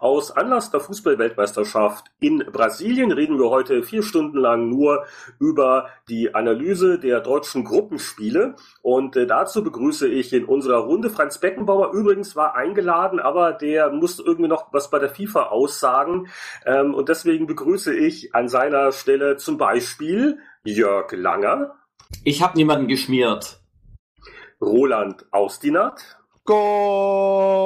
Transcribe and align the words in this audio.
Aus 0.00 0.30
Anlass 0.30 0.70
der 0.70 0.80
Fußball-Weltmeisterschaft 0.80 2.06
in 2.20 2.38
Brasilien 2.38 3.12
reden 3.12 3.38
wir 3.38 3.50
heute 3.50 3.82
vier 3.82 4.02
Stunden 4.02 4.38
lang 4.38 4.70
nur 4.70 5.04
über 5.38 5.90
die 6.08 6.34
Analyse 6.34 6.98
der 6.98 7.20
deutschen 7.20 7.64
Gruppenspiele. 7.64 8.56
Und 8.80 9.14
äh, 9.16 9.26
dazu 9.26 9.62
begrüße 9.62 10.08
ich 10.08 10.32
in 10.32 10.46
unserer 10.46 10.78
Runde 10.78 11.10
Franz 11.10 11.36
Beckenbauer. 11.36 11.92
Übrigens 11.92 12.34
war 12.34 12.54
eingeladen, 12.54 13.20
aber 13.20 13.52
der 13.52 13.90
musste 13.90 14.22
irgendwie 14.22 14.48
noch 14.48 14.72
was 14.72 14.88
bei 14.88 14.98
der 14.98 15.10
FIFA 15.10 15.48
aussagen. 15.48 16.28
Ähm, 16.64 16.94
und 16.94 17.10
deswegen 17.10 17.46
begrüße 17.46 17.94
ich 17.94 18.34
an 18.34 18.48
seiner 18.48 18.92
Stelle 18.92 19.36
zum 19.36 19.58
Beispiel 19.58 20.38
Jörg 20.64 21.12
Langer. 21.12 21.74
Ich 22.24 22.42
habe 22.42 22.56
niemanden 22.56 22.88
geschmiert. 22.88 23.60
Roland 24.62 25.26
Austinat. 25.30 26.19
Goal! 26.50 27.60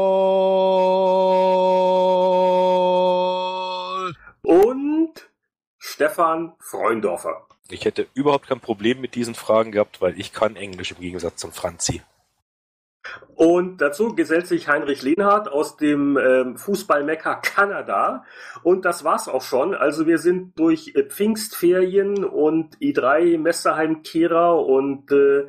Und 4.42 5.30
Stefan 5.78 6.52
Freundorfer. 6.58 7.46
Ich 7.70 7.86
hätte 7.86 8.08
überhaupt 8.12 8.48
kein 8.48 8.60
Problem 8.60 9.00
mit 9.00 9.14
diesen 9.14 9.34
Fragen 9.34 9.72
gehabt, 9.72 10.02
weil 10.02 10.20
ich 10.20 10.34
kann 10.34 10.56
Englisch 10.56 10.90
im 10.90 11.00
Gegensatz 11.00 11.36
zum 11.36 11.52
Franzi. 11.52 12.02
Und 13.34 13.78
dazu 13.78 14.14
gesellt 14.14 14.46
sich 14.46 14.68
Heinrich 14.68 15.00
Lehnhardt 15.00 15.48
aus 15.48 15.78
dem 15.78 16.18
ähm, 16.18 16.58
Fußballmecker 16.58 17.36
Kanada. 17.36 18.26
Und 18.62 18.84
das 18.84 19.02
war's 19.02 19.28
auch 19.28 19.40
schon. 19.40 19.74
Also 19.74 20.06
wir 20.06 20.18
sind 20.18 20.58
durch 20.58 20.92
äh, 20.94 21.04
Pfingstferien 21.04 22.22
und 22.22 22.76
i3 22.80 23.38
Messerheimkehrer 23.38 24.62
und 24.62 25.10
äh, 25.10 25.48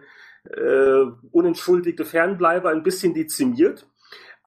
äh, 0.51 1.05
unentschuldigte 1.31 2.05
Fernbleiber 2.05 2.69
ein 2.69 2.83
bisschen 2.83 3.13
dezimiert. 3.13 3.87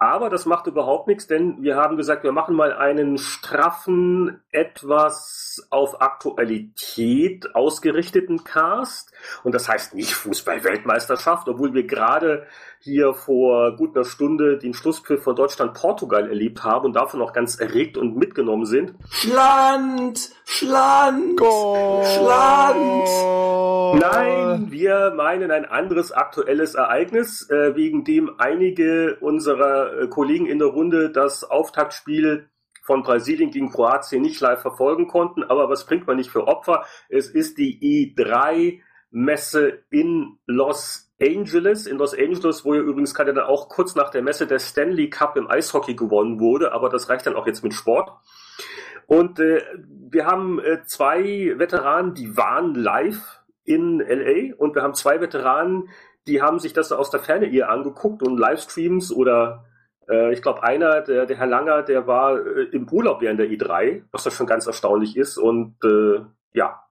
Aber 0.01 0.31
das 0.31 0.47
macht 0.47 0.69
überhaupt 0.69 1.09
nichts, 1.09 1.27
denn 1.27 1.61
wir 1.61 1.75
haben 1.75 1.97
gesagt, 1.97 2.23
wir 2.23 2.31
machen 2.31 2.55
mal 2.55 2.73
einen 2.73 3.19
straffen, 3.19 4.41
etwas 4.53 5.67
auf 5.71 6.01
Aktualität 6.01 7.55
ausgerichteten 7.57 8.45
Cast. 8.45 9.13
Und 9.43 9.55
das 9.55 9.69
heißt 9.69 9.95
nicht 9.95 10.13
Fußball-Weltmeisterschaft, 10.13 11.49
obwohl 11.49 11.75
wir 11.75 11.87
gerade 11.87 12.47
hier 12.81 13.15
vor 13.15 13.77
gut 13.77 13.97
einer 13.97 14.05
Stunde 14.05 14.59
den 14.59 14.75
Schlusspfiff 14.75 15.23
von 15.23 15.35
Deutschland-Portugal 15.35 16.29
erlebt 16.29 16.63
haben 16.63 16.87
und 16.87 16.93
davon 16.95 17.21
auch 17.23 17.33
ganz 17.33 17.59
erregt 17.59 17.97
und 17.97 18.17
mitgenommen 18.17 18.67
sind. 18.67 18.95
Schland! 19.11 20.31
Schland! 20.45 21.37
Goal! 21.37 22.05
Schland! 22.05 23.09
Nein, 24.01 24.71
wir 24.71 25.13
meinen 25.17 25.51
ein 25.51 25.65
anderes 25.65 26.13
aktuelles 26.13 26.75
Ereignis, 26.75 27.49
äh, 27.51 27.75
wegen 27.75 28.05
dem 28.05 28.31
einige 28.39 29.17
unserer 29.21 30.03
äh, 30.03 30.09
Kollegen 30.09 30.47
in 30.47 30.59
der 30.59 30.69
Runde 30.69 31.11
das 31.11 31.45
Auftaktspiel 31.45 32.49
von 32.89 33.03
Brasilien 33.03 33.51
gegen 33.51 33.71
Kroatien 33.71 34.23
nicht 34.23 34.41
live 34.41 34.63
verfolgen 34.63 35.09
konnten. 35.09 35.45
Aber 35.45 35.69
was 35.69 35.85
bringt 35.85 36.07
man 36.07 36.17
nicht 36.17 36.31
für 36.31 36.47
Opfer? 36.47 36.85
Es 37.11 37.29
ist 37.29 37.59
die 37.59 37.79
E3-Messe 39.13 39.83
in 39.91 40.39
Los 40.47 41.11
Angeles, 41.21 41.87
in 41.87 41.99
Los 41.99 42.15
Angeles, 42.15 42.65
wo 42.65 42.75
ja 42.75 42.81
übrigens 42.81 43.15
gerade 43.15 43.35
dann 43.35 43.45
auch 43.45 43.69
kurz 43.69 43.95
nach 43.95 44.11
der 44.11 44.23
Messe 44.23 44.47
der 44.47 44.59
Stanley 44.59 45.11
Cup 45.11 45.37
im 45.37 45.51
Eishockey 45.51 45.95
gewonnen 45.95 46.41
wurde. 46.41 46.73
Aber 46.73 46.89
das 46.89 47.09
reicht 47.09 47.27
dann 47.27 47.35
auch 47.35 47.47
jetzt 47.47 47.65
mit 47.65 47.75
Sport. 47.75 48.11
Und 49.07 49.41
äh, 49.41 49.63
wir 50.11 50.27
haben 50.27 50.61
äh, 50.61 50.83
zwei 50.85 51.55
Veteranen, 51.57 52.15
die 52.15 52.37
waren 52.37 52.75
live 52.75 53.43
in 53.65 54.01
LA 54.01 54.55
und 54.57 54.75
wir 54.75 54.83
haben 54.83 54.95
zwei 54.95 55.21
Veteranen, 55.21 55.89
die 56.27 56.43
haben 56.43 56.59
sich 56.59 56.73
das 56.73 56.93
aus 56.93 57.11
der 57.11 57.21
Ferne 57.21 57.47
ihr 57.47 57.71
angeguckt 57.71 58.23
und 58.23 58.39
Livestreams 58.39 59.13
oder 59.13 59.65
äh, 60.09 60.33
ich 60.33 60.43
glaube 60.43 60.63
einer, 60.63 61.01
der, 61.01 61.25
der 61.25 61.39
Herr 61.39 61.47
Langer, 61.47 61.83
der 61.83 62.07
war 62.07 62.39
äh, 62.39 62.65
im 62.73 62.87
Urlaub 62.89 63.23
während 63.23 63.41
der 63.41 63.49
E3, 63.49 64.05
was 64.13 64.27
ja 64.27 64.31
schon 64.31 64.47
ganz 64.47 64.67
erstaunlich 64.67 65.17
ist 65.17 65.39
und 65.39 65.77
äh, 65.85 66.21
ja. 66.53 66.83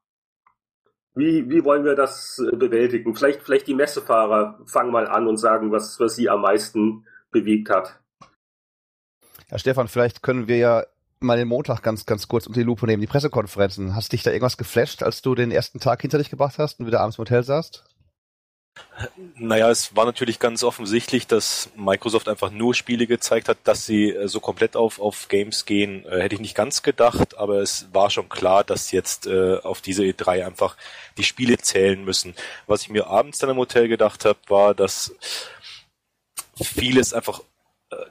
Wie, 1.18 1.50
wie 1.50 1.64
wollen 1.64 1.84
wir 1.84 1.96
das 1.96 2.40
äh, 2.40 2.56
bewältigen? 2.56 3.16
Vielleicht, 3.16 3.42
vielleicht 3.42 3.68
die 3.68 3.74
Messefahrer 3.74 4.60
fangen 4.66 4.92
mal 4.92 5.08
an 5.08 5.28
und 5.28 5.38
sagen, 5.38 5.72
was, 5.72 6.00
was 6.00 6.16
sie 6.16 6.30
am 6.30 6.42
meisten 6.42 7.06
bewegt 7.32 7.70
hat. 7.70 8.00
Ja, 9.50 9.58
Stefan, 9.58 9.88
vielleicht 9.88 10.22
können 10.22 10.48
wir 10.48 10.58
ja 10.58 10.84
mal 11.20 11.38
den 11.38 11.48
Montag 11.48 11.82
ganz, 11.82 12.06
ganz 12.06 12.28
kurz 12.28 12.46
unter 12.46 12.60
die 12.60 12.66
Lupe 12.66 12.86
nehmen, 12.86 13.02
die 13.02 13.08
Pressekonferenzen. 13.08 13.96
Hast 13.96 14.14
dich 14.14 14.22
da 14.22 14.32
irgendwas 14.32 14.58
geflasht, 14.58 15.02
als 15.02 15.22
du 15.22 15.34
den 15.34 15.52
ersten 15.52 15.80
Tag 15.80 16.02
hinter 16.02 16.20
dich 16.20 16.30
gebracht 16.30 16.60
hast 16.60 16.80
und 16.80 16.86
wieder 16.86 17.00
abends 17.00 17.18
im 17.18 17.22
Hotel 17.22 17.44
saßt? 17.44 17.84
Naja, 19.36 19.70
es 19.70 19.96
war 19.96 20.06
natürlich 20.06 20.40
ganz 20.40 20.64
offensichtlich, 20.64 21.28
dass 21.28 21.70
Microsoft 21.76 22.28
einfach 22.28 22.50
nur 22.50 22.74
Spiele 22.74 23.06
gezeigt 23.06 23.48
hat, 23.48 23.60
dass 23.64 23.86
sie 23.86 24.10
äh, 24.10 24.28
so 24.28 24.40
komplett 24.40 24.76
auf, 24.76 25.00
auf 25.00 25.28
Games 25.28 25.66
gehen, 25.66 26.04
äh, 26.06 26.22
hätte 26.22 26.36
ich 26.36 26.42
nicht 26.42 26.56
ganz 26.56 26.82
gedacht, 26.82 27.38
aber 27.38 27.62
es 27.62 27.88
war 27.94 28.10
schon 28.10 28.28
klar, 28.28 28.64
dass 28.64 28.92
jetzt 28.92 29.28
äh, 29.28 29.58
auf 29.58 29.82
diese 29.82 30.04
E3 30.04 30.46
einfach 30.46 30.76
die 31.18 31.24
Spiele 31.24 31.58
zählen 31.58 32.04
müssen. 32.04 32.34
Was 32.66 32.82
ich 32.82 32.90
mir 32.90 33.08
abends 33.08 33.38
dann 33.38 33.52
im 33.52 33.58
Hotel 33.58 33.88
gedacht 33.88 34.26
habe, 34.26 34.40
war, 34.48 34.74
dass 34.74 35.14
vieles 36.56 37.14
einfach 37.14 37.42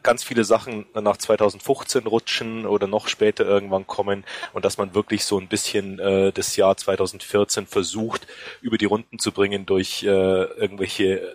ganz 0.02 0.24
viele 0.24 0.44
Sachen 0.44 0.86
nach 0.94 1.16
2015 1.16 2.06
rutschen 2.06 2.66
oder 2.66 2.86
noch 2.86 3.08
später 3.08 3.44
irgendwann 3.44 3.86
kommen 3.86 4.24
und 4.52 4.64
dass 4.64 4.78
man 4.78 4.94
wirklich 4.94 5.24
so 5.24 5.38
ein 5.38 5.48
bisschen 5.48 5.98
äh, 5.98 6.32
das 6.32 6.56
Jahr 6.56 6.76
2014 6.76 7.66
versucht 7.66 8.26
über 8.62 8.78
die 8.78 8.86
Runden 8.86 9.18
zu 9.18 9.32
bringen 9.32 9.66
durch 9.66 10.02
äh, 10.02 10.06
irgendwelche 10.06 11.34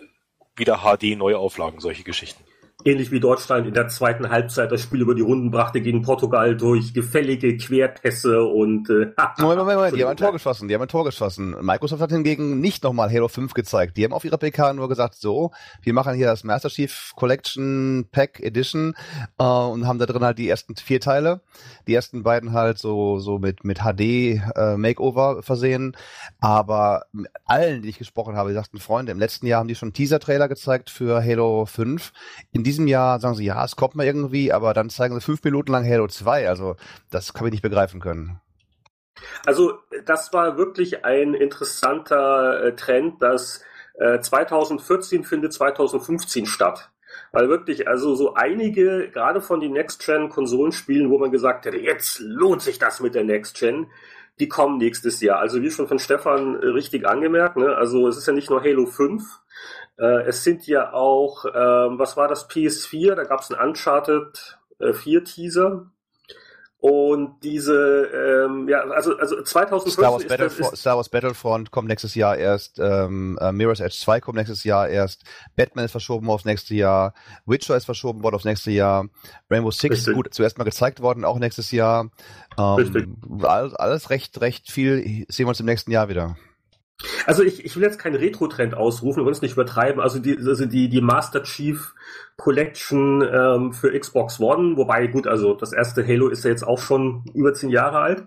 wieder 0.56 0.80
HD-Neuauflagen, 0.82 1.80
solche 1.80 2.02
Geschichten 2.02 2.44
ähnlich 2.84 3.10
wie 3.10 3.20
Deutschland 3.20 3.66
in 3.66 3.74
der 3.74 3.88
zweiten 3.88 4.28
Halbzeit 4.28 4.72
das 4.72 4.82
Spiel 4.82 5.00
über 5.00 5.14
die 5.14 5.22
Runden 5.22 5.50
brachte 5.50 5.80
gegen 5.80 6.02
Portugal 6.02 6.56
durch 6.56 6.94
gefällige 6.94 7.56
Querpässe 7.56 8.42
und 8.42 8.88
äh, 8.90 9.12
Moment, 9.38 9.58
Moment, 9.58 9.76
Moment, 9.76 9.96
die 9.96 10.02
haben 10.02 10.10
ein 10.10 10.16
Tor 10.16 10.32
geschossen, 10.32 10.68
die 10.68 10.74
haben 10.74 10.82
ein 10.82 10.88
Tor 10.88 11.04
geschossen. 11.04 11.56
Microsoft 11.60 12.02
hat 12.02 12.12
hingegen 12.12 12.60
nicht 12.60 12.82
nochmal 12.84 13.10
Halo 13.10 13.28
5 13.28 13.54
gezeigt. 13.54 13.96
Die 13.96 14.04
haben 14.04 14.12
auf 14.12 14.24
ihrer 14.24 14.38
PK 14.38 14.72
nur 14.74 14.88
gesagt, 14.88 15.14
so, 15.14 15.50
wir 15.82 15.92
machen 15.92 16.14
hier 16.14 16.26
das 16.26 16.44
Master 16.44 16.68
Chief 16.68 17.12
Collection 17.16 18.06
Pack 18.10 18.40
Edition 18.40 18.94
äh, 19.38 19.44
und 19.44 19.86
haben 19.86 19.98
da 19.98 20.06
drin 20.06 20.22
halt 20.22 20.38
die 20.38 20.48
ersten 20.48 20.76
vier 20.76 21.00
Teile. 21.00 21.40
Die 21.86 21.94
ersten 21.94 22.22
beiden 22.22 22.52
halt 22.52 22.78
so 22.78 23.18
so 23.18 23.38
mit 23.38 23.64
mit 23.64 23.80
HD 23.80 24.00
äh, 24.00 24.76
Makeover 24.76 25.42
versehen, 25.42 25.96
aber 26.40 27.04
allen, 27.44 27.82
die 27.82 27.88
ich 27.88 27.98
gesprochen 27.98 28.36
habe, 28.36 28.50
die 28.50 28.54
sagten 28.54 28.78
Freunde, 28.78 29.12
im 29.12 29.18
letzten 29.18 29.46
Jahr 29.46 29.60
haben 29.60 29.68
die 29.68 29.74
schon 29.74 29.92
Teaser 29.92 30.20
Trailer 30.20 30.48
gezeigt 30.48 30.90
für 30.90 31.22
Halo 31.22 31.66
5. 31.66 32.12
In 32.52 32.64
diesem 32.72 32.86
Jahr 32.86 33.20
sagen 33.20 33.34
sie, 33.34 33.44
ja, 33.44 33.62
es 33.64 33.76
kommt 33.76 33.94
mal 33.94 34.06
irgendwie, 34.06 34.52
aber 34.52 34.72
dann 34.72 34.88
zeigen 34.88 35.14
sie 35.14 35.20
fünf 35.20 35.44
Minuten 35.44 35.70
lang 35.72 35.84
Halo 35.84 36.08
2. 36.08 36.48
Also 36.48 36.76
das 37.10 37.34
kann 37.34 37.46
ich 37.46 37.52
nicht 37.52 37.62
begreifen 37.62 38.00
können. 38.00 38.40
Also 39.44 39.78
das 40.06 40.32
war 40.32 40.56
wirklich 40.56 41.04
ein 41.04 41.34
interessanter 41.34 42.64
äh, 42.64 42.76
Trend, 42.76 43.20
dass 43.22 43.62
äh, 43.94 44.20
2014 44.20 45.24
findet 45.24 45.52
2015 45.52 46.46
statt. 46.46 46.90
Weil 47.30 47.48
wirklich, 47.50 47.88
also 47.88 48.14
so 48.14 48.34
einige, 48.34 49.10
gerade 49.10 49.42
von 49.42 49.60
den 49.60 49.72
Next-Gen-Konsolenspielen, 49.72 51.10
wo 51.10 51.18
man 51.18 51.30
gesagt 51.30 51.66
hätte, 51.66 51.76
jetzt 51.76 52.20
lohnt 52.20 52.62
sich 52.62 52.78
das 52.78 53.00
mit 53.00 53.14
der 53.14 53.24
Next-Gen, 53.24 53.86
die 54.40 54.48
kommen 54.48 54.78
nächstes 54.78 55.20
Jahr. 55.20 55.38
Also 55.38 55.60
wie 55.60 55.70
schon 55.70 55.88
von 55.88 55.98
Stefan 55.98 56.56
äh, 56.62 56.66
richtig 56.68 57.06
angemerkt, 57.06 57.56
ne? 57.56 57.76
also 57.76 58.08
es 58.08 58.16
ist 58.16 58.26
ja 58.26 58.32
nicht 58.32 58.50
nur 58.50 58.62
Halo 58.62 58.86
5, 58.86 59.22
äh, 59.98 60.22
es 60.26 60.44
sind 60.44 60.66
ja 60.66 60.92
auch, 60.92 61.44
ähm, 61.46 61.98
was 61.98 62.16
war 62.16 62.28
das, 62.28 62.48
PS4, 62.48 63.14
da 63.14 63.24
gab 63.24 63.40
es 63.40 63.50
einen 63.50 63.68
Uncharted 63.68 64.58
äh, 64.78 64.92
4 64.92 65.24
Teaser. 65.24 65.86
Und 66.82 67.44
diese, 67.44 68.06
ähm, 68.12 68.68
ja, 68.68 68.80
also, 68.80 69.16
also 69.16 69.40
2014 69.40 69.92
Star 69.92 70.12
Wars, 70.12 70.26
Battlefront, 70.26 70.76
Star 70.76 70.96
Wars 70.96 71.08
Battlefront 71.08 71.70
kommt 71.70 71.86
nächstes 71.86 72.16
Jahr 72.16 72.36
erst, 72.36 72.80
ähm, 72.80 73.38
äh, 73.40 73.52
Mirror's 73.52 73.78
Edge 73.78 73.94
2 73.96 74.20
kommt 74.20 74.36
nächstes 74.36 74.64
Jahr 74.64 74.88
erst, 74.88 75.22
Batman 75.54 75.84
ist 75.84 75.92
verschoben 75.92 76.28
aufs 76.28 76.44
nächste 76.44 76.74
Jahr, 76.74 77.14
Witcher 77.46 77.76
ist 77.76 77.84
verschoben 77.84 78.24
worden 78.24 78.34
aufs 78.34 78.44
nächste 78.44 78.72
Jahr, 78.72 79.06
Rainbow 79.48 79.70
Six 79.70 79.92
Richtig. 79.92 80.08
ist 80.08 80.14
gut 80.14 80.34
zuerst 80.34 80.58
mal 80.58 80.64
gezeigt 80.64 81.00
worden, 81.00 81.24
auch 81.24 81.38
nächstes 81.38 81.70
Jahr. 81.70 82.10
Richtig. 82.58 83.04
Ähm, 83.04 83.44
alles, 83.44 83.74
alles 83.74 84.10
recht, 84.10 84.40
recht 84.40 84.68
viel 84.68 85.24
sehen 85.28 85.46
wir 85.46 85.50
uns 85.50 85.60
im 85.60 85.66
nächsten 85.66 85.92
Jahr 85.92 86.08
wieder. 86.08 86.36
Also 87.26 87.42
ich, 87.42 87.64
ich 87.64 87.76
will 87.76 87.82
jetzt 87.82 87.98
keinen 87.98 88.16
Retro-Trend 88.16 88.74
ausrufen, 88.74 89.20
wir 89.20 89.24
wollen 89.24 89.34
es 89.34 89.42
nicht 89.42 89.54
übertreiben. 89.54 90.00
Also 90.00 90.18
die, 90.18 90.36
also 90.36 90.66
die, 90.66 90.88
die 90.88 91.00
Master 91.00 91.42
Chief 91.42 91.94
Collection 92.36 93.22
ähm, 93.22 93.72
für 93.72 93.98
Xbox 93.98 94.40
One, 94.40 94.76
wobei 94.76 95.06
gut, 95.06 95.26
also 95.26 95.54
das 95.54 95.72
erste 95.72 96.06
Halo 96.06 96.28
ist 96.28 96.44
ja 96.44 96.50
jetzt 96.50 96.66
auch 96.66 96.78
schon 96.78 97.24
über 97.34 97.54
zehn 97.54 97.70
Jahre 97.70 97.98
alt. 97.98 98.26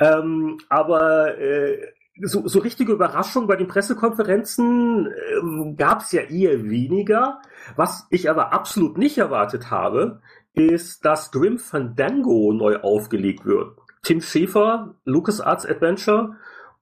Ähm, 0.00 0.58
aber 0.68 1.38
äh, 1.38 1.78
so, 2.22 2.46
so 2.46 2.60
richtige 2.60 2.92
Überraschung 2.92 3.46
bei 3.46 3.56
den 3.56 3.68
Pressekonferenzen 3.68 5.06
äh, 5.06 5.74
gab 5.76 6.02
es 6.02 6.12
ja 6.12 6.22
eher 6.22 6.64
weniger. 6.64 7.40
Was 7.76 8.06
ich 8.10 8.30
aber 8.30 8.52
absolut 8.52 8.98
nicht 8.98 9.18
erwartet 9.18 9.70
habe, 9.70 10.20
ist, 10.54 11.04
dass 11.04 11.30
Grim 11.30 11.58
Fandango 11.58 12.52
neu 12.52 12.78
aufgelegt 12.78 13.44
wird. 13.44 13.76
Tim 14.02 14.20
Schäfer, 14.20 14.94
LucasArts 15.04 15.66
Adventure 15.66 16.36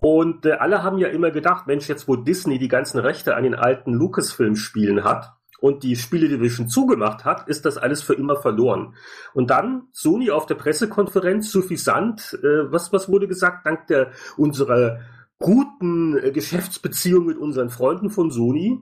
und 0.04 0.44
äh, 0.44 0.52
alle 0.52 0.82
haben 0.82 0.98
ja 0.98 1.08
immer 1.08 1.30
gedacht, 1.30 1.66
Mensch, 1.66 1.88
jetzt 1.88 2.06
wo 2.08 2.14
Disney 2.14 2.58
die 2.58 2.68
ganzen 2.68 2.98
Rechte 2.98 3.36
an 3.36 3.44
den 3.44 3.54
alten 3.54 3.94
Lucasfilm-Spielen 3.94 5.02
hat 5.02 5.32
und 5.60 5.82
die 5.82 5.96
Spiele 5.96 6.28
Division 6.28 6.68
zugemacht 6.68 7.24
hat, 7.24 7.48
ist 7.48 7.64
das 7.64 7.78
alles 7.78 8.02
für 8.02 8.12
immer 8.12 8.36
verloren. 8.36 8.96
Und 9.32 9.48
dann 9.48 9.88
Sony 9.92 10.30
auf 10.30 10.44
der 10.44 10.56
Pressekonferenz 10.56 11.50
suffisant, 11.50 12.38
äh, 12.42 12.70
was, 12.70 12.92
was 12.92 13.08
wurde 13.08 13.28
gesagt, 13.28 13.64
dank 13.64 13.86
der 13.86 14.10
unserer 14.36 14.98
guten 15.38 16.18
äh, 16.18 16.32
Geschäftsbeziehung 16.32 17.24
mit 17.24 17.38
unseren 17.38 17.70
Freunden 17.70 18.10
von 18.10 18.30
Sony, 18.30 18.78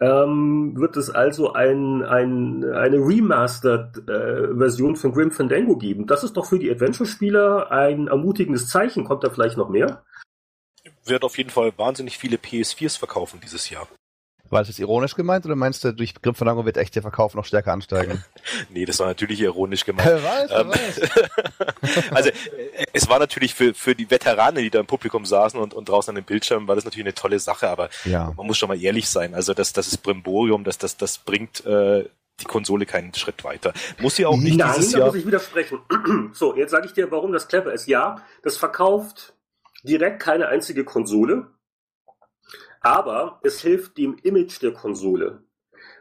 ähm, 0.00 0.74
wird 0.76 0.96
es 0.96 1.10
also 1.10 1.52
ein, 1.52 2.04
ein, 2.04 2.64
eine 2.64 2.98
Remastered-Version 2.98 4.92
äh, 4.92 4.96
von 4.96 5.12
Grim 5.12 5.32
Fandango 5.32 5.76
geben. 5.76 6.06
Das 6.06 6.22
ist 6.22 6.36
doch 6.36 6.46
für 6.46 6.60
die 6.60 6.70
Adventure-Spieler 6.70 7.72
ein 7.72 8.06
ermutigendes 8.06 8.68
Zeichen. 8.68 9.02
Kommt 9.02 9.24
da 9.24 9.30
vielleicht 9.30 9.56
noch 9.56 9.68
mehr? 9.68 10.04
Wird 11.10 11.24
auf 11.24 11.36
jeden 11.36 11.50
Fall 11.50 11.72
wahnsinnig 11.76 12.16
viele 12.16 12.36
PS4s 12.36 12.98
verkaufen 12.98 13.40
dieses 13.42 13.68
Jahr. 13.68 13.88
War 14.48 14.60
das 14.60 14.68
jetzt 14.68 14.78
ironisch 14.80 15.14
gemeint 15.14 15.44
oder 15.44 15.54
meinst 15.54 15.84
du, 15.84 15.92
durch 15.92 16.14
Grim 16.14 16.34
Fandango 16.34 16.64
wird 16.64 16.76
echt 16.76 16.94
der 16.96 17.02
Verkauf 17.02 17.34
noch 17.34 17.44
stärker 17.44 17.72
ansteigen? 17.72 18.24
nee, 18.70 18.84
das 18.84 18.98
war 18.98 19.06
natürlich 19.06 19.40
ironisch 19.40 19.84
gemeint. 19.84 20.08
Wer 20.08 20.22
weiß, 20.22 20.50
wer 20.50 20.60
ähm, 20.60 20.68
weiß. 20.70 22.10
also 22.12 22.30
es 22.92 23.08
war 23.08 23.20
natürlich 23.20 23.54
für, 23.54 23.74
für 23.74 23.94
die 23.94 24.10
Veteranen, 24.10 24.62
die 24.62 24.70
da 24.70 24.80
im 24.80 24.86
Publikum 24.86 25.24
saßen 25.24 25.58
und, 25.58 25.74
und 25.74 25.88
draußen 25.88 26.10
an 26.10 26.16
den 26.16 26.24
Bildschirmen, 26.24 26.66
war 26.66 26.74
das 26.74 26.84
natürlich 26.84 27.06
eine 27.06 27.14
tolle 27.14 27.38
Sache, 27.38 27.68
aber 27.68 27.90
ja. 28.04 28.32
man 28.36 28.46
muss 28.46 28.58
schon 28.58 28.68
mal 28.68 28.80
ehrlich 28.80 29.08
sein. 29.08 29.34
Also 29.34 29.54
das, 29.54 29.72
das 29.72 29.88
ist 29.88 29.98
Brimborium, 29.98 30.64
das, 30.64 30.78
das, 30.78 30.96
das 30.96 31.18
bringt 31.18 31.64
äh, 31.66 32.08
die 32.40 32.44
Konsole 32.46 32.86
keinen 32.86 33.14
Schritt 33.14 33.44
weiter. 33.44 33.72
Muss 34.00 34.16
sie 34.16 34.26
auch 34.26 34.36
nicht 34.36 34.56
Nein, 34.56 34.74
dieses 34.76 34.92
da 34.92 34.98
Jahr. 34.98 35.06
muss 35.08 35.16
ich 35.16 35.26
widersprechen. 35.26 35.78
so, 36.32 36.56
jetzt 36.56 36.70
sage 36.70 36.86
ich 36.86 36.92
dir, 36.92 37.10
warum 37.10 37.32
das 37.32 37.46
clever 37.46 37.72
ist. 37.72 37.86
Ja, 37.86 38.16
das 38.42 38.56
verkauft 38.56 39.32
direkt 39.82 40.20
keine 40.20 40.48
einzige 40.48 40.84
Konsole 40.84 41.48
aber 42.80 43.40
es 43.42 43.60
hilft 43.60 43.98
dem 43.98 44.16
Image 44.22 44.60
der 44.62 44.72
Konsole. 44.72 45.42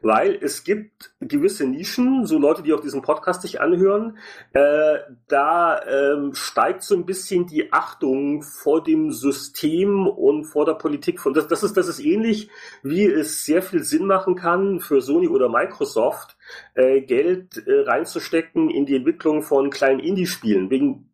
Weil 0.01 0.37
es 0.41 0.63
gibt 0.63 1.13
gewisse 1.19 1.65
Nischen, 1.65 2.25
so 2.25 2.37
Leute, 2.37 2.63
die 2.63 2.73
auch 2.73 2.79
diesen 2.79 3.01
Podcast 3.01 3.41
sich 3.41 3.59
anhören, 3.59 4.17
äh, 4.53 4.99
da 5.27 5.81
ähm, 5.85 6.33
steigt 6.33 6.83
so 6.83 6.95
ein 6.95 7.05
bisschen 7.05 7.47
die 7.47 7.73
Achtung 7.73 8.41
vor 8.41 8.81
dem 8.81 9.11
System 9.11 10.07
und 10.07 10.45
vor 10.45 10.65
der 10.65 10.75
Politik 10.75 11.19
von. 11.19 11.33
Das, 11.33 11.47
das, 11.47 11.63
ist, 11.63 11.75
das 11.75 11.89
ist 11.89 11.99
ähnlich, 11.99 12.49
wie 12.81 13.05
es 13.05 13.43
sehr 13.43 13.61
viel 13.61 13.83
Sinn 13.83 14.05
machen 14.05 14.35
kann 14.35 14.79
für 14.79 15.01
Sony 15.01 15.27
oder 15.27 15.49
Microsoft, 15.49 16.37
äh, 16.75 17.01
Geld 17.01 17.57
äh, 17.67 17.81
reinzustecken 17.81 18.69
in 18.69 18.85
die 18.85 18.95
Entwicklung 18.95 19.41
von 19.41 19.69
kleinen 19.69 19.99
Indie-Spielen. 19.99 20.69
Wegen 20.69 21.08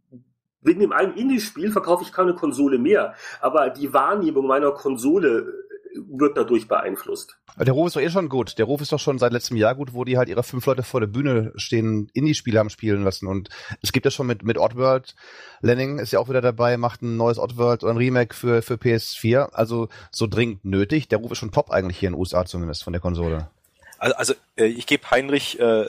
wegen 0.66 0.80
dem 0.80 0.92
einen 0.92 1.14
Indie-Spiel 1.14 1.72
verkaufe 1.72 2.04
ich 2.04 2.12
keine 2.12 2.34
Konsole 2.34 2.78
mehr, 2.78 3.14
aber 3.40 3.70
die 3.70 3.94
Wahrnehmung 3.94 4.48
meiner 4.48 4.72
Konsole 4.72 5.64
äh, 5.94 6.00
wird 6.10 6.36
dadurch 6.38 6.68
beeinflusst. 6.68 7.38
Der 7.58 7.74
Ruf 7.74 7.88
ist 7.88 7.96
doch 7.96 8.02
eh 8.02 8.10
schon 8.10 8.28
gut. 8.28 8.58
Der 8.58 8.66
Ruf 8.66 8.82
ist 8.82 8.92
doch 8.92 9.00
schon 9.00 9.18
seit 9.18 9.32
letztem 9.32 9.56
Jahr 9.56 9.76
gut, 9.76 9.94
wo 9.94 10.04
die 10.04 10.18
halt 10.18 10.28
ihre 10.28 10.44
fünf 10.44 10.66
Leute 10.66 10.84
vor 10.84 11.00
der 11.00 11.08
Bühne 11.08 11.54
stehen, 11.56 12.10
Indie-Spiele 12.14 12.60
haben 12.60 12.70
spielen 12.70 13.04
lassen. 13.04 13.28
Und 13.28 13.50
es 13.82 13.94
gibt 13.94 14.06
ja 14.06 14.12
schon 14.12 14.28
mit, 14.28 14.44
mit 14.44 14.58
Oddworld, 14.58 15.16
Lenning 15.62 16.00
ist 16.00 16.12
ja 16.12 16.20
auch 16.20 16.28
wieder 16.28 16.42
dabei, 16.42 16.78
macht 16.78 17.02
ein 17.02 17.16
neues 17.16 17.40
Oddworld 17.40 17.84
oder 17.84 17.94
ein 17.94 17.98
Remake 17.98 18.36
für, 18.36 18.62
für 18.62 18.76
PS4. 18.76 19.52
Also 19.54 19.88
so 20.12 20.28
dringend 20.28 20.66
nötig. 20.66 21.08
Der 21.08 21.20
Ruf 21.20 21.32
ist 21.32 21.38
schon 21.38 21.52
top 21.52 21.72
eigentlich 21.72 21.98
hier 21.98 22.08
in 22.08 22.14
den 22.14 22.20
USA 22.20 22.46
zumindest 22.46 22.84
von 22.84 22.92
der 22.92 23.02
Konsole. 23.02 23.48
Also, 23.98 24.16
also 24.16 24.34
äh, 24.58 24.66
ich 24.66 24.86
gebe 24.88 25.10
Heinrich 25.10 25.60
äh, 25.60 25.88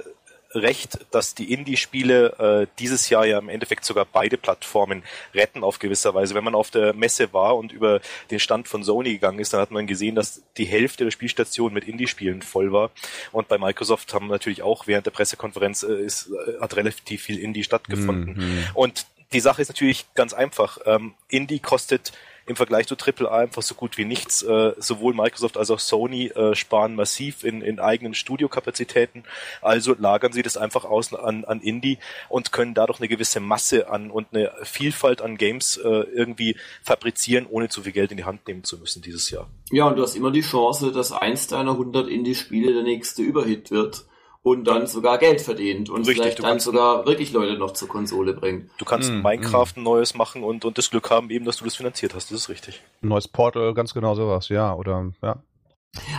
recht, 0.57 0.99
dass 1.11 1.35
die 1.35 1.53
Indie-Spiele 1.53 2.67
äh, 2.67 2.67
dieses 2.79 3.09
Jahr 3.09 3.27
ja 3.27 3.39
im 3.39 3.49
Endeffekt 3.49 3.85
sogar 3.85 4.05
beide 4.05 4.37
Plattformen 4.37 5.03
retten 5.35 5.63
auf 5.63 5.79
gewisser 5.79 6.15
Weise. 6.15 6.35
Wenn 6.35 6.45
man 6.45 6.55
auf 6.55 6.71
der 6.71 6.95
Messe 6.95 7.33
war 7.33 7.57
und 7.57 7.73
über 7.73 8.01
den 8.31 8.41
Stand 8.41 8.69
von 8.69 8.83
Sony 8.83 9.13
gegangen 9.13 9.39
ist, 9.39 9.53
dann 9.53 9.61
hat 9.61 9.71
man 9.71 9.87
gesehen, 9.87 10.15
dass 10.15 10.43
die 10.57 10.65
Hälfte 10.65 11.05
der 11.05 11.11
Spielstationen 11.11 11.75
mit 11.75 11.87
Indie-Spielen 11.87 12.43
voll 12.43 12.73
war. 12.73 12.91
Und 13.33 13.49
bei 13.49 13.59
Microsoft 13.59 14.13
haben 14.15 14.29
natürlich 14.29 14.63
auch 14.63 14.87
während 14.87 15.07
der 15.07 15.13
Pressekonferenz 15.13 15.83
äh, 15.83 15.95
ist, 15.95 16.29
äh, 16.29 16.61
hat 16.61 16.77
relativ 16.77 17.23
viel 17.23 17.39
Indie 17.39 17.65
stattgefunden. 17.65 18.35
Mhm. 18.37 18.65
Und 18.75 19.07
die 19.33 19.41
Sache 19.41 19.63
ist 19.63 19.69
natürlich 19.69 20.07
ganz 20.15 20.33
einfach. 20.33 20.79
Ähm, 20.87 21.15
Indie 21.29 21.59
kostet 21.59 22.13
im 22.47 22.57
Vergleich 22.57 22.87
zu 22.87 22.97
AAA 22.97 23.39
einfach 23.39 23.63
so 23.63 23.75
gut 23.75 23.99
wie 23.99 24.05
nichts. 24.05 24.43
Äh, 24.43 24.75
sowohl 24.79 25.15
Microsoft 25.15 25.57
als 25.57 25.71
auch 25.71 25.81
Sony 25.81 26.29
äh, 26.29 26.55
sparen 26.55 26.95
massiv 26.95 27.45
in, 27.45 27.61
in 27.61 27.81
eigenen 27.81 28.15
Studiokapazitäten. 28.15 29.25
Also 29.61 29.95
lagern 29.99 30.33
sie 30.33 30.43
das 30.43 30.57
einfach 30.57 30.85
aus 30.85 31.13
an, 31.13 31.45
an 31.45 31.61
Indie 31.61 31.99
und 32.29 32.53
können 32.53 32.75
dadurch 32.75 33.01
eine 33.01 33.09
gewisse 33.09 33.41
Masse 33.41 33.89
an 33.89 34.11
und 34.11 34.29
eine 34.33 34.53
Vielfalt 34.63 35.21
an 35.21 35.37
Games 35.37 35.77
äh, 35.77 35.89
irgendwie 35.89 36.57
fabrizieren, 36.83 37.47
ohne 37.47 37.69
zu 37.69 37.83
viel 37.83 37.93
Geld 37.93 38.11
in 38.13 38.17
die 38.17 38.25
Hand 38.25 38.47
nehmen 38.47 38.65
zu 38.65 38.79
müssen 38.79 39.03
dieses 39.03 39.31
Jahr. 39.31 39.49
Ja, 39.71 39.89
und 39.89 39.97
du 39.97 40.03
hast 40.03 40.15
immer 40.15 40.31
die 40.31 40.43
Chance, 40.43 40.93
dass 40.93 41.13
eins 41.13 41.49
deiner 41.49 41.73
100 41.73 42.09
Indie-Spiele 42.09 42.73
der 42.73 42.83
nächste 42.85 43.23
Überhit 43.23 43.71
wird 43.71 44.05
und 44.47 44.63
dann 44.63 44.87
sogar 44.87 45.19
Geld 45.19 45.41
verdient 45.41 45.91
und 45.91 46.03
Richtig, 46.03 46.19
vielleicht 46.19 46.41
dann 46.45 46.61
sogar 46.61 47.05
wirklich 47.05 47.33
Leute 47.33 47.59
noch 47.59 47.73
zur 47.73 47.89
Konsole 47.89 48.33
bringt. 48.33 48.71
Du 48.79 48.85
kannst 48.85 49.11
mm, 49.11 49.21
Minecraft 49.21 49.73
mm. 49.75 49.81
ein 49.81 49.83
neues 49.83 50.15
machen 50.15 50.45
und, 50.45 50.65
und 50.65 50.79
das 50.79 50.89
Glück 50.89 51.11
haben 51.11 51.31
eben, 51.31 51.45
dass 51.45 51.57
du 51.57 51.65
das 51.65 51.75
finanziert 51.75 52.15
hast, 52.15 52.31
das 52.31 52.43
ist 52.43 52.49
richtig. 52.49 52.81
Ein 53.03 53.09
neues 53.09 53.27
Portal, 53.27 53.75
ganz 53.75 53.93
genau 53.93 54.15
sowas, 54.15 54.49
ja, 54.49 54.73
oder, 54.73 55.11
ja. 55.21 55.43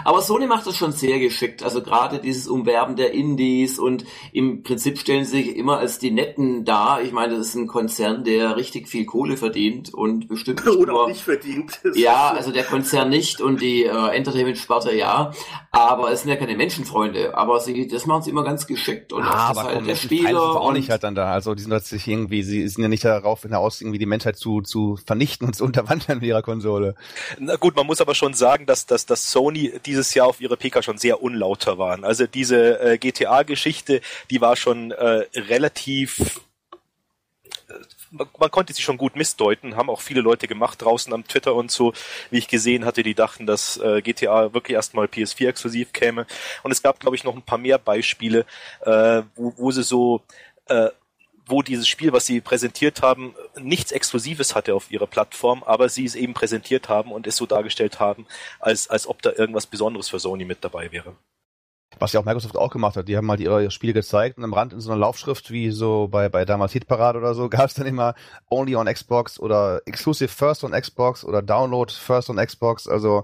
Aber 0.03 0.21
Sony 0.21 0.47
macht 0.47 0.65
das 0.65 0.77
schon 0.77 0.91
sehr 0.91 1.19
geschickt. 1.19 1.63
Also 1.63 1.81
gerade 1.81 2.19
dieses 2.19 2.47
Umwerben 2.47 2.95
der 2.95 3.13
Indies 3.13 3.79
und 3.79 4.05
im 4.31 4.63
Prinzip 4.63 4.97
stellen 4.97 5.25
sie 5.25 5.43
sich 5.43 5.55
immer 5.55 5.77
als 5.77 5.99
die 5.99 6.11
Netten 6.11 6.65
dar. 6.65 7.01
Ich 7.01 7.11
meine, 7.11 7.37
das 7.37 7.49
ist 7.49 7.55
ein 7.55 7.67
Konzern, 7.67 8.23
der 8.23 8.55
richtig 8.55 8.87
viel 8.87 9.05
Kohle 9.05 9.37
verdient 9.37 9.93
und 9.93 10.27
bestimmt 10.27 10.65
nicht 10.65 10.77
Oder 10.77 10.93
nur, 10.93 11.07
nicht 11.07 11.21
verdient. 11.21 11.79
ja, 11.95 12.31
also 12.31 12.51
der 12.51 12.63
Konzern 12.63 13.09
nicht 13.09 13.41
und 13.41 13.61
die 13.61 13.83
äh, 13.83 14.15
Entertainment-Sparte 14.15 14.95
ja. 14.95 15.31
Aber 15.71 16.11
es 16.11 16.21
sind 16.21 16.29
ja 16.29 16.37
keine 16.37 16.55
Menschenfreunde. 16.55 17.37
Aber 17.37 17.59
sie, 17.59 17.87
das 17.87 18.05
machen 18.05 18.23
sie 18.23 18.31
immer 18.31 18.43
ganz 18.43 18.65
geschickt 18.65 19.13
und 19.13 19.23
ah, 19.23 19.49
das 19.49 19.57
aber 19.57 19.63
halt 19.67 19.75
komm, 19.77 19.87
der 19.87 19.95
Spieler. 19.95 20.41
auch 20.41 20.71
nicht 20.71 20.89
halt 20.89 21.03
dann 21.03 21.15
da. 21.15 21.31
Also 21.31 21.53
die 21.53 21.61
sind 21.61 21.71
tatsächlich 21.71 22.13
irgendwie, 22.13 22.43
sie 22.43 22.67
sind 22.67 22.81
ja 22.81 22.89
nicht 22.89 23.05
darauf 23.05 23.41
hinaus, 23.41 23.81
irgendwie 23.81 23.99
die 23.99 24.05
Menschheit 24.05 24.37
zu, 24.37 24.61
zu 24.61 24.97
vernichten 25.05 25.47
und 25.47 25.55
zu 25.55 25.63
unterwandern 25.63 26.17
mit 26.19 26.27
ihrer 26.27 26.41
Konsole. 26.41 26.95
Na 27.39 27.57
gut, 27.57 27.75
man 27.75 27.85
muss 27.85 28.01
aber 28.01 28.15
schon 28.15 28.33
sagen, 28.33 28.65
dass, 28.65 28.85
dass, 28.85 29.05
dass 29.05 29.31
Sony 29.31 29.56
dieses 29.85 30.13
Jahr 30.13 30.27
auf 30.27 30.41
ihrer 30.41 30.55
PK 30.55 30.81
schon 30.81 30.97
sehr 30.97 31.21
unlauter 31.21 31.77
waren. 31.77 32.03
Also 32.03 32.27
diese 32.27 32.79
äh, 32.79 32.97
GTA-Geschichte, 32.97 34.01
die 34.29 34.41
war 34.41 34.55
schon 34.55 34.91
äh, 34.91 35.25
relativ 35.35 36.41
äh, 37.69 37.73
man, 38.11 38.51
konnte 38.51 38.73
sie 38.73 38.81
schon 38.81 38.97
gut 38.97 39.15
missdeuten, 39.15 39.75
haben 39.75 39.89
auch 39.89 40.01
viele 40.01 40.21
Leute 40.21 40.47
gemacht 40.47 40.81
draußen 40.81 41.13
am 41.13 41.27
Twitter 41.27 41.55
und 41.55 41.71
so, 41.71 41.93
wie 42.29 42.37
ich 42.37 42.47
gesehen 42.47 42.85
hatte, 42.85 43.03
die 43.03 43.15
dachten, 43.15 43.45
dass 43.45 43.77
äh, 43.77 44.01
GTA 44.01 44.53
wirklich 44.53 44.75
erstmal 44.75 45.07
PS4 45.07 45.49
exklusiv 45.49 45.93
käme. 45.93 46.25
Und 46.63 46.71
es 46.71 46.81
gab, 46.81 46.99
glaube 46.99 47.15
ich, 47.15 47.23
noch 47.23 47.35
ein 47.35 47.41
paar 47.41 47.57
mehr 47.57 47.77
Beispiele, 47.77 48.45
äh, 48.81 49.23
wo, 49.35 49.53
wo 49.57 49.71
sie 49.71 49.83
so 49.83 50.21
äh, 50.67 50.89
wo 51.47 51.61
dieses 51.61 51.87
Spiel, 51.87 52.13
was 52.13 52.25
sie 52.25 52.41
präsentiert 52.41 53.01
haben, 53.01 53.35
nichts 53.57 53.91
Exklusives 53.91 54.55
hatte 54.55 54.75
auf 54.75 54.91
ihrer 54.91 55.07
Plattform, 55.07 55.63
aber 55.63 55.89
sie 55.89 56.05
es 56.05 56.15
eben 56.15 56.33
präsentiert 56.33 56.89
haben 56.89 57.11
und 57.11 57.27
es 57.27 57.37
so 57.37 57.45
dargestellt 57.45 57.99
haben, 57.99 58.25
als, 58.59 58.89
als 58.89 59.07
ob 59.07 59.21
da 59.21 59.31
irgendwas 59.31 59.67
Besonderes 59.67 60.09
für 60.09 60.19
Sony 60.19 60.45
mit 60.45 60.63
dabei 60.63 60.91
wäre. 60.91 61.15
Was 61.99 62.13
ja 62.13 62.19
auch 62.19 62.25
Microsoft 62.25 62.55
auch 62.55 62.71
gemacht 62.71 62.95
hat. 62.95 63.07
Die 63.07 63.17
haben 63.17 63.25
mal 63.25 63.39
ihre 63.39 63.71
Spiele 63.71 63.93
gezeigt 63.93 64.37
und 64.37 64.43
am 64.43 64.53
Rand 64.53 64.73
in 64.73 64.79
so 64.79 64.91
einer 64.91 64.99
Laufschrift 64.99 65.51
wie 65.51 65.71
so 65.71 66.07
bei, 66.09 66.29
bei 66.29 66.45
damals 66.45 66.73
Hitparade 66.73 67.17
oder 67.19 67.33
so 67.33 67.49
gab 67.57 67.65
es 67.65 67.73
dann 67.73 67.87
immer 67.87 68.15
Only 68.49 68.75
on 68.75 68.87
Xbox 68.87 69.39
oder 69.39 69.81
Exclusive 69.85 70.29
First 70.29 70.63
on 70.63 70.71
Xbox 70.71 71.23
oder 71.23 71.41
Download 71.41 71.91
First 71.91 72.29
on 72.29 72.37
Xbox. 72.37 72.87
Also 72.87 73.23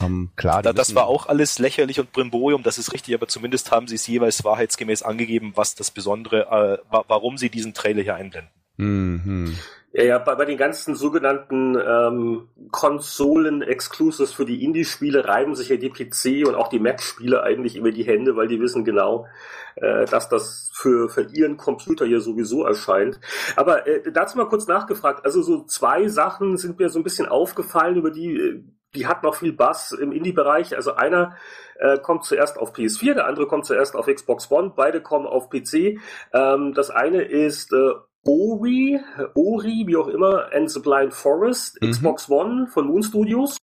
ähm, 0.00 0.30
klar. 0.36 0.62
Da, 0.62 0.72
das 0.72 0.94
war 0.94 1.06
auch 1.06 1.26
alles 1.26 1.58
lächerlich 1.58 2.00
und 2.00 2.12
Brimborium, 2.12 2.62
das 2.62 2.78
ist 2.78 2.92
richtig, 2.92 3.14
aber 3.14 3.28
zumindest 3.28 3.70
haben 3.70 3.88
sie 3.88 3.96
es 3.96 4.06
jeweils 4.06 4.44
wahrheitsgemäß 4.44 5.02
angegeben, 5.02 5.52
was 5.54 5.74
das 5.74 5.90
Besondere, 5.90 6.80
äh, 6.90 7.02
warum 7.08 7.38
sie 7.38 7.50
diesen 7.50 7.74
Trailer 7.74 8.02
hier 8.02 8.14
einblenden. 8.14 8.50
Mhm. 8.76 9.56
Ja, 9.96 10.02
ja, 10.02 10.18
bei, 10.18 10.34
bei 10.34 10.44
den 10.44 10.56
ganzen 10.56 10.96
sogenannten 10.96 11.76
ähm, 11.76 12.48
Konsolen-Exclusives 12.72 14.32
für 14.32 14.44
die 14.44 14.64
Indie-Spiele 14.64 15.28
reiben 15.28 15.54
sich 15.54 15.68
ja 15.68 15.76
die 15.76 15.88
PC 15.88 16.48
und 16.48 16.56
auch 16.56 16.66
die 16.66 16.80
Mac-Spiele 16.80 17.44
eigentlich 17.44 17.76
über 17.76 17.92
die 17.92 18.02
Hände, 18.02 18.34
weil 18.34 18.48
die 18.48 18.60
wissen 18.60 18.84
genau, 18.84 19.28
äh, 19.76 20.04
dass 20.06 20.28
das 20.28 20.72
für, 20.74 21.08
für 21.08 21.28
ihren 21.32 21.56
Computer 21.58 22.06
hier 22.06 22.20
sowieso 22.20 22.64
erscheint. 22.64 23.20
Aber 23.54 23.86
äh, 23.86 24.10
dazu 24.10 24.36
mal 24.36 24.48
kurz 24.48 24.66
nachgefragt. 24.66 25.24
Also 25.24 25.42
so 25.42 25.62
zwei 25.62 26.08
Sachen 26.08 26.56
sind 26.56 26.76
mir 26.80 26.88
so 26.88 26.98
ein 26.98 27.04
bisschen 27.04 27.26
aufgefallen, 27.26 27.94
über 27.94 28.10
die, 28.10 28.36
äh, 28.36 28.64
die 28.96 29.06
hat 29.06 29.22
noch 29.22 29.36
viel 29.36 29.52
Bass 29.52 29.92
im 29.92 30.10
Indie-Bereich. 30.10 30.74
Also 30.74 30.94
einer 30.94 31.36
äh, 31.78 31.98
kommt 31.98 32.24
zuerst 32.24 32.58
auf 32.58 32.74
PS4, 32.74 33.14
der 33.14 33.26
andere 33.28 33.46
kommt 33.46 33.64
zuerst 33.64 33.94
auf 33.94 34.06
Xbox 34.06 34.50
One, 34.50 34.72
beide 34.74 35.00
kommen 35.00 35.28
auf 35.28 35.50
PC. 35.50 36.00
Ähm, 36.32 36.74
das 36.74 36.90
eine 36.90 37.22
ist 37.22 37.72
äh, 37.72 37.92
Ori, 38.26 39.00
Ori, 39.34 39.84
wie 39.86 39.96
auch 39.96 40.08
immer, 40.08 40.52
and 40.52 40.70
the 40.70 40.80
Blind 40.80 41.12
Forest, 41.12 41.80
Mhm. 41.82 41.90
Xbox 41.90 42.28
One 42.28 42.66
von 42.68 42.86
Moon 42.86 43.02
Studios. 43.02 43.56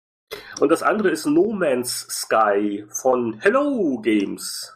Und 0.59 0.69
das 0.69 0.83
andere 0.83 1.09
ist 1.09 1.25
No 1.25 1.51
Man's 1.51 2.07
Sky 2.09 2.85
von 2.89 3.39
Hello 3.41 3.99
Games. 4.01 4.73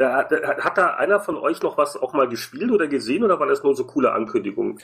Hat, 0.00 0.30
hat 0.32 0.78
da 0.78 0.94
einer 0.96 1.20
von 1.20 1.36
euch 1.36 1.62
noch 1.62 1.78
was 1.78 1.96
auch 1.96 2.12
mal 2.12 2.28
gespielt 2.28 2.70
oder 2.70 2.86
gesehen 2.88 3.22
oder 3.24 3.38
waren 3.38 3.48
das 3.48 3.62
nur 3.62 3.74
so 3.76 3.84
coole 3.84 4.12
Ankündigungen? 4.12 4.80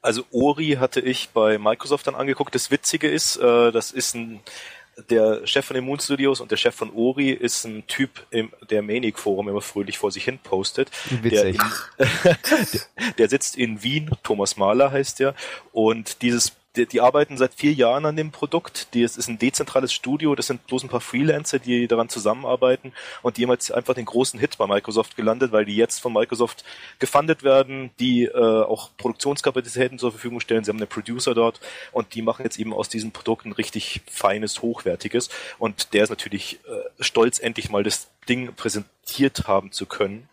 Also 0.00 0.22
Ori 0.30 0.76
hatte 0.78 1.00
ich 1.00 1.30
bei 1.30 1.58
Microsoft 1.58 2.06
dann 2.06 2.14
angeguckt. 2.14 2.54
Das 2.54 2.70
Witzige 2.70 3.08
ist, 3.08 3.36
äh, 3.36 3.72
das 3.72 3.90
ist 3.90 4.14
ein 4.14 4.40
der 5.10 5.46
Chef 5.46 5.64
von 5.64 5.74
den 5.74 5.84
Moon 5.84 5.98
Studios 5.98 6.40
und 6.40 6.50
der 6.50 6.56
Chef 6.56 6.74
von 6.74 6.90
Ori 6.92 7.30
ist 7.30 7.64
ein 7.64 7.86
Typ 7.86 8.26
im 8.30 8.52
der 8.70 8.82
Manic 8.82 9.18
Forum 9.18 9.48
immer 9.48 9.60
fröhlich 9.60 9.98
vor 9.98 10.10
sich 10.10 10.24
hin 10.24 10.38
postet. 10.38 10.90
Der, 11.22 11.46
in, 11.46 11.58
der 13.18 13.28
sitzt 13.28 13.56
in 13.56 13.82
Wien, 13.82 14.10
Thomas 14.22 14.56
Mahler 14.56 14.90
heißt 14.92 15.20
der, 15.20 15.34
und 15.72 16.22
dieses 16.22 16.52
die, 16.76 16.86
die 16.86 17.00
arbeiten 17.00 17.36
seit 17.36 17.54
vier 17.54 17.72
Jahren 17.72 18.06
an 18.06 18.16
dem 18.16 18.30
Produkt. 18.30 18.94
Die, 18.94 19.02
es 19.02 19.16
ist 19.16 19.28
ein 19.28 19.38
dezentrales 19.38 19.92
Studio, 19.92 20.34
das 20.34 20.46
sind 20.46 20.66
bloß 20.66 20.84
ein 20.84 20.88
paar 20.88 21.00
Freelancer, 21.00 21.58
die 21.58 21.86
daran 21.86 22.08
zusammenarbeiten 22.08 22.92
und 23.22 23.36
die 23.36 23.44
haben 23.44 23.50
jetzt 23.50 23.72
einfach 23.72 23.94
den 23.94 24.04
großen 24.04 24.40
Hit 24.40 24.58
bei 24.58 24.66
Microsoft 24.66 25.16
gelandet, 25.16 25.52
weil 25.52 25.64
die 25.64 25.76
jetzt 25.76 26.00
von 26.00 26.12
Microsoft 26.12 26.64
gefundet 26.98 27.42
werden, 27.42 27.90
die 28.00 28.24
äh, 28.24 28.34
auch 28.34 28.90
Produktionskapazitäten 28.96 29.98
zur 29.98 30.10
Verfügung 30.10 30.40
stellen. 30.40 30.64
Sie 30.64 30.70
haben 30.70 30.78
einen 30.78 30.88
Producer 30.88 31.34
dort 31.34 31.60
und 31.92 32.14
die 32.14 32.22
machen 32.22 32.44
jetzt 32.44 32.58
eben 32.58 32.72
aus 32.72 32.88
diesem 32.88 33.12
Produkt 33.12 33.46
ein 33.46 33.52
richtig 33.52 34.02
feines, 34.10 34.62
hochwertiges 34.62 35.28
und 35.58 35.92
der 35.94 36.04
ist 36.04 36.10
natürlich 36.10 36.60
äh, 36.66 37.02
stolz, 37.02 37.38
endlich 37.38 37.70
mal 37.70 37.82
das 37.82 38.08
Ding 38.28 38.54
präsentiert 38.54 39.46
haben 39.46 39.72
zu 39.72 39.86
können. 39.86 40.28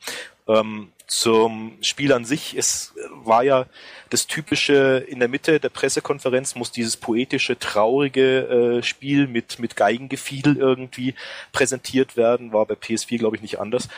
Ähm, 0.48 0.91
zum 1.12 1.77
Spiel 1.82 2.13
an 2.13 2.24
sich, 2.24 2.56
es 2.58 2.94
war 3.10 3.44
ja 3.44 3.65
das 4.10 4.27
typische, 4.27 5.06
in 5.10 5.20
der 5.20 5.27
Mitte 5.27 5.60
der 5.60 5.68
Pressekonferenz 5.68 6.56
muss 6.56 6.72
dieses 6.72 6.96
poetische, 6.96 7.60
traurige 7.60 8.77
äh, 8.80 8.84
Spiel 8.84 9.27
mit, 9.27 9.60
mit 9.60 9.75
Geigengefiedel 9.75 10.56
irgendwie 10.56 11.13
präsentiert 11.51 12.15
werden, 12.15 12.53
war 12.53 12.65
bei 12.65 12.75
PS4 12.75 13.18
glaube 13.18 13.36
ich 13.36 13.41
nicht 13.41 13.60
anders. 13.60 13.89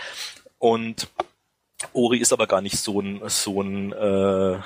Und 0.58 1.08
Ori 1.94 2.18
ist 2.18 2.34
aber 2.34 2.48
gar 2.48 2.62
nicht 2.62 2.80
so 2.80 3.00
ein, 3.00 3.22
so 3.28 3.62
ein 3.62 3.94
äh, 3.94 4.60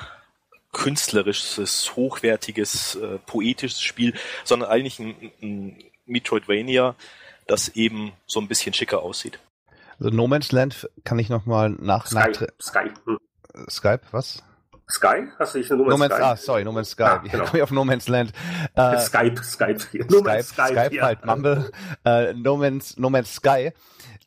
künstlerisches, 0.72 1.98
hochwertiges, 1.98 2.96
äh, 2.96 3.18
poetisches 3.26 3.82
Spiel, 3.82 4.14
sondern 4.46 4.70
eigentlich 4.70 5.00
ein, 5.00 5.34
ein 5.42 5.84
Metroidvania, 6.06 6.96
das 7.46 7.68
eben 7.76 8.14
so 8.26 8.40
ein 8.40 8.48
bisschen 8.48 8.74
schicker 8.74 9.02
aussieht. 9.04 9.38
Also 10.00 10.10
No 10.16 10.28
Man's 10.28 10.52
Land 10.52 10.90
kann 11.04 11.20
ich 11.20 11.30
nochmal 11.30 11.72
nach, 11.72 12.06
Sky. 12.08 12.16
nach 12.16 12.48
Sky. 12.62 12.92
Hm. 13.06 13.18
Skype, 13.70 14.02
was? 14.12 14.44
Sky? 14.90 15.28
Hast 15.38 15.54
du 15.54 15.58
nicht 15.58 15.72
eine 15.72 15.80
Nummer 15.80 15.92
No 15.92 15.98
Man's, 15.98 16.14
Sky? 16.14 16.24
ah, 16.24 16.36
sorry, 16.38 16.64
No 16.64 16.72
Man's 16.72 16.92
Sky. 16.92 17.04
Ah, 17.04 17.18
genau. 17.18 17.44
komme 17.46 17.58
ich 17.58 17.64
auf 17.64 17.72
No 17.72 17.84
Man's 17.84 18.08
Land? 18.08 18.32
Äh, 18.76 18.98
Skype, 19.00 19.44
Skype. 19.44 19.80
Skype, 19.80 20.06
Nummer 20.10 20.42
Skype, 20.44 20.96
ja. 20.96 21.04
halt, 21.04 21.26
Mumble, 21.26 21.72
äh, 22.06 22.34
no, 22.34 22.58
Man's, 22.58 22.98
no 22.98 23.10
Man's 23.10 23.34
Sky. 23.34 23.72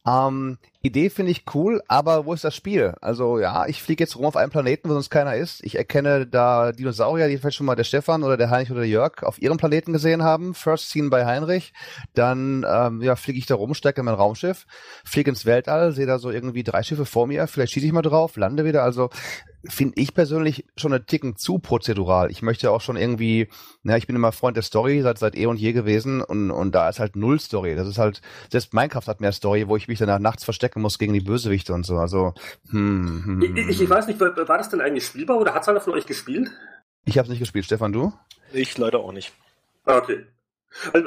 Ähm, 0.07 0.59
Idee 0.83 1.11
finde 1.11 1.33
ich 1.33 1.45
cool, 1.55 1.83
aber 1.89 2.25
wo 2.25 2.33
ist 2.33 2.43
das 2.43 2.57
Spiel? 2.57 2.95
Also 3.03 3.39
ja, 3.39 3.67
ich 3.67 3.83
fliege 3.83 4.03
jetzt 4.03 4.17
rum 4.17 4.25
auf 4.25 4.37
einem 4.37 4.51
Planeten, 4.51 4.89
wo 4.89 4.95
sonst 4.95 5.11
keiner 5.11 5.37
ist. 5.37 5.63
Ich 5.63 5.77
erkenne 5.77 6.27
da 6.27 6.73
Dinosaurier, 6.73 7.29
die 7.29 7.37
vielleicht 7.37 7.57
schon 7.59 7.67
mal 7.67 7.75
der 7.75 7.85
Stefan 7.85 8.23
oder 8.23 8.39
der 8.39 8.49
Heinrich 8.49 8.71
oder 8.71 8.81
der 8.81 8.89
Jörg 8.89 9.23
auf 9.23 9.43
ihrem 9.43 9.59
Planeten 9.59 9.93
gesehen 9.93 10.23
haben. 10.23 10.55
First 10.55 10.89
Scene 10.89 11.11
bei 11.11 11.27
Heinrich. 11.27 11.75
Dann 12.15 12.65
ähm, 12.67 13.03
ja, 13.03 13.15
fliege 13.17 13.39
ich 13.39 13.45
da 13.45 13.57
rum, 13.57 13.75
steige 13.75 14.01
in 14.01 14.07
mein 14.07 14.15
Raumschiff, 14.15 14.67
fliege 15.05 15.29
ins 15.29 15.45
Weltall, 15.45 15.93
sehe 15.93 16.07
da 16.07 16.19
so 16.19 16.31
irgendwie 16.31 16.63
drei 16.63 16.83
Schiffe 16.83 17.05
vor 17.05 17.27
mir, 17.27 17.47
vielleicht 17.47 17.75
schieße 17.75 17.85
ich 17.85 17.93
mal 17.93 18.01
drauf, 18.01 18.37
lande 18.37 18.65
wieder. 18.65 18.83
Also 18.83 19.11
finde 19.69 20.01
ich 20.01 20.15
persönlich 20.15 20.65
schon 20.77 20.93
einen 20.93 21.07
Ticken 21.07 21.37
zu 21.37 21.59
prozedural. 21.59 22.31
Ich 22.31 22.41
möchte 22.41 22.71
auch 22.71 22.81
schon 22.81 22.97
irgendwie, 22.97 23.49
na, 23.83 23.97
ich 23.97 24.07
bin 24.07 24.17
immer 24.17 24.33
Freund 24.33 24.57
der 24.57 24.63
Story 24.63 25.03
seit 25.03 25.19
seit 25.19 25.37
eh 25.37 25.47
und 25.47 25.59
je 25.59 25.73
gewesen 25.73 26.23
und 26.23 26.51
und 26.51 26.75
da 26.75 26.89
ist 26.89 26.99
halt 27.01 27.17
null 27.17 27.39
Story. 27.39 27.75
Das 27.75 27.87
ist 27.87 27.99
halt 27.99 28.23
selbst 28.51 28.73
Minecraft 28.73 29.07
hat 29.07 29.21
mehr 29.21 29.33
Story, 29.33 29.69
wo 29.69 29.77
ich 29.77 29.89
mich 29.89 29.99
danach 29.99 30.19
nachts 30.19 30.45
verstecken 30.71 30.83
muss 30.83 30.99
gegen 30.99 31.13
die 31.13 31.21
Bösewichte 31.21 31.73
und 31.73 31.85
so. 31.85 31.97
Also 31.97 32.35
hm, 32.71 33.23
hm, 33.25 33.43
Ich, 33.69 33.81
ich, 33.81 33.91
weiß 33.91 34.07
nicht, 34.07 34.21
war, 34.21 34.37
war 34.49 34.59
das 34.59 34.69
denn 34.71 34.81
eigentlich 34.81 35.07
spielbar 35.07 35.39
oder 35.39 35.55
hat 35.55 35.63
es 35.63 35.69
einer 35.69 35.81
von 35.81 35.95
euch 35.95 36.07
gespielt? 36.07 36.51
ich 37.05 37.19
habe 37.19 37.29
nicht 37.29 37.41
gespielt, 37.41 37.65
Stefan, 37.65 37.93
du? 37.93 38.13
Ich 38.53 38.77
leider 38.79 39.01
auch 39.01 39.13
nicht. 39.13 39.33
Ah, 39.85 39.99
Okay. 39.99 40.27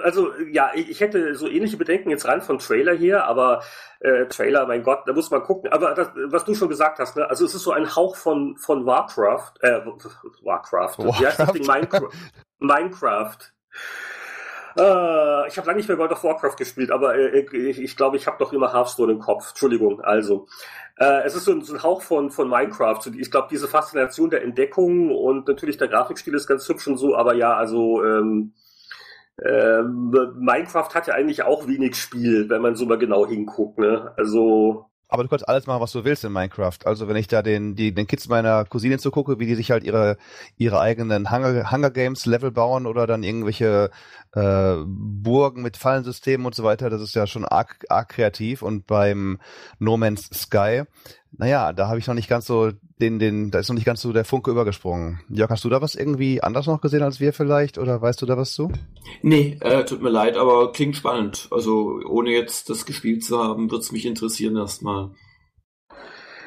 Also, 0.03 0.33
ja, 0.51 0.71
ich 0.75 0.99
hätte 0.99 1.35
so 1.35 1.47
ähnliche 1.47 1.77
Bedenken 1.77 2.09
jetzt 2.09 2.25
rein 2.25 2.41
von 2.41 2.59
Trailer 2.59 2.93
her, 2.93 3.27
aber 3.27 3.63
äh, 4.01 4.25
Trailer, 4.25 4.67
mein 4.67 4.83
Gott, 4.83 5.03
da 5.05 5.13
muss 5.13 5.31
man 5.31 5.41
gucken. 5.41 5.71
Aber 5.71 5.93
das, 5.93 6.09
was 6.25 6.43
du 6.43 6.53
schon 6.53 6.67
gesagt 6.67 6.99
hast, 6.99 7.15
ne? 7.15 7.29
also 7.29 7.45
es 7.45 7.55
ist 7.55 7.63
so 7.63 7.71
ein 7.71 7.95
Hauch 7.95 8.17
von 8.17 8.57
von 8.57 8.85
Warcraft, 8.85 9.53
äh, 9.61 9.79
Warcraft, 10.41 10.97
Wie 10.97 11.25
heißt 11.25 11.39
das 11.39 11.53
Ding? 11.53 11.65
Minecraft. 11.65 12.09
Minecraft. 12.59 13.37
Äh, 14.77 15.47
ich 15.47 15.57
habe 15.57 15.67
lange 15.67 15.77
nicht 15.77 15.87
mehr 15.87 15.97
World 15.97 16.11
of 16.11 16.23
Warcraft 16.23 16.55
gespielt, 16.57 16.91
aber 16.91 17.15
äh, 17.15 17.39
ich, 17.39 17.79
ich 17.79 17.95
glaube, 17.95 18.17
ich 18.17 18.27
habe 18.27 18.37
doch 18.39 18.53
immer 18.53 18.73
Hearthstone 18.73 19.11
im 19.11 19.19
Kopf. 19.19 19.49
Entschuldigung, 19.49 20.01
also. 20.01 20.47
Äh, 20.97 21.23
es 21.25 21.35
ist 21.35 21.45
so 21.45 21.51
ein, 21.51 21.61
so 21.61 21.73
ein 21.73 21.83
Hauch 21.83 22.01
von, 22.01 22.29
von 22.29 22.49
Minecraft. 22.49 23.01
So, 23.01 23.11
Ich 23.11 23.31
glaube, 23.31 23.47
diese 23.51 23.67
Faszination 23.67 24.29
der 24.29 24.43
Entdeckung 24.43 25.11
und 25.11 25.47
natürlich 25.47 25.77
der 25.77 25.87
Grafikstil 25.87 26.35
ist 26.35 26.47
ganz 26.47 26.67
hübsch 26.69 26.87
und 26.87 26.97
so, 26.97 27.15
aber 27.15 27.33
ja, 27.33 27.55
also 27.55 28.03
ähm, 28.03 28.53
ähm, 29.43 30.11
Minecraft 30.37 30.93
hat 30.93 31.07
ja 31.07 31.15
eigentlich 31.15 31.43
auch 31.43 31.67
wenig 31.67 31.95
Spiel, 31.95 32.49
wenn 32.49 32.61
man 32.61 32.75
so 32.75 32.85
mal 32.85 32.99
genau 32.99 33.25
hinguckt. 33.25 33.79
Ne? 33.79 34.13
Also 34.17 34.85
Aber 35.07 35.23
du 35.23 35.29
kannst 35.29 35.47
alles 35.47 35.67
machen, 35.67 35.81
was 35.81 35.91
du 35.91 36.03
willst 36.03 36.23
in 36.23 36.31
Minecraft. 36.31 36.79
Also 36.85 37.07
wenn 37.07 37.15
ich 37.15 37.27
da 37.27 37.41
den, 37.41 37.75
die, 37.75 37.93
den 37.93 38.07
Kids 38.07 38.27
meiner 38.29 38.65
Cousine 38.65 38.97
zugucke, 38.97 39.39
wie 39.39 39.45
die 39.45 39.55
sich 39.55 39.69
halt 39.69 39.83
ihre, 39.83 40.17
ihre 40.57 40.79
eigenen 40.79 41.31
Hunger, 41.31 41.71
Hunger 41.71 41.91
Games 41.91 42.25
Level 42.25 42.51
bauen 42.51 42.87
oder 42.87 43.05
dann 43.05 43.21
irgendwelche 43.21 43.91
äh, 44.33 44.75
Burgen 44.85 45.61
mit 45.61 45.77
Fallensystemen 45.77 46.45
und 46.45 46.55
so 46.55 46.63
weiter, 46.63 46.89
das 46.89 47.01
ist 47.01 47.13
ja 47.15 47.27
schon 47.27 47.45
arg, 47.45 47.85
arg 47.89 48.09
kreativ. 48.09 48.63
Und 48.63 48.87
beim 48.87 49.39
No 49.77 49.97
Man's 49.97 50.29
Sky, 50.33 50.83
naja, 51.37 51.73
da 51.73 51.87
habe 51.87 51.99
ich 51.99 52.07
noch 52.07 52.13
nicht 52.13 52.29
ganz 52.29 52.45
so 52.45 52.71
den, 53.01 53.19
den, 53.19 53.51
da 53.51 53.59
ist 53.59 53.69
noch 53.69 53.75
nicht 53.75 53.85
ganz 53.85 54.01
so 54.01 54.13
der 54.13 54.25
Funke 54.25 54.51
übergesprungen. 54.51 55.19
Jörg, 55.29 55.49
hast 55.49 55.63
du 55.65 55.69
da 55.69 55.81
was 55.81 55.95
irgendwie 55.95 56.41
anders 56.41 56.67
noch 56.67 56.81
gesehen 56.81 57.03
als 57.03 57.19
wir 57.19 57.33
vielleicht? 57.33 57.77
Oder 57.77 58.01
weißt 58.01 58.21
du 58.21 58.25
da 58.25 58.37
was 58.37 58.53
zu? 58.53 58.71
Nee, 59.21 59.57
äh, 59.61 59.83
tut 59.83 60.01
mir 60.01 60.09
leid, 60.09 60.37
aber 60.37 60.71
klingt 60.71 60.95
spannend. 60.95 61.47
Also 61.51 61.99
ohne 62.07 62.31
jetzt 62.31 62.69
das 62.69 62.85
gespielt 62.85 63.23
zu 63.23 63.37
haben, 63.43 63.71
wird's 63.71 63.91
mich 63.91 64.05
interessieren 64.05 64.55
erstmal. 64.55 65.11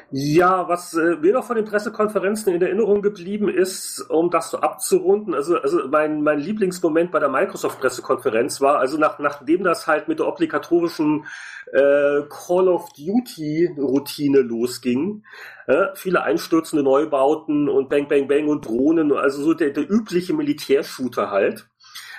Ja, 0.09 0.69
was 0.69 0.93
äh, 0.93 1.17
mir 1.17 1.33
noch 1.33 1.43
von 1.43 1.57
den 1.57 1.65
Pressekonferenzen 1.65 2.53
in 2.53 2.61
Erinnerung 2.61 3.01
geblieben 3.01 3.49
ist, 3.49 3.99
um 4.09 4.29
das 4.29 4.51
so 4.51 4.59
abzurunden, 4.59 5.33
also, 5.33 5.57
also 5.57 5.85
mein, 5.89 6.21
mein 6.21 6.39
Lieblingsmoment 6.39 7.11
bei 7.11 7.19
der 7.19 7.27
Microsoft-Pressekonferenz 7.27 8.61
war, 8.61 8.79
also 8.79 8.97
nach, 8.97 9.19
nachdem 9.19 9.65
das 9.65 9.85
halt 9.85 10.07
mit 10.07 10.19
der 10.19 10.27
obligatorischen 10.27 11.25
äh, 11.73 12.21
Call 12.29 12.69
of 12.69 12.87
Duty-Routine 12.93 14.39
losging, 14.39 15.23
äh, 15.67 15.87
viele 15.95 16.23
einstürzende 16.23 16.83
Neubauten 16.83 17.67
und 17.67 17.89
Bang 17.89 18.07
Bang 18.07 18.29
Bang 18.29 18.47
und 18.47 18.65
Drohnen, 18.65 19.11
also 19.11 19.43
so 19.43 19.53
der, 19.53 19.71
der 19.71 19.91
übliche 19.91 20.33
Militärshooter 20.33 21.31
halt. 21.31 21.67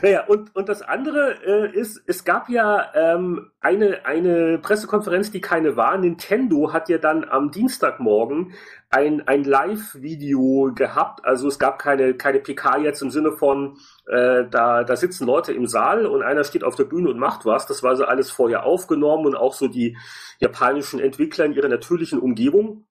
Naja, 0.03 0.25
und, 0.27 0.57
und 0.57 0.69
das 0.69 0.83
andere 0.83 1.37
äh, 1.47 1.79
ist, 1.79 2.03
es 2.07 2.25
gab 2.25 2.49
ja 2.49 2.91
ähm, 2.93 3.53
eine, 3.61 4.05
eine 4.05 4.59
Pressekonferenz, 4.59 5.31
die 5.31 5.41
keine 5.41 5.77
war. 5.77 5.97
Nintendo 5.97 6.73
hat 6.73 6.89
ja 6.89 6.99
dann 6.99 7.23
am 7.23 7.53
Dienstagmorgen 7.53 8.53
ein, 8.91 9.29
ein 9.29 9.45
Live-Video 9.45 10.73
gehabt. 10.75 11.25
Also 11.25 11.47
es 11.47 11.61
gab 11.61 11.79
keine, 11.79 12.15
keine 12.15 12.41
PK 12.41 12.79
jetzt 12.79 13.01
im 13.01 13.11
Sinne 13.11 13.31
von, 13.31 13.79
äh, 14.07 14.45
da, 14.51 14.83
da 14.83 14.97
sitzen 14.97 15.25
Leute 15.25 15.53
im 15.53 15.69
Saal 15.69 16.05
und 16.05 16.23
einer 16.23 16.43
steht 16.43 16.65
auf 16.65 16.75
der 16.75 16.85
Bühne 16.85 17.09
und 17.09 17.19
macht 17.21 17.47
was. 17.47 17.67
Das 17.67 17.85
war 17.85 17.95
so 17.95 18.05
alles 18.05 18.33
vorher 18.33 18.65
aufgenommen 18.65 19.27
und 19.27 19.37
auch 19.37 19.55
so 19.55 19.69
die 19.69 19.97
japanischen 20.41 20.99
Entwickler 20.99 21.45
in 21.45 21.53
ihrer 21.53 21.69
natürlichen 21.69 22.19
Umgebung. 22.19 22.87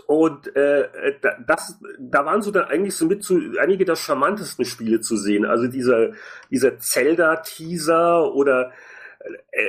Und 0.00 0.54
äh, 0.56 0.88
das, 1.46 1.78
da 1.98 2.24
waren 2.24 2.42
so 2.42 2.50
dann 2.50 2.64
eigentlich 2.64 2.94
so 2.94 3.06
mit 3.06 3.22
zu 3.22 3.40
einige 3.60 3.84
der 3.84 3.96
charmantesten 3.96 4.64
Spiele 4.64 5.00
zu 5.00 5.16
sehen. 5.16 5.44
Also 5.44 5.66
dieser, 5.66 6.10
dieser 6.50 6.78
Zelda-Teaser 6.78 8.32
oder 8.34 8.68
äh, 8.68 8.70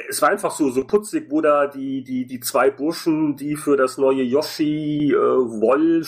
es 0.10 0.22
war 0.22 0.29
einfach 0.29 0.51
so, 0.51 0.69
so 0.69 0.86
putzig, 0.86 1.27
wo 1.29 1.41
da 1.41 1.67
die, 1.67 2.03
die, 2.03 2.25
die 2.25 2.39
zwei 2.39 2.72
Burschen, 2.72 3.36
die 3.36 3.55
für 3.55 3.77
das 3.77 3.98
neue 3.98 4.24
Yoshi 4.24 5.12
äh, 5.13 6.03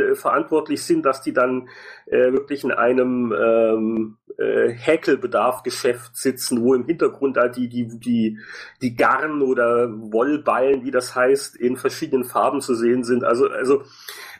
äh, 0.00 0.14
verantwortlich 0.14 0.82
sind, 0.82 1.04
dass 1.04 1.22
die 1.22 1.32
dann 1.32 1.68
äh, 2.06 2.32
wirklich 2.32 2.64
in 2.64 2.72
einem 2.72 3.32
ähm, 3.32 4.16
äh, 4.38 4.70
Häkelbedarf-Geschäft 4.70 6.16
sitzen, 6.16 6.62
wo 6.62 6.74
im 6.74 6.84
Hintergrund 6.84 7.36
da 7.36 7.48
die, 7.48 7.68
die, 7.68 7.86
die, 7.98 8.38
die 8.82 8.96
Garn 8.96 9.42
oder 9.42 9.90
Wollballen, 9.90 10.84
wie 10.84 10.90
das 10.90 11.14
heißt, 11.14 11.56
in 11.56 11.76
verschiedenen 11.76 12.24
Farben 12.24 12.60
zu 12.60 12.74
sehen 12.74 13.04
sind. 13.04 13.24
Also, 13.24 13.48
also 13.48 13.82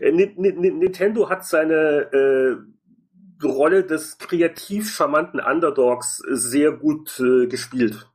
äh, 0.01 0.11
Nintendo 0.11 1.29
hat 1.29 1.45
seine 1.45 2.13
äh, 2.13 2.57
Rolle 3.47 3.85
des 3.85 4.19
kreativ 4.19 4.91
charmanten 4.91 5.41
Underdogs 5.41 6.19
sehr 6.27 6.73
gut 6.73 7.21
äh, 7.21 7.47
gespielt. 7.47 8.09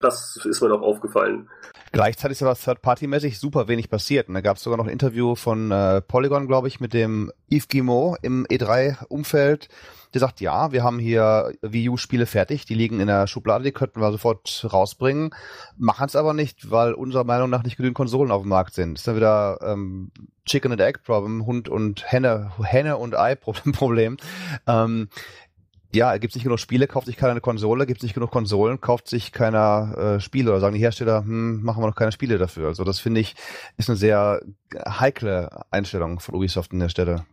Das 0.00 0.38
ist 0.44 0.62
mir 0.62 0.68
noch 0.68 0.80
aufgefallen. 0.80 1.48
Gleichzeitig 1.92 2.38
ist 2.38 2.42
aber 2.42 2.54
Third-Party-mäßig 2.54 3.38
super 3.38 3.68
wenig 3.68 3.90
passiert. 3.90 4.28
Und 4.28 4.34
da 4.34 4.40
gab 4.40 4.56
es 4.56 4.62
sogar 4.62 4.78
noch 4.78 4.86
ein 4.86 4.92
Interview 4.92 5.34
von 5.34 5.70
äh, 5.70 6.00
Polygon, 6.00 6.46
glaube 6.46 6.68
ich, 6.68 6.80
mit 6.80 6.94
dem 6.94 7.30
Yves 7.50 7.68
Guillemot 7.68 8.18
im 8.22 8.46
E3-Umfeld. 8.46 9.68
Der 10.14 10.20
sagt, 10.20 10.40
ja, 10.40 10.72
wir 10.72 10.82
haben 10.82 10.98
hier 10.98 11.52
Wii 11.62 11.90
U-Spiele 11.90 12.26
fertig, 12.26 12.64
die 12.64 12.74
liegen 12.74 12.98
in 12.98 13.06
der 13.06 13.26
Schublade, 13.26 13.62
die 13.62 13.72
könnten 13.72 14.00
wir 14.00 14.10
sofort 14.10 14.66
rausbringen, 14.72 15.30
machen 15.76 16.06
es 16.06 16.16
aber 16.16 16.34
nicht, 16.34 16.70
weil 16.70 16.94
unserer 16.94 17.22
Meinung 17.22 17.48
nach 17.48 17.62
nicht 17.62 17.76
genügend 17.76 17.96
Konsolen 17.96 18.32
auf 18.32 18.42
dem 18.42 18.48
Markt 18.48 18.74
sind. 18.74 18.94
Das 18.94 19.02
ist 19.02 19.06
dann 19.06 19.14
wieder 19.14 19.58
ähm, 19.62 20.10
Chicken 20.46 20.72
and 20.72 20.80
Egg 20.80 21.00
Problem, 21.04 21.46
Hund 21.46 21.68
und 21.68 22.10
Henne, 22.10 22.50
Henne 22.60 22.96
und 22.96 23.16
Ei 23.16 23.36
Problem. 23.36 24.16
Ähm, 24.66 25.08
ja, 25.92 26.16
gibt 26.18 26.32
es 26.32 26.36
nicht 26.36 26.44
genug 26.44 26.60
Spiele, 26.60 26.86
kauft 26.86 27.06
sich 27.06 27.16
keiner 27.16 27.32
eine 27.32 27.40
Konsole, 27.40 27.86
gibt 27.86 27.98
es 27.98 28.02
nicht 28.02 28.14
genug 28.14 28.30
Konsolen, 28.30 28.80
kauft 28.80 29.08
sich 29.08 29.32
keiner 29.32 30.16
äh, 30.16 30.20
Spiele 30.20 30.50
oder 30.50 30.60
sagen 30.60 30.74
die 30.74 30.80
Hersteller, 30.80 31.22
hm, 31.22 31.62
machen 31.62 31.82
wir 31.82 31.88
noch 31.88 31.96
keine 31.96 32.12
Spiele 32.12 32.38
dafür. 32.38 32.68
Also 32.68 32.84
das 32.84 33.00
finde 33.00 33.20
ich 33.20 33.34
ist 33.76 33.88
eine 33.88 33.96
sehr 33.96 34.40
heikle 34.86 35.64
Einstellung 35.70 36.20
von 36.20 36.34
Ubisoft 36.36 36.72
an 36.72 36.80
der 36.80 36.88
Stelle. 36.88 37.26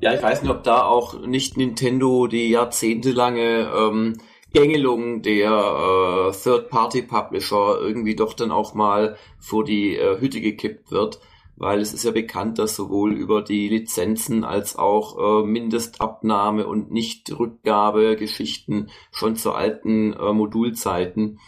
Ja, 0.00 0.14
ich 0.14 0.22
weiß 0.22 0.42
nicht, 0.42 0.50
ob 0.50 0.64
da 0.64 0.82
auch 0.82 1.26
nicht 1.26 1.56
Nintendo 1.56 2.26
die 2.26 2.50
jahrzehntelange 2.50 3.70
ähm, 3.76 4.16
Gängelung 4.52 5.22
der 5.22 5.50
äh, 5.50 6.32
Third-Party-Publisher 6.32 7.80
irgendwie 7.80 8.16
doch 8.16 8.34
dann 8.34 8.50
auch 8.50 8.74
mal 8.74 9.16
vor 9.38 9.64
die 9.64 9.96
äh, 9.96 10.18
Hütte 10.20 10.40
gekippt 10.40 10.90
wird 10.90 11.20
weil 11.56 11.80
es 11.80 11.94
ist 11.94 12.04
ja 12.04 12.10
bekannt, 12.10 12.58
dass 12.58 12.76
sowohl 12.76 13.12
über 13.12 13.42
die 13.42 13.68
Lizenzen 13.68 14.44
als 14.44 14.76
auch 14.76 15.42
äh, 15.42 15.46
Mindestabnahme 15.46 16.66
und 16.66 16.90
Nichtrückgabe-Geschichten 16.90 18.90
schon 19.12 19.36
zu 19.36 19.52
alten 19.52 20.12
äh, 20.12 20.32
Modulzeiten 20.32 21.38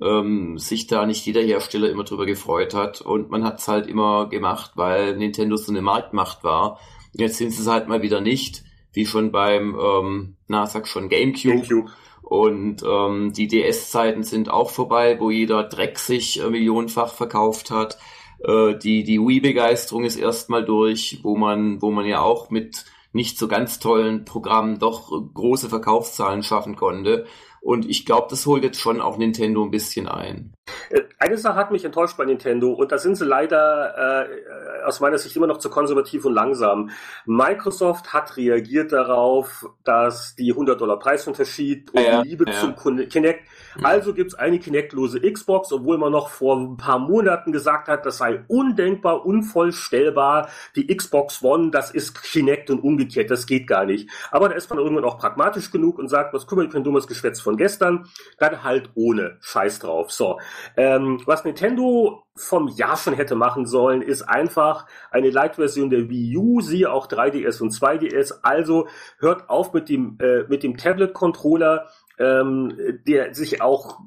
ähm, 0.00 0.58
sich 0.58 0.86
da 0.86 1.06
nicht 1.06 1.24
jeder 1.26 1.42
Hersteller 1.42 1.88
immer 1.88 2.04
drüber 2.04 2.26
gefreut 2.26 2.74
hat 2.74 3.00
und 3.00 3.30
man 3.30 3.44
hat 3.44 3.60
es 3.60 3.68
halt 3.68 3.86
immer 3.86 4.28
gemacht, 4.28 4.72
weil 4.74 5.16
Nintendo 5.16 5.56
so 5.56 5.72
eine 5.72 5.82
Marktmacht 5.82 6.44
war. 6.44 6.78
Jetzt 7.12 7.38
sind 7.38 7.50
sie 7.50 7.62
es 7.62 7.68
halt 7.68 7.88
mal 7.88 8.02
wieder 8.02 8.20
nicht, 8.20 8.62
wie 8.92 9.06
schon 9.06 9.32
beim, 9.32 9.78
ähm, 9.78 10.36
na 10.48 10.66
sag 10.66 10.86
schon 10.86 11.08
Gamecube. 11.08 11.56
Gamecube. 11.56 11.90
Und 12.22 12.82
ähm, 12.82 13.32
die 13.32 13.46
DS-Zeiten 13.46 14.24
sind 14.24 14.50
auch 14.50 14.70
vorbei, 14.70 15.20
wo 15.20 15.30
jeder 15.30 15.62
Dreck 15.62 15.98
sich 15.98 16.42
äh, 16.42 16.50
millionenfach 16.50 17.14
verkauft 17.14 17.70
hat. 17.70 17.98
Äh, 18.44 18.74
die 18.76 19.04
die 19.04 19.20
Wii-Begeisterung 19.20 20.04
ist 20.04 20.16
erstmal 20.16 20.64
durch, 20.64 21.20
wo 21.22 21.36
man, 21.36 21.80
wo 21.82 21.90
man 21.90 22.06
ja 22.06 22.20
auch 22.20 22.50
mit 22.50 22.84
nicht 23.12 23.38
so 23.38 23.48
ganz 23.48 23.78
tollen 23.78 24.24
Programmen 24.24 24.78
doch 24.78 25.10
große 25.34 25.68
Verkaufszahlen 25.68 26.42
schaffen 26.42 26.76
konnte. 26.76 27.26
Und 27.66 27.84
ich 27.90 28.06
glaube, 28.06 28.28
das 28.30 28.46
holt 28.46 28.62
jetzt 28.62 28.80
schon 28.80 29.00
auch 29.00 29.18
Nintendo 29.18 29.64
ein 29.64 29.72
bisschen 29.72 30.06
ein. 30.06 30.54
Äh, 30.88 31.00
eine 31.18 31.36
Sache 31.36 31.56
hat 31.56 31.72
mich 31.72 31.84
enttäuscht 31.84 32.16
bei 32.16 32.24
Nintendo 32.24 32.72
und 32.72 32.92
da 32.92 32.98
sind 32.98 33.16
sie 33.16 33.24
leider 33.24 34.28
äh, 34.28 34.84
aus 34.84 35.00
meiner 35.00 35.18
Sicht 35.18 35.34
immer 35.34 35.48
noch 35.48 35.58
zu 35.58 35.68
konservativ 35.68 36.24
und 36.26 36.34
langsam. 36.34 36.90
Microsoft 37.24 38.12
hat 38.12 38.36
reagiert 38.36 38.92
darauf, 38.92 39.66
dass 39.82 40.36
die 40.36 40.52
100 40.52 40.80
Dollar 40.80 41.00
Preisunterschied 41.00 41.92
und 41.92 42.02
ja, 42.02 42.20
Liebe 42.20 42.44
ja. 42.46 42.52
zum 42.52 42.76
Kinect 43.08 43.48
also 43.82 44.14
gibt's 44.14 44.34
eine 44.34 44.58
Kinect-lose 44.58 45.20
Xbox, 45.20 45.72
obwohl 45.72 45.98
man 45.98 46.12
noch 46.12 46.28
vor 46.28 46.56
ein 46.56 46.76
paar 46.76 46.98
Monaten 46.98 47.52
gesagt 47.52 47.88
hat, 47.88 48.06
das 48.06 48.18
sei 48.18 48.44
undenkbar, 48.48 49.24
unvollstellbar. 49.26 50.48
Die 50.74 50.94
Xbox 50.94 51.42
One, 51.42 51.70
das 51.70 51.90
ist 51.90 52.22
Kinect 52.22 52.70
und 52.70 52.80
umgekehrt, 52.80 53.30
das 53.30 53.46
geht 53.46 53.66
gar 53.66 53.84
nicht. 53.84 54.10
Aber 54.30 54.48
da 54.48 54.54
ist 54.54 54.70
man 54.70 54.78
irgendwann 54.78 55.04
auch 55.04 55.18
pragmatisch 55.18 55.70
genug 55.70 55.98
und 55.98 56.08
sagt, 56.08 56.32
was 56.34 56.46
kümmert 56.46 56.68
mich 56.68 56.76
ein 56.76 56.84
dummes 56.84 57.06
Geschwätz 57.06 57.40
von 57.40 57.56
gestern? 57.56 58.08
Dann 58.38 58.62
halt 58.62 58.90
ohne. 58.94 59.38
Scheiß 59.40 59.78
drauf. 59.80 60.12
So. 60.12 60.38
Ähm, 60.76 61.20
was 61.26 61.44
Nintendo 61.44 62.26
vom 62.36 62.68
Jahr 62.68 62.96
schon 62.96 63.14
hätte 63.14 63.34
machen 63.34 63.66
sollen, 63.66 64.02
ist 64.02 64.22
einfach 64.22 64.86
eine 65.10 65.30
Light-Version 65.30 65.90
der 65.90 66.08
Wii 66.10 66.36
U, 66.36 66.60
siehe 66.60 66.92
auch 66.92 67.08
3DS 67.08 67.62
und 67.62 67.72
2DS. 67.72 68.40
Also 68.42 68.88
hört 69.18 69.48
auf 69.48 69.72
mit 69.72 69.88
dem, 69.88 70.18
äh, 70.20 70.44
mit 70.48 70.62
dem 70.62 70.76
Tablet-Controller 70.76 71.86
ähm, 72.18 72.76
der 73.06 73.34
sich 73.34 73.60
auch, 73.60 74.00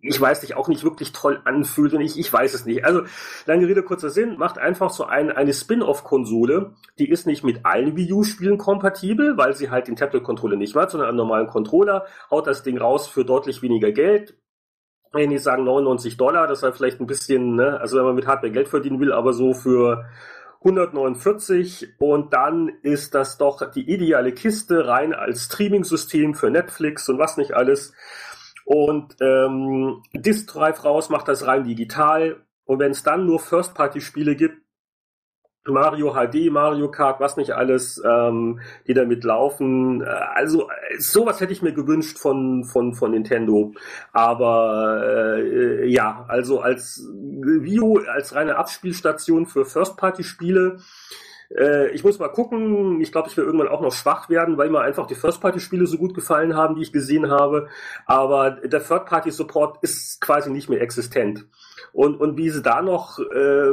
ich 0.00 0.20
weiß 0.20 0.42
nicht, 0.42 0.56
auch 0.56 0.68
nicht 0.68 0.84
wirklich 0.84 1.12
toll 1.12 1.40
anfühlt 1.44 1.94
und 1.94 2.00
ich, 2.00 2.18
ich 2.18 2.32
weiß 2.32 2.54
es 2.54 2.66
nicht. 2.66 2.84
Also, 2.84 3.02
lange 3.46 3.66
Rede, 3.68 3.82
kurzer 3.82 4.10
Sinn, 4.10 4.36
macht 4.38 4.58
einfach 4.58 4.90
so 4.90 5.04
ein, 5.04 5.30
eine 5.30 5.52
Spin-off-Konsole, 5.52 6.72
die 6.98 7.08
ist 7.08 7.26
nicht 7.26 7.44
mit 7.44 7.64
allen 7.64 7.96
Wii 7.96 8.12
U-Spielen 8.12 8.58
kompatibel, 8.58 9.36
weil 9.36 9.54
sie 9.54 9.70
halt 9.70 9.88
den 9.88 9.96
Tablet-Controller 9.96 10.56
nicht 10.56 10.74
macht, 10.74 10.90
sondern 10.90 11.08
einen 11.08 11.18
normalen 11.18 11.46
Controller, 11.46 12.06
haut 12.30 12.46
das 12.46 12.62
Ding 12.62 12.78
raus 12.78 13.06
für 13.06 13.24
deutlich 13.24 13.62
weniger 13.62 13.92
Geld, 13.92 14.36
wenn 15.12 15.30
ich 15.30 15.42
sagen 15.42 15.64
99 15.64 16.16
Dollar, 16.16 16.46
das 16.46 16.58
ist 16.58 16.64
halt 16.64 16.76
vielleicht 16.76 17.00
ein 17.00 17.06
bisschen, 17.06 17.56
ne, 17.56 17.80
also 17.80 17.96
wenn 17.96 18.04
man 18.04 18.14
mit 18.14 18.26
Hardware 18.26 18.52
Geld 18.52 18.68
verdienen 18.68 19.00
will, 19.00 19.12
aber 19.12 19.32
so 19.32 19.54
für 19.54 20.06
149 20.60 21.94
und 21.98 22.32
dann 22.32 22.68
ist 22.82 23.14
das 23.14 23.38
doch 23.38 23.70
die 23.70 23.90
ideale 23.90 24.32
Kiste 24.32 24.86
rein 24.86 25.14
als 25.14 25.44
Streaming-System 25.44 26.34
für 26.34 26.50
Netflix 26.50 27.08
und 27.08 27.18
was 27.18 27.36
nicht 27.36 27.52
alles. 27.52 27.92
Und 28.64 29.16
ähm, 29.20 30.02
Disk 30.12 30.48
Drive 30.48 30.84
raus 30.84 31.08
macht 31.08 31.28
das 31.28 31.46
rein 31.46 31.64
digital. 31.64 32.44
Und 32.64 32.80
wenn 32.80 32.90
es 32.90 33.04
dann 33.04 33.26
nur 33.26 33.38
First-Party-Spiele 33.38 34.34
gibt, 34.34 34.65
Mario 35.68 36.12
HD, 36.14 36.50
Mario 36.50 36.90
Kart, 36.90 37.20
was 37.20 37.36
nicht 37.36 37.52
alles, 37.52 38.02
ähm, 38.04 38.60
die 38.86 38.94
damit 38.94 39.24
laufen. 39.24 40.02
Äh, 40.02 40.06
also 40.06 40.68
sowas 40.98 41.40
hätte 41.40 41.52
ich 41.52 41.62
mir 41.62 41.72
gewünscht 41.72 42.18
von 42.18 42.64
von 42.64 42.94
von 42.94 43.10
Nintendo. 43.10 43.72
Aber 44.12 45.02
äh, 45.04 45.86
ja, 45.88 46.24
also 46.28 46.60
als 46.60 47.06
Wii 47.12 47.80
U 47.80 47.98
als 47.98 48.34
reine 48.34 48.56
Abspielstation 48.56 49.46
für 49.46 49.64
First-Party-Spiele 49.64 50.78
äh, 51.54 51.90
ich 51.90 52.04
muss 52.04 52.18
mal 52.18 52.28
gucken. 52.28 53.00
Ich 53.00 53.12
glaube, 53.12 53.28
ich 53.28 53.36
werde 53.36 53.48
irgendwann 53.48 53.68
auch 53.68 53.80
noch 53.80 53.92
schwach 53.92 54.28
werden, 54.28 54.58
weil 54.58 54.70
mir 54.70 54.80
einfach 54.80 55.06
die 55.06 55.14
First-Party-Spiele 55.14 55.86
so 55.86 55.98
gut 55.98 56.14
gefallen 56.14 56.54
haben, 56.54 56.74
die 56.76 56.82
ich 56.82 56.92
gesehen 56.92 57.30
habe. 57.30 57.68
Aber 58.06 58.50
der 58.50 58.82
Third-Party-Support 58.82 59.78
ist 59.82 60.20
quasi 60.20 60.50
nicht 60.50 60.68
mehr 60.68 60.80
existent. 60.80 61.46
Und, 61.92 62.20
und 62.20 62.36
wie 62.36 62.50
sie 62.50 62.62
da 62.62 62.82
noch 62.82 63.18
äh, 63.18 63.70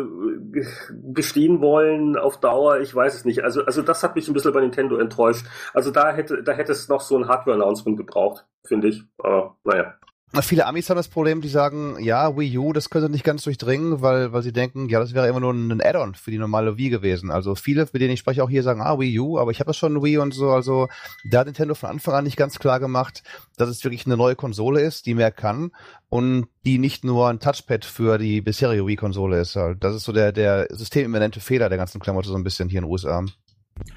bestehen 0.92 1.62
wollen 1.62 2.18
auf 2.18 2.40
Dauer, 2.40 2.80
ich 2.80 2.94
weiß 2.94 3.16
es 3.16 3.26
nicht. 3.26 3.44
Also, 3.44 3.66
also 3.66 3.82
das 3.82 4.04
hat 4.04 4.16
mich 4.16 4.28
ein 4.28 4.34
bisschen 4.34 4.54
bei 4.54 4.62
Nintendo 4.62 4.98
enttäuscht. 4.98 5.46
Also 5.74 5.92
da 5.92 6.12
hätte, 6.14 6.44
da 6.44 6.54
hätte 6.54 6.72
es 6.72 6.88
noch 6.88 7.02
so 7.02 7.18
ein 7.18 7.28
Hardware-Announcement 7.28 7.98
gebraucht, 7.98 8.46
finde 8.66 8.90
ich. 8.90 9.04
Aber 9.18 9.58
naja. 9.64 9.96
Viele 10.42 10.66
Amis 10.66 10.90
haben 10.90 10.98
das 10.98 11.10
Problem, 11.10 11.42
die 11.42 11.48
sagen, 11.48 11.96
ja, 12.00 12.36
Wii 12.36 12.58
U, 12.58 12.74
das 12.74 12.90
könnte 12.90 13.08
nicht 13.08 13.24
ganz 13.24 13.44
durchdringen, 13.44 14.02
weil, 14.02 14.34
weil 14.34 14.42
sie 14.42 14.52
denken, 14.52 14.90
ja, 14.90 15.00
das 15.00 15.14
wäre 15.14 15.28
immer 15.28 15.40
nur 15.40 15.54
ein 15.54 15.80
Add-on 15.80 16.16
für 16.16 16.32
die 16.32 16.40
normale 16.40 16.76
Wii 16.76 16.90
gewesen. 16.90 17.30
Also 17.30 17.54
viele, 17.54 17.88
mit 17.94 18.02
denen 18.02 18.14
ich 18.14 18.22
spreche, 18.22 18.44
auch 18.44 18.50
hier 18.50 18.64
sagen, 18.64 18.82
ah, 18.82 18.98
Wii 18.98 19.20
U, 19.20 19.38
aber 19.38 19.52
ich 19.52 19.60
habe 19.60 19.68
das 19.68 19.78
schon 19.78 20.02
Wii 20.02 20.18
und 20.18 20.34
so. 20.34 20.50
Also 20.50 20.88
da 21.24 21.42
hat 21.42 21.46
Nintendo 21.46 21.76
von 21.76 21.92
Anfang 21.92 22.16
an 22.16 22.24
nicht 22.24 22.36
ganz 22.36 22.58
klar 22.58 22.80
gemacht, 22.80 23.22
dass 23.58 23.70
es 23.70 23.84
wirklich 23.84 24.08
eine 24.08 24.18
neue 24.18 24.36
Konsole 24.36 24.82
ist, 24.82 25.06
die 25.06 25.14
mehr 25.14 25.32
kann 25.32 25.70
und 26.10 26.48
die 26.66 26.80
nicht 26.80 27.04
nur 27.04 27.30
ein 27.30 27.40
Touchpad 27.40 27.86
für 27.86 28.18
die 28.18 28.42
bisherige 28.42 28.88
Wii-Konsole 28.88 29.40
ist. 29.40 29.56
Das 29.56 29.96
ist 29.96 30.04
so 30.04 30.14
der, 30.14 30.32
der 30.32 30.66
systemimmanente 30.72 31.42
Fehler 31.42 31.70
der 31.70 31.78
ganzen 31.78 32.02
Klamotte 32.02 32.30
so 32.30 32.36
ein 32.36 32.44
bisschen 32.44 32.70
hier 32.70 32.80
in 32.80 32.86
den 32.86 32.92
USA. 32.92 33.24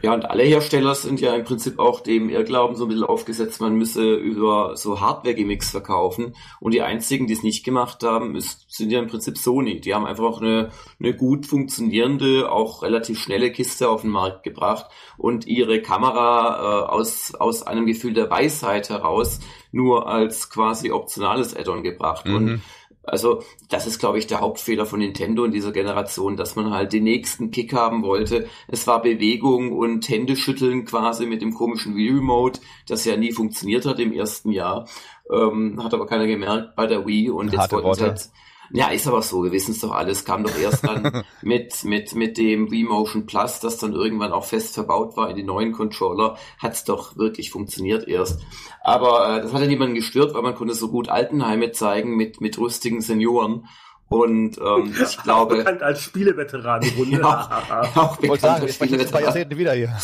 Ja, 0.02 0.14
und 0.14 0.24
alle 0.30 0.42
Hersteller 0.42 0.94
sind 0.94 1.20
ja 1.20 1.34
im 1.34 1.44
Prinzip 1.44 1.78
auch 1.78 2.00
dem 2.00 2.28
Irrglauben 2.28 2.76
so 2.76 2.84
ein 2.84 2.88
bisschen 2.88 3.04
aufgesetzt, 3.04 3.60
man 3.60 3.76
müsse 3.76 4.14
über 4.14 4.76
so 4.76 5.00
Hardware-Gimmicks 5.00 5.70
verkaufen. 5.70 6.34
Und 6.60 6.72
die 6.72 6.82
einzigen, 6.82 7.26
die 7.26 7.32
es 7.32 7.42
nicht 7.42 7.64
gemacht 7.64 8.02
haben, 8.02 8.36
ist, 8.36 8.66
sind 8.68 8.90
ja 8.90 8.98
im 8.98 9.06
Prinzip 9.06 9.36
Sony. 9.36 9.80
Die 9.80 9.94
haben 9.94 10.06
einfach 10.06 10.24
auch 10.24 10.40
eine, 10.40 10.70
eine 11.00 11.14
gut 11.14 11.46
funktionierende, 11.46 12.50
auch 12.50 12.82
relativ 12.82 13.18
schnelle 13.18 13.52
Kiste 13.52 13.88
auf 13.88 14.02
den 14.02 14.10
Markt 14.10 14.44
gebracht 14.44 14.86
und 15.18 15.46
ihre 15.46 15.82
Kamera 15.82 16.84
äh, 16.84 16.86
aus, 16.88 17.34
aus 17.34 17.62
einem 17.62 17.86
Gefühl 17.86 18.14
der 18.14 18.30
Weisheit 18.30 18.90
heraus 18.90 19.40
nur 19.72 20.08
als 20.08 20.50
quasi 20.50 20.90
optionales 20.90 21.54
Add-on 21.54 21.82
gebracht. 21.82 22.26
Mhm. 22.26 22.34
Und 22.34 22.62
also 23.06 23.42
das 23.68 23.86
ist, 23.86 23.98
glaube 23.98 24.18
ich, 24.18 24.26
der 24.26 24.40
Hauptfehler 24.40 24.86
von 24.86 24.98
Nintendo 24.98 25.44
in 25.44 25.52
dieser 25.52 25.72
Generation, 25.72 26.36
dass 26.36 26.56
man 26.56 26.70
halt 26.72 26.92
den 26.92 27.04
nächsten 27.04 27.50
Kick 27.50 27.72
haben 27.72 28.02
wollte. 28.02 28.48
Es 28.68 28.86
war 28.86 29.00
Bewegung 29.00 29.72
und 29.72 30.08
Händeschütteln 30.08 30.84
quasi 30.84 31.26
mit 31.26 31.42
dem 31.42 31.54
komischen 31.54 31.96
Wii 31.96 32.10
Remote, 32.10 32.60
das 32.88 33.04
ja 33.04 33.16
nie 33.16 33.32
funktioniert 33.32 33.86
hat 33.86 34.00
im 34.00 34.12
ersten 34.12 34.50
Jahr. 34.50 34.88
Ähm, 35.32 35.82
hat 35.82 35.94
aber 35.94 36.06
keiner 36.06 36.26
gemerkt 36.26 36.76
bei 36.76 36.86
der 36.86 37.06
Wii 37.06 37.30
und 37.30 37.52
jetzt 37.52 37.72
wollten 37.72 37.94
sie 37.94 38.02
halt 38.02 38.30
ja, 38.72 38.88
ist 38.88 39.06
aber 39.06 39.22
so, 39.22 39.44
wir 39.44 39.52
wissen 39.52 39.72
es 39.72 39.80
doch 39.80 39.92
alles, 39.92 40.24
kam 40.24 40.44
doch 40.44 40.56
erst 40.58 40.86
dann 40.86 41.24
mit, 41.42 41.84
mit, 41.84 42.14
mit 42.14 42.38
dem 42.38 42.70
Wii 42.70 42.84
Motion 42.84 43.26
Plus, 43.26 43.60
das 43.60 43.78
dann 43.78 43.92
irgendwann 43.92 44.32
auch 44.32 44.44
fest 44.44 44.74
verbaut 44.74 45.16
war 45.16 45.30
in 45.30 45.36
die 45.36 45.42
neuen 45.42 45.72
Controller, 45.72 46.36
hat 46.58 46.74
es 46.74 46.84
doch 46.84 47.16
wirklich 47.16 47.50
funktioniert 47.50 48.08
erst. 48.08 48.42
Aber 48.82 49.38
äh, 49.38 49.42
das 49.42 49.52
hat 49.52 49.60
ja 49.60 49.66
niemanden 49.66 49.94
gestört, 49.94 50.34
weil 50.34 50.42
man 50.42 50.54
konnte 50.54 50.74
so 50.74 50.88
gut 50.88 51.08
Altenheime 51.08 51.72
zeigen 51.72 52.16
mit, 52.16 52.40
mit 52.40 52.58
rüstigen 52.58 53.00
Senioren 53.00 53.66
und 54.08 54.58
ähm, 54.58 54.94
ich 55.02 55.16
glaube. 55.22 55.56
bekannt 55.56 55.82
als 55.82 56.02
Spieleveteran. 56.04 56.82
ja, 57.10 57.90
auch 57.94 58.16
bekannt 58.16 58.40
sagen, 58.40 58.62
als 58.62 58.74
Spieleveteran. 58.74 59.50
wieder 59.58 59.72
hier. 59.72 59.96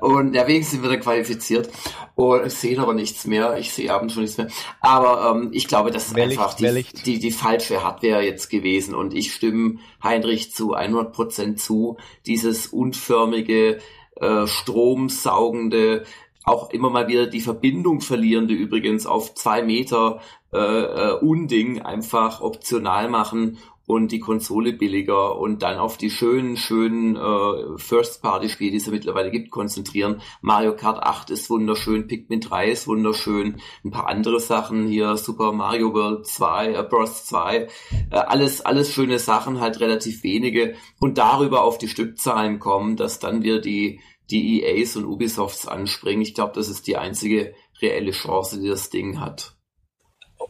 Und 0.00 0.34
ja, 0.34 0.46
wenigstens 0.46 0.82
wird 0.82 0.92
er 0.92 1.00
qualifiziert. 1.00 1.68
Und 2.14 2.46
ich 2.46 2.54
sehe 2.54 2.78
aber 2.78 2.94
nichts 2.94 3.26
mehr. 3.26 3.56
Ich 3.58 3.72
sehe 3.72 3.92
abends 3.92 4.14
schon 4.14 4.22
nichts 4.22 4.38
mehr. 4.38 4.48
Aber 4.80 5.34
ähm, 5.34 5.50
ich 5.52 5.66
glaube, 5.66 5.90
das 5.90 6.08
ist 6.08 6.14
Wehrlicht, 6.14 6.40
einfach 6.40 6.54
die, 6.54 6.84
die, 7.04 7.18
die 7.18 7.32
falsche 7.32 7.82
Hardware 7.82 8.22
jetzt 8.22 8.50
gewesen. 8.50 8.94
Und 8.94 9.14
ich 9.14 9.32
stimme 9.32 9.78
Heinrich 10.02 10.52
zu 10.52 10.76
100% 10.76 11.56
zu. 11.56 11.96
Dieses 12.26 12.68
unförmige, 12.68 13.78
äh, 14.16 14.46
stromsaugende, 14.46 16.04
auch 16.50 16.70
immer 16.70 16.90
mal 16.90 17.08
wieder 17.08 17.26
die 17.26 17.40
Verbindung 17.40 18.00
verlierende 18.00 18.54
übrigens 18.54 19.06
auf 19.06 19.34
zwei 19.34 19.62
Meter 19.62 20.20
äh, 20.52 20.58
äh, 20.58 21.12
Unding 21.20 21.80
einfach 21.80 22.40
optional 22.40 23.08
machen 23.08 23.58
und 23.90 24.12
die 24.12 24.20
Konsole 24.20 24.72
billiger 24.72 25.36
und 25.36 25.62
dann 25.62 25.78
auf 25.78 25.96
die 25.96 26.10
schönen, 26.10 26.56
schönen 26.56 27.16
äh, 27.16 27.76
First-Party-Spiele, 27.76 28.70
die 28.70 28.76
es 28.76 28.86
ja 28.86 28.92
mittlerweile 28.92 29.32
gibt, 29.32 29.50
konzentrieren. 29.50 30.22
Mario 30.42 30.76
Kart 30.76 31.02
8 31.02 31.30
ist 31.30 31.50
wunderschön, 31.50 32.06
Pikmin 32.06 32.40
3 32.40 32.70
ist 32.70 32.86
wunderschön, 32.86 33.60
ein 33.84 33.90
paar 33.90 34.08
andere 34.08 34.38
Sachen 34.38 34.86
hier, 34.86 35.16
Super 35.16 35.52
Mario 35.52 35.92
World 35.92 36.24
2, 36.24 36.74
äh, 36.74 36.82
Bros 36.84 37.26
2, 37.26 37.56
äh, 37.56 37.68
alles, 38.10 38.60
alles 38.60 38.92
schöne 38.92 39.18
Sachen, 39.18 39.60
halt 39.60 39.80
relativ 39.80 40.22
wenige 40.22 40.74
und 41.00 41.18
darüber 41.18 41.64
auf 41.64 41.76
die 41.76 41.88
Stückzahlen 41.88 42.60
kommen, 42.60 42.96
dass 42.96 43.18
dann 43.18 43.42
wir 43.42 43.60
die, 43.60 43.98
die 44.30 44.62
EAs 44.62 44.96
und 44.96 45.04
Ubisofts 45.04 45.66
anspringen. 45.66 46.22
Ich 46.22 46.34
glaube, 46.34 46.52
das 46.54 46.68
ist 46.68 46.86
die 46.86 46.96
einzige 46.96 47.54
reelle 47.82 48.12
Chance, 48.12 48.60
die 48.60 48.68
das 48.68 48.90
Ding 48.90 49.20
hat 49.20 49.54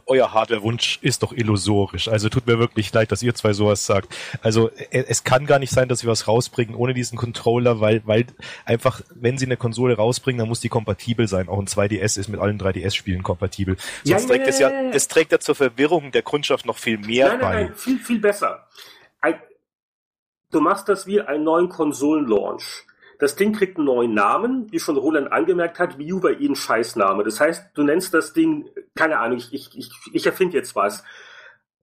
euer 0.05 0.33
Hardware-Wunsch 0.33 0.99
ist 1.01 1.23
doch 1.23 1.31
illusorisch. 1.31 2.07
Also 2.07 2.29
tut 2.29 2.47
mir 2.47 2.59
wirklich 2.59 2.93
leid, 2.93 3.11
dass 3.11 3.23
ihr 3.23 3.33
zwei 3.35 3.53
sowas 3.53 3.85
sagt. 3.85 4.15
Also 4.41 4.69
e, 4.69 5.05
es 5.07 5.23
kann 5.23 5.45
gar 5.45 5.59
nicht 5.59 5.71
sein, 5.71 5.87
dass 5.89 6.03
wir 6.03 6.09
was 6.09 6.27
rausbringen 6.27 6.75
ohne 6.75 6.93
diesen 6.93 7.17
Controller, 7.17 7.79
weil, 7.79 8.01
weil 8.05 8.25
einfach, 8.65 9.01
wenn 9.15 9.37
sie 9.37 9.45
eine 9.45 9.57
Konsole 9.57 9.95
rausbringen, 9.95 10.39
dann 10.39 10.47
muss 10.47 10.59
die 10.59 10.69
kompatibel 10.69 11.27
sein. 11.27 11.49
Auch 11.49 11.59
ein 11.59 11.67
2DS 11.67 12.19
ist 12.19 12.27
mit 12.27 12.39
allen 12.39 12.59
3DS-Spielen 12.59 13.23
kompatibel. 13.23 13.77
Sonst 14.03 14.23
ja, 14.23 14.27
trägt 14.27 14.47
es 14.47 14.59
ja, 14.59 14.69
es 14.91 15.07
trägt 15.07 15.31
ja 15.31 15.39
zur 15.39 15.55
Verwirrung 15.55 16.11
der 16.11 16.23
Kundschaft 16.23 16.65
noch 16.65 16.77
viel 16.77 16.97
mehr 16.97 17.29
nein, 17.29 17.39
nein, 17.39 17.41
bei. 17.41 17.63
Nein, 17.63 17.75
viel, 17.75 17.99
viel 17.99 18.19
besser. 18.19 18.67
du 20.51 20.59
machst 20.59 20.89
das 20.89 21.07
wie 21.07 21.21
einen 21.21 21.43
neuen 21.43 21.69
Konsolenlaunch. 21.69 22.85
Das 23.21 23.35
Ding 23.35 23.53
kriegt 23.53 23.77
einen 23.77 23.85
neuen 23.85 24.15
Namen, 24.15 24.71
wie 24.71 24.79
schon 24.79 24.97
Roland 24.97 25.31
angemerkt 25.31 25.77
hat, 25.77 25.99
Wii 25.99 26.13
U 26.13 26.27
eh 26.27 26.43
ein 26.43 26.55
Scheißname. 26.55 27.23
Das 27.23 27.39
heißt, 27.39 27.69
du 27.75 27.83
nennst 27.83 28.15
das 28.15 28.33
Ding, 28.33 28.67
keine 28.95 29.19
Ahnung, 29.19 29.37
ich, 29.37 29.53
ich, 29.53 29.77
ich, 29.77 29.91
ich 30.11 30.25
erfinde 30.25 30.57
jetzt 30.57 30.75
was. 30.75 31.03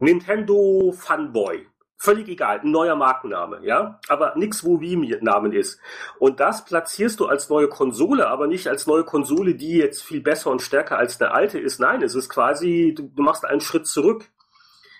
Nintendo 0.00 0.90
Funboy. 0.90 1.64
Völlig 1.96 2.26
egal, 2.26 2.58
ein 2.64 2.72
neuer 2.72 2.96
Markenname, 2.96 3.60
ja, 3.62 4.00
aber 4.08 4.34
nix, 4.34 4.64
wo 4.64 4.80
Wii-Namen 4.80 5.52
ist. 5.52 5.80
Und 6.18 6.40
das 6.40 6.64
platzierst 6.64 7.20
du 7.20 7.26
als 7.26 7.48
neue 7.48 7.68
Konsole, 7.68 8.26
aber 8.26 8.48
nicht 8.48 8.66
als 8.66 8.88
neue 8.88 9.04
Konsole, 9.04 9.54
die 9.54 9.76
jetzt 9.76 10.02
viel 10.02 10.20
besser 10.20 10.50
und 10.50 10.60
stärker 10.60 10.98
als 10.98 11.20
eine 11.20 11.30
alte 11.30 11.60
ist. 11.60 11.78
Nein, 11.78 12.02
es 12.02 12.16
ist 12.16 12.30
quasi, 12.30 12.94
du, 12.96 13.12
du 13.14 13.22
machst 13.22 13.44
einen 13.44 13.60
Schritt 13.60 13.86
zurück. 13.86 14.24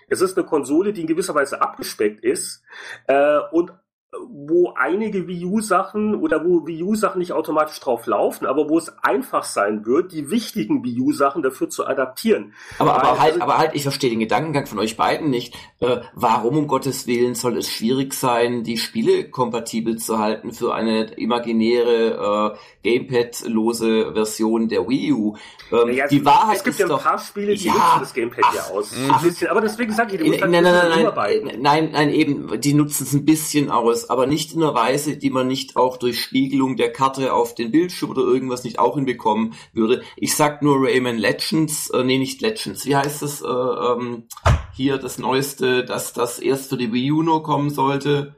Es 0.07 0.21
ist 0.21 0.37
eine 0.37 0.47
Konsole, 0.47 0.93
die 0.93 1.01
in 1.01 1.07
gewisser 1.07 1.35
Weise 1.35 1.61
abgespeckt 1.61 2.23
ist 2.23 2.63
äh, 3.07 3.39
und 3.51 3.73
wo 4.11 4.73
einige 4.75 5.27
Wii 5.27 5.45
U-Sachen 5.45 6.15
oder 6.15 6.43
wo 6.43 6.65
Wii 6.65 6.83
U-Sachen 6.83 7.19
nicht 7.19 7.31
automatisch 7.31 7.79
drauf 7.79 8.07
laufen, 8.07 8.47
aber 8.47 8.67
wo 8.67 8.79
es 8.79 8.91
einfach 9.03 9.43
sein 9.43 9.85
wird, 9.85 10.11
die 10.11 10.31
wichtigen 10.31 10.83
Wii 10.83 10.99
U-Sachen 11.01 11.43
dafür 11.43 11.69
zu 11.69 11.85
adaptieren. 11.85 12.53
Aber, 12.79 12.95
aber 12.95 13.19
halt, 13.19 13.39
aber 13.39 13.59
halt, 13.59 13.75
ich 13.75 13.83
verstehe 13.83 14.09
den 14.09 14.19
Gedankengang 14.19 14.65
von 14.65 14.79
euch 14.79 14.97
beiden 14.97 15.29
nicht. 15.29 15.55
Äh, 15.79 15.97
warum 16.13 16.57
um 16.57 16.67
Gottes 16.67 17.05
Willen 17.05 17.35
soll 17.35 17.57
es 17.57 17.69
schwierig 17.69 18.15
sein, 18.15 18.63
die 18.63 18.77
Spiele 18.77 19.29
kompatibel 19.29 19.97
zu 19.97 20.17
halten 20.17 20.53
für 20.53 20.73
eine 20.73 21.11
imaginäre 21.13 22.55
äh, 22.83 22.89
Gamepad-lose 22.89 24.13
Version 24.13 24.69
der 24.69 24.87
Wii 24.89 25.13
U? 25.13 25.35
Ähm, 25.71 25.93
ja, 25.93 26.07
die 26.07 26.25
Wahrheit 26.25 26.57
es 26.57 26.63
gibt 26.63 26.79
ja 26.79 26.87
ein 26.87 26.99
paar 26.99 27.19
Spiele, 27.19 27.53
die 27.53 27.67
ja, 27.67 27.73
nutzen 27.73 27.99
das 27.99 28.13
Gamepad 28.15 28.43
ach, 28.47 28.55
ja 28.55 28.63
aus. 28.73 28.91
Ach, 29.11 29.23
aber 29.49 29.61
deswegen 29.61 29.93
sage 29.93 30.15
ich, 30.15 30.21
die 30.21 30.29
nein, 30.29 30.49
nein, 30.49 30.63
nein, 30.63 31.13
nein, 31.13 31.59
nein, 31.59 31.89
nein, 31.91 32.09
eben, 32.09 32.59
die 32.59 32.73
nutzen 32.73 33.03
es 33.03 33.13
ein 33.13 33.23
bisschen 33.23 33.69
aus, 33.69 33.98
aber 34.05 34.27
nicht 34.27 34.53
in 34.53 34.61
einer 34.61 34.73
Weise, 34.73 35.17
die 35.17 35.29
man 35.29 35.47
nicht 35.47 35.75
auch 35.75 35.97
durch 35.97 36.21
Spiegelung 36.21 36.77
der 36.77 36.91
Karte 36.91 37.33
auf 37.33 37.55
den 37.55 37.71
Bildschirm 37.71 38.11
oder 38.11 38.21
irgendwas 38.21 38.63
nicht 38.63 38.79
auch 38.79 38.95
hinbekommen 38.95 39.53
würde. 39.73 40.03
Ich 40.15 40.35
sag 40.35 40.61
nur 40.61 40.77
Rayman 40.79 41.17
Legends, 41.17 41.89
äh, 41.89 42.03
nee, 42.03 42.17
nicht 42.17 42.41
Legends, 42.41 42.85
wie 42.85 42.95
heißt 42.95 43.21
das, 43.21 43.41
äh, 43.41 43.47
ähm, 43.47 44.27
hier 44.73 44.97
das 44.97 45.17
Neueste, 45.17 45.83
dass 45.83 46.13
das 46.13 46.39
erst 46.39 46.69
für 46.69 46.77
die 46.77 46.93
Wii 46.93 47.11
U 47.11 47.23
nur 47.23 47.43
kommen 47.43 47.69
sollte. 47.69 48.35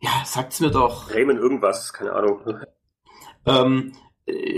Ja, 0.00 0.22
sagt's 0.24 0.60
mir 0.60 0.70
doch. 0.70 1.10
Rayman 1.10 1.38
irgendwas, 1.38 1.92
keine 1.92 2.12
Ahnung. 2.12 2.40
Ähm, 3.46 3.92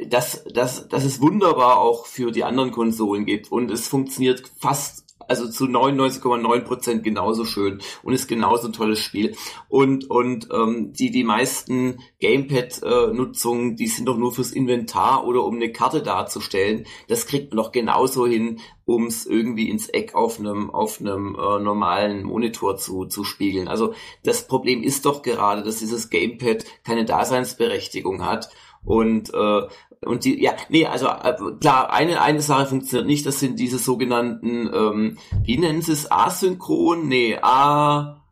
dass, 0.09 0.43
dass, 0.45 0.89
dass 0.89 1.05
es 1.05 1.21
wunderbar 1.21 1.79
auch 1.79 2.07
für 2.07 2.33
die 2.33 2.43
anderen 2.43 2.73
Konsolen 2.73 3.25
gibt 3.25 3.53
und 3.53 3.71
es 3.71 3.87
funktioniert 3.87 4.51
fast 4.59 5.10
also 5.31 5.49
zu 5.49 5.67
99,9 5.67 6.61
Prozent 6.63 7.05
genauso 7.05 7.45
schön 7.45 7.81
und 8.03 8.13
ist 8.13 8.27
genauso 8.27 8.67
ein 8.67 8.73
tolles 8.73 8.99
Spiel. 8.99 9.37
Und, 9.69 10.11
und 10.11 10.49
ähm, 10.53 10.93
die, 10.93 11.13
die 11.13 11.23
meisten 11.23 12.01
Gamepad-Nutzungen, 12.19 13.77
die 13.77 13.87
sind 13.87 14.07
doch 14.07 14.17
nur 14.17 14.33
fürs 14.33 14.51
Inventar 14.51 15.25
oder 15.25 15.45
um 15.45 15.55
eine 15.55 15.71
Karte 15.71 16.03
darzustellen. 16.03 16.85
Das 17.07 17.27
kriegt 17.27 17.53
man 17.53 17.63
doch 17.63 17.71
genauso 17.71 18.27
hin, 18.27 18.59
um 18.87 19.07
es 19.07 19.25
irgendwie 19.25 19.71
ins 19.71 19.89
Eck 19.89 20.17
auf 20.17 20.41
einem 20.41 20.71
auf 20.71 21.01
einem 21.01 21.37
äh, 21.37 21.61
normalen 21.61 22.25
Monitor 22.25 22.77
zu, 22.77 23.05
zu 23.05 23.23
spiegeln. 23.23 23.69
Also 23.69 23.95
das 24.25 24.49
Problem 24.49 24.83
ist 24.83 25.07
doch 25.07 25.23
gerade, 25.23 25.63
dass 25.63 25.79
dieses 25.79 26.11
Gamepad 26.11 26.65
keine 26.85 27.05
Daseinsberechtigung 27.05 28.27
hat 28.27 28.51
und 28.85 29.33
äh, 29.33 29.63
und 30.05 30.25
die 30.25 30.43
ja 30.43 30.53
nee 30.69 30.87
also 30.87 31.09
äh, 31.09 31.35
klar 31.61 31.93
eine 31.93 32.21
eine 32.23 32.41
Sache 32.41 32.67
funktioniert 32.67 33.07
nicht 33.07 33.27
das 33.27 33.41
sind 33.41 33.59
diese 33.59 33.79
sogenannten 33.79 34.71
ähm, 34.73 35.19
wie 35.45 35.59
nennen 35.59 35.83
sie 35.83 35.93
es? 35.93 36.11
Asynchron? 36.11 37.09
Nee 37.09 37.39
a 37.43 38.23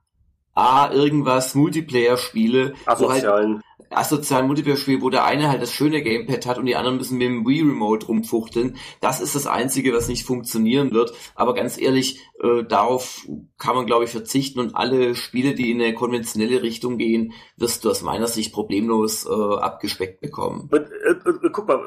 a 0.55 0.91
irgendwas 0.91 1.55
Multiplayer 1.55 2.17
Spiele 2.17 2.75
asozialen. 2.87 3.55
halt, 3.57 3.65
asozialen 3.91 4.47
Multiplayer-Spiel, 4.47 5.03
wo 5.03 5.11
der 5.11 5.25
eine 5.25 5.49
halt 5.49 5.63
das 5.63 5.73
schöne 5.73 6.03
Gamepad 6.03 6.47
hat 6.47 6.59
und 6.59 6.67
die 6.67 6.77
anderen 6.77 6.99
müssen 6.99 7.19
mit 7.19 7.29
dem 7.29 7.47
Wii 7.47 7.63
Remote 7.63 8.07
rumfuchteln. 8.07 8.77
Das 9.01 9.21
ist 9.21 9.35
das 9.35 9.47
Einzige, 9.47 9.93
was 9.93 10.09
nicht 10.09 10.27
funktionieren 10.27 10.93
wird. 10.93 11.13
Aber 11.35 11.55
ganz 11.55 11.81
ehrlich, 11.81 12.21
äh, 12.43 12.65
darauf 12.65 13.27
kann 13.59 13.77
man, 13.77 13.87
glaube 13.87 14.05
ich, 14.05 14.11
verzichten 14.11 14.61
und 14.61 14.75
alle 14.77 15.15
Spiele, 15.15 15.55
die 15.55 15.71
in 15.71 15.81
eine 15.81 15.95
konventionelle 15.95 16.63
Richtung 16.63 16.99
gehen, 16.99 17.33
wirst 17.57 17.85
du 17.85 17.91
aus 17.91 18.03
meiner 18.03 18.27
Sicht 18.27 18.53
problemlos 18.53 19.27
äh, 19.27 19.31
abgespeckt 19.31 20.21
bekommen. 20.21 20.69
Und, 20.71 20.91
äh, 20.91 21.47
äh 21.47 21.51
guck 21.53 21.69
mal, 21.69 21.81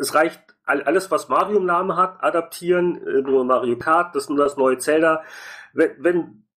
es 0.00 0.14
reicht 0.14 0.40
alles, 0.64 1.10
was 1.10 1.28
Mario 1.28 1.58
im 1.58 1.64
Namen 1.64 1.96
hat, 1.96 2.22
adaptieren, 2.22 3.00
äh, 3.06 3.22
nur 3.22 3.44
Mario 3.44 3.78
Kart, 3.78 4.14
das 4.14 4.28
nur 4.28 4.38
das 4.38 4.56
neue 4.56 4.78
Zelda. 4.78 5.22
Wenn, 5.72 5.90
wenn 5.98 6.47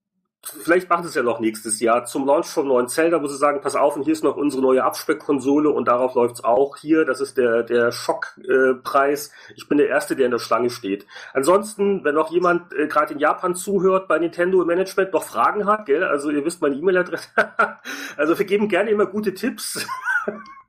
vielleicht 0.44 0.90
macht 0.90 1.06
es 1.06 1.14
ja 1.14 1.24
noch 1.24 1.40
nächstes 1.40 1.80
Jahr 1.80 2.06
zum 2.06 2.26
Launch 2.26 2.48
vom 2.48 2.68
neuen 2.68 2.88
Zelda, 2.88 3.22
wo 3.22 3.28
sie 3.28 3.38
sagen, 3.38 3.62
pass 3.62 3.76
auf, 3.76 3.96
und 3.96 4.04
hier 4.04 4.14
ist 4.14 4.24
noch 4.24 4.38
unsere 4.38 4.62
neue 4.62 4.84
Abspeckkonsole 4.84 5.70
und 5.70 5.88
darauf 5.88 6.16
läuft's 6.16 6.44
auch 6.44 6.78
hier. 6.78 7.06
Das 7.06 7.22
ist 7.22 7.38
der, 7.38 7.64
der 7.64 7.92
Schockpreis. 7.92 9.28
Äh, 9.28 9.54
ich 9.56 9.68
bin 9.68 9.78
der 9.78 9.88
Erste, 9.88 10.16
der 10.16 10.26
in 10.26 10.32
der 10.32 10.40
Schlange 10.40 10.70
steht. 10.70 11.06
Ansonsten, 11.34 12.04
wenn 12.04 12.16
noch 12.16 12.32
jemand 12.32 12.74
äh, 12.74 12.88
gerade 12.88 13.14
in 13.14 13.20
Japan 13.20 13.56
zuhört 13.56 14.08
bei 14.08 14.18
Nintendo 14.18 14.66
Management, 14.66 15.14
noch 15.14 15.24
Fragen 15.24 15.66
hat, 15.66 15.86
gell? 15.86 16.04
also 16.04 16.30
ihr 16.30 16.44
wisst 16.44 16.62
meine 16.62 16.76
E-Mail-Adresse. 16.76 17.30
also 18.18 18.38
wir 18.38 18.46
geben 18.46 18.68
gerne 18.68 18.90
immer 18.90 19.06
gute 19.06 19.34
Tipps. 19.34 19.86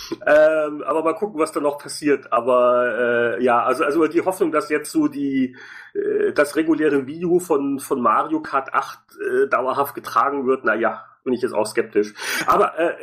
ähm, 0.26 0.82
aber 0.82 1.02
mal 1.02 1.14
gucken, 1.14 1.38
was 1.38 1.52
da 1.52 1.60
noch 1.60 1.78
passiert. 1.78 2.32
Aber 2.32 3.36
äh, 3.38 3.44
ja, 3.44 3.62
also 3.62 3.84
also 3.84 4.06
die 4.06 4.22
Hoffnung, 4.22 4.52
dass 4.52 4.68
jetzt 4.68 4.90
so 4.90 5.08
die 5.08 5.56
äh, 5.94 6.32
das 6.32 6.56
reguläre 6.56 7.06
Video 7.06 7.38
von 7.38 7.78
von 7.80 8.00
Mario 8.00 8.40
Kart 8.40 8.74
8 8.74 8.98
äh, 8.98 9.48
dauerhaft 9.48 9.94
getragen 9.94 10.46
wird, 10.46 10.64
na 10.64 10.74
ja, 10.74 11.04
bin 11.26 11.34
ich 11.34 11.42
jetzt 11.42 11.54
auch 11.54 11.66
skeptisch. 11.66 12.14
Aber 12.46 12.78
äh, 12.78 12.94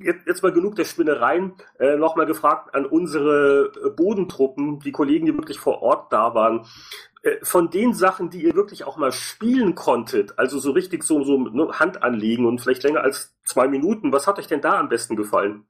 jetzt, 0.00 0.26
jetzt 0.26 0.42
mal 0.42 0.52
genug 0.52 0.74
der 0.74 0.84
Spinnereien. 0.84 1.52
Äh, 1.78 1.96
Nochmal 1.96 2.26
gefragt 2.26 2.74
an 2.74 2.86
unsere 2.86 3.70
Bodentruppen, 3.96 4.80
die 4.80 4.90
Kollegen, 4.90 5.26
die 5.26 5.34
wirklich 5.34 5.60
vor 5.60 5.82
Ort 5.82 6.12
da 6.12 6.34
waren. 6.34 6.66
Äh, 7.22 7.36
von 7.42 7.70
den 7.70 7.94
Sachen, 7.94 8.30
die 8.30 8.42
ihr 8.42 8.54
wirklich 8.54 8.84
auch 8.84 8.96
mal 8.96 9.12
spielen 9.12 9.74
konntet, 9.74 10.38
also 10.38 10.58
so 10.58 10.70
richtig 10.70 11.04
so, 11.04 11.22
so 11.24 11.38
ne, 11.38 11.68
Hand 11.78 12.02
anlegen 12.02 12.46
und 12.46 12.60
vielleicht 12.60 12.84
länger 12.84 13.02
als 13.02 13.36
zwei 13.44 13.68
Minuten, 13.68 14.12
was 14.12 14.26
hat 14.26 14.38
euch 14.38 14.46
denn 14.46 14.60
da 14.60 14.78
am 14.78 14.88
besten 14.88 15.16
gefallen? 15.16 15.66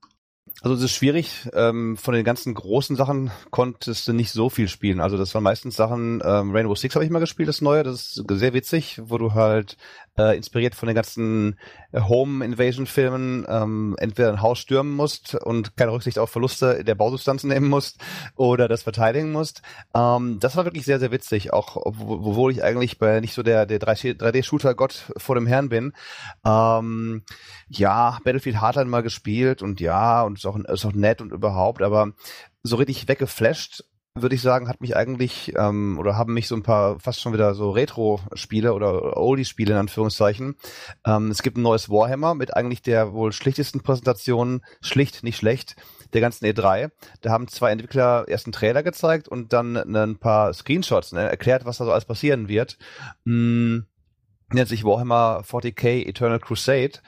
Also 0.60 0.74
es 0.74 0.82
ist 0.82 0.92
schwierig. 0.92 1.48
Ähm, 1.52 1.96
von 1.96 2.14
den 2.14 2.24
ganzen 2.24 2.52
großen 2.52 2.96
Sachen 2.96 3.30
konntest 3.50 4.08
du 4.08 4.12
nicht 4.12 4.32
so 4.32 4.50
viel 4.50 4.68
spielen. 4.68 5.00
Also 5.00 5.16
das 5.16 5.32
waren 5.34 5.44
meistens 5.44 5.76
Sachen. 5.76 6.20
Ähm, 6.24 6.50
Rainbow 6.52 6.74
Six 6.74 6.96
habe 6.96 7.04
ich 7.04 7.10
mal 7.10 7.20
gespielt, 7.20 7.48
das 7.48 7.60
neue. 7.60 7.84
Das 7.84 8.16
ist 8.16 8.24
sehr 8.28 8.54
witzig, 8.54 9.00
wo 9.04 9.18
du 9.18 9.34
halt 9.34 9.76
äh, 10.18 10.36
inspiriert 10.36 10.74
von 10.74 10.88
den 10.88 10.96
ganzen 10.96 11.58
äh, 11.92 12.00
Home 12.00 12.44
Invasion 12.44 12.86
Filmen 12.86 13.46
ähm, 13.48 13.96
entweder 13.98 14.30
ein 14.30 14.42
Haus 14.42 14.58
stürmen 14.58 14.94
musst 14.94 15.34
und 15.34 15.76
keine 15.76 15.92
Rücksicht 15.92 16.18
auf 16.18 16.30
Verluste 16.30 16.84
der 16.84 16.94
Bausubstanz 16.94 17.44
nehmen 17.44 17.68
musst 17.68 17.98
oder 18.36 18.68
das 18.68 18.82
verteidigen 18.82 19.32
musst. 19.32 19.62
Ähm, 19.94 20.38
das 20.40 20.56
war 20.56 20.64
wirklich 20.64 20.84
sehr 20.84 20.98
sehr 20.98 21.12
witzig. 21.12 21.52
Auch 21.52 21.76
obwohl 21.76 22.52
ich 22.52 22.62
eigentlich 22.62 22.98
bei 22.98 23.20
nicht 23.20 23.34
so 23.34 23.42
der 23.42 23.66
der 23.66 23.80
3D 23.80 24.42
Shooter 24.42 24.74
Gott 24.74 25.12
vor 25.16 25.34
dem 25.34 25.46
Herrn 25.46 25.68
bin. 25.68 25.92
Ähm, 26.44 27.22
ja, 27.68 28.18
Battlefield 28.24 28.60
Hardline 28.60 28.90
mal 28.90 29.02
gespielt 29.02 29.62
und 29.62 29.80
ja 29.80 30.22
und 30.22 30.44
auch, 30.44 30.56
ist 30.56 30.84
auch 30.84 30.92
nett 30.92 31.20
und 31.20 31.32
überhaupt, 31.32 31.82
aber 31.82 32.12
so 32.62 32.76
richtig 32.76 33.08
weggeflasht 33.08 33.84
würde 34.22 34.34
ich 34.34 34.42
sagen, 34.42 34.68
hat 34.68 34.80
mich 34.80 34.96
eigentlich 34.96 35.52
ähm, 35.56 35.98
oder 35.98 36.16
haben 36.16 36.34
mich 36.34 36.48
so 36.48 36.54
ein 36.54 36.62
paar 36.62 36.98
fast 37.00 37.20
schon 37.20 37.32
wieder 37.32 37.54
so 37.54 37.70
Retro-Spiele 37.70 38.72
oder 38.72 39.16
Oldie-Spiele 39.16 39.72
in 39.72 39.78
Anführungszeichen. 39.78 40.56
Ähm, 41.06 41.30
es 41.30 41.42
gibt 41.42 41.56
ein 41.56 41.62
neues 41.62 41.88
Warhammer 41.88 42.34
mit 42.34 42.56
eigentlich 42.56 42.82
der 42.82 43.12
wohl 43.12 43.32
schlichtesten 43.32 43.80
Präsentation, 43.80 44.62
schlicht, 44.80 45.22
nicht 45.22 45.36
schlecht, 45.36 45.76
der 46.12 46.20
ganzen 46.20 46.46
E3. 46.46 46.90
Da 47.20 47.30
haben 47.30 47.48
zwei 47.48 47.70
Entwickler 47.70 48.26
erst 48.28 48.46
einen 48.46 48.52
Trailer 48.52 48.82
gezeigt 48.82 49.28
und 49.28 49.52
dann 49.52 49.76
ein 49.76 50.18
paar 50.18 50.52
Screenshots 50.52 51.12
ne, 51.12 51.28
erklärt, 51.28 51.64
was 51.64 51.78
da 51.78 51.84
so 51.84 51.92
alles 51.92 52.04
passieren 52.04 52.48
wird. 52.48 52.78
Hm, 53.24 53.86
nennt 54.52 54.68
sich 54.68 54.84
Warhammer 54.84 55.42
40k 55.46 56.06
Eternal 56.06 56.40
Crusade 56.40 57.00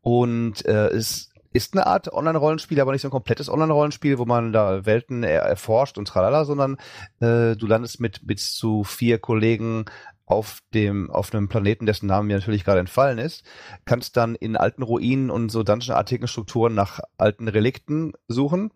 und 0.00 0.64
äh, 0.66 0.94
ist 0.94 1.33
ist 1.54 1.74
eine 1.74 1.86
Art 1.86 2.12
Online-Rollenspiel, 2.12 2.80
aber 2.80 2.92
nicht 2.92 3.02
so 3.02 3.08
ein 3.08 3.12
komplettes 3.12 3.48
Online-Rollenspiel, 3.48 4.18
wo 4.18 4.26
man 4.26 4.52
da 4.52 4.84
Welten 4.84 5.22
erforscht 5.22 5.96
und 5.96 6.08
tralala, 6.08 6.44
sondern 6.44 6.76
äh, 7.20 7.54
du 7.56 7.66
landest 7.66 8.00
mit 8.00 8.26
bis 8.26 8.54
zu 8.54 8.82
vier 8.82 9.18
Kollegen 9.18 9.84
auf 10.26 10.60
dem 10.72 11.10
auf 11.10 11.34
einem 11.34 11.48
Planeten, 11.48 11.86
dessen 11.86 12.06
Name 12.06 12.26
mir 12.26 12.36
natürlich 12.36 12.64
gerade 12.64 12.80
entfallen 12.80 13.18
ist, 13.18 13.44
kannst 13.84 14.16
dann 14.16 14.34
in 14.34 14.56
alten 14.56 14.82
Ruinen 14.82 15.30
und 15.30 15.50
so 15.50 15.62
Dungeon-artigen 15.62 16.28
Strukturen 16.28 16.74
nach 16.74 17.00
alten 17.18 17.46
Relikten 17.46 18.14
suchen. 18.26 18.70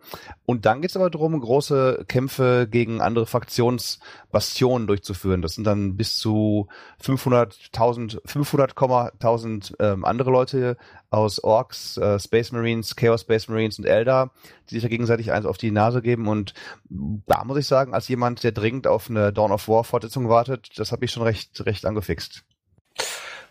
Und 0.44 0.66
dann 0.66 0.82
geht 0.82 0.90
es 0.90 0.96
aber 0.96 1.08
darum, 1.08 1.40
große 1.40 2.04
Kämpfe 2.06 2.68
gegen 2.70 3.00
andere 3.00 3.26
Fraktionsbastionen 3.26 4.86
durchzuführen. 4.86 5.40
Das 5.40 5.54
sind 5.54 5.64
dann 5.64 5.96
bis 5.96 6.18
zu 6.18 6.68
500.000, 7.02 8.20
500,000 8.26 9.74
ähm, 9.80 10.04
andere 10.04 10.30
Leute 10.30 10.76
aus 11.10 11.42
Orks, 11.42 11.96
äh, 11.96 12.18
Space 12.18 12.52
Marines, 12.52 12.96
Chaos 12.96 13.22
Space 13.22 13.48
Marines 13.48 13.78
und 13.78 13.86
Eldar, 13.86 14.30
die 14.68 14.74
sich 14.74 14.82
da 14.82 14.88
gegenseitig 14.88 15.32
eins 15.32 15.46
auf 15.46 15.56
die 15.56 15.70
Nase 15.70 16.02
geben. 16.02 16.28
Und 16.28 16.54
da 16.90 17.44
muss 17.44 17.58
ich 17.58 17.66
sagen, 17.66 17.94
als 17.94 18.08
jemand, 18.08 18.44
der 18.44 18.52
dringend 18.52 18.86
auf 18.86 19.08
eine 19.08 19.32
Dawn 19.32 19.52
of 19.52 19.68
War 19.68 19.84
Fortsetzung 19.84 20.28
wartet, 20.28 20.78
das 20.78 20.92
habe 20.92 21.04
ich 21.04 21.10
schon 21.10 21.22
recht, 21.22 21.64
recht 21.64 21.86
angefixt. 21.86 22.44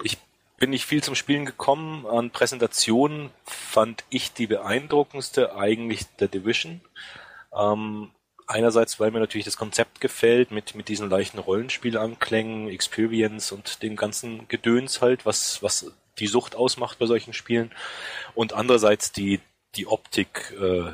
Ich 0.04 0.18
bin 0.58 0.70
nicht 0.70 0.86
viel 0.86 1.04
zum 1.04 1.16
Spielen 1.16 1.46
gekommen. 1.46 2.06
An 2.06 2.32
Präsentationen 2.32 3.32
fand 3.44 4.04
ich 4.10 4.34
die 4.34 4.48
beeindruckendste 4.48 5.56
eigentlich 5.56 6.06
der 6.20 6.28
Division. 6.28 6.82
Ähm, 7.56 8.12
einerseits, 8.48 9.00
weil 9.00 9.12
mir 9.12 9.20
natürlich 9.20 9.46
das 9.46 9.58
Konzept 9.58 10.00
gefällt 10.00 10.52
mit, 10.52 10.76
mit 10.76 10.88
diesen 10.88 11.10
leichten 11.10 11.40
Rollenspielanklängen, 11.40 12.70
Experience 12.70 13.52
und 13.52 13.84
dem 13.84 13.96
ganzen 13.96 14.48
Gedöns 14.48 15.02
halt, 15.02 15.26
was, 15.26 15.62
was 15.62 15.92
die 16.20 16.28
Sucht 16.28 16.56
ausmacht 16.56 17.00
bei 17.00 17.06
solchen 17.06 17.34
Spielen. 17.34 17.72
Und 18.36 18.54
andererseits 18.54 19.12
die, 19.12 19.40
die 19.76 19.88
Optik 19.88 20.54
äh, 20.60 20.92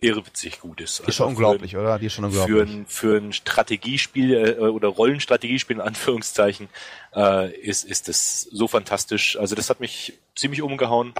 irrwitzig 0.00 0.60
gut 0.60 0.80
ist. 0.80 1.00
Die 1.00 1.08
ist 1.08 1.16
schon 1.16 1.28
also 1.28 1.36
unglaublich, 1.36 1.72
für, 1.72 1.80
oder? 1.80 1.98
Die 1.98 2.06
ist 2.06 2.12
schon 2.12 2.24
unglaublich. 2.24 2.56
Für 2.56 2.62
ein, 2.62 2.86
für 2.86 3.16
ein 3.16 3.32
Strategiespiel 3.32 4.34
äh, 4.34 4.60
oder 4.60 4.88
Rollenstrategiespiel 4.88 5.76
in 5.76 5.82
Anführungszeichen 5.82 6.68
äh, 7.14 7.54
ist, 7.56 7.84
ist 7.84 8.08
das 8.08 8.42
so 8.42 8.68
fantastisch. 8.68 9.36
Also 9.38 9.54
das 9.54 9.70
hat 9.70 9.80
mich 9.80 10.14
ziemlich 10.34 10.62
umgehauen. 10.62 11.14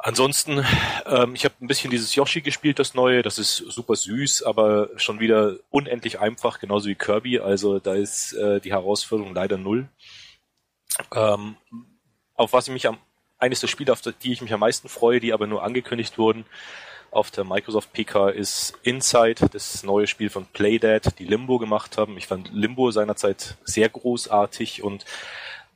Ansonsten, 0.00 0.64
ähm, 1.06 1.34
ich 1.34 1.44
habe 1.44 1.56
ein 1.60 1.66
bisschen 1.66 1.90
dieses 1.90 2.14
Yoshi 2.14 2.40
gespielt, 2.40 2.78
das 2.78 2.94
neue. 2.94 3.22
Das 3.22 3.38
ist 3.38 3.56
super 3.56 3.96
süß, 3.96 4.44
aber 4.44 4.90
schon 4.96 5.18
wieder 5.18 5.56
unendlich 5.70 6.20
einfach, 6.20 6.60
genauso 6.60 6.88
wie 6.88 6.94
Kirby. 6.94 7.40
Also 7.40 7.80
da 7.80 7.94
ist 7.94 8.32
äh, 8.34 8.60
die 8.60 8.70
Herausforderung 8.70 9.34
leider 9.34 9.58
null. 9.58 9.88
Ähm, 11.12 11.56
auf 12.38 12.54
was 12.54 12.68
ich 12.68 12.72
mich 12.72 12.86
am, 12.86 12.96
eines 13.38 13.60
der 13.60 13.68
Spiele, 13.68 13.92
auf 13.92 14.00
die 14.00 14.32
ich 14.32 14.40
mich 14.40 14.52
am 14.54 14.60
meisten 14.60 14.88
freue, 14.88 15.20
die 15.20 15.34
aber 15.34 15.46
nur 15.46 15.62
angekündigt 15.62 16.16
wurden, 16.16 16.46
auf 17.10 17.30
der 17.30 17.44
Microsoft 17.44 17.92
PK 17.92 18.30
ist 18.30 18.78
Inside, 18.82 19.48
das 19.50 19.82
neue 19.82 20.06
Spiel 20.06 20.30
von 20.30 20.46
Playdead, 20.46 21.18
die 21.18 21.24
Limbo 21.24 21.58
gemacht 21.58 21.96
haben. 21.96 22.18
Ich 22.18 22.26
fand 22.26 22.52
Limbo 22.52 22.90
seinerzeit 22.90 23.56
sehr 23.64 23.88
großartig 23.88 24.82
und 24.82 25.04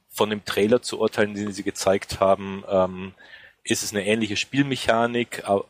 von 0.08 0.28
dem 0.28 0.44
Trailer 0.44 0.82
zu 0.82 1.00
urteilen, 1.00 1.34
den 1.34 1.52
sie 1.52 1.62
gezeigt 1.62 2.20
haben, 2.20 2.64
ähm, 2.68 3.14
ist 3.64 3.82
es 3.82 3.92
eine 3.92 4.04
ähnliche 4.04 4.36
Spielmechanik, 4.36 5.44
äh, 5.46 5.60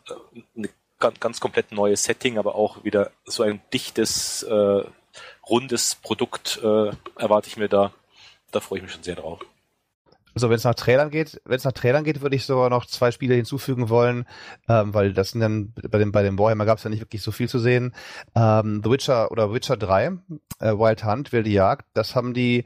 eine 0.56 0.68
ganz, 0.98 1.20
ganz 1.20 1.40
komplett 1.40 1.70
neues 1.70 2.04
Setting, 2.04 2.38
aber 2.38 2.56
auch 2.56 2.82
wieder 2.82 3.12
so 3.24 3.44
ein 3.44 3.60
dichtes, 3.72 4.42
äh, 4.42 4.82
rundes 5.48 5.94
Produkt 5.94 6.58
äh, 6.62 6.90
erwarte 7.16 7.48
ich 7.48 7.56
mir 7.56 7.68
da. 7.68 7.92
Da 8.50 8.60
freue 8.60 8.78
ich 8.78 8.82
mich 8.82 8.92
schon 8.92 9.02
sehr 9.02 9.16
drauf. 9.16 9.40
Also 10.34 10.48
wenn 10.48 10.56
es 10.56 10.64
nach 10.64 10.74
Trailern 10.74 11.10
geht, 11.10 11.40
wenn 11.44 11.56
es 11.56 11.64
nach 11.64 11.72
Trailern 11.72 12.04
geht, 12.04 12.22
würde 12.22 12.36
ich 12.36 12.46
sogar 12.46 12.70
noch 12.70 12.86
zwei 12.86 13.10
Spiele 13.10 13.34
hinzufügen 13.34 13.88
wollen, 13.88 14.26
ähm, 14.68 14.94
weil 14.94 15.12
das 15.12 15.30
sind 15.30 15.40
dann 15.40 15.72
bei 15.90 15.98
dem 15.98 16.12
bei 16.12 16.22
dem 16.22 16.38
Warhammer 16.38 16.64
gab 16.64 16.78
es 16.78 16.84
ja 16.84 16.90
nicht 16.90 17.00
wirklich 17.00 17.22
so 17.22 17.32
viel 17.32 17.48
zu 17.48 17.58
sehen. 17.58 17.94
Ähm, 18.34 18.80
The 18.84 18.90
Witcher 18.90 19.30
oder 19.30 19.52
Witcher 19.52 19.76
3, 19.76 20.18
äh, 20.60 20.72
Wild 20.72 21.04
Hunt, 21.04 21.32
Wilde 21.32 21.50
Jagd, 21.50 21.86
das 21.94 22.14
haben 22.14 22.34
die 22.34 22.64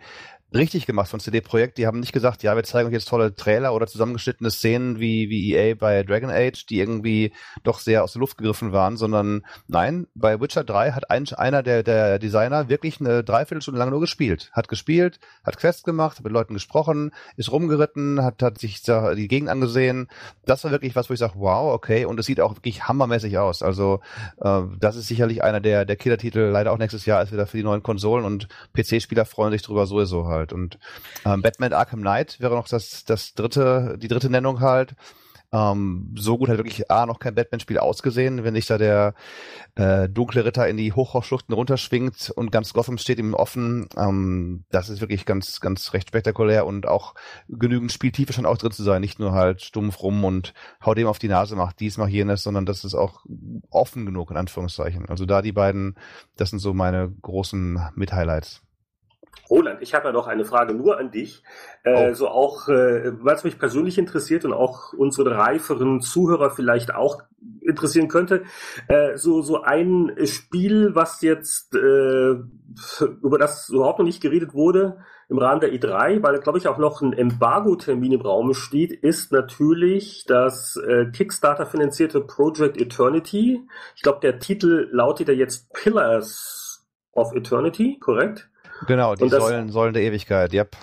richtig 0.55 0.87
gemacht 0.87 1.11
von 1.11 1.21
CD 1.21 1.41
Projekt. 1.41 1.79
Die 1.79 1.87
haben 1.87 2.01
nicht 2.01 2.13
gesagt, 2.13 2.43
ja, 2.43 2.55
wir 2.55 2.63
zeigen 2.63 2.89
euch 2.89 2.93
jetzt 2.93 3.09
tolle 3.09 3.35
Trailer 3.35 3.75
oder 3.75 3.87
zusammengeschnittene 3.87 4.51
Szenen 4.51 5.01
wie, 5.01 5.29
wie 5.29 5.55
EA 5.55 5.75
bei 5.75 6.03
Dragon 6.03 6.31
Age, 6.31 6.67
die 6.67 6.79
irgendwie 6.79 7.33
doch 7.65 7.81
sehr 7.81 8.05
aus 8.05 8.13
der 8.13 8.21
Luft 8.21 8.39
gegriffen 8.39 8.73
waren, 8.73 8.97
sondern 8.97 9.45
nein, 9.67 10.07
bei 10.15 10.41
Witcher 10.41 10.65
3 10.65 10.93
hat 10.93 11.11
ein, 11.11 11.29
einer 11.37 11.63
der, 11.63 11.83
der 11.83 12.19
Designer 12.19 12.69
wirklich 12.69 13.01
eine 13.01 13.25
Dreiviertelstunde 13.25 13.79
lang 13.79 13.91
nur 13.91 14.01
gespielt. 14.01 14.51
Hat 14.53 14.69
gespielt, 14.69 15.19
hat 15.45 15.59
Quests 15.59 15.83
gemacht, 15.83 16.19
hat 16.19 16.25
mit 16.25 16.33
Leuten 16.33 16.55
gesprochen, 16.55 17.13
ist 17.37 17.51
rumgeritten, 17.51 18.23
hat, 18.23 18.43
hat 18.43 18.59
sich 18.59 18.83
die 18.83 19.29
Gegend 19.29 19.49
angesehen. 19.49 20.09
Das 20.45 20.63
war 20.65 20.71
wirklich 20.71 20.95
was, 20.95 21.11
wo 21.11 21.15
ich 21.15 21.21
sage, 21.21 21.35
wow, 21.37 21.75
okay, 21.75 22.05
und 22.05 22.21
es 22.21 22.27
sieht 22.27 22.41
auch 22.41 22.55
wirklich 22.55 22.87
hammermäßig 22.87 23.39
aus. 23.39 23.63
Also 23.63 24.01
äh, 24.41 24.63
das 24.79 24.95
ist 24.97 25.09
sicherlich 25.09 25.43
einer 25.43 25.61
der, 25.61 25.85
der 25.85 25.97
Killer-Titel, 25.97 26.39
leider 26.39 26.73
auch 26.73 26.79
nächstes 26.79 27.05
Jahr, 27.05 27.19
als 27.19 27.33
wieder 27.33 27.47
für 27.47 27.57
die 27.57 27.65
neuen 27.65 27.83
Konsolen 27.83 28.25
und 28.25 28.49
PC-Spieler 28.75 29.25
freuen 29.25 29.53
sich 29.53 29.63
drüber 29.63 29.87
sowieso 29.87 30.27
halt 30.27 30.36
halt. 30.37 30.53
Und 30.53 30.79
ähm, 31.25 31.43
Batman 31.43 31.73
Arkham 31.73 32.01
Knight 32.01 32.41
wäre 32.41 32.55
noch 32.55 32.69
das, 32.69 33.05
das 33.05 33.35
dritte, 33.35 33.97
die 33.99 34.09
dritte 34.09 34.31
Nennung 34.31 34.61
halt. 34.61 34.95
Ähm, 35.53 36.15
so 36.17 36.39
gut 36.39 36.49
hat 36.49 36.57
wirklich 36.57 36.91
A 36.91 37.07
noch 37.07 37.19
kein 37.19 37.35
Batman-Spiel 37.35 37.79
ausgesehen, 37.79 38.43
wenn 38.45 38.55
sich 38.55 38.67
da 38.67 38.79
der 38.79 39.15
äh, 39.77 40.09
dunkle 40.09 40.45
Ritter 40.45 40.69
in 40.69 40.77
die 40.77 40.93
Hochhausschluchten 40.93 41.55
runterschwingt 41.55 42.33
und 42.35 42.51
ganz 42.51 42.73
Gotham 42.73 42.99
steht 42.99 43.19
ihm 43.19 43.35
offen. 43.35 43.89
Ähm, 43.97 44.65
das 44.71 44.89
ist 44.89 45.01
wirklich 45.01 45.25
ganz, 45.25 45.61
ganz 45.61 45.93
recht 45.93 46.09
spektakulär 46.09 46.67
und 46.67 46.87
auch 46.87 47.15
genügend 47.49 47.93
Spieltiefe 47.93 48.33
schon 48.33 48.47
auch 48.47 48.59
drin 48.59 48.73
zu 48.73 48.83
sein. 48.83 49.01
Nicht 49.01 49.21
nur 49.21 49.33
halt 49.33 49.63
stumpf 49.63 50.03
rum 50.03 50.25
und 50.25 50.53
hau 50.85 50.95
dem 50.95 51.07
auf 51.07 51.19
die 51.19 51.29
Nase, 51.29 51.55
mach 51.57 51.73
dies, 51.73 51.97
mach 51.97 52.09
jenes, 52.09 52.43
sondern 52.43 52.67
das 52.67 52.85
ist 52.85 52.95
auch 52.95 53.25
offen 53.71 54.05
genug, 54.05 54.31
in 54.31 54.37
Anführungszeichen. 54.37 55.09
Also 55.09 55.27
da 55.27 55.43
die 55.43 55.53
beiden, 55.53 55.97
das 56.37 56.51
sind 56.51 56.59
so 56.59 56.75
meine 56.75 57.11
großen 57.23 57.81
Mit-Highlights. 57.95 58.66
Roland, 59.49 59.81
ich 59.81 59.95
habe 59.95 60.07
ja 60.07 60.13
noch 60.13 60.27
eine 60.27 60.45
Frage 60.45 60.75
nur 60.75 60.99
an 60.99 61.11
dich. 61.11 61.43
Äh, 61.85 62.11
oh. 62.11 62.15
So 62.15 62.29
auch, 62.29 62.69
äh, 62.69 63.13
weil 63.23 63.37
es 63.37 63.45
mich 63.45 63.59
persönlich 63.59 63.99
interessiert 63.99 64.45
und 64.45 64.53
auch 64.53 64.93
unsere 64.93 65.37
reiferen 65.37 66.01
Zuhörer 66.01 66.51
vielleicht 66.51 66.95
auch 66.95 67.23
interessieren 67.61 68.09
könnte. 68.09 68.43
Äh, 68.89 69.17
so, 69.17 69.43
so 69.43 69.63
ein 69.63 70.13
Spiel, 70.25 70.95
was 70.95 71.21
jetzt, 71.23 71.75
äh, 71.75 72.37
über 73.23 73.39
das 73.39 73.69
überhaupt 73.69 73.99
noch 73.99 74.07
nicht 74.07 74.21
geredet 74.21 74.55
wurde 74.55 74.99
im 75.29 75.39
Rahmen 75.39 75.61
der 75.61 75.73
E3, 75.73 76.23
weil, 76.23 76.39
glaube 76.39 76.59
ich, 76.59 76.69
auch 76.69 76.79
noch 76.79 77.03
ein 77.03 77.13
Embargo-Termin 77.13 78.13
im 78.13 78.21
Raum 78.21 78.55
steht, 78.55 78.93
ist 78.93 79.33
natürlich 79.33 80.25
das 80.27 80.77
äh, 80.77 81.07
Kickstarter-finanzierte 81.07 82.21
Project 82.21 82.81
Eternity. 82.81 83.61
Ich 83.97 84.03
glaube, 84.03 84.21
der 84.21 84.39
Titel 84.39 84.89
lautet 84.93 85.29
ja 85.29 85.35
jetzt 85.35 85.73
Pillars 85.73 86.87
of 87.13 87.35
Eternity, 87.35 87.99
korrekt? 87.99 88.49
Genau, 88.87 89.15
die 89.15 89.29
das, 89.29 89.43
Säulen, 89.43 89.69
Säulen 89.71 89.95
der 89.95 90.03
Ewigkeit, 90.03 90.53
yep. 90.53 90.77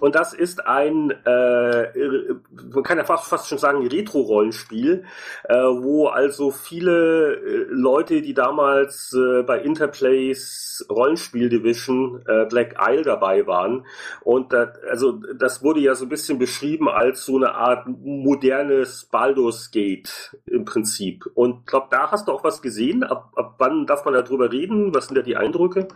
Und 0.00 0.14
das 0.14 0.32
ist 0.32 0.66
ein, 0.66 1.10
äh, 1.24 2.34
man 2.72 2.82
kann 2.82 2.98
ja 2.98 3.04
fast, 3.04 3.28
fast 3.28 3.48
schon 3.48 3.58
sagen, 3.58 3.86
Retro-Rollenspiel, 3.86 5.04
äh, 5.44 5.54
wo 5.54 6.08
also 6.08 6.50
viele 6.50 7.34
äh, 7.34 7.66
Leute, 7.68 8.22
die 8.22 8.34
damals 8.34 9.14
äh, 9.14 9.42
bei 9.42 9.60
Interplays 9.60 10.84
Rollenspiel 10.90 11.48
Division 11.48 12.22
äh, 12.26 12.46
Black 12.46 12.76
Isle 12.80 13.02
dabei 13.02 13.46
waren. 13.46 13.86
Und 14.22 14.52
das, 14.52 14.70
also 14.90 15.20
das 15.36 15.62
wurde 15.62 15.80
ja 15.80 15.94
so 15.94 16.06
ein 16.06 16.08
bisschen 16.10 16.38
beschrieben 16.38 16.88
als 16.88 17.24
so 17.24 17.36
eine 17.36 17.54
Art 17.54 17.86
modernes 17.86 19.06
Baldur's 19.06 19.70
Gate 19.70 20.36
im 20.46 20.64
Prinzip. 20.64 21.24
Und 21.34 21.60
ich 21.60 21.66
glaube, 21.66 21.88
da 21.90 22.10
hast 22.10 22.28
du 22.28 22.32
auch 22.32 22.42
was 22.42 22.62
gesehen. 22.62 23.04
Ab, 23.04 23.32
ab 23.36 23.54
wann 23.58 23.86
darf 23.86 24.04
man 24.04 24.14
darüber 24.14 24.50
reden? 24.50 24.94
Was 24.94 25.06
sind 25.06 25.16
da 25.16 25.22
die 25.22 25.36
Eindrücke? 25.36 25.88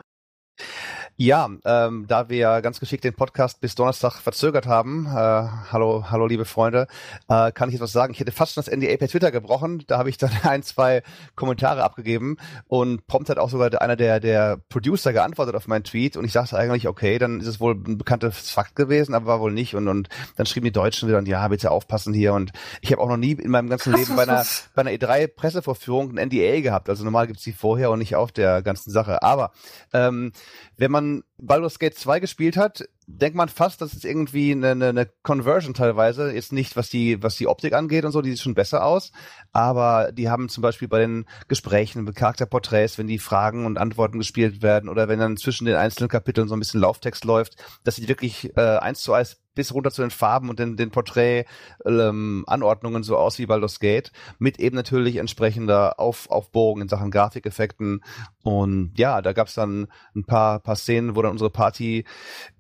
Ja, 1.21 1.51
ähm, 1.65 2.05
da 2.07 2.29
wir 2.29 2.63
ganz 2.63 2.79
geschickt 2.79 3.03
den 3.03 3.13
Podcast 3.13 3.61
bis 3.61 3.75
Donnerstag 3.75 4.21
verzögert 4.21 4.67
haben, 4.69 5.07
äh, 5.07 5.11
hallo, 5.11 6.05
hallo 6.13 6.29
liebe 6.29 6.45
Freunde, 6.45 6.87
äh, 7.29 7.51
kann 7.51 7.69
ich 7.69 7.75
etwas 7.75 7.91
sagen. 7.91 8.13
Ich 8.13 8.21
hätte 8.21 8.31
fast 8.31 8.55
schon 8.55 8.63
das 8.65 8.73
NDA 8.73 8.97
per 8.99 9.09
Twitter 9.09 9.33
gebrochen. 9.33 9.83
Da 9.89 9.99
habe 9.99 10.11
ich 10.11 10.17
dann 10.17 10.31
ein, 10.45 10.63
zwei 10.63 11.03
Kommentare 11.35 11.83
abgegeben 11.83 12.37
und 12.69 13.09
prompt 13.09 13.31
hat 13.31 13.39
auch 13.39 13.51
sogar 13.51 13.83
einer 13.83 13.97
der, 13.97 14.21
der 14.21 14.59
Producer 14.69 15.13
geantwortet 15.13 15.57
auf 15.57 15.67
meinen 15.67 15.83
Tweet 15.83 16.17
und 16.17 16.25
ich 16.25 16.35
dachte 16.35 16.57
eigentlich, 16.57 16.87
okay, 16.87 17.19
dann 17.19 17.41
ist 17.41 17.49
es 17.49 17.59
wohl 17.59 17.75
ein 17.75 17.99
bekanntes 17.99 18.53
Fakt 18.53 18.77
gewesen, 18.77 19.13
aber 19.13 19.27
war 19.27 19.41
wohl 19.41 19.53
nicht. 19.53 19.75
Und, 19.75 19.89
und 19.89 20.09
dann 20.37 20.47
schrieben 20.47 20.67
die 20.67 20.73
Deutschen 20.73 21.09
wieder, 21.09 21.19
und 21.19 21.27
ja, 21.27 21.49
bitte 21.49 21.73
aufpassen 21.73 22.15
hier. 22.15 22.33
Und 22.33 22.53
ich 22.81 22.93
habe 22.93 23.03
auch 23.03 23.09
noch 23.09 23.17
nie 23.17 23.33
in 23.33 23.51
meinem 23.51 23.71
ganzen 23.71 23.93
Leben 23.93 24.15
bei 24.15 24.23
einer, 24.23 24.47
bei 24.77 24.83
einer 24.83 24.93
E3-Pressevorführung 24.93 26.17
ein 26.17 26.29
NDA 26.29 26.61
gehabt. 26.61 26.89
Also 26.89 27.03
normal 27.03 27.27
gibt's 27.27 27.43
die 27.43 27.53
vorher 27.53 27.91
und 27.91 27.99
nicht 27.99 28.15
auf 28.15 28.31
der 28.31 28.63
ganzen 28.63 28.93
Sache. 28.93 29.25
Aber 29.25 29.51
ähm, 29.93 30.31
wenn 30.77 30.93
man 30.93 31.08
Baldur's 31.39 31.79
Gate 31.79 31.95
2 31.95 32.21
gespielt 32.21 32.57
hat, 32.57 32.89
denkt 33.07 33.37
man 33.37 33.49
fast, 33.49 33.81
dass 33.81 33.95
es 33.95 34.05
irgendwie 34.05 34.53
eine, 34.53 34.73
eine, 34.73 34.89
eine 34.89 35.09
Conversion 35.23 35.73
teilweise, 35.73 36.33
jetzt 36.33 36.53
nicht 36.53 36.77
was 36.77 36.91
die, 36.91 37.23
was 37.23 37.37
die 37.37 37.47
Optik 37.47 37.73
angeht 37.73 38.05
und 38.05 38.13
so, 38.13 38.21
die 38.21 38.31
sieht 38.31 38.41
schon 38.41 38.55
besser 38.55 38.85
aus, 38.85 39.13
aber 39.53 40.11
die 40.13 40.29
haben 40.29 40.49
zum 40.49 40.63
Beispiel 40.63 40.89
bei 40.89 40.99
den 40.99 41.27
Gesprächen 41.49 42.05
mit 42.05 42.17
Charakterporträts, 42.17 42.99
wenn 42.99 43.07
die 43.07 43.19
Fragen 43.19 43.67
und 43.67 43.79
Antworten 43.79 44.19
gespielt 44.19 44.63
werden 44.63 44.89
oder 44.89 45.09
wenn 45.09 45.21
dann 45.21 45.37
zwischen 45.37 45.65
den 45.65 45.77
einzelnen 45.77 46.09
Kapiteln 46.09 46.49
so 46.49 46.57
ein 46.57 46.61
bisschen 46.61 46.81
Lauftext 46.81 47.25
läuft, 47.25 47.57
dass 47.85 47.97
sie 47.97 48.09
wirklich 48.09 48.57
äh, 48.57 48.79
eins 48.79 49.01
zu 49.01 49.13
eins 49.13 49.39
bis 49.59 49.75
runter 49.75 49.91
zu 49.91 50.01
den 50.03 50.13
Farben 50.13 50.51
und 50.51 50.61
den, 50.61 50.77
den 50.77 50.93
Porträt-Anordnungen 50.93 52.99
ähm, 52.99 53.03
so 53.03 53.17
aus 53.17 53.41
wie 53.41 53.47
Baldur's 53.47 53.81
Gate, 53.81 54.13
mit 54.39 54.61
eben 54.61 54.77
natürlich 54.77 55.17
entsprechender 55.17 55.99
Auf, 55.99 56.31
Aufbohrung 56.31 56.83
in 56.83 56.89
Sachen 56.89 57.11
Grafikeffekten. 57.11 58.05
Und 58.49 58.93
ja, 58.97 59.21
da 59.21 59.33
gab's 59.33 59.55
dann 59.55 59.89
ein 60.15 60.25
paar, 60.25 60.61
paar 60.61 60.77
Szenen, 60.77 61.17
wo 61.17 61.23
dann 61.23 61.33
unsere 61.33 61.51
Party 61.51 62.05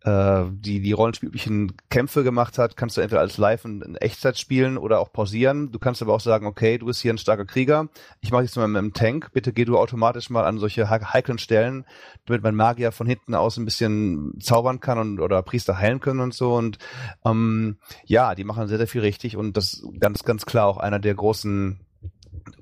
äh, 0.05 0.45
die 0.53 0.81
die 0.81 0.93
rollenspiellichen 0.93 1.73
Kämpfe 1.91 2.23
gemacht 2.23 2.59
hat, 2.59 2.77
kannst 2.77 2.97
du 2.97 3.01
entweder 3.01 3.21
als 3.21 3.37
Live 3.37 3.65
in, 3.65 3.83
in 3.83 3.97
Echtzeit 3.97 4.39
spielen 4.39 4.79
oder 4.79 5.01
auch 5.01 5.13
pausieren. 5.13 5.73
Du 5.73 5.79
kannst 5.79 6.03
aber 6.03 6.15
auch 6.15 6.21
sagen, 6.21 6.47
okay, 6.47 6.79
du 6.79 6.87
bist 6.87 7.01
hier 7.01 7.13
ein 7.13 7.19
starker 7.19 7.45
Krieger, 7.45 7.89
ich 8.21 8.31
mache 8.31 8.43
jetzt 8.43 8.57
mal 8.57 8.69
mit 8.69 8.81
dem 8.81 8.93
Tank, 8.93 9.31
bitte 9.33 9.53
geh 9.53 9.65
du 9.65 9.77
automatisch 9.79 10.31
mal 10.31 10.45
an 10.45 10.59
solche 10.59 10.89
heiklen 10.89 11.39
Stellen, 11.39 11.85
damit 12.27 12.43
mein 12.43 12.55
Magier 12.55 12.93
von 12.93 13.07
hinten 13.07 13.35
aus 13.35 13.57
ein 13.57 13.65
bisschen 13.65 14.39
zaubern 14.41 14.81
kann 14.81 14.99
und 14.99 15.21
oder 15.21 15.43
Priester 15.43 15.79
heilen 15.79 16.01
können 16.01 16.21
und 16.21 16.35
so. 16.35 16.55
Und 16.55 16.79
ähm, 17.25 17.79
ja, 18.05 18.35
die 18.35 18.45
machen 18.45 18.69
sehr, 18.69 18.79
sehr 18.79 18.89
viel 18.89 19.01
richtig 19.01 19.37
und 19.37 19.57
das 19.57 19.83
ganz, 19.99 20.23
ganz 20.25 20.47
klar 20.47 20.67
auch 20.67 20.79
einer 20.79 20.99
der 20.99 21.15
großen 21.15 21.81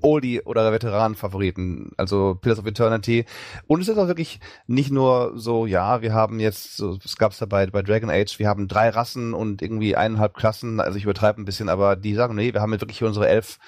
Oldie 0.01 0.41
oder 0.41 0.71
Veteranen-Favoriten, 0.71 1.91
also 1.97 2.35
Pillars 2.35 2.59
of 2.59 2.65
Eternity. 2.65 3.25
Und 3.67 3.81
es 3.81 3.87
ist 3.87 3.97
auch 3.97 4.07
wirklich 4.07 4.39
nicht 4.67 4.91
nur 4.91 5.33
so, 5.35 5.65
ja, 5.65 6.01
wir 6.01 6.13
haben 6.13 6.39
jetzt, 6.39 6.77
so, 6.77 6.97
es 7.03 7.17
gab 7.17 7.31
es 7.31 7.39
dabei 7.39 7.65
bei 7.67 7.81
Dragon 7.81 8.09
Age, 8.09 8.39
wir 8.39 8.47
haben 8.47 8.67
drei 8.67 8.89
Rassen 8.89 9.33
und 9.33 9.61
irgendwie 9.61 9.95
eineinhalb 9.95 10.33
Klassen, 10.35 10.79
also 10.79 10.97
ich 10.97 11.03
übertreibe 11.03 11.41
ein 11.41 11.45
bisschen, 11.45 11.69
aber 11.69 11.95
die 11.95 12.13
sagen, 12.13 12.35
nee, 12.35 12.53
wir 12.53 12.61
haben 12.61 12.71
jetzt 12.71 12.81
wirklich 12.81 13.03
unsere 13.03 13.27
elf 13.27 13.59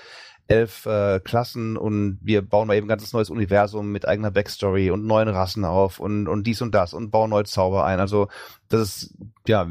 elf 0.49 0.87
äh, 0.87 1.19
Klassen 1.19 1.77
und 1.77 2.17
wir 2.23 2.41
bauen 2.41 2.67
mal 2.67 2.75
eben 2.75 2.87
ein 2.87 2.89
ganzes 2.89 3.13
neues 3.13 3.29
Universum 3.29 3.91
mit 3.91 4.07
eigener 4.07 4.31
Backstory 4.31 4.89
und 4.89 5.05
neuen 5.05 5.29
Rassen 5.29 5.63
auf 5.63 5.99
und, 5.99 6.27
und 6.27 6.47
dies 6.47 6.61
und 6.63 6.73
das 6.73 6.93
und 6.93 7.11
bauen 7.11 7.29
neue 7.29 7.43
Zauber 7.43 7.85
ein. 7.85 7.99
Also 7.99 8.29
das 8.67 8.81
ist 8.81 9.13
ja 9.47 9.67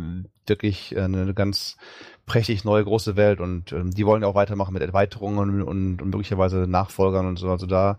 wirklich 0.47 0.97
eine 0.97 1.35
ganz 1.35 1.77
prächtig 2.29 2.65
neue 2.65 2.85
große 2.85 3.17
Welt 3.17 3.41
und 3.41 3.73
ähm, 3.73 3.91
die 3.91 4.07
wollen 4.07 4.23
ja 4.23 4.29
auch 4.29 4.35
weitermachen 4.37 4.73
mit 4.73 4.83
Erweiterungen 4.83 5.63
und, 5.63 6.01
und 6.01 6.11
möglicherweise 6.11 6.67
Nachfolgern 6.69 7.27
und 7.27 7.39
so. 7.39 7.51
Also 7.51 7.67
da, 7.67 7.99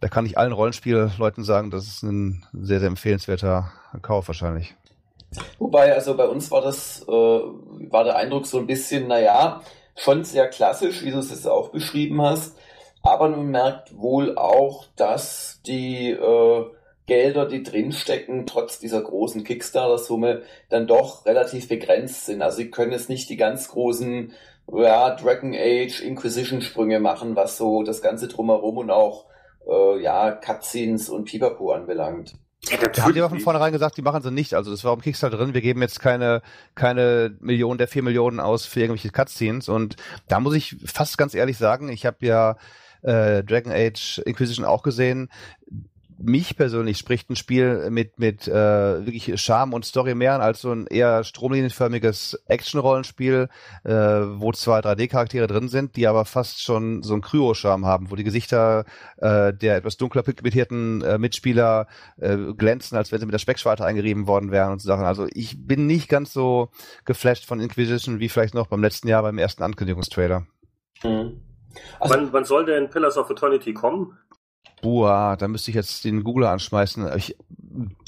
da 0.00 0.08
kann 0.08 0.26
ich 0.26 0.38
allen 0.38 0.52
Rollenspielleuten 0.52 1.42
sagen, 1.42 1.70
das 1.70 1.86
ist 1.86 2.02
ein 2.02 2.46
sehr, 2.52 2.78
sehr 2.78 2.88
empfehlenswerter 2.88 3.72
Kauf 4.02 4.28
wahrscheinlich. 4.28 4.74
Wobei, 5.58 5.92
also 5.92 6.16
bei 6.16 6.26
uns 6.26 6.50
war 6.50 6.60
das, 6.60 7.02
äh, 7.08 7.10
war 7.10 8.04
der 8.04 8.16
Eindruck 8.16 8.46
so 8.46 8.58
ein 8.58 8.66
bisschen, 8.66 9.08
naja, 9.08 9.62
schon 9.96 10.24
sehr 10.24 10.48
klassisch, 10.48 11.02
wie 11.02 11.10
du 11.10 11.18
es 11.18 11.30
jetzt 11.30 11.48
auch 11.48 11.70
beschrieben 11.70 12.22
hast. 12.22 12.56
Aber 13.02 13.28
man 13.28 13.46
merkt 13.46 13.96
wohl 13.96 14.36
auch, 14.36 14.86
dass 14.96 15.60
die 15.66 16.10
äh, 16.10 16.64
Gelder, 17.06 17.46
die 17.46 17.62
drinstecken, 17.62 18.46
trotz 18.46 18.78
dieser 18.78 19.02
großen 19.02 19.44
Kickstarter-Summe, 19.44 20.42
dann 20.70 20.86
doch 20.86 21.26
relativ 21.26 21.68
begrenzt 21.68 22.26
sind. 22.26 22.42
Also 22.42 22.58
sie 22.58 22.70
können 22.70 22.92
jetzt 22.92 23.08
nicht 23.08 23.28
die 23.28 23.36
ganz 23.36 23.68
großen 23.68 24.32
ja, 24.72 25.14
Dragon 25.14 25.54
Age 25.54 26.00
Inquisition-Sprünge 26.00 27.00
machen, 27.00 27.36
was 27.36 27.58
so 27.58 27.82
das 27.82 28.00
Ganze 28.00 28.28
drumherum 28.28 28.78
und 28.78 28.90
auch 28.90 29.26
äh, 29.68 30.00
ja, 30.00 30.32
Cutscenes 30.32 31.08
und 31.08 31.26
Pipapo 31.26 31.72
anbelangt. 31.72 32.34
Ja, 32.70 32.78
da 32.78 33.02
haben 33.02 33.12
die 33.12 33.20
aber 33.20 33.28
von 33.28 33.40
vornherein 33.40 33.72
gesagt, 33.72 33.98
die 33.98 34.02
machen 34.02 34.22
sie 34.22 34.30
nicht. 34.30 34.54
Also 34.54 34.70
das 34.70 34.84
war 34.84 34.94
im 34.94 35.02
Kickstarter 35.02 35.36
drin. 35.36 35.52
Wir 35.52 35.60
geben 35.60 35.82
jetzt 35.82 36.00
keine, 36.00 36.40
keine 36.74 37.36
Millionen 37.40 37.76
der 37.76 37.88
vier 37.88 38.02
Millionen 38.02 38.40
aus 38.40 38.64
für 38.64 38.80
irgendwelche 38.80 39.10
Cutscenes. 39.10 39.68
Und 39.68 39.96
da 40.28 40.40
muss 40.40 40.54
ich 40.54 40.76
fast 40.86 41.18
ganz 41.18 41.34
ehrlich 41.34 41.58
sagen, 41.58 41.90
ich 41.90 42.06
habe 42.06 42.24
ja 42.24 42.56
äh, 43.02 43.44
Dragon 43.44 43.72
Age 43.72 44.22
Inquisition 44.24 44.64
auch 44.64 44.82
gesehen 44.82 45.28
mich 46.24 46.56
persönlich 46.56 46.98
spricht 46.98 47.30
ein 47.30 47.36
Spiel 47.36 47.90
mit 47.90 48.18
mit 48.18 48.48
äh, 48.48 49.04
wirklich 49.04 49.40
Charme 49.40 49.74
und 49.74 49.84
Story 49.84 50.14
mehr 50.14 50.34
an 50.34 50.40
als 50.40 50.60
so 50.60 50.72
ein 50.72 50.86
eher 50.86 51.24
stromlinienförmiges 51.24 52.42
Action-Rollenspiel, 52.46 53.48
äh, 53.84 53.92
wo 53.92 54.52
zwar 54.52 54.80
3D-Charaktere 54.80 55.46
drin 55.46 55.68
sind, 55.68 55.96
die 55.96 56.06
aber 56.06 56.24
fast 56.24 56.62
schon 56.62 57.02
so 57.02 57.14
ein 57.14 57.20
Kryo-Charme 57.20 57.86
haben, 57.86 58.10
wo 58.10 58.16
die 58.16 58.24
Gesichter 58.24 58.84
äh, 59.18 59.52
der 59.52 59.76
etwas 59.76 59.96
dunkler 59.96 60.22
pigmentierten 60.22 61.02
äh, 61.02 61.18
Mitspieler 61.18 61.86
äh, 62.18 62.36
glänzen, 62.56 62.96
als 62.96 63.12
wenn 63.12 63.20
sie 63.20 63.26
mit 63.26 63.34
der 63.34 63.38
Speckschwarte 63.38 63.84
eingerieben 63.84 64.26
worden 64.26 64.50
wären 64.50 64.72
und 64.72 64.80
so 64.80 64.86
Sachen. 64.86 65.04
Also 65.04 65.26
ich 65.32 65.66
bin 65.66 65.86
nicht 65.86 66.08
ganz 66.08 66.32
so 66.32 66.70
geflasht 67.04 67.46
von 67.46 67.60
Inquisition 67.60 68.20
wie 68.20 68.28
vielleicht 68.28 68.54
noch 68.54 68.66
beim 68.66 68.82
letzten 68.82 69.08
Jahr 69.08 69.22
beim 69.22 69.38
ersten 69.38 69.62
Ankündigungstrailer. 69.62 70.46
Mhm. 71.02 71.40
Also, 71.98 72.14
wann, 72.14 72.32
wann 72.32 72.44
soll 72.44 72.64
denn 72.64 72.90
Pillars 72.90 73.16
of 73.16 73.30
Eternity 73.30 73.74
kommen? 73.74 74.16
Boah, 74.84 75.34
da 75.38 75.48
müsste 75.48 75.70
ich 75.70 75.76
jetzt 75.76 76.04
den 76.04 76.22
Googler 76.22 76.50
anschmeißen. 76.50 77.10
Ich, 77.16 77.34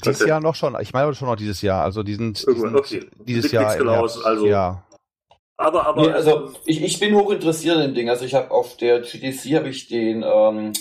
dieses 0.05 0.21
okay. 0.21 0.29
Jahr 0.29 0.39
noch 0.39 0.53
schon. 0.53 0.77
Ich 0.79 0.93
meine 0.93 1.15
schon 1.15 1.27
noch 1.27 1.35
dieses 1.35 1.63
Jahr. 1.63 1.83
Also 1.83 2.03
die 2.03 2.13
sind, 2.13 2.45
die 2.47 2.59
sind 2.59 2.75
okay. 2.75 3.03
dieses 3.17 3.51
Jahr. 3.51 3.75
Genau 3.75 3.95
aus, 3.95 4.23
also. 4.23 4.45
Ja. 4.45 4.83
Aber, 5.57 5.87
aber. 5.87 6.03
Nee, 6.03 6.11
also 6.11 6.51
ich, 6.65 6.83
ich 6.83 6.99
bin 6.99 7.15
hoch 7.15 7.31
interessiert 7.31 7.77
in 7.77 7.81
dem 7.81 7.95
Ding. 7.95 8.09
Also 8.11 8.25
ich 8.25 8.35
habe 8.35 8.51
auf 8.51 8.77
der 8.77 8.99
GDC 8.99 9.55
habe 9.55 9.69
ich 9.69 9.87
den 9.87 10.23
ähm, 10.23 10.73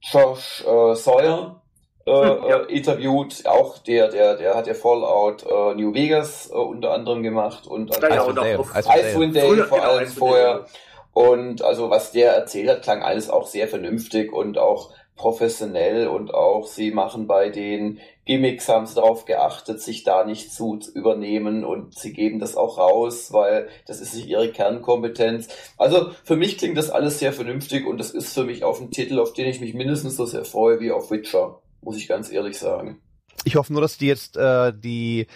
Josh 0.00 0.64
äh, 0.66 0.94
Sawyer 0.94 1.60
äh, 2.06 2.10
hm, 2.10 2.48
ja. 2.48 2.56
äh, 2.60 2.74
interviewt. 2.74 3.46
Auch 3.46 3.76
der, 3.76 4.08
der, 4.08 4.36
der 4.36 4.54
hat 4.54 4.66
ja 4.66 4.72
Fallout 4.72 5.42
äh, 5.42 5.74
New 5.74 5.92
Vegas 5.92 6.48
äh, 6.50 6.54
unter 6.54 6.92
anderem 6.92 7.22
gemacht 7.22 7.66
und 7.66 7.94
ja, 8.00 8.08
ja, 8.08 8.28
Icewind 8.30 9.36
Dale 9.36 9.64
vor 9.64 9.82
allem 9.82 10.08
vorher. 10.08 10.64
Und 11.12 11.60
also 11.60 11.90
was 11.90 12.12
der 12.12 12.32
erzählt 12.32 12.70
hat, 12.70 12.82
klang 12.82 13.02
alles 13.02 13.28
auch 13.28 13.46
sehr 13.46 13.68
vernünftig 13.68 14.32
und 14.32 14.56
auch 14.56 14.90
professionell 15.16 16.08
und 16.08 16.34
auch 16.34 16.66
sie 16.66 16.90
machen 16.90 17.26
bei 17.26 17.48
den 17.48 18.00
Gimmicks 18.24 18.68
haben 18.68 18.86
sie 18.86 18.94
darauf 18.94 19.26
geachtet, 19.26 19.80
sich 19.80 20.02
da 20.02 20.24
nicht 20.24 20.52
zu 20.52 20.80
übernehmen 20.94 21.64
und 21.64 21.94
sie 21.94 22.12
geben 22.12 22.38
das 22.38 22.56
auch 22.56 22.78
raus, 22.78 23.32
weil 23.32 23.68
das 23.86 24.00
ist 24.00 24.14
nicht 24.14 24.28
ihre 24.28 24.50
Kernkompetenz. 24.50 25.48
Also 25.76 26.10
für 26.24 26.36
mich 26.36 26.58
klingt 26.58 26.78
das 26.78 26.90
alles 26.90 27.18
sehr 27.18 27.32
vernünftig 27.32 27.86
und 27.86 27.98
das 27.98 28.10
ist 28.10 28.32
für 28.32 28.44
mich 28.44 28.64
auf 28.64 28.80
ein 28.80 28.90
Titel, 28.90 29.18
auf 29.18 29.34
den 29.34 29.46
ich 29.46 29.60
mich 29.60 29.74
mindestens 29.74 30.16
so 30.16 30.26
sehr 30.26 30.44
freue 30.44 30.80
wie 30.80 30.90
auf 30.90 31.10
Witcher, 31.10 31.60
muss 31.82 31.96
ich 31.96 32.08
ganz 32.08 32.32
ehrlich 32.32 32.58
sagen. 32.58 33.00
Ich 33.44 33.56
hoffe 33.56 33.72
nur, 33.72 33.82
dass 33.82 33.98
die 33.98 34.06
jetzt 34.06 34.36
äh, 34.36 34.72
die 34.74 35.26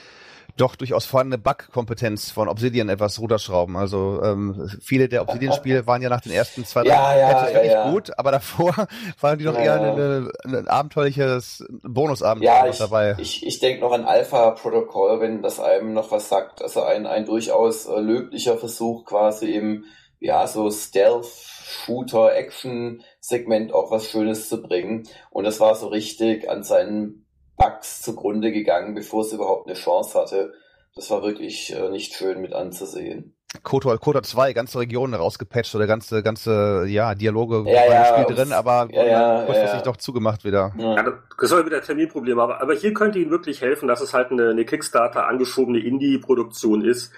doch 0.60 0.76
durchaus 0.76 1.06
vorhandene 1.06 1.38
Bug-Kompetenz 1.38 2.30
von 2.30 2.48
Obsidian 2.48 2.88
etwas 2.88 3.18
runterschrauben. 3.18 3.76
Also 3.76 4.20
ähm, 4.22 4.70
viele 4.80 5.08
der 5.08 5.22
Obsidian-Spiele 5.22 5.86
waren 5.86 6.02
ja 6.02 6.08
nach 6.08 6.20
den 6.20 6.32
ersten 6.32 6.64
zwei, 6.64 6.82
drei 6.82 6.90
Ja, 6.90 7.16
ja, 7.16 7.28
Patches 7.28 7.48
ja, 7.48 7.54
wirklich 7.54 7.72
ja. 7.72 7.90
gut, 7.90 8.18
aber 8.18 8.32
davor 8.32 8.74
waren 9.20 9.38
die 9.38 9.44
doch 9.44 9.54
Ja, 9.54 9.96
eher 9.96 10.28
ein, 10.44 10.68
abenteuerliches 10.68 11.64
Bonusabenteuer 11.82 12.64
Ja, 12.64 12.68
ich, 12.68 12.78
dabei. 12.78 13.16
ich, 13.18 13.46
ich 13.46 13.58
denke 13.60 13.80
noch 13.80 13.92
an 13.92 14.04
Alpha 14.04 14.50
Protocol, 14.50 15.20
wenn 15.20 15.42
das 15.42 15.60
einem 15.60 15.92
noch 15.92 16.10
was 16.10 16.28
sagt. 16.28 16.62
Also 16.62 16.82
ein, 16.82 17.06
ein 17.06 17.24
durchaus 17.24 17.86
äh, 17.86 18.00
löblicher 18.00 18.58
Versuch 18.58 19.04
quasi 19.04 19.52
im, 19.52 19.84
ja, 20.20 20.46
so 20.46 20.70
Stealth-Shooter, 20.70 22.34
Action-Segment 22.34 23.72
auch 23.72 23.90
was 23.90 24.10
Schönes 24.10 24.48
zu 24.48 24.60
bringen. 24.60 25.08
Und 25.30 25.44
das 25.44 25.60
war 25.60 25.74
so 25.74 25.88
richtig 25.88 26.50
an 26.50 26.62
seinen 26.62 27.24
Bugs 27.58 28.00
zugrunde 28.02 28.52
gegangen, 28.52 28.94
bevor 28.94 29.22
es 29.22 29.32
überhaupt 29.32 29.66
eine 29.66 29.76
Chance 29.76 30.18
hatte. 30.18 30.54
Das 30.94 31.10
war 31.10 31.22
wirklich 31.22 31.74
äh, 31.74 31.90
nicht 31.90 32.14
schön 32.14 32.40
mit 32.40 32.54
anzusehen. 32.54 33.37
KOTOR, 33.62 33.98
KOTOR 33.98 34.22
2, 34.22 34.52
ganze 34.52 34.78
Regionen 34.78 35.14
rausgepatcht 35.14 35.74
oder 35.74 35.86
ganze, 35.86 36.22
ganze, 36.22 36.84
ja, 36.86 37.14
Dialoge 37.14 37.64
Ja, 37.70 37.86
ja, 37.90 38.04
Spiel 38.04 38.36
drin, 38.36 38.52
aber 38.52 38.88
ja, 38.92 39.04
ja, 39.06 39.36
kurzfristig 39.46 39.70
ja, 39.70 39.76
ja. 39.78 39.82
doch 39.82 39.96
zugemacht 39.96 40.44
wieder. 40.44 40.72
Ja, 40.76 41.02
das 41.40 41.52
aber 41.52 41.64
wieder 41.64 41.80
Terminproblem, 41.80 42.38
aber, 42.38 42.60
aber 42.60 42.74
hier 42.74 42.92
könnte 42.92 43.18
Ihnen 43.18 43.30
wirklich 43.30 43.62
helfen, 43.62 43.88
dass 43.88 44.02
es 44.02 44.12
halt 44.12 44.32
eine, 44.32 44.50
eine 44.50 44.66
Kickstarter 44.66 45.26
angeschobene 45.26 45.78
Indie-Produktion 45.78 46.84
ist. 46.84 47.10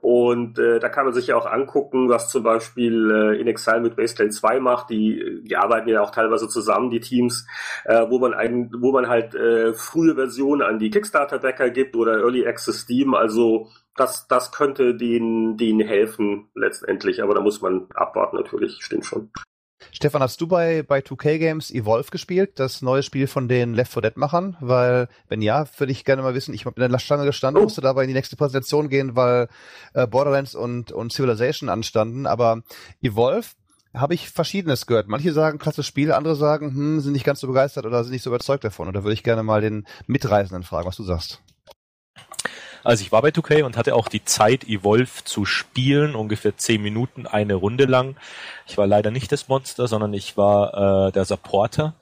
Und 0.00 0.58
äh, 0.58 0.78
da 0.78 0.90
kann 0.90 1.06
man 1.06 1.14
sich 1.14 1.28
ja 1.28 1.36
auch 1.36 1.46
angucken, 1.46 2.08
was 2.08 2.28
zum 2.28 2.42
Beispiel 2.42 3.10
äh, 3.10 3.40
In 3.40 3.48
Exile 3.48 3.80
mit 3.80 3.96
Wasteland 3.96 4.34
2 4.34 4.60
macht. 4.60 4.90
Die, 4.90 5.42
die 5.42 5.56
arbeiten 5.56 5.88
ja 5.88 6.02
auch 6.02 6.10
teilweise 6.10 6.48
zusammen, 6.48 6.90
die 6.90 7.00
Teams, 7.00 7.46
äh, 7.84 8.04
wo 8.08 8.18
man 8.18 8.34
ein, 8.34 8.70
wo 8.78 8.92
man 8.92 9.08
halt 9.08 9.34
äh, 9.34 9.72
frühe 9.72 10.14
Versionen 10.14 10.62
an 10.62 10.78
die 10.78 10.90
Kickstarter-Backer 10.90 11.70
gibt 11.70 11.96
oder 11.96 12.18
Early 12.20 12.46
Access 12.46 12.80
Steam. 12.80 13.14
Also 13.14 13.68
das, 13.98 14.26
das 14.28 14.52
könnte 14.52 14.94
denen, 14.94 15.56
denen 15.56 15.86
helfen 15.86 16.48
letztendlich, 16.54 17.22
aber 17.22 17.34
da 17.34 17.40
muss 17.40 17.60
man 17.60 17.86
abwarten 17.94 18.36
natürlich, 18.36 18.78
stimmt 18.80 19.06
schon. 19.06 19.30
Stefan, 19.92 20.22
hast 20.22 20.40
du 20.40 20.46
bei, 20.46 20.82
bei 20.82 20.98
2K 20.98 21.38
Games 21.38 21.70
Evolve 21.70 22.10
gespielt, 22.10 22.58
das 22.58 22.82
neue 22.82 23.02
Spiel 23.02 23.26
von 23.26 23.48
den 23.48 23.74
Left 23.74 23.92
4 23.92 24.02
Dead 24.02 24.16
Machern? 24.16 24.56
Weil, 24.60 25.08
wenn 25.28 25.40
ja, 25.40 25.66
würde 25.78 25.92
ich 25.92 26.04
gerne 26.04 26.22
mal 26.22 26.34
wissen, 26.34 26.52
ich 26.52 26.66
habe 26.66 26.82
in 26.82 26.90
der 26.90 26.98
Schlange 26.98 27.24
gestanden, 27.24 27.60
Oh. 27.60 27.64
musste 27.64 27.80
dabei 27.80 28.02
in 28.02 28.08
die 28.08 28.14
nächste 28.14 28.36
Präsentation 28.36 28.88
gehen, 28.88 29.14
weil 29.14 29.48
äh, 29.94 30.06
Borderlands 30.06 30.54
und, 30.54 30.92
und 30.92 31.12
Civilization 31.12 31.68
anstanden, 31.68 32.26
aber 32.26 32.62
Evolve 33.00 33.46
habe 33.94 34.14
ich 34.14 34.30
Verschiedenes 34.30 34.86
gehört. 34.86 35.08
Manche 35.08 35.32
sagen, 35.32 35.58
klasse 35.58 35.82
Spiel, 35.82 36.12
andere 36.12 36.36
sagen, 36.36 36.74
hm, 36.74 37.00
sind 37.00 37.12
nicht 37.12 37.24
ganz 37.24 37.40
so 37.40 37.46
begeistert 37.46 37.86
oder 37.86 38.02
sind 38.04 38.12
nicht 38.12 38.22
so 38.22 38.30
überzeugt 38.30 38.64
davon. 38.64 38.88
Und 38.88 38.94
da 38.94 39.02
würde 39.02 39.14
ich 39.14 39.22
gerne 39.22 39.42
mal 39.42 39.60
den 39.60 39.86
Mitreisenden 40.06 40.62
fragen, 40.62 40.86
was 40.86 40.96
du 40.96 41.04
sagst. 41.04 41.40
Also 42.84 43.02
ich 43.02 43.12
war 43.12 43.22
bei 43.22 43.28
2K 43.28 43.64
und 43.64 43.76
hatte 43.76 43.94
auch 43.94 44.08
die 44.08 44.24
Zeit, 44.24 44.64
Evolve 44.64 45.24
zu 45.24 45.44
spielen, 45.44 46.14
ungefähr 46.14 46.56
zehn 46.56 46.82
Minuten, 46.82 47.26
eine 47.26 47.54
Runde 47.54 47.84
lang. 47.84 48.16
Ich 48.66 48.78
war 48.78 48.86
leider 48.86 49.10
nicht 49.10 49.32
das 49.32 49.48
Monster, 49.48 49.88
sondern 49.88 50.14
ich 50.14 50.36
war 50.36 51.08
äh, 51.08 51.12
der 51.12 51.24
Supporter, 51.24 51.94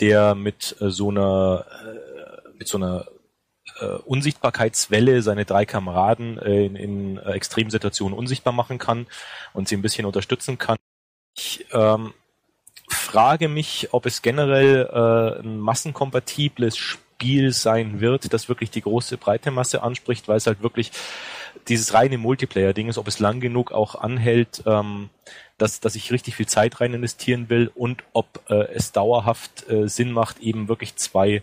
der 0.00 0.34
mit 0.34 0.76
äh, 0.80 0.90
so 0.90 1.10
einer 1.10 1.64
äh, 1.84 2.48
mit 2.58 2.68
so 2.68 2.78
einer 2.78 3.06
äh, 3.80 3.86
Unsichtbarkeitswelle 3.86 5.22
seine 5.22 5.44
drei 5.44 5.64
Kameraden 5.64 6.38
äh, 6.38 6.66
in, 6.66 6.76
in 6.76 7.18
äh, 7.18 7.32
Extremsituationen 7.32 8.16
unsichtbar 8.16 8.52
machen 8.52 8.78
kann 8.78 9.06
und 9.52 9.68
sie 9.68 9.76
ein 9.76 9.82
bisschen 9.82 10.06
unterstützen 10.06 10.58
kann. 10.58 10.78
Ich 11.34 11.66
ähm, 11.72 12.12
frage 12.88 13.48
mich, 13.48 13.88
ob 13.92 14.06
es 14.06 14.22
generell 14.22 14.88
äh, 14.92 15.40
ein 15.40 15.58
massenkompatibles 15.58 16.76
Spiel 16.76 17.02
sein 17.52 18.00
wird, 18.00 18.32
das 18.32 18.48
wirklich 18.48 18.70
die 18.70 18.82
große 18.82 19.16
breite 19.16 19.50
Masse 19.50 19.82
anspricht, 19.82 20.28
weil 20.28 20.36
es 20.36 20.46
halt 20.46 20.62
wirklich 20.62 20.92
dieses 21.68 21.94
reine 21.94 22.18
Multiplayer-Ding 22.18 22.88
ist, 22.88 22.98
ob 22.98 23.08
es 23.08 23.18
lang 23.18 23.40
genug 23.40 23.72
auch 23.72 23.94
anhält, 23.94 24.62
ähm, 24.66 25.10
dass, 25.58 25.80
dass 25.80 25.94
ich 25.94 26.12
richtig 26.12 26.36
viel 26.36 26.46
Zeit 26.46 26.80
rein 26.80 26.94
investieren 26.94 27.48
will 27.48 27.70
und 27.74 28.02
ob 28.12 28.40
äh, 28.48 28.72
es 28.72 28.92
dauerhaft 28.92 29.68
äh, 29.68 29.88
Sinn 29.88 30.12
macht, 30.12 30.40
eben 30.40 30.68
wirklich 30.68 30.96
zwei 30.96 31.42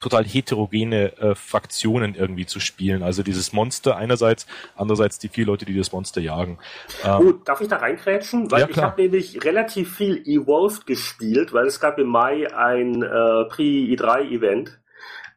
total 0.00 0.24
heterogene 0.24 1.16
äh, 1.18 1.34
Fraktionen 1.34 2.14
irgendwie 2.14 2.46
zu 2.46 2.58
spielen. 2.58 3.02
Also 3.02 3.22
dieses 3.22 3.52
Monster 3.52 3.96
einerseits, 3.96 4.46
andererseits 4.74 5.18
die 5.18 5.28
vier 5.28 5.46
Leute, 5.46 5.66
die 5.66 5.76
das 5.76 5.92
Monster 5.92 6.20
jagen. 6.20 6.58
Ähm, 7.04 7.20
Oh, 7.20 7.32
darf 7.44 7.60
ich 7.60 7.68
da 7.68 7.76
reinkrätschen? 7.76 8.50
Weil 8.50 8.62
Ja, 8.62 8.68
ich 8.68 8.78
habe 8.78 9.02
nämlich 9.02 9.44
relativ 9.44 9.94
viel 9.94 10.22
Evolved 10.26 10.86
gespielt, 10.86 11.52
weil 11.52 11.66
es 11.66 11.80
gab 11.80 11.98
im 11.98 12.08
Mai 12.08 12.52
ein 12.54 13.02
äh, 13.02 13.44
Pre-E3-Event. 13.44 14.80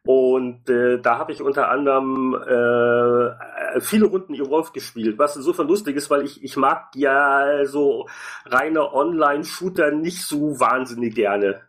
Und 0.06 0.68
äh, 0.68 0.98
da 1.00 1.18
habe 1.18 1.32
ich 1.32 1.40
unter 1.40 1.70
anderem 1.70 2.34
äh, 2.34 3.80
viele 3.80 4.06
Runden 4.06 4.34
Evolved 4.34 4.74
gespielt, 4.74 5.18
was 5.18 5.36
insofern 5.36 5.66
lustig 5.66 5.96
ist, 5.96 6.10
weil 6.10 6.24
ich, 6.24 6.42
ich 6.44 6.56
mag 6.56 6.90
ja 6.94 7.64
so 7.64 8.06
reine 8.44 8.92
Online-Shooter 8.92 9.92
nicht 9.92 10.22
so 10.22 10.60
wahnsinnig 10.60 11.14
gerne. 11.14 11.62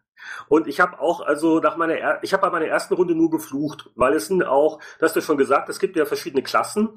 Und 0.48 0.68
ich 0.68 0.80
habe 0.80 1.00
auch, 1.00 1.22
also 1.22 1.60
nach 1.60 1.78
meiner, 1.78 1.96
er 1.96 2.20
ich 2.22 2.34
habe 2.34 2.42
bei 2.42 2.50
meiner 2.50 2.66
ersten 2.66 2.94
Runde 2.94 3.16
nur 3.16 3.30
geflucht, 3.30 3.90
weil 3.96 4.14
es 4.14 4.28
sind 4.28 4.44
auch, 4.44 4.80
das 5.00 5.10
hast 5.10 5.16
du 5.16 5.22
schon 5.22 5.38
gesagt, 5.38 5.70
es 5.70 5.80
gibt 5.80 5.96
ja 5.96 6.06
verschiedene 6.06 6.44
Klassen 6.44 6.90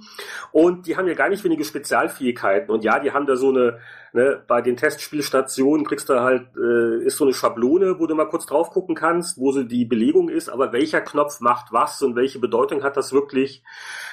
und 0.53 0.87
die 0.87 0.97
haben 0.97 1.09
ja 1.09 1.15
gar 1.15 1.29
nicht 1.29 1.45
wenige 1.45 1.65
Spezialfähigkeiten. 1.65 2.71
Und 2.71 2.85
ja, 2.85 2.99
die 2.99 3.13
haben 3.13 3.27
da 3.27 3.37
so 3.37 3.51
eine, 3.51 3.79
ne, 4.13 4.43
bei 4.47 4.63
den 4.63 4.77
Testspielstationen 4.77 5.87
kriegst 5.87 6.09
du 6.09 6.21
halt, 6.21 6.49
äh, 6.57 7.05
ist 7.05 7.17
so 7.17 7.25
eine 7.25 7.35
Schablone, 7.35 7.99
wo 7.99 8.07
du 8.07 8.15
mal 8.15 8.29
kurz 8.29 8.47
drauf 8.47 8.71
gucken 8.71 8.95
kannst, 8.95 9.39
wo 9.39 9.53
so 9.53 9.63
die 9.63 9.85
Belegung 9.85 10.29
ist, 10.29 10.49
aber 10.49 10.73
welcher 10.73 11.01
Knopf 11.01 11.41
macht 11.41 11.73
was 11.73 12.03
und 12.03 12.17
welche 12.17 12.39
Bedeutung 12.39 12.83
hat 12.83 12.97
das 12.97 13.13
wirklich? 13.13 13.63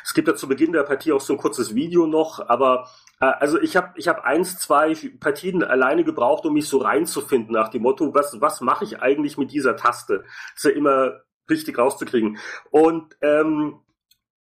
Es 0.04 0.14
gibt 0.14 0.28
ja 0.28 0.36
zu 0.36 0.48
Beginn 0.48 0.72
der 0.72 0.84
Partie 0.84 1.12
auch 1.12 1.22
so 1.22 1.34
ein 1.34 1.40
kurzes 1.40 1.76
Video 1.76 2.08
noch, 2.08 2.48
aber 2.48 2.88
also 3.20 3.60
ich 3.60 3.76
habe 3.76 3.94
ich 3.96 4.08
hab 4.08 4.24
eins, 4.26 4.60
zwei 4.60 4.94
Partien 5.20 5.64
alleine 5.64 6.04
gebraucht, 6.04 6.46
um 6.46 6.54
mich 6.54 6.68
so 6.68 6.80
reinzufinden 6.80 7.54
nach 7.54 7.70
dem 7.70 7.84
Motto, 7.84 8.14
was, 8.14 8.40
was 8.42 8.62
mache 8.62 8.84
ich 8.84 9.02
eigentlich 9.02 9.38
mit 9.38 9.52
dieser 9.52 9.78
Taste? 9.78 10.26
ist 10.56 10.66
ja 10.66 10.72
immer 10.72 11.22
wichtig 11.48 11.78
rauszukriegen. 11.78 12.38
Und 12.72 13.16
ähm, 13.22 13.80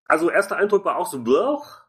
also 0.07 0.31
erster 0.31 0.57
Eindruck 0.57 0.85
war 0.85 0.97
auch 0.97 1.07
so, 1.07 1.21
blöch, 1.21 1.81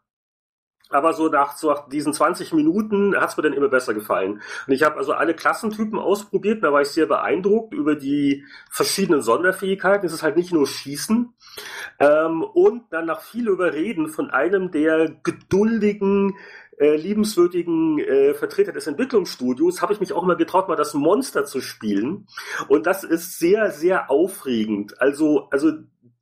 aber 0.91 1.13
so 1.13 1.29
nach, 1.29 1.55
so 1.55 1.71
nach 1.71 1.88
diesen 1.88 2.13
20 2.13 2.53
Minuten 2.53 3.15
hat's 3.15 3.38
mir 3.38 3.43
dann 3.43 3.53
immer 3.53 3.69
besser 3.69 3.93
gefallen. 3.93 4.41
Und 4.67 4.73
ich 4.73 4.84
habe 4.84 4.97
also 4.97 5.13
alle 5.13 5.34
Klassentypen 5.34 5.97
ausprobiert, 5.97 6.63
da 6.63 6.73
war 6.73 6.82
ich 6.82 6.89
sehr 6.89 7.05
beeindruckt 7.05 7.73
über 7.73 7.95
die 7.95 8.45
verschiedenen 8.69 9.21
Sonderfähigkeiten. 9.21 10.05
Es 10.05 10.13
ist 10.13 10.23
halt 10.23 10.38
nicht 10.38 10.53
nur 10.53 10.67
Schießen. 10.67 11.34
Ähm, 11.99 12.43
und 12.43 12.91
dann 12.91 13.05
nach 13.05 13.21
viel 13.21 13.47
Überreden 13.47 14.07
von 14.09 14.29
einem 14.29 14.71
der 14.71 15.09
geduldigen, 15.23 16.38
äh, 16.82 16.95
liebenswürdigen 16.95 17.99
äh, 17.99 18.34
Vertreter 18.34 18.71
des 18.71 18.88
Entwicklungsstudios 18.88 19.84
habe 19.84 19.93
ich 19.93 19.99
mich 19.99 20.13
auch 20.13 20.23
mal 20.23 20.36
getraut, 20.36 20.67
mal 20.67 20.75
das 20.75 20.95
Monster 20.95 21.45
zu 21.45 21.61
spielen. 21.61 22.25
Und 22.67 22.88
das 22.88 23.03
ist 23.03 23.38
sehr, 23.38 23.69
sehr 23.69 24.09
aufregend. 24.09 24.99
Also, 24.99 25.47
also 25.51 25.71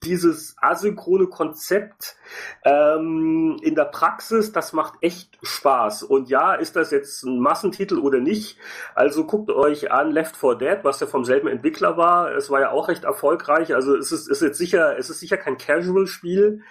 dieses 0.04 0.56
asynchrone 0.62 1.28
Konzept 1.28 2.16
ähm, 2.64 3.58
in 3.62 3.76
der 3.76 3.86
Praxis, 3.86 4.52
das 4.52 4.72
macht 4.72 4.94
echt 5.02 5.38
Spaß. 5.42 6.04
Und 6.04 6.30
ja, 6.30 6.54
ist 6.54 6.76
das 6.76 6.92
jetzt 6.92 7.24
ein 7.24 7.40
Massentitel 7.40 7.98
oder 7.98 8.20
nicht? 8.20 8.58
Also 8.96 9.26
guckt 9.26 9.50
euch 9.52 9.92
an 9.92 10.12
Left 10.12 10.38
4 10.38 10.56
Dead, 10.56 10.80
was 10.84 11.00
ja 11.00 11.08
vom 11.08 11.26
selben 11.26 11.48
Entwickler 11.48 11.98
war. 11.98 12.34
Es 12.34 12.50
war 12.50 12.62
ja 12.62 12.72
auch 12.72 12.88
recht 12.88 13.04
erfolgreich. 13.04 13.76
Also 13.76 13.96
es 13.96 14.12
ist, 14.12 14.30
ist 14.30 14.42
jetzt 14.42 14.58
sicher, 14.58 14.98
es 14.98 15.10
ist 15.10 15.20
sicher 15.20 15.38
kein 15.38 15.58
Casual-Spiel. 15.58 16.62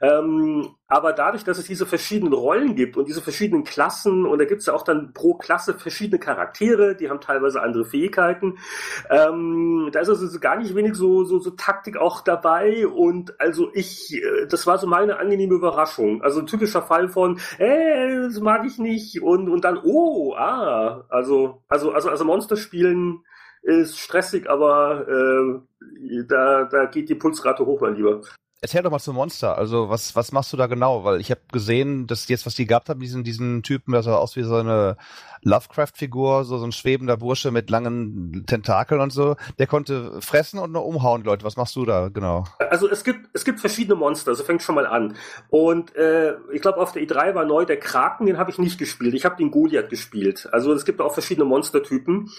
Ähm, 0.00 0.74
aber 0.88 1.12
dadurch, 1.12 1.42
dass 1.42 1.58
es 1.58 1.66
diese 1.66 1.84
verschiedenen 1.84 2.32
Rollen 2.32 2.76
gibt 2.76 2.96
und 2.96 3.08
diese 3.08 3.20
verschiedenen 3.20 3.64
Klassen, 3.64 4.24
und 4.24 4.38
da 4.38 4.44
gibt 4.44 4.60
es 4.60 4.66
ja 4.66 4.74
auch 4.74 4.84
dann 4.84 5.12
pro 5.12 5.34
Klasse 5.34 5.74
verschiedene 5.74 6.20
Charaktere, 6.20 6.94
die 6.94 7.10
haben 7.10 7.20
teilweise 7.20 7.60
andere 7.60 7.84
Fähigkeiten, 7.84 8.58
ähm, 9.10 9.88
da 9.92 10.00
ist 10.00 10.08
also 10.08 10.38
gar 10.38 10.56
nicht 10.56 10.76
wenig 10.76 10.94
so, 10.94 11.24
so, 11.24 11.40
so 11.40 11.50
Taktik 11.50 11.96
auch 11.96 12.20
dabei. 12.20 12.75
Und 12.84 13.40
also 13.40 13.70
ich, 13.74 14.14
äh, 14.14 14.46
das 14.48 14.66
war 14.66 14.78
so 14.78 14.86
meine 14.86 15.18
angenehme 15.18 15.54
Überraschung. 15.54 16.22
Also 16.22 16.42
typischer 16.42 16.82
Fall 16.82 17.08
von, 17.08 17.38
äh, 17.58 18.20
das 18.22 18.40
mag 18.40 18.66
ich 18.66 18.78
nicht. 18.78 19.22
Und, 19.22 19.48
und 19.48 19.64
dann, 19.64 19.78
oh, 19.82 20.34
ah, 20.34 21.04
also, 21.08 21.62
also, 21.68 21.92
also, 21.92 22.10
also 22.10 22.24
Monster 22.24 22.56
spielen 22.56 23.22
ist 23.62 23.98
stressig, 23.98 24.48
aber 24.48 25.06
äh, 25.08 26.22
da, 26.28 26.64
da 26.64 26.84
geht 26.86 27.08
die 27.08 27.16
Pulsrate 27.16 27.66
hoch, 27.66 27.80
mein 27.80 27.96
Lieber. 27.96 28.20
Erzähl 28.62 28.82
doch 28.82 28.90
mal 28.90 28.98
zum 29.00 29.16
Monster. 29.16 29.58
Also 29.58 29.90
was 29.90 30.16
was 30.16 30.32
machst 30.32 30.50
du 30.50 30.56
da 30.56 30.66
genau? 30.66 31.04
Weil 31.04 31.20
ich 31.20 31.30
habe 31.30 31.42
gesehen, 31.52 32.06
dass 32.06 32.26
jetzt 32.28 32.46
was 32.46 32.54
die 32.54 32.66
gehabt 32.66 32.88
haben, 32.88 33.00
diesen 33.00 33.22
diesen 33.22 33.62
Typen, 33.62 33.92
der 33.92 34.02
sah 34.02 34.16
aus 34.16 34.34
wie 34.34 34.44
so 34.44 34.56
eine 34.56 34.96
Lovecraft-Figur, 35.42 36.44
so 36.44 36.56
so 36.56 36.64
ein 36.64 36.72
schwebender 36.72 37.18
Bursche 37.18 37.50
mit 37.50 37.68
langen 37.68 38.44
Tentakeln 38.46 39.02
und 39.02 39.12
so. 39.12 39.36
Der 39.58 39.66
konnte 39.66 40.22
fressen 40.22 40.58
und 40.58 40.72
nur 40.72 40.86
umhauen, 40.86 41.22
Leute. 41.22 41.44
Was 41.44 41.58
machst 41.58 41.76
du 41.76 41.84
da 41.84 42.08
genau? 42.08 42.44
Also 42.70 42.88
es 42.88 43.04
gibt 43.04 43.28
es 43.34 43.44
gibt 43.44 43.60
verschiedene 43.60 43.94
Monster. 43.94 44.34
So 44.34 44.42
fängt 44.42 44.62
schon 44.62 44.74
mal 44.74 44.86
an. 44.86 45.16
Und 45.50 45.94
äh, 45.94 46.36
ich 46.50 46.62
glaube 46.62 46.78
auf 46.78 46.92
der 46.92 47.02
E3 47.02 47.34
war 47.34 47.44
neu 47.44 47.66
der 47.66 47.78
Kraken. 47.78 48.24
Den 48.24 48.38
habe 48.38 48.50
ich 48.50 48.58
nicht 48.58 48.78
gespielt. 48.78 49.12
Ich 49.12 49.26
habe 49.26 49.36
den 49.36 49.50
Goliath 49.50 49.90
gespielt. 49.90 50.48
Also 50.50 50.72
es 50.72 50.86
gibt 50.86 51.02
auch 51.02 51.12
verschiedene 51.12 51.44
Monstertypen. 51.44 52.30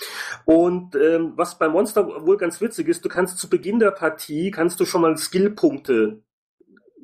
Und 0.45 0.95
ähm, 0.95 1.34
was 1.36 1.59
bei 1.59 1.70
Monster 1.70 2.26
wohl 2.26 2.38
ganz 2.38 2.59
witzig 2.59 2.88
ist, 2.88 3.05
du 3.05 3.09
kannst 3.09 3.38
zu 3.38 3.49
Beginn 3.49 3.78
der 3.78 3.91
Partie 3.91 4.49
kannst 4.49 4.80
du 4.80 4.86
schon 4.86 5.01
mal 5.01 5.15
Skillpunkte 5.15 6.07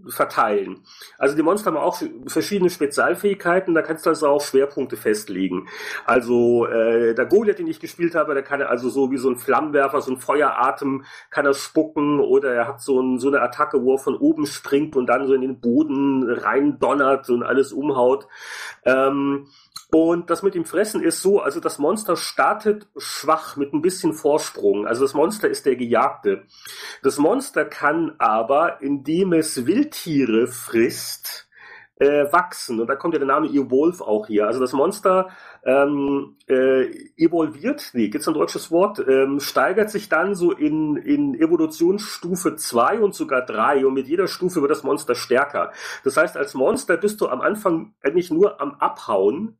verteilen. 0.08 0.82
Also 1.18 1.36
die 1.36 1.44
Monster 1.44 1.72
haben 1.72 1.78
auch 1.78 2.02
verschiedene 2.28 2.70
Spezialfähigkeiten, 2.70 3.74
da 3.74 3.82
kannst 3.82 4.06
du 4.06 4.10
also 4.10 4.28
auch 4.28 4.42
Schwerpunkte 4.42 4.98
festlegen. 4.98 5.68
Also 6.06 6.66
äh, 6.68 7.14
der 7.14 7.26
Goliath, 7.26 7.60
den 7.60 7.68
ich 7.68 7.80
gespielt 7.80 8.16
habe, 8.16 8.34
der 8.34 8.44
kann 8.44 8.62
also 8.62 8.90
so 8.90 9.12
wie 9.12 9.18
so 9.18 9.30
ein 9.30 9.38
Flammenwerfer, 9.38 10.02
so 10.02 10.12
ein 10.12 10.18
Feueratem 10.18 11.06
kann 11.30 11.46
er 11.46 11.54
spucken 11.54 12.20
oder 12.20 12.54
er 12.54 12.68
hat 12.68 12.82
so, 12.82 13.00
ein, 13.00 13.20
so 13.20 13.28
eine 13.28 13.42
Attacke, 13.42 13.82
wo 13.84 13.94
er 13.94 14.00
von 14.00 14.16
oben 14.16 14.46
springt 14.46 14.96
und 14.96 15.08
dann 15.08 15.28
so 15.28 15.34
in 15.34 15.42
den 15.42 15.60
Boden 15.60 16.30
rein 16.30 16.80
donnert 16.80 17.30
und 17.30 17.44
alles 17.44 17.72
umhaut. 17.72 18.28
Ähm, 18.86 19.48
und 19.94 20.32
das 20.32 20.42
mit 20.42 20.56
dem 20.56 20.66
Fressen 20.66 21.04
ist 21.04 21.22
so, 21.22 21.40
also 21.40 21.60
das 21.60 21.78
Monster 21.78 22.16
startet 22.16 22.88
schwach 22.98 23.58
mit 23.58 23.74
ein 23.74 23.84
bisschen 23.84 24.14
Vorsprung. 24.14 24.88
Also 24.88 25.04
das 25.04 25.14
Monster 25.14 25.48
ist 25.48 25.68
der 25.68 25.76
Gejagte. 25.76 26.46
Das 27.04 27.20
Monster 27.20 27.64
kann 27.64 28.16
aber, 28.18 28.82
indem 28.82 29.34
es 29.34 29.68
Wildtiere 29.68 30.48
frisst, 30.48 31.48
äh, 31.98 32.26
wachsen. 32.32 32.80
Und 32.80 32.88
da 32.88 32.96
kommt 32.96 33.14
ja 33.14 33.20
der 33.20 33.28
Name 33.28 33.46
Evolve 33.48 34.04
auch 34.04 34.26
hier. 34.26 34.48
Also 34.48 34.60
das 34.60 34.74
Monster 34.74 35.30
ähm, 35.64 36.38
äh, 36.48 36.86
evolviert, 37.16 37.92
nee, 37.94 38.08
gibt's 38.08 38.28
ein 38.28 38.34
deutsches 38.34 38.72
Wort, 38.72 38.98
ähm, 39.08 39.40
steigert 39.40 39.92
sich 39.92 40.10
dann 40.10 40.34
so 40.34 40.54
in, 40.54 40.96
in 40.96 41.36
Evolutionsstufe 41.36 42.56
2 42.56 43.00
und 43.00 43.14
sogar 43.14 43.46
3 43.46 43.86
und 43.86 43.94
mit 43.94 44.08
jeder 44.08 44.28
Stufe 44.28 44.62
wird 44.62 44.72
das 44.72 44.82
Monster 44.82 45.14
stärker. 45.14 45.72
Das 46.04 46.18
heißt, 46.18 46.36
als 46.36 46.56
Monster 46.56 46.98
bist 46.98 47.22
du 47.22 47.28
am 47.28 47.42
Anfang 47.42 47.94
eigentlich 48.02 48.32
nur 48.32 48.60
am 48.60 48.74
Abhauen 48.80 49.60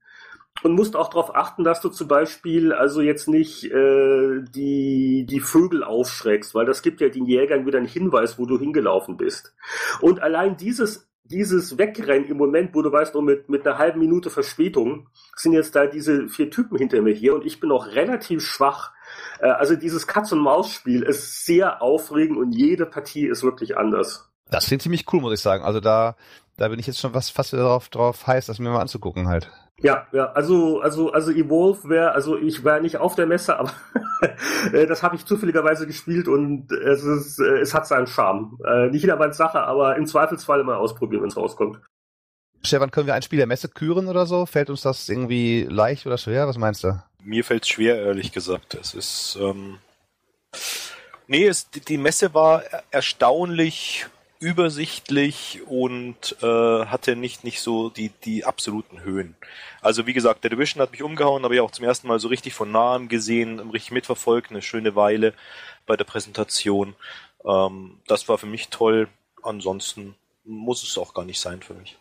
und 0.62 0.74
musst 0.74 0.96
auch 0.96 1.10
darauf 1.10 1.36
achten, 1.36 1.64
dass 1.64 1.82
du 1.82 1.90
zum 1.90 2.08
Beispiel 2.08 2.74
also 2.74 3.02
jetzt 3.02 3.28
nicht 3.28 3.66
äh, 3.66 4.42
die, 4.44 5.26
die 5.28 5.40
Vögel 5.40 5.84
aufschreckst, 5.84 6.54
weil 6.54 6.66
das 6.66 6.82
gibt 6.82 7.02
ja 7.02 7.10
den 7.10 7.26
Jägern 7.26 7.66
wieder 7.66 7.80
einen 7.80 7.88
Hinweis, 7.88 8.38
wo 8.38 8.46
du 8.46 8.60
hingelaufen 8.60 9.18
bist. 9.18 9.56
Und 10.00 10.22
allein 10.22 10.56
dieses 10.58 11.10
dieses 11.26 11.78
Wegrennen 11.78 12.26
im 12.26 12.38
Moment, 12.38 12.76
wo 12.76 12.82
du 12.82 12.92
weißt, 12.92 13.16
oh, 13.16 13.22
mit, 13.22 13.50
mit 13.50 13.66
einer 13.66 13.78
halben 13.78 14.00
Minute 14.00 14.30
Verspätung 14.30 15.08
sind 15.36 15.54
jetzt 15.54 15.76
da 15.76 15.88
diese 15.88 16.28
vier 16.28 16.52
Typen 16.52 16.78
hinter 16.78 17.02
mir 17.02 17.14
hier 17.14 17.34
und 17.34 17.46
ich 17.46 17.60
bin 17.60 17.70
noch 17.70 17.88
relativ 17.88 18.44
schwach. 18.44 18.92
Äh, 19.40 19.48
also 19.48 19.76
dieses 19.76 20.06
Katz-und-Maus-Spiel 20.08 21.04
ist 21.04 21.46
sehr 21.46 21.82
aufregend 21.82 22.38
und 22.38 22.52
jede 22.52 22.86
Partie 22.86 23.26
ist 23.26 23.44
wirklich 23.44 23.78
anders. 23.78 24.30
Das 24.50 24.68
klingt 24.68 24.82
ziemlich 24.82 25.12
cool, 25.12 25.22
muss 25.22 25.34
ich 25.34 25.40
sagen. 25.40 25.64
Also 25.64 25.80
da, 25.80 26.16
da 26.58 26.68
bin 26.68 26.80
ich 26.80 26.88
jetzt 26.88 27.00
schon 27.00 27.14
was 27.14 27.30
fast 27.30 27.54
darauf, 27.54 27.90
drauf 27.90 28.28
heiß, 28.28 28.46
das 28.46 28.60
mir 28.60 28.70
mal 28.70 28.82
anzugucken 28.82 29.28
halt. 29.28 29.50
Ja, 29.80 30.08
ja, 30.12 30.32
also, 30.32 30.82
also, 30.82 31.12
also 31.12 31.32
Evolve 31.32 31.90
wäre, 31.90 32.12
also 32.12 32.38
ich 32.38 32.64
war 32.64 32.80
nicht 32.80 32.98
auf 32.98 33.16
der 33.16 33.26
Messe, 33.26 33.58
aber 33.58 33.74
äh, 34.72 34.86
das 34.86 35.02
habe 35.02 35.16
ich 35.16 35.26
zufälligerweise 35.26 35.88
gespielt 35.88 36.28
und 36.28 36.72
es 36.72 37.04
ist, 37.04 37.40
äh, 37.40 37.60
es 37.60 37.74
hat 37.74 37.88
seinen 37.88 38.08
Charme. 38.08 38.58
Äh, 38.66 38.90
nicht 38.90 39.02
jedermanns 39.02 39.36
Sache, 39.36 39.62
aber 39.62 39.96
im 39.96 40.06
Zweifelsfall 40.06 40.60
immer 40.60 40.78
ausprobieren, 40.78 41.24
wenn 41.24 41.30
es 41.30 41.38
rauskommt. 41.38 41.80
Stefan, 42.66 42.92
können 42.92 43.08
wir 43.08 43.14
ein 43.14 43.24
Spiel 43.24 43.38
der 43.38 43.48
Messe 43.48 43.68
küren 43.68 44.08
oder 44.08 44.26
so? 44.26 44.46
Fällt 44.46 44.70
uns 44.70 44.82
das 44.82 45.10
irgendwie 45.10 45.68
leicht 45.70 46.06
oder 46.06 46.18
schwer? 46.18 46.48
Was 46.48 46.58
meinst 46.58 46.84
du? 46.84 47.04
Mir 47.22 47.44
fällt 47.44 47.64
es 47.64 47.70
schwer, 47.70 47.98
ehrlich 47.98 48.32
gesagt. 48.32 48.76
Es 48.76 48.94
ist, 48.94 49.38
ähm, 49.42 49.80
nee, 51.28 51.46
es, 51.46 51.70
die 51.70 51.98
Messe 51.98 52.34
war 52.34 52.64
erstaunlich 52.92 54.06
übersichtlich 54.44 55.62
und 55.68 56.36
äh, 56.42 56.86
hatte 56.86 57.16
nicht 57.16 57.46
nicht 57.46 57.62
so 57.62 57.90
die 57.90 58.10
die 58.26 58.44
absoluten 58.44 59.02
Höhen. 59.02 59.36
Also 59.82 60.06
wie 60.06 60.14
gesagt, 60.14 60.44
der 60.44 60.52
Division 60.52 60.82
hat 60.82 60.92
mich 60.92 61.02
umgehauen, 61.02 61.44
habe 61.44 61.56
ich 61.56 61.62
auch 61.62 61.72
zum 61.72 61.86
ersten 61.86 62.08
Mal 62.08 62.20
so 62.20 62.28
richtig 62.28 62.54
von 62.54 62.72
nahem 62.72 63.08
gesehen, 63.08 63.60
richtig 63.72 63.92
mitverfolgt, 63.92 64.52
eine 64.52 64.62
schöne 64.62 64.96
Weile 64.96 65.34
bei 65.86 65.96
der 65.96 66.04
Präsentation. 66.04 66.96
Ähm, 67.46 68.00
das 68.08 68.28
war 68.28 68.38
für 68.38 68.46
mich 68.46 68.68
toll. 68.68 69.08
Ansonsten 69.44 70.16
muss 70.44 70.84
es 70.84 70.98
auch 70.98 71.14
gar 71.14 71.26
nicht 71.26 71.40
sein 71.40 71.62
für 71.62 71.74
mich. 71.74 71.98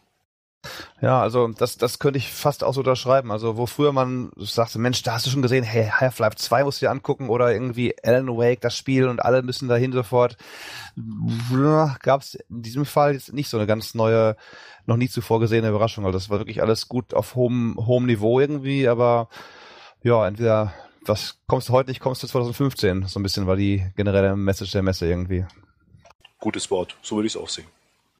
Ja, 1.01 1.21
also 1.21 1.49
das, 1.49 1.77
das 1.77 1.99
könnte 1.99 2.19
ich 2.19 2.33
fast 2.33 2.63
auch 2.63 2.73
so 2.75 2.81
unterschreiben. 2.81 3.33
Also 3.33 3.57
wo 3.57 3.67
früher 3.67 3.93
man 3.93 4.31
sagte, 4.37 4.79
Mensch, 4.79 5.03
da 5.03 5.15
hast 5.15 5.27
du 5.27 5.31
schon 5.31 5.43
gesehen, 5.43 5.65
hey, 5.65 5.89
Half-Life 5.89 6.37
2 6.37 6.65
musst 6.65 6.81
du 6.81 6.87
dir 6.87 6.91
angucken 6.91 7.29
oder 7.29 7.53
irgendwie 7.53 7.95
Alan 8.05 8.29
Wake, 8.29 8.61
das 8.61 8.77
Spiel 8.77 9.09
und 9.09 9.25
alle 9.25 9.43
müssen 9.43 9.69
dahin 9.69 9.93
sofort. 9.93 10.37
Gab 12.03 12.21
es 12.23 12.35
in 12.35 12.63
diesem 12.63 12.85
Fall 12.85 13.15
jetzt 13.15 13.33
nicht 13.33 13.49
so 13.49 13.57
eine 13.57 13.67
ganz 13.67 13.95
neue, 13.95 14.37
noch 14.87 14.97
nie 14.97 15.09
zuvor 15.09 15.41
gesehene 15.41 15.69
Überraschung. 15.69 16.05
Also 16.07 16.17
das 16.17 16.31
war 16.31 16.39
wirklich 16.39 16.63
alles 16.63 16.89
gut 16.89 17.15
auf 17.15 17.35
hohem, 17.35 17.77
hohem 17.77 18.07
Niveau 18.07 18.39
irgendwie, 18.39 18.87
aber 18.89 19.29
ja, 20.03 20.27
entweder 20.27 20.73
was 21.05 21.41
kommst 21.49 21.69
du 21.69 21.73
heute 21.73 21.91
nicht, 21.91 22.01
kommst 22.01 22.23
du 22.23 22.29
2015. 22.29 23.07
So 23.07 23.19
ein 23.19 23.25
bisschen 23.25 23.49
war 23.49 23.57
die 23.57 23.85
generelle 23.97 24.37
Message 24.37 24.71
der 24.71 24.83
Messe 24.83 25.07
irgendwie. 25.07 25.45
Gutes 26.39 26.71
Wort, 26.71 26.97
so 27.03 27.17
würde 27.17 27.27
ich 27.27 27.35
es 27.35 27.41
auch 27.41 27.49
sehen. 27.49 27.67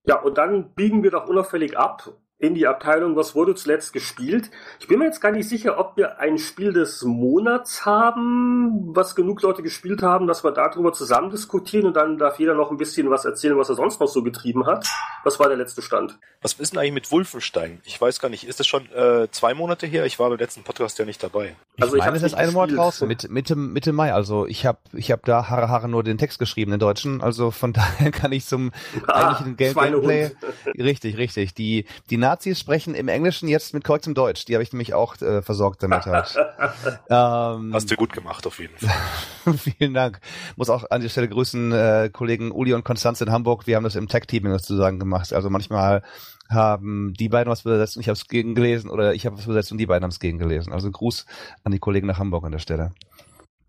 Ja, 0.05 0.21
und 0.21 0.37
dann 0.37 0.71
biegen 0.71 1.05
wir 1.05 1.13
doch 1.13 1.29
unauffällig 1.29 1.79
ab 1.79 2.11
in 2.43 2.57
die 2.57 2.67
Abteilung, 2.67 3.15
was 3.15 3.37
wurde 3.37 3.55
zuletzt 3.55 3.93
gespielt. 3.93 4.51
Ich 4.81 4.89
bin 4.89 4.99
mir 4.99 5.05
jetzt 5.05 5.21
gar 5.21 5.31
nicht 5.31 5.49
sicher, 5.49 5.79
ob 5.79 5.97
wir 5.97 6.19
ein 6.19 6.39
Spiel 6.39 6.73
des 6.73 7.05
Monats 7.05 7.87
haben, 7.87 8.97
was 8.97 9.15
genug 9.15 9.43
Leute 9.43 9.63
gespielt 9.63 10.03
haben, 10.03 10.27
dass 10.27 10.43
wir 10.43 10.51
darüber 10.51 10.93
zusammen 10.93 11.31
diskutieren 11.31 11.87
und 11.87 11.95
dann 11.95 12.19
darf 12.19 12.41
jeder 12.41 12.55
noch 12.55 12.73
ein 12.73 12.79
bisschen 12.79 13.09
was 13.11 13.25
erzählen, 13.25 13.57
was 13.57 13.69
er 13.69 13.77
sonst 13.77 14.01
noch 14.01 14.09
so 14.09 14.25
getrieben 14.25 14.67
hat. 14.67 14.89
Was 15.23 15.39
war 15.39 15.47
der 15.47 15.57
letzte 15.57 15.83
Stand? 15.83 16.19
Was 16.41 16.55
ist 16.55 16.73
denn 16.73 16.81
eigentlich 16.81 16.95
mit 16.95 17.13
Wolfenstein? 17.13 17.81
Ich 17.85 18.01
weiß 18.01 18.19
gar 18.19 18.29
nicht, 18.29 18.45
ist 18.49 18.59
das 18.59 18.67
schon 18.67 18.91
äh, 18.91 19.29
zwei 19.31 19.55
Monate 19.55 19.87
her? 19.87 20.05
Ich 20.05 20.19
war 20.19 20.29
beim 20.29 20.39
letzten 20.39 20.65
Podcast 20.65 20.99
ja 20.99 21.05
nicht 21.05 21.23
dabei. 21.23 21.55
Also 21.81 21.95
ich 21.95 22.03
meine, 22.03 22.17
es 22.17 22.25
ist 22.25 22.35
ein 22.35 22.53
Monat 22.53 22.77
raus, 22.77 23.01
Mitte, 23.03 23.29
Mitte, 23.31 23.55
Mitte 23.55 23.93
Mai. 23.93 24.13
Also 24.13 24.49
ich 24.49 24.67
habe 24.67 24.79
ich 24.95 25.13
hab 25.13 25.25
da 25.25 25.49
Haare 25.49 25.69
Haare 25.69 25.89
nur 25.89 26.03
den 26.03 26.19
Text 26.19 26.41
geschrieben, 26.41 26.73
den 26.73 26.81
deutschen. 26.81 27.23
Also 27.23 27.53
von 27.53 27.73
daher 27.73 28.11
kann 28.11 28.33
ich 28.33 28.47
zum 28.47 28.73
ah, 29.07 29.29
eigentlichen 29.29 29.57
Gameplay... 29.57 30.33
Richtig, 30.77 31.17
richtig. 31.17 31.55
Die, 31.55 31.87
die 32.11 32.17
Nazis 32.33 32.59
sprechen 32.59 32.95
im 32.95 33.09
Englischen 33.09 33.47
jetzt 33.47 33.75
mit 33.75 33.85
korrektem 33.85 34.15
Deutsch. 34.15 34.47
Die 34.47 34.55
habe 34.55 34.63
ich 34.63 34.73
nämlich 34.73 34.95
auch 34.95 35.21
äh, 35.21 35.43
versorgt 35.43 35.83
damit 35.83 36.07
halt. 36.07 36.35
ähm, 37.11 37.75
Hast 37.75 37.91
du 37.91 37.97
gut 37.97 38.13
gemacht, 38.13 38.47
auf 38.47 38.59
jeden 38.59 38.75
Fall. 38.79 39.55
vielen 39.59 39.93
Dank. 39.93 40.19
Muss 40.57 40.71
auch 40.71 40.91
an 40.91 41.03
der 41.03 41.11
Stelle 41.11 41.29
grüßen, 41.29 41.73
äh, 41.73 42.11
Kollegen 42.11 42.51
Uli 42.51 42.73
und 42.73 42.85
Konstanze 42.85 43.25
in 43.25 43.33
Hamburg. 43.33 43.67
Wir 43.67 43.77
haben 43.77 43.85
das 43.85 43.97
im 43.97 44.09
Tech-Teaming 44.09 44.53
sozusagen 44.53 44.99
gemacht. 44.99 45.35
Also 45.35 45.51
manchmal 45.51 46.03
haben 46.49 47.13
die 47.19 47.29
beiden 47.29 47.51
was 47.51 47.67
übersetzt 47.67 47.97
und 47.97 48.01
ich 48.01 48.09
habe 48.09 48.17
es 48.17 48.27
gegengelesen 48.27 48.89
oder 48.89 49.13
ich 49.13 49.27
habe 49.27 49.37
was 49.37 49.45
übersetzt 49.45 49.71
und 49.71 49.79
die 49.79 49.87
beiden 49.87 50.03
haben 50.03 50.11
es 50.11 50.21
gegengelesen. 50.21 50.73
Also 50.73 50.91
Gruß 50.91 51.27
an 51.65 51.73
die 51.73 51.81
Kollegen 51.81 52.07
nach 52.07 52.19
Hamburg 52.19 52.45
an 52.45 52.53
der 52.53 52.61
Stelle. 52.61 52.93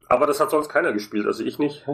Aber 0.07 0.25
das 0.25 0.39
hat 0.39 0.51
sonst 0.51 0.69
keiner 0.69 0.93
gespielt, 0.93 1.25
also 1.25 1.43
ich 1.43 1.59
nicht. 1.59 1.85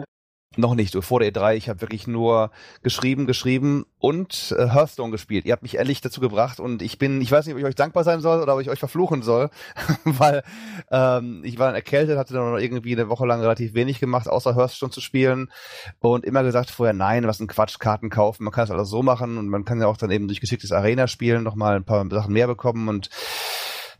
Noch 0.56 0.74
nicht, 0.74 0.96
vor 1.04 1.20
der 1.20 1.32
E3. 1.32 1.54
Ich 1.54 1.68
habe 1.68 1.80
wirklich 1.80 2.08
nur 2.08 2.50
geschrieben, 2.82 3.28
geschrieben 3.28 3.86
und 4.00 4.52
äh, 4.58 4.66
Hearthstone 4.66 5.12
gespielt. 5.12 5.44
Ihr 5.44 5.52
habt 5.52 5.62
mich 5.62 5.78
endlich 5.78 6.00
dazu 6.00 6.20
gebracht 6.20 6.58
und 6.58 6.82
ich 6.82 6.98
bin, 6.98 7.20
ich 7.20 7.30
weiß 7.30 7.46
nicht, 7.46 7.54
ob 7.54 7.60
ich 7.60 7.66
euch 7.66 7.76
dankbar 7.76 8.02
sein 8.02 8.20
soll 8.20 8.42
oder 8.42 8.56
ob 8.56 8.60
ich 8.60 8.68
euch 8.68 8.80
verfluchen 8.80 9.22
soll, 9.22 9.50
weil 10.04 10.42
ähm, 10.90 11.42
ich 11.44 11.60
war 11.60 11.66
dann 11.66 11.76
erkältet, 11.76 12.18
hatte 12.18 12.34
dann 12.34 12.50
noch 12.50 12.58
irgendwie 12.58 12.92
eine 12.96 13.08
Woche 13.08 13.26
lang 13.26 13.40
relativ 13.40 13.74
wenig 13.74 14.00
gemacht, 14.00 14.26
außer 14.26 14.56
Hearthstone 14.56 14.90
zu 14.90 15.00
spielen 15.00 15.52
und 16.00 16.24
immer 16.24 16.42
gesagt 16.42 16.70
vorher, 16.70 16.94
nein, 16.94 17.28
was 17.28 17.38
ein 17.38 17.46
Quatsch, 17.46 17.78
Karten 17.78 18.10
kaufen, 18.10 18.42
man 18.42 18.52
kann 18.52 18.64
es 18.64 18.72
alles 18.72 18.88
so 18.88 19.04
machen 19.04 19.38
und 19.38 19.46
man 19.46 19.64
kann 19.64 19.80
ja 19.80 19.86
auch 19.86 19.98
dann 19.98 20.10
eben 20.10 20.26
durch 20.26 20.40
geschicktes 20.40 20.72
Arena 20.72 21.06
spielen 21.06 21.44
nochmal 21.44 21.76
ein 21.76 21.84
paar 21.84 22.04
Sachen 22.10 22.32
mehr 22.32 22.48
bekommen 22.48 22.88
und 22.88 23.08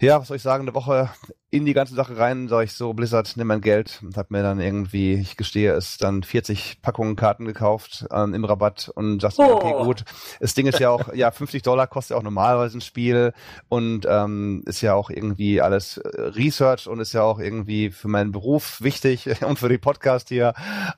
ja, 0.00 0.18
was 0.20 0.28
soll 0.28 0.38
ich 0.38 0.42
sagen, 0.42 0.62
eine 0.62 0.74
Woche 0.74 1.10
in 1.50 1.66
die 1.66 1.74
ganze 1.74 1.94
Sache 1.94 2.16
rein, 2.16 2.48
sag 2.48 2.64
ich 2.64 2.72
so, 2.72 2.92
Blizzard, 2.92 3.32
nimm 3.36 3.48
mein 3.48 3.60
Geld 3.60 4.00
und 4.02 4.16
hab 4.16 4.30
mir 4.30 4.42
dann 4.42 4.60
irgendwie, 4.60 5.14
ich 5.14 5.36
gestehe 5.36 5.72
es, 5.72 5.98
dann 5.98 6.22
40 6.22 6.80
Packungen 6.80 7.16
Karten 7.16 7.44
gekauft 7.44 8.06
ähm, 8.12 8.32
im 8.34 8.44
Rabatt 8.44 8.90
und 8.94 9.20
sagst 9.20 9.40
oh. 9.40 9.56
okay, 9.56 9.84
gut. 9.84 10.04
Das 10.38 10.54
Ding 10.54 10.66
ist 10.68 10.78
ja 10.78 10.90
auch, 10.90 11.12
ja, 11.12 11.30
50 11.30 11.62
Dollar 11.62 11.88
kostet 11.88 12.12
ja 12.12 12.18
auch 12.18 12.22
normalerweise 12.22 12.78
ein 12.78 12.82
Spiel 12.82 13.32
und 13.68 14.06
ähm, 14.08 14.62
ist 14.66 14.80
ja 14.80 14.94
auch 14.94 15.10
irgendwie 15.10 15.60
alles 15.60 15.98
äh, 15.98 16.20
Research 16.20 16.86
und 16.86 17.00
ist 17.00 17.12
ja 17.12 17.22
auch 17.22 17.40
irgendwie 17.40 17.90
für 17.90 18.08
meinen 18.08 18.30
Beruf 18.30 18.80
wichtig 18.80 19.42
und 19.44 19.58
für 19.58 19.68
die 19.68 19.78
Podcast 19.78 20.28
hier. 20.28 20.54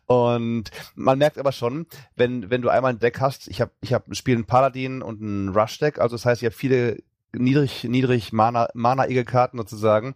Und 0.06 0.70
man 0.94 1.18
merkt 1.18 1.38
aber 1.38 1.52
schon, 1.52 1.86
wenn, 2.14 2.50
wenn 2.50 2.60
du 2.60 2.68
einmal 2.68 2.92
ein 2.92 2.98
Deck 2.98 3.20
hast, 3.20 3.48
ich 3.48 3.62
habe 3.62 3.72
ich 3.80 3.94
hab 3.94 4.06
ein 4.06 4.14
Spiel 4.14 4.36
ein 4.36 4.44
Paladin 4.44 5.00
und 5.00 5.22
ein 5.22 5.48
Rush-Deck, 5.48 5.98
also 5.98 6.14
das 6.14 6.26
heißt, 6.26 6.42
ich 6.42 6.46
habe 6.46 6.54
viele 6.54 6.98
niedrig, 7.34 7.84
niedrig 7.84 8.32
Mana, 8.32 8.68
Mana-Karten 8.74 9.58
sozusagen. 9.58 10.14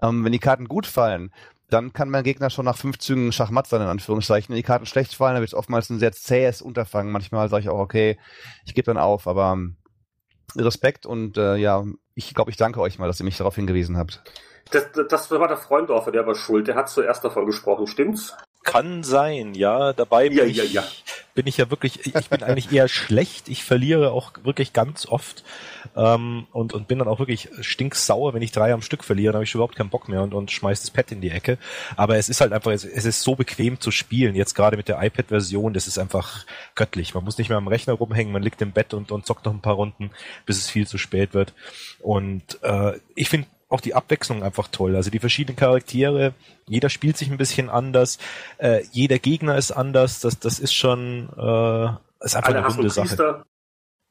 Ähm, 0.00 0.24
wenn 0.24 0.32
die 0.32 0.38
Karten 0.38 0.68
gut 0.68 0.86
fallen, 0.86 1.32
dann 1.68 1.92
kann 1.92 2.10
mein 2.10 2.24
Gegner 2.24 2.50
schon 2.50 2.66
nach 2.66 2.76
fünf 2.76 2.98
Zügen 2.98 3.32
Schachmatt 3.32 3.66
sein, 3.66 3.80
in 3.80 3.88
Anführungszeichen. 3.88 4.50
Wenn 4.50 4.56
die 4.56 4.62
Karten 4.62 4.86
schlecht 4.86 5.14
fallen, 5.14 5.34
dann 5.34 5.42
wird 5.42 5.50
es 5.50 5.54
oftmals 5.54 5.88
ein 5.90 5.98
sehr 5.98 6.12
zähes 6.12 6.60
Unterfangen. 6.60 7.12
Manchmal 7.12 7.48
sage 7.48 7.62
ich 7.62 7.68
auch, 7.70 7.78
okay, 7.78 8.18
ich 8.64 8.74
gebe 8.74 8.86
dann 8.86 8.98
auf, 8.98 9.26
aber 9.26 9.52
ähm, 9.52 9.76
Respekt 10.56 11.06
und 11.06 11.38
äh, 11.38 11.56
ja, 11.56 11.84
ich 12.14 12.34
glaube, 12.34 12.50
ich 12.50 12.56
danke 12.56 12.80
euch 12.80 12.98
mal, 12.98 13.06
dass 13.06 13.20
ihr 13.20 13.24
mich 13.24 13.38
darauf 13.38 13.54
hingewiesen 13.54 13.96
habt. 13.96 14.22
Das, 14.70 14.86
das 15.08 15.30
war 15.30 15.48
der 15.48 15.56
Freundorfer, 15.56 16.12
der 16.12 16.26
war 16.26 16.34
schuld. 16.34 16.68
Der 16.68 16.76
hat 16.76 16.88
zuerst 16.88 17.24
davon 17.24 17.46
gesprochen, 17.46 17.86
stimmt's? 17.86 18.36
Kann 18.62 19.02
sein, 19.02 19.54
ja. 19.54 19.92
Dabei 19.92 20.28
bin, 20.28 20.38
Ja, 20.38 20.44
ich, 20.44 20.56
ja, 20.56 20.64
ja. 20.64 20.84
bin 21.34 21.46
ich 21.46 21.56
ja 21.56 21.70
wirklich, 21.70 22.06
ich 22.06 22.28
bin 22.28 22.42
eigentlich 22.42 22.70
eher 22.72 22.86
schlecht. 22.86 23.48
Ich 23.48 23.64
verliere 23.64 24.12
auch 24.12 24.32
wirklich 24.44 24.72
ganz 24.72 25.06
oft 25.06 25.42
ähm, 25.96 26.46
und, 26.52 26.72
und 26.72 26.86
bin 26.86 27.00
dann 27.00 27.08
auch 27.08 27.18
wirklich 27.18 27.48
stinksauer, 27.60 28.34
wenn 28.34 28.42
ich 28.42 28.52
drei 28.52 28.72
am 28.72 28.82
Stück 28.82 29.02
verliere. 29.02 29.32
Dann 29.32 29.38
habe 29.38 29.44
ich 29.44 29.54
überhaupt 29.54 29.74
keinen 29.74 29.90
Bock 29.90 30.08
mehr 30.08 30.22
und, 30.22 30.32
und 30.32 30.50
schmeiß 30.50 30.80
das 30.80 30.90
Pad 30.90 31.10
in 31.10 31.20
die 31.20 31.30
Ecke. 31.30 31.58
Aber 31.96 32.16
es 32.16 32.28
ist 32.28 32.40
halt 32.40 32.52
einfach, 32.52 32.70
es, 32.70 32.84
es 32.84 33.04
ist 33.04 33.22
so 33.22 33.34
bequem 33.34 33.80
zu 33.80 33.90
spielen. 33.90 34.36
Jetzt 34.36 34.54
gerade 34.54 34.76
mit 34.76 34.88
der 34.88 35.02
iPad-Version, 35.02 35.72
das 35.72 35.88
ist 35.88 35.98
einfach 35.98 36.46
göttlich. 36.74 37.14
Man 37.14 37.24
muss 37.24 37.38
nicht 37.38 37.48
mehr 37.48 37.58
am 37.58 37.68
Rechner 37.68 37.94
rumhängen, 37.94 38.32
man 38.32 38.42
liegt 38.42 38.62
im 38.62 38.72
Bett 38.72 38.94
und, 38.94 39.10
und 39.10 39.26
zockt 39.26 39.44
noch 39.44 39.54
ein 39.54 39.62
paar 39.62 39.74
Runden, 39.74 40.10
bis 40.46 40.58
es 40.58 40.70
viel 40.70 40.86
zu 40.86 40.98
spät 40.98 41.34
wird. 41.34 41.52
Und 42.00 42.62
äh, 42.62 42.92
ich 43.16 43.28
finde 43.28 43.48
auch 43.72 43.80
die 43.80 43.94
Abwechslung 43.94 44.42
einfach 44.42 44.68
toll. 44.68 44.96
Also 44.96 45.10
die 45.10 45.18
verschiedenen 45.18 45.56
Charaktere, 45.56 46.34
jeder 46.68 46.90
spielt 46.90 47.16
sich 47.16 47.30
ein 47.30 47.38
bisschen 47.38 47.70
anders, 47.70 48.18
äh, 48.58 48.82
jeder 48.92 49.18
Gegner 49.18 49.56
ist 49.56 49.72
anders. 49.72 50.20
Das, 50.20 50.38
das 50.38 50.58
ist 50.58 50.74
schon 50.74 51.28
äh, 51.36 52.24
ist 52.24 52.36
einfach 52.36 52.50
Alle 52.50 52.64
eine 52.64 52.74
runde 52.74 52.90
Sache. 52.90 53.08
Priester. 53.08 53.46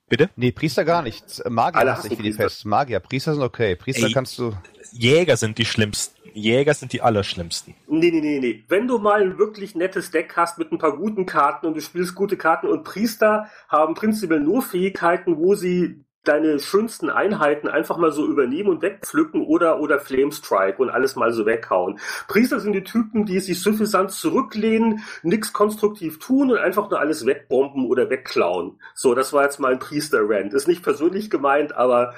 Bitte? 0.10 0.30
Nee, 0.36 0.52
Priester 0.52 0.84
gar 0.84 1.02
nicht. 1.02 1.42
Magier 1.50 1.80
Alle 1.80 1.92
ich 1.92 1.98
hassen 1.98 2.20
wie 2.20 2.24
die. 2.24 2.32
Pest. 2.32 2.66
Magier, 2.66 3.00
Priester 3.00 3.34
sind 3.34 3.44
okay. 3.44 3.76
Priester 3.76 4.08
Ey. 4.08 4.14
kannst 4.14 4.38
du. 4.38 4.54
Jäger 4.92 5.38
sind 5.38 5.58
die 5.58 5.66
schlimmsten. 5.66 6.20
Jäger 6.34 6.74
sind 6.74 6.94
die 6.94 7.02
allerschlimmsten. 7.02 7.76
Nee, 7.88 8.12
nee, 8.12 8.22
nee, 8.22 8.40
nee. 8.40 8.64
Wenn 8.68 8.88
du 8.88 9.00
mal 9.00 9.22
ein 9.22 9.38
wirklich 9.38 9.76
nettes 9.76 10.12
Deck 10.12 10.34
hast 10.36 10.58
mit 10.58 10.72
ein 10.72 10.78
paar 10.78 10.98
guten 10.98 11.26
Karten 11.26 11.66
und 11.66 11.76
du 11.76 11.82
spielst 11.82 12.16
gute 12.16 12.38
Karten 12.38 12.68
und 12.68 12.84
Priester 12.84 13.48
haben 13.70 13.96
prinzipiell 13.96 14.40
nur 14.40 14.62
Fähigkeiten, 14.62 15.38
wo 15.38 15.56
sie 15.56 16.04
deine 16.24 16.60
schönsten 16.60 17.10
Einheiten 17.10 17.68
einfach 17.68 17.98
mal 17.98 18.12
so 18.12 18.26
übernehmen 18.26 18.70
und 18.70 18.82
wegpflücken 18.82 19.44
oder, 19.44 19.80
oder 19.80 20.00
Flamestrike 20.00 20.82
und 20.82 20.90
alles 20.90 21.16
mal 21.16 21.32
so 21.34 21.46
weghauen. 21.46 22.00
Priester 22.28 22.60
sind 22.60 22.74
die 22.74 22.84
Typen, 22.84 23.26
die 23.26 23.40
sich 23.40 23.62
suffisant 23.62 24.12
zurücklehnen, 24.12 25.04
nix 25.24 25.54
konstruktiv 25.54 26.20
tun 26.20 26.52
und 26.52 26.58
einfach 26.58 26.90
nur 26.90 27.00
alles 27.00 27.26
wegbomben 27.26 27.86
oder 27.86 28.10
wegklauen. 28.10 28.80
So, 28.94 29.16
das 29.16 29.34
war 29.34 29.44
jetzt 29.44 29.60
mal 29.60 29.72
ein 29.74 29.80
Priester-Rant. 29.80 30.54
Ist 30.54 30.68
nicht 30.68 30.84
persönlich 30.84 31.30
gemeint, 31.30 31.74
aber 31.76 32.14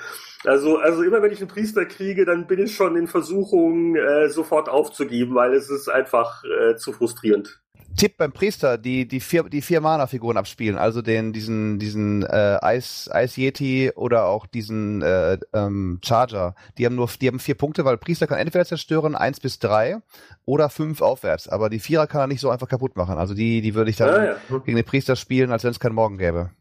also, 0.46 0.78
also 0.78 1.04
immer 1.04 1.22
wenn 1.22 1.32
ich 1.32 1.40
einen 1.40 1.48
Priester 1.48 1.86
kriege, 1.86 2.26
dann 2.26 2.48
bin 2.48 2.60
ich 2.60 2.76
schon 2.76 2.98
in 2.98 3.08
Versuchung, 3.08 3.96
äh, 3.96 4.28
sofort 4.30 4.68
aufzugeben, 4.68 5.36
weil 5.36 5.54
es 5.54 5.70
ist 5.70 5.88
einfach 5.88 6.44
äh, 6.44 6.76
zu 6.76 6.92
frustrierend. 6.92 7.62
Tipp 7.96 8.18
beim 8.18 8.32
Priester, 8.32 8.78
die, 8.78 9.08
die 9.08 9.20
vier, 9.20 9.44
die 9.44 9.62
vier 9.62 9.82
Mana-Figuren 9.82 10.38
abspielen, 10.38 10.78
also 10.78 11.02
den, 11.02 11.32
diesen, 11.34 11.80
diesen, 11.80 12.24
äh, 12.24 12.58
Eis, 12.62 13.10
Eis 13.12 13.38
Yeti 13.38 13.92
oder 13.96 14.26
auch 14.26 14.48
diesen, 14.48 15.02
äh, 15.02 15.38
ähm, 15.54 16.00
Charger. 16.04 16.56
Die 16.78 16.86
haben 16.86 16.96
nur, 16.96 17.10
die 17.22 17.28
haben 17.28 17.40
vier 17.40 17.56
Punkte, 17.56 17.86
weil 17.86 17.98
Priester 17.98 18.28
kann 18.28 18.40
entweder 18.40 18.66
zerstören, 18.66 19.16
eins 19.16 19.40
bis 19.40 19.60
drei 19.60 19.98
oder 20.46 20.70
fünf 20.70 21.02
aufwärts. 21.02 21.48
Aber 21.48 21.70
die 21.70 21.80
Vierer 21.80 22.08
kann 22.08 22.22
er 22.22 22.28
nicht 22.28 22.42
so 22.42 22.50
einfach 22.50 22.68
kaputt 22.68 22.96
machen. 22.96 23.18
Also 23.18 23.34
die, 23.34 23.62
die 23.62 23.76
würde 23.76 23.90
ich 23.92 23.98
dann 23.98 24.10
Ah, 24.10 24.26
ja. 24.26 24.36
gegen 24.66 24.76
den 24.76 24.86
Priester 24.86 25.16
spielen, 25.16 25.52
als 25.52 25.64
wenn 25.64 25.72
es 25.72 25.80
keinen 25.80 25.96
Morgen 25.96 26.18
gäbe. 26.18 26.52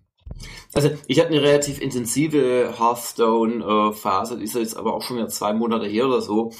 Also 0.72 0.91
ich 1.07 1.18
hatte 1.18 1.28
eine 1.28 1.43
relativ 1.43 1.80
intensive 1.80 2.74
Hearthstone-Phase, 2.78 4.39
die 4.39 4.45
ist 4.45 4.55
jetzt 4.55 4.76
aber 4.76 4.95
auch 4.95 5.03
schon 5.03 5.16
wieder 5.18 5.28
zwei 5.28 5.53
Monate 5.53 5.87
her 5.87 6.07
oder 6.07 6.22
so. 6.22 6.53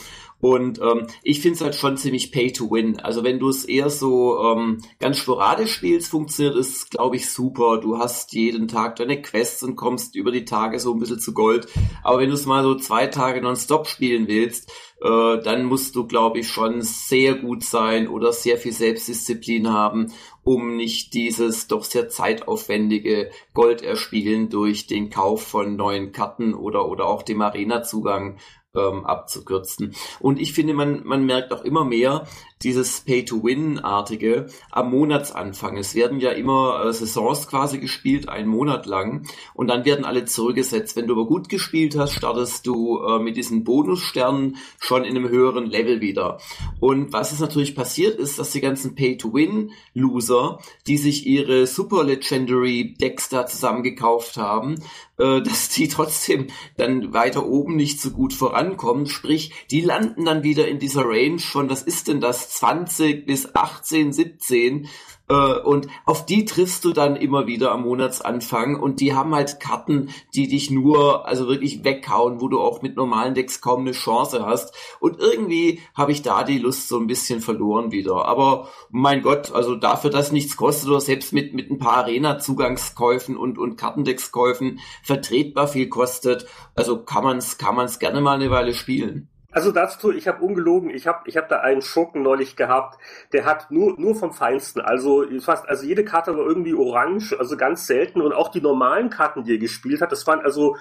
Und 0.43 0.80
ähm, 0.80 1.07
ich 1.22 1.40
finde 1.40 1.55
es 1.55 1.61
halt 1.61 1.76
schon 1.76 1.97
ziemlich 1.97 2.32
pay 2.32 2.51
to 2.51 2.68
win. 2.68 2.99
Also 2.99 3.22
wenn 3.22 3.38
du 3.38 3.49
es 3.49 3.64
eher 3.64 3.90
so 3.90 4.43
ähm, 4.43 4.82
ganz 4.99 5.18
sporadisch 5.18 5.72
spielst, 5.72 6.11
funktioniert 6.11 6.57
es, 6.57 6.90
glaube 6.90 7.14
ich, 7.14 7.30
super. 7.30 7.78
Du 7.78 7.99
hast 7.99 8.32
jeden 8.32 8.66
Tag 8.66 8.97
deine 8.97 9.22
Quests 9.22 9.62
und 9.62 9.76
kommst 9.76 10.16
über 10.16 10.32
die 10.32 10.45
Tage 10.45 10.80
so 10.80 10.95
ein 10.95 10.99
bisschen 10.99 11.20
zu 11.20 11.32
Gold. 11.32 11.68
Aber 12.03 12.18
wenn 12.18 12.28
du 12.28 12.34
es 12.34 12.45
mal 12.45 12.64
so 12.64 12.74
zwei 12.74 13.07
Tage 13.07 13.40
nonstop 13.40 13.86
spielen 13.86 14.26
willst, 14.26 14.68
äh, 15.01 15.38
dann 15.43 15.64
musst 15.64 15.95
du, 15.95 16.09
glaube 16.09 16.40
ich, 16.40 16.49
schon 16.49 16.82
sehr 16.82 17.36
gut 17.36 17.62
sein 17.62 18.09
oder 18.09 18.32
sehr 18.32 18.57
viel 18.57 18.72
Selbstdisziplin 18.72 19.72
haben, 19.72 20.12
um 20.43 20.74
nicht 20.76 21.14
dieses 21.14 21.68
doch 21.68 21.84
sehr 21.84 22.09
zeitaufwendige 22.09 23.30
Gold 23.55 23.82
erspielen 23.82 24.49
durch 24.49 24.88
den 24.88 25.09
Kauf 25.09 25.45
von 25.47 25.76
neuen 25.76 26.11
Karten 26.11 26.53
oder, 26.53 26.88
oder 26.88 27.07
auch 27.07 27.22
dem 27.22 27.43
Arena-Zugang 27.43 28.38
ähm, 28.75 29.05
abzukürzen. 29.05 29.95
Und 30.20 30.41
ich 30.41 30.53
finde, 30.53 30.75
man, 30.75 31.05
man 31.05 31.25
merkt 31.25 31.53
auch 31.53 31.62
immer 31.62 31.85
mehr 31.85 32.27
dieses 32.63 33.01
Pay-to-Win-artige 33.01 34.47
am 34.71 34.91
Monatsanfang. 34.91 35.77
Es 35.77 35.95
werden 35.95 36.21
ja 36.21 36.31
immer 36.31 36.85
äh, 36.85 36.93
Saisons 36.93 37.49
quasi 37.49 37.79
gespielt, 37.79 38.29
einen 38.29 38.49
Monat 38.49 38.87
lang, 38.87 39.27
und 39.55 39.69
dann 39.69 39.85
werden 39.85 40.05
alle 40.05 40.25
zurückgesetzt. 40.25 40.97
Wenn 40.97 41.07
du 41.07 41.15
aber 41.15 41.27
gut 41.27 41.49
gespielt 41.49 41.97
hast, 41.97 42.15
startest 42.15 42.67
du 42.67 43.01
äh, 43.01 43.19
mit 43.19 43.37
diesen 43.37 43.65
Bonussternen 43.65 44.57
schon 44.79 45.05
in 45.05 45.17
einem 45.17 45.29
höheren 45.29 45.67
Level 45.67 46.01
wieder. 46.01 46.39
Und 46.81 47.13
was 47.13 47.33
ist 47.33 47.41
natürlich 47.41 47.75
passiert 47.75 48.19
ist, 48.19 48.39
dass 48.39 48.53
die 48.53 48.61
ganzen 48.61 48.95
Pay-to-Win-Loser, 48.95 50.59
die 50.87 50.97
sich 50.97 51.27
ihre 51.27 51.67
Super 51.67 52.05
Legendary 52.05 52.95
Decks 53.01 53.29
da 53.29 53.47
zusammengekauft 53.47 54.37
haben, 54.37 54.77
äh, 55.19 55.41
dass 55.43 55.69
die 55.71 55.89
trotzdem 55.89 56.49
dann 56.77 57.13
weiter 57.13 57.47
oben 57.47 57.77
nicht 57.77 58.01
so 58.01 58.11
gut 58.11 58.33
vorankommen. 58.33 59.07
Sprich, 59.07 59.53
die 59.71 59.81
landen 59.81 60.25
dann 60.25 60.43
wieder 60.43 60.69
in 60.69 60.79
dieser 60.79 61.05
Range 61.05 61.39
von, 61.39 61.71
was 61.71 61.83
ist 61.83 62.09
denn 62.09 62.21
das, 62.21 62.51
20 62.53 63.26
bis 63.26 63.55
18, 63.55 64.12
17. 64.12 64.88
Äh, 65.28 65.61
und 65.61 65.88
auf 66.05 66.26
die 66.26 66.44
triffst 66.44 66.84
du 66.84 66.92
dann 66.92 67.16
immer 67.16 67.46
wieder 67.46 67.72
am 67.72 67.82
Monatsanfang 67.82 68.78
und 68.78 69.00
die 69.00 69.14
haben 69.14 69.34
halt 69.34 69.61
Karten, 69.61 70.11
die 70.34 70.48
dich 70.48 70.70
nur, 70.70 71.26
also 71.26 71.48
wirklich 71.48 71.84
weghauen, 71.84 72.40
wo 72.40 72.48
du 72.48 72.61
auch 72.61 72.82
mit 72.82 72.96
normalen 72.96 73.34
Decks 73.34 73.61
kaum 73.61 73.80
eine 73.80 73.92
Chance 73.92 74.44
hast. 74.44 74.74
Und 75.00 75.18
irgendwie 75.18 75.80
habe 75.94 76.12
ich 76.12 76.22
da 76.22 76.44
die 76.44 76.59
Lust 76.59 76.88
so 76.88 76.98
ein 76.98 77.07
bisschen 77.07 77.40
verloren 77.40 77.90
wieder. 77.90 78.26
Aber 78.26 78.68
mein 78.90 79.22
Gott, 79.22 79.53
also 79.53 79.74
dafür, 79.74 80.11
dass 80.11 80.32
nichts 80.32 80.57
kostet 80.57 80.90
oder 80.90 81.00
selbst 81.00 81.32
mit, 81.32 81.55
mit 81.55 81.70
ein 81.70 81.78
paar 81.78 81.98
Arena-Zugangskäufen 81.98 83.36
und, 83.36 83.59
und 83.59 83.76
Kartendeckskäufen 83.76 84.80
vertretbar 85.03 85.68
viel 85.68 85.88
kostet, 85.88 86.46
also 86.74 87.03
kann 87.03 87.24
man's, 87.24 87.57
kann 87.57 87.76
man's 87.76 87.98
gerne 87.98 88.20
mal 88.20 88.34
eine 88.34 88.50
Weile 88.50 88.74
spielen. 88.74 89.32
Also 89.53 89.70
dazu, 89.70 90.11
ich 90.11 90.26
habe 90.28 90.42
ungelogen, 90.42 90.88
ich 90.90 91.07
habe 91.07 91.28
ich 91.28 91.36
hab 91.36 91.48
da 91.48 91.61
einen 91.61 91.82
Schurken 91.82 92.22
neulich 92.22 92.57
gehabt, 92.57 92.98
der 93.32 93.44
hat 93.44 93.70
nur 93.70 94.00
nur 94.00 94.14
vom 94.14 94.32
Feinsten, 94.32 94.80
also 94.80 95.24
fast, 95.40 95.68
also 95.68 95.84
jede 95.84 96.05
Karte 96.05 96.36
war 96.36 96.44
irgendwie 96.44 96.74
orange, 96.74 97.34
also 97.38 97.57
ganz 97.59 97.86
selten. 97.86 98.22
Und 98.22 98.32
auch 98.32 98.48
die 98.48 98.62
normalen 98.62 99.11
Karten, 99.11 99.44
die 99.44 99.53
er 99.53 99.59
gespielt 99.59 100.00
hat, 100.00 100.11
das 100.11 100.26
waren 100.26 100.40
also 100.40 100.76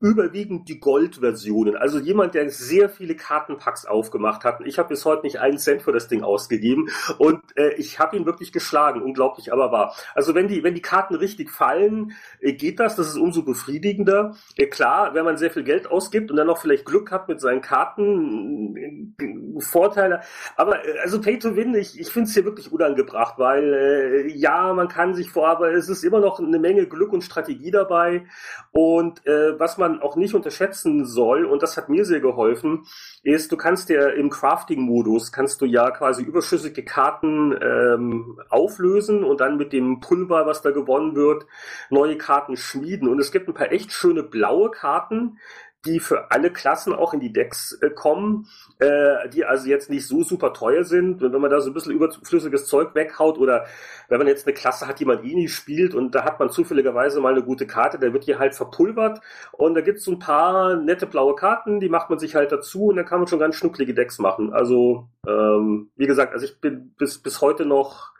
überwiegend 0.00 0.68
die 0.68 0.78
Gold-Versionen. 0.78 1.76
Also 1.76 1.98
jemand, 1.98 2.34
der 2.34 2.50
sehr 2.50 2.90
viele 2.90 3.14
Kartenpacks 3.14 3.86
aufgemacht 3.86 4.44
hat. 4.44 4.60
Ich 4.66 4.78
habe 4.78 4.90
bis 4.90 5.04
heute 5.06 5.24
nicht 5.24 5.40
einen 5.40 5.58
Cent 5.58 5.82
für 5.82 5.92
das 5.92 6.08
Ding 6.08 6.22
ausgegeben. 6.22 6.88
Und 7.18 7.40
äh, 7.56 7.72
ich 7.74 7.98
habe 7.98 8.16
ihn 8.16 8.26
wirklich 8.26 8.52
geschlagen, 8.52 9.02
unglaublich 9.02 9.52
aber 9.52 9.72
wahr. 9.72 9.94
Also 10.14 10.34
wenn 10.34 10.48
die, 10.48 10.62
wenn 10.62 10.74
die 10.74 10.82
Karten 10.82 11.14
richtig 11.14 11.50
fallen, 11.50 12.12
äh, 12.40 12.52
geht 12.52 12.78
das, 12.78 12.96
das 12.96 13.08
ist 13.08 13.16
umso 13.16 13.42
befriedigender. 13.42 14.36
Äh, 14.56 14.66
klar, 14.66 15.14
wenn 15.14 15.24
man 15.24 15.38
sehr 15.38 15.50
viel 15.50 15.64
Geld 15.64 15.90
ausgibt 15.90 16.30
und 16.30 16.36
dann 16.36 16.46
noch 16.46 16.58
vielleicht 16.58 16.84
Glück 16.84 17.10
hat 17.10 17.28
mit 17.28 17.40
seinen 17.40 17.62
Karten, 17.62 18.76
äh, 19.18 19.60
Vorteile. 19.60 20.20
Aber 20.56 20.84
äh, 20.84 20.98
also 20.98 21.22
Pay 21.22 21.38
to 21.38 21.56
Win, 21.56 21.74
ich, 21.74 21.98
ich 21.98 22.10
finde 22.10 22.28
es 22.28 22.34
hier 22.34 22.44
wirklich 22.44 22.70
unangebracht, 22.70 23.38
weil 23.38 23.72
äh, 23.72 24.28
ja, 24.28 24.74
man 24.74 24.88
kann 24.88 25.14
sich 25.14 25.30
vor, 25.30 25.48
aber 25.48 25.72
es 25.72 25.88
ist 25.88 26.04
immer 26.04 26.20
noch 26.20 26.38
eine 26.38 26.58
Menge 26.58 26.86
Glück 26.86 27.14
und 27.14 27.22
Strategie 27.22 27.70
dabei. 27.70 28.26
Und 28.72 29.22
was 29.26 29.78
man 29.78 29.85
auch 30.02 30.16
nicht 30.16 30.34
unterschätzen 30.34 31.04
soll, 31.04 31.44
und 31.44 31.62
das 31.62 31.76
hat 31.76 31.88
mir 31.88 32.04
sehr 32.04 32.20
geholfen, 32.20 32.86
ist, 33.22 33.50
du 33.52 33.56
kannst 33.56 33.88
ja 33.88 34.08
im 34.08 34.30
Crafting-Modus, 34.30 35.32
kannst 35.32 35.60
du 35.60 35.66
ja 35.66 35.90
quasi 35.90 36.22
überschüssige 36.22 36.84
Karten 36.84 37.56
ähm, 37.60 38.38
auflösen 38.48 39.24
und 39.24 39.40
dann 39.40 39.56
mit 39.56 39.72
dem 39.72 40.00
Pulver, 40.00 40.46
was 40.46 40.62
da 40.62 40.70
gewonnen 40.70 41.14
wird, 41.14 41.46
neue 41.90 42.16
Karten 42.16 42.56
schmieden. 42.56 43.08
Und 43.08 43.18
es 43.18 43.32
gibt 43.32 43.48
ein 43.48 43.54
paar 43.54 43.72
echt 43.72 43.92
schöne 43.92 44.22
blaue 44.22 44.70
Karten, 44.70 45.38
die 45.86 46.00
für 46.00 46.30
alle 46.30 46.50
Klassen 46.50 46.92
auch 46.92 47.14
in 47.14 47.20
die 47.20 47.32
Decks 47.32 47.78
äh, 47.80 47.90
kommen, 47.90 48.48
äh, 48.78 49.28
die 49.28 49.44
also 49.44 49.68
jetzt 49.68 49.88
nicht 49.88 50.06
so 50.06 50.22
super 50.22 50.52
teuer 50.52 50.84
sind. 50.84 51.22
Und 51.22 51.32
wenn 51.32 51.40
man 51.40 51.50
da 51.50 51.60
so 51.60 51.70
ein 51.70 51.74
bisschen 51.74 51.92
überflüssiges 51.92 52.66
Zeug 52.66 52.94
weghaut 52.94 53.38
oder 53.38 53.66
wenn 54.08 54.18
man 54.18 54.26
jetzt 54.26 54.46
eine 54.46 54.54
Klasse 54.54 54.86
hat, 54.86 55.00
die 55.00 55.04
man 55.04 55.24
eh 55.24 55.34
nie 55.34 55.48
spielt 55.48 55.94
und 55.94 56.14
da 56.14 56.24
hat 56.24 56.38
man 56.38 56.50
zufälligerweise 56.50 57.20
mal 57.20 57.32
eine 57.32 57.42
gute 57.42 57.66
Karte, 57.66 57.98
dann 57.98 58.12
wird 58.12 58.26
die 58.26 58.36
halt 58.36 58.54
verpulvert 58.54 59.20
und 59.52 59.74
da 59.74 59.80
gibt's 59.80 60.04
so 60.04 60.12
ein 60.12 60.18
paar 60.18 60.76
nette 60.76 61.06
blaue 61.06 61.34
Karten, 61.34 61.80
die 61.80 61.88
macht 61.88 62.10
man 62.10 62.18
sich 62.18 62.34
halt 62.34 62.52
dazu 62.52 62.86
und 62.86 62.96
dann 62.96 63.06
kann 63.06 63.20
man 63.20 63.28
schon 63.28 63.38
ganz 63.38 63.56
schnucklige 63.56 63.94
Decks 63.94 64.18
machen. 64.18 64.52
Also 64.52 65.08
ähm, 65.26 65.90
wie 65.96 66.06
gesagt, 66.06 66.32
also 66.32 66.44
ich 66.44 66.60
bin 66.60 66.94
bis, 66.98 67.18
bis 67.18 67.40
heute 67.40 67.64
noch 67.64 68.15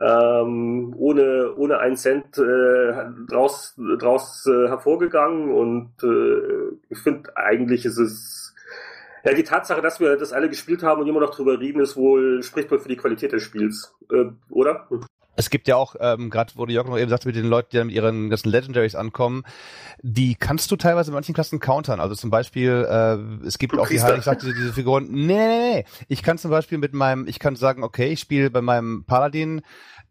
ähm, 0.00 0.94
ohne, 0.98 1.54
ohne 1.56 1.78
einen 1.78 1.96
Cent 1.96 2.38
äh, 2.38 2.92
draus, 3.28 3.74
draus 3.98 4.46
äh, 4.46 4.68
hervorgegangen 4.68 5.50
und 5.52 5.92
äh, 6.02 6.76
ich 6.90 6.98
finde 6.98 7.36
eigentlich 7.36 7.84
ist 7.86 7.98
es 7.98 8.54
Ja, 9.24 9.32
die 9.34 9.44
Tatsache, 9.44 9.80
dass 9.82 10.00
wir 10.00 10.16
das 10.16 10.32
alle 10.34 10.48
gespielt 10.50 10.82
haben 10.82 11.00
und 11.02 11.08
immer 11.08 11.20
noch 11.20 11.34
drüber 11.34 11.58
reden, 11.58 11.80
ist 11.80 11.96
wohl, 11.96 12.42
spricht 12.42 12.70
wohl 12.70 12.78
für 12.78 12.88
die 12.88 12.96
Qualität 12.96 13.32
des 13.32 13.42
Spiels, 13.42 13.94
äh, 14.12 14.26
oder? 14.50 14.86
Es 15.36 15.50
gibt 15.50 15.68
ja 15.68 15.76
auch, 15.76 15.94
ähm, 16.00 16.30
gerade 16.30 16.52
wo 16.56 16.66
Jörg 16.66 16.86
noch 16.86 16.98
eben 16.98 17.10
sagte, 17.10 17.28
mit 17.28 17.36
den 17.36 17.46
Leuten, 17.46 17.70
die 17.70 17.76
dann 17.76 17.86
mit 17.88 17.96
ihren 17.96 18.30
ganzen 18.30 18.50
Legendaries 18.50 18.94
ankommen, 18.94 19.44
die 20.02 20.34
kannst 20.34 20.70
du 20.70 20.76
teilweise 20.76 21.10
in 21.10 21.14
manchen 21.14 21.34
Klassen 21.34 21.60
countern. 21.60 22.00
Also 22.00 22.14
zum 22.14 22.30
Beispiel, 22.30 22.86
äh, 22.88 23.46
es 23.46 23.58
gibt 23.58 23.72
Du 23.72 23.80
auch 23.80 23.88
die, 23.88 23.94
ich 23.94 24.00
sagte, 24.00 24.52
diese 24.54 24.72
Figuren, 24.72 25.08
nee, 25.10 25.36
nee, 25.36 25.74
nee. 25.74 25.84
Ich 26.08 26.22
kann 26.22 26.38
zum 26.38 26.50
Beispiel 26.50 26.78
mit 26.78 26.94
meinem, 26.94 27.26
ich 27.26 27.38
kann 27.38 27.56
sagen, 27.56 27.82
okay, 27.82 28.12
ich 28.12 28.20
spiele 28.20 28.50
bei 28.50 28.60
meinem 28.60 29.04
Paladin 29.04 29.62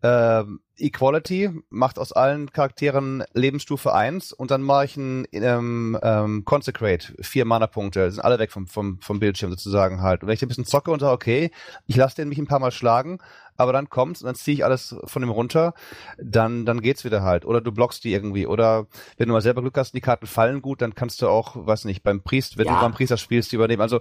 äh, 0.02 0.44
Equality, 0.78 1.52
macht 1.70 2.00
aus 2.00 2.12
allen 2.12 2.52
Charakteren 2.52 3.24
Lebensstufe 3.34 3.94
1 3.94 4.34
und 4.34 4.52
dann 4.52 4.62
mache 4.62 4.86
ich 4.86 4.98
ein 4.98 5.26
ähm, 5.32 5.98
ähm, 6.02 6.46
Consecrate, 6.46 7.14
vier 7.22 7.46
Mana-Punkte, 7.46 8.12
sind 8.12 8.22
alle 8.22 8.40
weg 8.40 8.52
vom, 8.52 8.68
vom, 8.68 9.00
vom 9.00 9.20
Bildschirm 9.20 9.52
sozusagen 9.52 10.02
halt. 10.02 10.22
Und 10.22 10.28
wenn 10.28 10.34
ich 10.34 10.42
ein 10.42 10.48
bisschen 10.48 10.66
zocke 10.66 10.92
und 10.92 11.00
sage, 11.00 11.14
okay, 11.14 11.52
ich 11.86 11.96
lasse 11.96 12.16
den 12.18 12.30
mich 12.30 12.40
ein 12.40 12.48
paar 12.48 12.60
Mal 12.60 12.72
schlagen, 12.72 13.20
aber 13.58 13.74
dann 13.74 13.90
kommt's 13.90 14.22
und 14.22 14.28
dann 14.28 14.36
ziehe 14.36 14.56
ich 14.56 14.66
alles 14.66 14.96
von 15.06 15.24
ihm 15.24 15.30
runter, 15.30 15.74
dann, 16.18 16.66
dann 16.66 16.82
geht's 16.82 17.04
wieder 17.06 17.22
halt. 17.24 17.46
Oder 17.46 17.62
du 17.62 17.72
blockst 17.72 18.04
die 18.04 18.14
irgendwie. 18.14 18.48
Oder 18.48 18.88
wenn 19.18 19.28
du 19.28 19.34
mal 19.34 19.42
selber 19.42 19.62
Glück 19.62 19.78
hast 19.78 19.90
und 19.94 19.98
die 19.98 20.02
Karten 20.02 20.28
fallen 20.28 20.62
gut, 20.62 20.82
dann 20.82 20.96
kannst 20.96 21.22
du 21.22 21.28
auch, 21.28 21.56
weiß 21.56 21.86
nicht, 21.86 22.04
beim 22.04 22.22
Priest, 22.22 22.58
wenn 22.58 22.68
Ja. 22.68 22.76
du 22.76 22.82
beim 22.82 22.94
Priester 22.94 23.18
spielst, 23.18 23.52
die 23.52 23.56
übernehmen. 23.56 23.82
Also, 23.82 24.00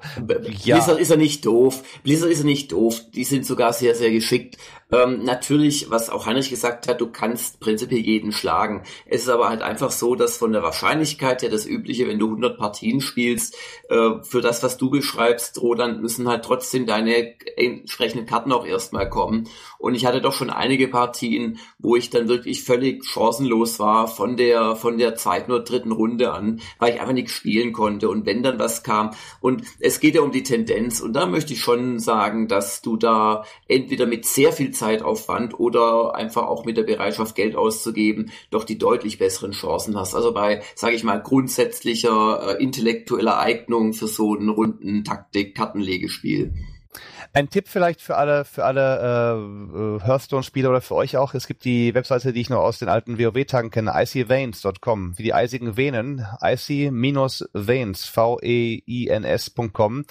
ja. 0.64 0.76
Blizzard 0.76 0.98
ist 1.00 1.10
ja 1.10 1.16
nicht 1.16 1.44
doof. 1.46 1.82
Blizzard 2.02 2.30
ist 2.30 2.40
ja 2.40 2.44
nicht 2.44 2.72
doof. 2.72 3.00
Die 3.14 3.24
sind 3.24 3.46
sogar 3.46 3.72
sehr, 3.72 3.94
sehr 3.94 4.10
geschickt. 4.10 4.56
Ähm, 4.90 5.24
natürlich, 5.24 5.90
was 5.90 6.10
auch 6.10 6.26
Heinrich 6.26 6.50
gesagt 6.50 6.86
hat, 6.86 7.00
du 7.00 7.06
kannst 7.10 7.60
prinzipiell 7.60 8.00
jeden 8.02 8.30
schlagen. 8.32 8.82
Es 9.06 9.22
ist 9.22 9.28
aber 9.30 9.48
halt 9.48 9.62
einfach 9.62 9.90
so, 9.90 10.14
dass 10.14 10.36
von 10.36 10.52
der 10.52 10.62
Wahrscheinlichkeit 10.62 11.40
her 11.42 11.48
das 11.48 11.64
Übliche, 11.66 12.06
wenn 12.08 12.18
du 12.18 12.26
100 12.26 12.58
Partien 12.58 13.00
spielst, 13.00 13.56
äh, 13.88 14.10
für 14.22 14.42
das, 14.42 14.62
was 14.62 14.76
du 14.76 14.90
beschreibst, 14.90 15.60
Roland, 15.62 16.02
müssen 16.02 16.28
halt 16.28 16.44
trotzdem 16.44 16.84
deine 16.86 17.34
entsprechenden 17.56 18.26
Karten 18.26 18.52
auch 18.52 18.66
erstmal 18.66 19.08
kommen. 19.08 19.48
Und 19.78 19.94
ich 19.94 20.06
hatte 20.06 20.20
doch 20.20 20.32
schon 20.32 20.50
einige 20.50 20.88
Partien, 20.88 21.58
wo 21.78 21.96
ich 21.96 22.10
dann 22.10 22.28
wirklich 22.28 22.62
völlig 22.62 23.04
chancenlos 23.04 23.78
war 23.80 24.06
von 24.06 24.36
der, 24.36 24.76
von 24.76 24.98
der 24.98 25.16
zweiten 25.16 25.50
oder 25.50 25.64
dritten 25.64 25.92
Runde 25.92 26.32
an, 26.32 26.60
weil 26.78 26.94
ich 26.94 27.00
einfach 27.00 27.12
nichts 27.12 27.32
spielen 27.32 27.72
konnte. 27.72 28.08
Und 28.08 28.24
wenn 28.26 28.42
dann 28.42 28.58
was 28.58 28.82
kam, 28.82 29.10
und 29.40 29.62
es 29.80 29.98
geht 30.00 30.14
ja 30.14 30.20
um 30.20 30.30
die 30.30 30.44
Tendenz, 30.44 31.00
und 31.00 31.14
da 31.14 31.26
möchte 31.26 31.52
ich 31.52 31.60
schon 31.60 31.98
sagen, 31.98 32.46
dass 32.48 32.82
du 32.82 32.96
da 32.96 33.44
entweder 33.66 34.06
mit 34.06 34.24
sehr 34.24 34.52
viel 34.52 34.70
Zeitaufwand 34.70 35.58
oder 35.58 36.14
einfach 36.14 36.44
auch 36.44 36.64
mit 36.64 36.76
der 36.76 36.84
Bereitschaft, 36.84 37.34
Geld 37.34 37.56
auszugeben, 37.56 38.30
doch 38.50 38.64
die 38.64 38.78
deutlich 38.78 39.18
besseren 39.18 39.52
Chancen 39.52 39.98
hast. 39.98 40.14
Also 40.14 40.32
bei, 40.32 40.62
sage 40.74 40.94
ich 40.94 41.04
mal, 41.04 41.20
grundsätzlicher 41.20 42.56
äh, 42.58 42.62
intellektueller 42.62 43.38
Eignung 43.38 43.92
für 43.94 44.06
so 44.06 44.36
einen 44.36 44.48
runden 44.48 45.04
Taktik-Kartenlegespiel. 45.04 46.52
Ein 47.34 47.48
Tipp 47.48 47.66
vielleicht 47.66 48.02
für 48.02 48.16
alle, 48.16 48.44
für 48.44 48.66
alle 48.66 49.00
äh, 49.00 49.78
äh, 49.78 50.00
Hearthstone-Spieler 50.00 50.68
oder 50.68 50.82
für 50.82 50.96
euch 50.96 51.16
auch. 51.16 51.32
Es 51.32 51.46
gibt 51.46 51.64
die 51.64 51.94
Webseite, 51.94 52.34
die 52.34 52.42
ich 52.42 52.50
noch 52.50 52.60
aus 52.60 52.78
den 52.78 52.90
alten 52.90 53.18
WoW-Tagen 53.18 53.70
kenne, 53.70 53.92
icyveins.com, 53.94 55.16
wie 55.16 55.22
die 55.22 55.32
eisigen 55.32 55.78
Venen, 55.78 56.26
icy-veins, 56.42 58.04
V-E-I-N-S.com. 58.04 60.04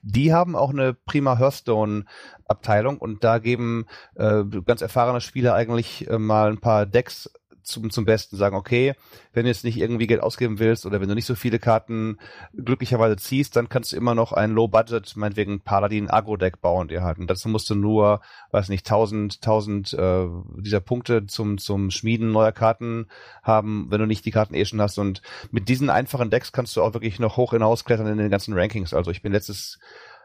Die 0.00 0.32
haben 0.32 0.56
auch 0.56 0.70
eine 0.70 0.94
prima 0.94 1.36
Hearthstone-Abteilung 1.36 2.96
und 2.96 3.22
da 3.22 3.36
geben 3.36 3.84
äh, 4.14 4.42
ganz 4.64 4.80
erfahrene 4.80 5.20
Spieler 5.20 5.54
eigentlich 5.54 6.08
äh, 6.08 6.18
mal 6.18 6.52
ein 6.52 6.60
paar 6.60 6.86
Decks 6.86 7.30
zum, 7.62 7.90
zum 7.90 8.04
Besten 8.04 8.36
sagen, 8.36 8.56
okay, 8.56 8.94
wenn 9.32 9.44
du 9.44 9.50
jetzt 9.50 9.64
nicht 9.64 9.78
irgendwie 9.78 10.06
Geld 10.06 10.22
ausgeben 10.22 10.58
willst 10.58 10.86
oder 10.86 11.00
wenn 11.00 11.08
du 11.08 11.14
nicht 11.14 11.26
so 11.26 11.34
viele 11.34 11.58
Karten 11.58 12.18
glücklicherweise 12.54 13.16
ziehst, 13.16 13.56
dann 13.56 13.68
kannst 13.68 13.92
du 13.92 13.96
immer 13.96 14.14
noch 14.14 14.32
ein 14.32 14.52
Low-Budget, 14.52 15.16
meinetwegen 15.16 15.60
Paladin 15.60 16.10
Agro-Deck 16.10 16.60
bauen 16.60 16.88
dir 16.88 17.02
halt. 17.02 17.18
Und 17.18 17.28
dazu 17.28 17.48
musst 17.48 17.70
du 17.70 17.74
nur, 17.74 18.20
weiß 18.50 18.68
nicht, 18.68 18.86
1000, 18.86 19.36
1000 19.36 19.92
äh, 19.94 20.26
dieser 20.58 20.80
Punkte 20.80 21.26
zum, 21.26 21.58
zum 21.58 21.90
Schmieden 21.90 22.32
neuer 22.32 22.52
Karten 22.52 23.06
haben, 23.42 23.86
wenn 23.90 24.00
du 24.00 24.06
nicht 24.06 24.24
die 24.24 24.30
Karten 24.30 24.54
eh 24.54 24.64
schon 24.64 24.80
hast. 24.80 24.98
Und 24.98 25.22
mit 25.50 25.68
diesen 25.68 25.90
einfachen 25.90 26.30
Decks 26.30 26.52
kannst 26.52 26.76
du 26.76 26.82
auch 26.82 26.94
wirklich 26.94 27.18
noch 27.18 27.36
hoch 27.36 27.52
hinausklettern 27.52 28.06
in 28.06 28.18
den 28.18 28.30
ganzen 28.30 28.54
Rankings. 28.54 28.94
Also 28.94 29.10
ich 29.10 29.22
bin 29.22 29.32
letztes, 29.32 29.78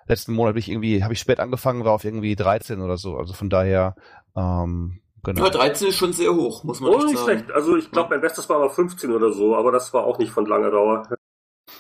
letzten 0.08 0.34
Monat 0.34 0.54
bin 0.54 0.60
ich 0.60 0.70
irgendwie, 0.70 1.04
habe 1.04 1.14
ich 1.14 1.20
spät 1.20 1.40
angefangen, 1.40 1.86
war 1.86 1.94
auf 1.94 2.04
irgendwie 2.04 2.36
13 2.36 2.82
oder 2.82 2.98
so. 2.98 3.18
Also 3.18 3.34
von 3.34 3.50
daher, 3.50 3.96
ähm, 4.36 5.00
genau. 5.24 5.44
Ja, 5.46 5.50
13 5.50 5.88
ist 5.90 5.98
schon 5.98 6.14
sehr 6.14 6.34
hoch, 6.34 6.64
muss 6.64 6.80
man 6.80 6.92
Oh, 6.92 6.98
nicht 7.04 7.18
sagen. 7.18 7.40
schlecht. 7.40 7.52
Also 7.52 7.76
ich 7.78 7.92
glaube, 7.92 8.10
mein 8.12 8.22
Bestes 8.22 8.48
war 8.50 8.60
mal 8.60 8.70
15 8.70 9.12
oder 9.12 9.32
so, 9.32 9.56
aber 9.56 9.72
das 9.72 9.94
war 9.94 10.04
auch 10.06 10.18
nicht 10.20 10.32
von 10.32 10.46
langer 10.46 10.72
Dauer. 10.72 11.08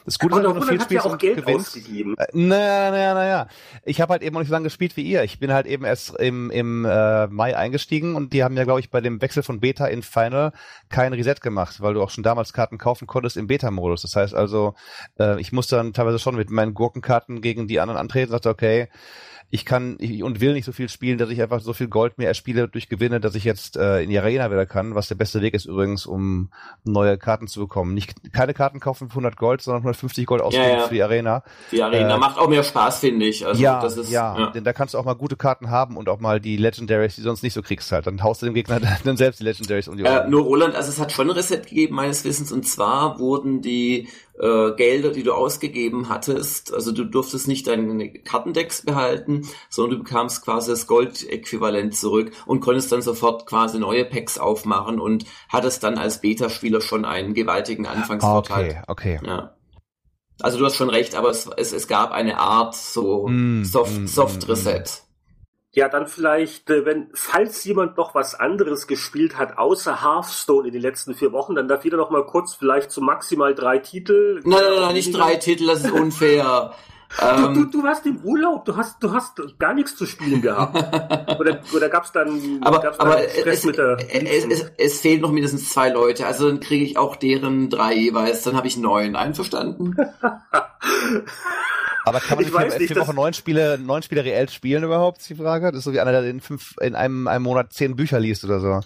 Das 0.05 0.19
Gute 0.19 0.35
Aber 0.35 0.43
ist, 0.43 0.53
wenn 0.53 0.59
du 0.61 0.65
viel 0.67 0.79
hat 0.79 0.91
ja 0.91 1.01
auch 1.01 1.11
und 1.13 1.19
Geld 1.19 1.37
gewinnst. 1.37 1.67
ausgegeben. 1.77 2.15
Äh, 2.17 2.25
Naja, 2.33 2.91
naja, 2.91 3.13
naja. 3.13 3.47
Ich 3.83 3.99
habe 4.01 4.11
halt 4.13 4.21
eben 4.21 4.33
noch 4.33 4.39
nicht 4.41 4.49
so 4.49 4.53
lange 4.53 4.65
gespielt 4.65 4.95
wie 4.97 5.01
ihr. 5.03 5.23
Ich 5.23 5.39
bin 5.39 5.51
halt 5.51 5.65
eben 5.65 5.85
erst 5.85 6.15
im, 6.19 6.49
im 6.51 6.85
äh, 6.85 7.27
Mai 7.27 7.55
eingestiegen 7.57 8.15
und 8.15 8.31
die 8.33 8.43
haben 8.43 8.55
ja, 8.57 8.63
glaube 8.65 8.79
ich, 8.81 8.89
bei 8.89 9.01
dem 9.01 9.21
Wechsel 9.21 9.43
von 9.43 9.59
Beta 9.59 9.85
in 9.87 10.03
Final 10.03 10.51
kein 10.89 11.13
Reset 11.13 11.35
gemacht, 11.41 11.81
weil 11.81 11.93
du 11.93 12.01
auch 12.01 12.09
schon 12.09 12.23
damals 12.23 12.53
Karten 12.53 12.77
kaufen 12.77 13.07
konntest 13.07 13.37
im 13.37 13.47
Beta-Modus. 13.47 14.01
Das 14.01 14.15
heißt 14.15 14.33
also, 14.35 14.75
äh, 15.19 15.39
ich 15.41 15.51
musste 15.51 15.77
dann 15.77 15.93
teilweise 15.93 16.19
schon 16.19 16.35
mit 16.35 16.49
meinen 16.51 16.73
Gurkenkarten 16.73 17.41
gegen 17.41 17.67
die 17.67 17.79
anderen 17.79 17.99
antreten 17.99 18.27
und 18.31 18.33
sagte, 18.43 18.49
okay, 18.49 18.89
ich 19.49 19.63
kann 19.65 19.95
ich, 19.99 20.23
und 20.23 20.41
will 20.41 20.53
nicht 20.53 20.65
so 20.65 20.73
viel 20.73 20.89
spielen, 20.89 21.17
dass 21.17 21.29
ich 21.29 21.41
einfach 21.41 21.61
so 21.61 21.71
viel 21.71 21.87
Gold 21.87 22.17
mehr 22.17 22.27
erspiele 22.27 22.67
durch 22.67 22.89
Gewinne, 22.89 23.21
dass 23.21 23.33
ich 23.33 23.45
jetzt 23.45 23.77
äh, 23.77 24.01
in 24.01 24.09
die 24.09 24.19
Arena 24.19 24.51
wieder 24.51 24.65
kann, 24.65 24.93
was 24.93 25.07
der 25.07 25.15
beste 25.15 25.41
Weg 25.41 25.53
ist 25.53 25.65
übrigens, 25.65 26.05
um 26.05 26.49
neue 26.83 27.17
Karten 27.17 27.47
zu 27.47 27.61
bekommen. 27.61 27.93
Nicht 27.93 28.33
keine 28.33 28.53
Karten 28.53 28.81
kaufen 28.81 29.07
für 29.07 29.13
100 29.13 29.37
Gold, 29.37 29.61
sondern 29.61 29.83
150 29.83 30.25
Gold 30.25 30.41
ausgeben 30.41 30.67
ja. 30.69 30.87
für 30.87 30.93
die 30.93 31.01
Arena. 31.03 31.43
Die 31.71 31.81
Arena 31.81 32.15
Äh, 32.15 32.19
macht 32.19 32.37
auch 32.37 32.49
mehr 32.49 32.63
Spaß, 32.63 32.99
finde 32.99 33.25
ich. 33.25 33.45
Also 33.45 33.61
ja, 33.61 33.81
das 33.81 33.95
ist, 33.95 34.11
ja, 34.11 34.51
denn 34.51 34.65
da 34.65 34.73
kannst 34.73 34.93
du 34.93 34.97
auch 34.97 35.05
mal 35.05 35.13
gute 35.15 35.37
Karten 35.37 35.69
haben 35.69 35.95
und 35.95 36.09
auch 36.09 36.19
mal 36.19 36.41
die 36.41 36.57
Legendaries, 36.57 37.15
die 37.15 37.21
du 37.21 37.27
sonst 37.27 37.41
nicht 37.41 37.53
so 37.53 37.61
kriegst 37.61 37.89
halt. 37.93 38.05
Dann 38.05 38.21
haust 38.23 38.41
du 38.41 38.47
dem 38.47 38.53
Gegner 38.53 38.81
dann 39.05 39.15
selbst 39.15 39.39
die 39.39 39.45
Legendaries 39.45 39.87
um 39.87 39.95
die 39.95 40.03
Äh, 40.03 40.09
Ohren. 40.09 40.29
nur 40.29 40.41
Roland, 40.43 40.75
also 40.75 40.89
es 40.89 40.99
hat 40.99 41.13
schon 41.13 41.29
ein 41.29 41.35
Reset 41.37 41.61
gegeben 41.61 41.95
meines 41.95 42.25
Wissens 42.25 42.51
und 42.51 42.67
zwar 42.67 43.17
wurden 43.17 43.61
die 43.61 44.09
äh, 44.39 44.71
Gelder, 44.75 45.11
die 45.11 45.23
du 45.23 45.33
ausgegeben 45.33 46.09
hattest, 46.09 46.73
also 46.73 46.91
du 46.91 47.03
durftest 47.03 47.47
nicht 47.47 47.67
deine 47.67 48.11
Kartendecks 48.11 48.83
behalten, 48.83 49.47
sondern 49.69 49.97
du 49.97 50.03
bekamst 50.03 50.43
quasi 50.43 50.71
das 50.71 50.87
Gold-Äquivalent 50.87 51.95
zurück 51.95 52.31
und 52.45 52.59
konntest 52.59 52.91
dann 52.91 53.01
sofort 53.01 53.45
quasi 53.45 53.79
neue 53.79 54.05
Packs 54.05 54.37
aufmachen 54.37 54.99
und 54.99 55.25
hattest 55.49 55.83
dann 55.83 55.97
als 55.97 56.21
Beta-Spieler 56.21 56.81
schon 56.81 57.05
einen 57.05 57.33
gewaltigen 57.33 57.85
Anfangsvorteil. 57.85 58.83
okay, 58.87 59.17
okay. 59.17 59.19
Ja. 59.25 59.53
Also 60.39 60.59
du 60.59 60.65
hast 60.65 60.75
schon 60.75 60.89
recht, 60.89 61.15
aber 61.15 61.29
es, 61.29 61.49
es, 61.57 61.73
es 61.73 61.87
gab 61.87 62.11
eine 62.11 62.39
Art 62.39 62.75
so 62.75 63.27
Mm, 63.27 63.63
Soft, 63.63 63.97
mm, 63.97 64.05
Soft 64.05 64.47
mm, 64.47 64.51
Reset. 64.51 64.83
Ja, 65.77 65.89
dann 65.89 66.07
vielleicht, 66.07 66.71
äh, 66.71 66.85
wenn, 66.85 67.11
falls 67.13 67.63
jemand 67.63 67.97
noch 67.97 68.15
was 68.15 68.33
anderes 68.33 68.87
gespielt 68.87 69.37
hat, 69.37 69.59
außer 69.59 70.01
Hearthstone 70.01 70.65
in 70.65 70.73
den 70.73 70.81
letzten 70.81 71.13
vier 71.13 71.31
Wochen, 71.33 71.53
dann 71.53 71.67
darf 71.67 71.83
jeder 71.85 71.97
noch 71.97 72.09
mal 72.09 72.25
kurz 72.25 72.55
vielleicht 72.55 72.89
zu 72.89 72.99
maximal 72.99 73.53
drei 73.53 73.77
Titel. 73.77 74.41
Nein, 74.43 74.59
nein, 74.59 74.81
nein, 74.81 74.93
nicht 74.95 75.15
drei 75.15 75.35
Titel, 75.35 75.67
das 75.67 75.83
ist 75.83 75.91
unfair. 75.91 76.73
Du, 77.09 77.25
du, 77.25 77.59
ähm, 77.61 77.69
du 77.71 77.83
warst 77.83 78.05
im 78.05 78.17
Urlaub, 78.23 78.65
du 78.65 78.75
hast, 78.75 79.01
du 79.01 79.11
hast 79.13 79.39
gar 79.59 79.73
nichts 79.73 79.95
zu 79.95 80.05
spielen 80.05 80.41
gehabt. 80.41 80.75
oder, 81.39 81.61
oder 81.73 81.89
gab's 81.89 82.11
dann, 82.11 82.59
aber 82.61 82.81
gab's 82.81 82.99
aber 82.99 83.15
dann 83.15 83.29
Stress 83.29 83.59
es, 83.59 83.63
mit 83.65 83.77
der 83.77 83.97
es, 84.11 84.45
es, 84.45 84.71
es 84.77 84.99
fehlen 85.01 85.21
noch 85.21 85.31
mindestens 85.31 85.69
zwei 85.69 85.89
Leute, 85.89 86.27
also 86.27 86.49
dann 86.49 86.59
kriege 86.59 86.83
ich 86.83 86.97
auch 86.97 87.15
deren 87.15 87.69
drei 87.69 87.93
jeweils, 87.93 88.43
dann 88.43 88.55
habe 88.57 88.67
ich 88.67 88.77
neun. 88.77 89.15
Einverstanden? 89.15 89.95
Aber 92.05 92.19
kann 92.21 92.37
man 92.37 92.45
Ich 92.45 92.51
nicht 92.51 92.53
weiß 92.53 92.73
in 92.73 92.79
nicht, 92.79 92.87
vier 92.87 92.95
das- 92.95 93.07
Wochen 93.07 93.15
neun 93.17 93.33
Spiele, 93.33 93.77
neun 93.77 94.01
Spiele 94.01 94.23
reell 94.23 94.47
spielen 94.49 94.83
überhaupt, 94.83 95.19
ist 95.19 95.29
die 95.29 95.35
Frage? 95.35 95.67
Das 95.71 95.79
ist 95.79 95.83
so 95.83 95.91
wie 95.93 95.99
einer, 95.99 96.13
der 96.13 96.23
in 96.23 96.39
fünf, 96.39 96.75
in 96.79 96.95
einem, 96.95 97.27
einem 97.27 97.43
Monat 97.43 97.73
zehn 97.73 97.95
Bücher 97.97 98.19
liest 98.19 98.45
oder 98.45 98.59
so. 98.61 98.79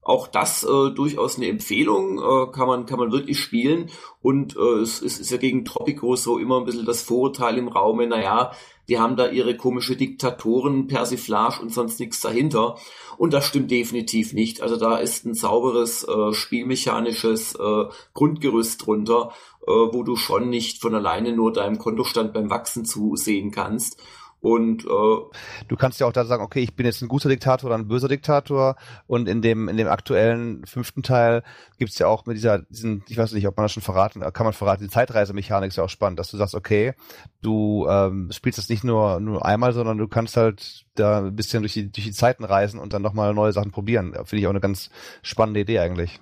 Auch 0.06 0.28
das 0.28 0.62
äh, 0.62 0.90
durchaus 0.94 1.36
eine 1.36 1.48
Empfehlung, 1.48 2.20
äh, 2.20 2.52
kann 2.52 2.68
man 2.68 2.86
kann 2.86 3.00
man 3.00 3.10
wirklich 3.10 3.40
spielen. 3.40 3.90
Und 4.22 4.56
äh, 4.56 4.80
es, 4.80 5.02
es 5.02 5.18
ist 5.18 5.32
ja 5.32 5.36
gegen 5.36 5.64
Tropico 5.64 6.14
so 6.14 6.38
immer 6.38 6.58
ein 6.60 6.64
bisschen 6.64 6.86
das 6.86 7.02
Vorurteil 7.02 7.58
im 7.58 7.66
Raume, 7.66 8.06
naja, 8.06 8.52
die 8.88 9.00
haben 9.00 9.16
da 9.16 9.28
ihre 9.28 9.56
komische 9.56 9.96
Diktatoren, 9.96 10.86
Persiflage 10.86 11.60
und 11.60 11.74
sonst 11.74 11.98
nichts 11.98 12.20
dahinter. 12.20 12.76
Und 13.18 13.32
das 13.32 13.46
stimmt 13.46 13.72
definitiv 13.72 14.32
nicht. 14.32 14.60
Also 14.60 14.76
da 14.76 14.98
ist 14.98 15.26
ein 15.26 15.34
sauberes 15.34 16.04
äh, 16.04 16.32
spielmechanisches 16.32 17.56
äh, 17.56 17.84
Grundgerüst 18.14 18.86
drunter, 18.86 19.32
äh, 19.66 19.72
wo 19.72 20.04
du 20.04 20.14
schon 20.14 20.50
nicht 20.50 20.80
von 20.80 20.94
alleine 20.94 21.32
nur 21.32 21.52
deinem 21.52 21.78
Kontostand 21.78 22.32
beim 22.32 22.48
Wachsen 22.48 22.84
zusehen 22.84 23.50
kannst. 23.50 24.00
Und 24.46 24.84
äh, 24.84 25.66
du 25.66 25.76
kannst 25.76 25.98
ja 25.98 26.06
auch 26.06 26.12
da 26.12 26.24
sagen, 26.24 26.44
okay, 26.44 26.60
ich 26.60 26.76
bin 26.76 26.86
jetzt 26.86 27.02
ein 27.02 27.08
guter 27.08 27.28
Diktator 27.28 27.66
oder 27.66 27.76
ein 27.76 27.88
böser 27.88 28.06
Diktator. 28.06 28.76
Und 29.08 29.28
in 29.28 29.42
dem 29.42 29.68
in 29.68 29.76
dem 29.76 29.88
aktuellen 29.88 30.64
fünften 30.66 31.02
Teil 31.02 31.42
gibt's 31.78 31.98
ja 31.98 32.06
auch 32.06 32.26
mit 32.26 32.36
dieser 32.36 32.60
diesen, 32.60 33.02
ich 33.08 33.18
weiß 33.18 33.32
nicht, 33.32 33.48
ob 33.48 33.56
man 33.56 33.64
das 33.64 33.72
schon 33.72 33.82
verraten, 33.82 34.20
kann 34.20 34.46
man 34.46 34.52
verraten, 34.52 34.84
die 34.84 34.88
Zeitreisemechanik 34.88 35.70
ist 35.70 35.78
ja 35.78 35.82
auch 35.82 35.88
spannend, 35.88 36.20
dass 36.20 36.30
du 36.30 36.36
sagst, 36.36 36.54
okay, 36.54 36.94
du 37.42 37.88
ähm, 37.90 38.30
spielst 38.30 38.60
das 38.60 38.68
nicht 38.68 38.84
nur 38.84 39.18
nur 39.18 39.44
einmal, 39.44 39.72
sondern 39.72 39.98
du 39.98 40.06
kannst 40.06 40.36
halt 40.36 40.84
da 40.94 41.18
ein 41.18 41.34
bisschen 41.34 41.64
durch 41.64 41.72
die 41.72 41.90
durch 41.90 42.06
die 42.06 42.12
Zeiten 42.12 42.44
reisen 42.44 42.78
und 42.78 42.92
dann 42.92 43.02
nochmal 43.02 43.34
neue 43.34 43.50
Sachen 43.52 43.72
probieren. 43.72 44.12
Finde 44.12 44.36
ich 44.36 44.46
auch 44.46 44.50
eine 44.50 44.60
ganz 44.60 44.90
spannende 45.22 45.58
Idee 45.58 45.80
eigentlich. 45.80 46.20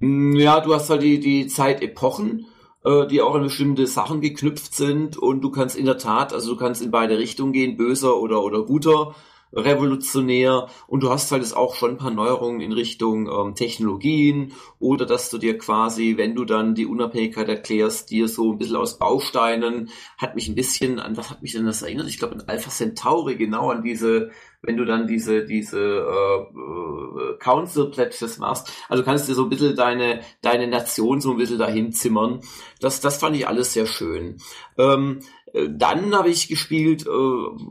Ja, 0.00 0.60
du 0.60 0.74
hast 0.74 0.90
halt 0.90 1.02
die 1.02 1.18
die 1.18 1.46
Zeitepochen 1.46 2.44
äh, 2.84 3.06
die 3.06 3.20
auch 3.22 3.34
an 3.34 3.42
bestimmte 3.42 3.86
Sachen 3.86 4.20
geknüpft 4.20 4.74
sind. 4.74 5.16
Und 5.16 5.42
du 5.42 5.50
kannst 5.50 5.76
in 5.76 5.86
der 5.86 5.98
Tat, 5.98 6.32
also 6.32 6.52
du 6.52 6.56
kannst 6.56 6.82
in 6.82 6.90
beide 6.90 7.18
Richtungen 7.18 7.52
gehen, 7.52 7.76
böser 7.76 8.16
oder, 8.16 8.42
oder 8.42 8.62
guter 8.62 9.14
revolutionär 9.52 10.68
und 10.86 11.02
du 11.02 11.10
hast 11.10 11.30
halt 11.32 11.54
auch 11.54 11.74
schon 11.74 11.92
ein 11.92 11.96
paar 11.98 12.10
Neuerungen 12.10 12.60
in 12.60 12.72
Richtung 12.72 13.28
ähm, 13.28 13.54
Technologien 13.54 14.52
oder 14.78 15.06
dass 15.06 15.30
du 15.30 15.38
dir 15.38 15.58
quasi, 15.58 16.16
wenn 16.16 16.34
du 16.34 16.44
dann 16.44 16.74
die 16.74 16.86
Unabhängigkeit 16.86 17.48
erklärst, 17.48 18.10
dir 18.10 18.28
so 18.28 18.52
ein 18.52 18.58
bisschen 18.58 18.76
aus 18.76 18.98
Bausteinen, 18.98 19.90
hat 20.18 20.34
mich 20.34 20.48
ein 20.48 20.54
bisschen 20.54 20.98
an, 20.98 21.16
was 21.16 21.30
hat 21.30 21.42
mich 21.42 21.52
denn 21.52 21.66
das 21.66 21.82
erinnert? 21.82 22.08
Ich 22.08 22.18
glaube 22.18 22.34
an 22.34 22.44
Alpha 22.46 22.70
Centauri, 22.70 23.36
genau 23.36 23.70
an 23.70 23.82
diese 23.82 24.30
wenn 24.62 24.76
du 24.76 24.84
dann 24.84 25.08
diese, 25.08 25.44
diese 25.44 25.78
äh, 25.78 26.40
äh, 26.40 27.38
Council 27.38 27.90
Pledges 27.90 28.38
machst. 28.38 28.72
Also 28.88 29.02
kannst 29.02 29.28
du 29.28 29.34
so 29.34 29.42
ein 29.42 29.48
bisschen 29.48 29.74
deine, 29.74 30.20
deine 30.40 30.68
Nation 30.68 31.20
so 31.20 31.32
ein 31.32 31.36
bisschen 31.36 31.58
dahin 31.58 31.92
zimmern. 31.92 32.40
Das, 32.80 33.00
das 33.00 33.18
fand 33.18 33.36
ich 33.36 33.48
alles 33.48 33.72
sehr 33.72 33.86
schön. 33.86 34.36
Ähm, 34.78 35.18
äh, 35.41 35.41
dann 35.68 36.14
habe 36.14 36.30
ich 36.30 36.48
gespielt, 36.48 37.06
äh, 37.06 37.10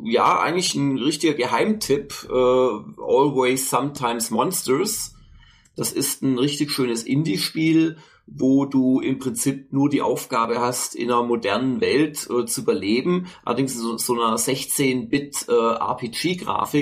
ja, 0.03 0.39
eigentlich 0.39 0.75
ein 0.75 0.97
richtiger 0.97 1.33
Geheimtipp, 1.33 2.27
äh, 2.29 2.33
Always 2.33 3.69
Sometimes 3.69 4.29
Monsters. 4.29 5.15
Das 5.75 5.91
ist 5.91 6.21
ein 6.21 6.37
richtig 6.37 6.71
schönes 6.71 7.03
Indie-Spiel, 7.03 7.97
wo 8.27 8.65
du 8.65 8.99
im 8.99 9.17
Prinzip 9.17 9.73
nur 9.73 9.89
die 9.89 10.01
Aufgabe 10.01 10.59
hast, 10.59 10.93
in 10.95 11.11
einer 11.11 11.23
modernen 11.23 11.81
Welt 11.81 12.29
äh, 12.29 12.45
zu 12.45 12.61
überleben. 12.61 13.25
Allerdings 13.43 13.75
so, 13.75 13.97
so 13.97 14.13
einer 14.13 14.37
16-Bit 14.37 15.47
äh, 15.49 15.53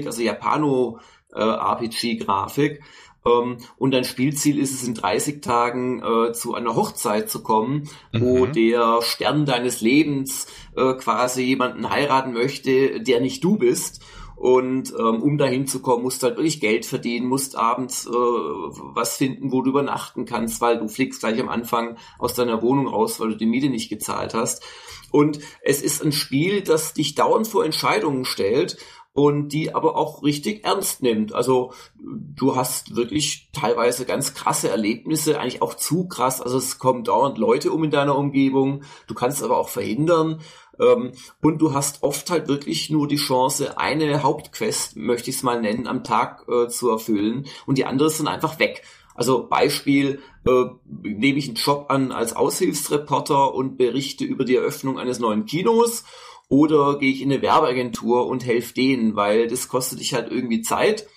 also 0.06 0.22
Japano-RPG-Grafik. 0.22 2.82
Äh, 3.26 3.30
ähm, 3.30 3.58
und 3.78 3.92
dein 3.92 4.04
Spielziel 4.04 4.60
ist 4.60 4.74
es, 4.74 4.88
in 4.88 4.94
30 4.94 5.42
Tagen 5.42 6.02
äh, 6.02 6.32
zu 6.34 6.54
einer 6.54 6.76
Hochzeit 6.76 7.30
zu 7.30 7.42
kommen, 7.42 7.90
mhm. 8.14 8.22
wo 8.22 8.46
der 8.46 9.02
Stern 9.02 9.46
deines 9.46 9.82
Lebens 9.82 10.48
äh, 10.76 10.94
quasi 10.94 11.44
jemanden 11.44 11.90
heiraten 11.90 12.34
möchte, 12.34 13.02
der 13.02 13.22
nicht 13.22 13.44
du 13.44 13.58
bist. 13.58 14.02
Und 14.36 14.94
ähm, 14.98 15.22
um 15.22 15.38
dahin 15.38 15.68
zu 15.68 15.82
kommen, 15.82 16.04
musst 16.04 16.24
du 16.24 16.28
halt 16.28 16.38
wirklich 16.38 16.62
Geld 16.62 16.86
verdienen, 16.86 17.28
musst 17.28 17.58
abends 17.58 18.06
äh, 18.06 18.10
was 18.10 19.18
finden, 19.18 19.52
wo 19.52 19.62
du 19.62 19.72
übernachten 19.72 20.24
kannst, 20.24 20.62
weil 20.62 20.80
du 20.80 20.88
fliegst 20.88 21.20
gleich 21.20 21.42
am 21.42 21.50
Anfang 21.50 21.98
aus 22.18 22.36
deiner 22.36 22.62
Wohnung 22.62 22.88
raus, 22.88 23.20
weil 23.20 23.32
du 23.32 23.36
die 23.36 23.46
Miete 23.46 23.70
nicht 23.70 23.90
gezahlt 23.90 24.34
hast. 24.34 24.64
Und 25.12 25.40
es 25.62 25.82
ist 25.82 26.02
ein 26.02 26.14
Spiel, 26.14 26.62
das 26.62 26.94
dich 26.94 27.16
dauernd 27.16 27.50
vor 27.50 27.66
Entscheidungen 27.66 28.24
stellt 28.24 28.78
und 29.20 29.50
die 29.50 29.76
aber 29.76 29.98
auch 29.98 30.24
richtig 30.24 30.64
ernst 30.64 31.04
nimmt. 31.04 31.34
Also 31.34 31.74
du 32.00 32.56
hast 32.56 32.96
wirklich 32.96 33.50
teilweise 33.52 34.06
ganz 34.06 34.34
krasse 34.34 34.70
Erlebnisse, 34.70 35.40
eigentlich 35.40 35.62
auch 35.62 35.74
zu 35.74 36.08
krass. 36.08 36.42
Also 36.42 36.58
es 36.58 36.80
kommen 36.80 37.04
dauernd 37.04 37.38
Leute 37.38 37.74
um 37.74 37.84
in 37.84 37.92
deiner 37.92 38.18
Umgebung. 38.18 38.84
Du 39.08 39.14
kannst 39.14 39.44
aber 39.44 39.58
auch 39.58 39.68
verhindern. 39.68 40.40
Ähm, 40.80 41.12
und 41.42 41.58
du 41.58 41.74
hast 41.74 42.02
oft 42.02 42.32
halt 42.32 42.48
wirklich 42.48 42.90
nur 42.90 43.10
die 43.10 43.18
Chance, 43.18 43.78
eine 43.78 44.24
Hauptquest, 44.24 44.96
möchte 44.96 45.32
ich 45.32 45.36
es 45.36 45.44
mal 45.44 45.60
nennen, 45.60 45.86
am 45.86 46.06
Tag 46.06 46.46
äh, 46.48 46.70
zu 46.70 46.90
erfüllen 46.90 47.46
und 47.66 47.78
die 47.78 47.86
andere 47.86 48.10
sind 48.10 48.30
einfach 48.30 48.60
weg. 48.60 48.84
Also 49.16 49.46
Beispiel, 49.50 50.22
äh, 50.46 50.66
nehme 50.86 51.38
ich 51.38 51.48
einen 51.48 51.56
Job 51.56 51.88
an 51.90 52.14
als 52.14 52.34
Aushilfsreporter 52.38 53.54
und 53.54 53.76
berichte 53.76 54.24
über 54.24 54.46
die 54.46 54.56
Eröffnung 54.56 54.98
eines 54.98 55.20
neuen 55.20 55.46
Kinos 55.46 56.06
oder 56.50 56.98
gehe 56.98 57.12
ich 57.12 57.22
in 57.22 57.32
eine 57.32 57.42
Werbeagentur 57.42 58.28
und 58.28 58.46
helfe 58.46 58.74
denen, 58.74 59.16
weil 59.16 59.48
das 59.48 59.70
kostet 59.70 60.00
dich 60.00 60.14
halt 60.14 60.32
irgendwie 60.32 60.62
Zeit 60.62 61.08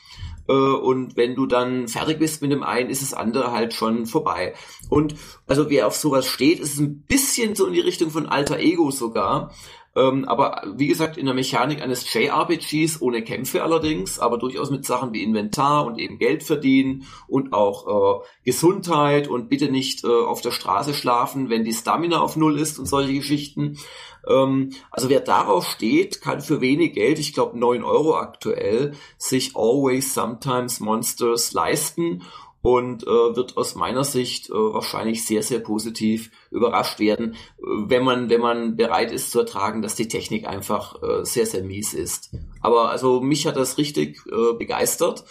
äh, 0.48 0.52
und 0.52 1.16
wenn 1.16 1.34
du 1.34 1.46
dann 1.46 1.88
fertig 1.88 2.18
bist 2.18 2.42
mit 2.42 2.52
dem 2.52 2.62
einen, 2.62 2.90
ist 2.90 3.02
das 3.02 3.14
andere 3.14 3.52
halt 3.52 3.74
schon 3.74 4.06
vorbei. 4.06 4.54
Und 4.88 5.14
also 5.46 5.70
wer 5.70 5.86
auf 5.86 5.96
sowas 5.96 6.26
steht, 6.26 6.60
ist 6.60 6.78
ein 6.78 7.02
bisschen 7.02 7.54
so 7.54 7.66
in 7.66 7.74
die 7.74 7.80
Richtung 7.80 8.10
von 8.10 8.26
Alter 8.26 8.58
Ego 8.58 8.90
sogar. 8.90 9.52
Ähm, 9.94 10.24
aber 10.24 10.62
wie 10.74 10.86
gesagt, 10.86 11.18
in 11.18 11.26
der 11.26 11.34
Mechanik 11.34 11.82
eines 11.82 12.10
JRPGs, 12.12 13.02
ohne 13.02 13.22
Kämpfe 13.22 13.62
allerdings, 13.62 14.18
aber 14.18 14.38
durchaus 14.38 14.70
mit 14.70 14.86
Sachen 14.86 15.12
wie 15.12 15.22
Inventar 15.22 15.84
und 15.84 15.98
eben 15.98 16.18
Geld 16.18 16.42
verdienen 16.42 17.04
und 17.28 17.52
auch 17.52 18.22
äh, 18.22 18.24
Gesundheit 18.44 19.28
und 19.28 19.50
bitte 19.50 19.70
nicht 19.70 20.02
äh, 20.04 20.08
auf 20.08 20.40
der 20.40 20.50
Straße 20.50 20.94
schlafen, 20.94 21.50
wenn 21.50 21.64
die 21.64 21.74
Stamina 21.74 22.20
auf 22.20 22.36
Null 22.36 22.58
ist 22.58 22.78
und 22.78 22.86
solche 22.86 23.12
Geschichten. 23.12 23.76
Ähm, 24.28 24.70
also 24.90 25.08
wer 25.08 25.20
darauf 25.20 25.66
steht, 25.66 26.20
kann 26.20 26.40
für 26.40 26.60
wenig 26.60 26.94
Geld, 26.94 27.18
ich 27.18 27.32
glaube 27.32 27.58
9 27.58 27.82
Euro 27.84 28.16
aktuell, 28.16 28.92
sich 29.18 29.56
Always 29.56 30.14
Sometimes 30.14 30.80
Monsters 30.80 31.52
leisten 31.52 32.22
und 32.62 33.02
äh, 33.02 33.36
wird 33.36 33.56
aus 33.56 33.74
meiner 33.74 34.04
Sicht 34.04 34.48
äh, 34.48 34.52
wahrscheinlich 34.52 35.24
sehr, 35.24 35.42
sehr 35.42 35.58
positiv 35.58 36.30
überrascht 36.50 37.00
werden, 37.00 37.34
äh, 37.34 37.64
wenn 37.64 38.04
man, 38.04 38.30
wenn 38.30 38.40
man 38.40 38.76
bereit 38.76 39.10
ist 39.10 39.32
zu 39.32 39.40
ertragen, 39.40 39.82
dass 39.82 39.96
die 39.96 40.08
Technik 40.08 40.46
einfach 40.46 41.02
äh, 41.02 41.24
sehr, 41.24 41.46
sehr 41.46 41.64
mies 41.64 41.92
ist. 41.92 42.30
Aber 42.60 42.90
also 42.90 43.20
mich 43.20 43.46
hat 43.46 43.56
das 43.56 43.78
richtig 43.78 44.20
äh, 44.26 44.54
begeistert. 44.56 45.24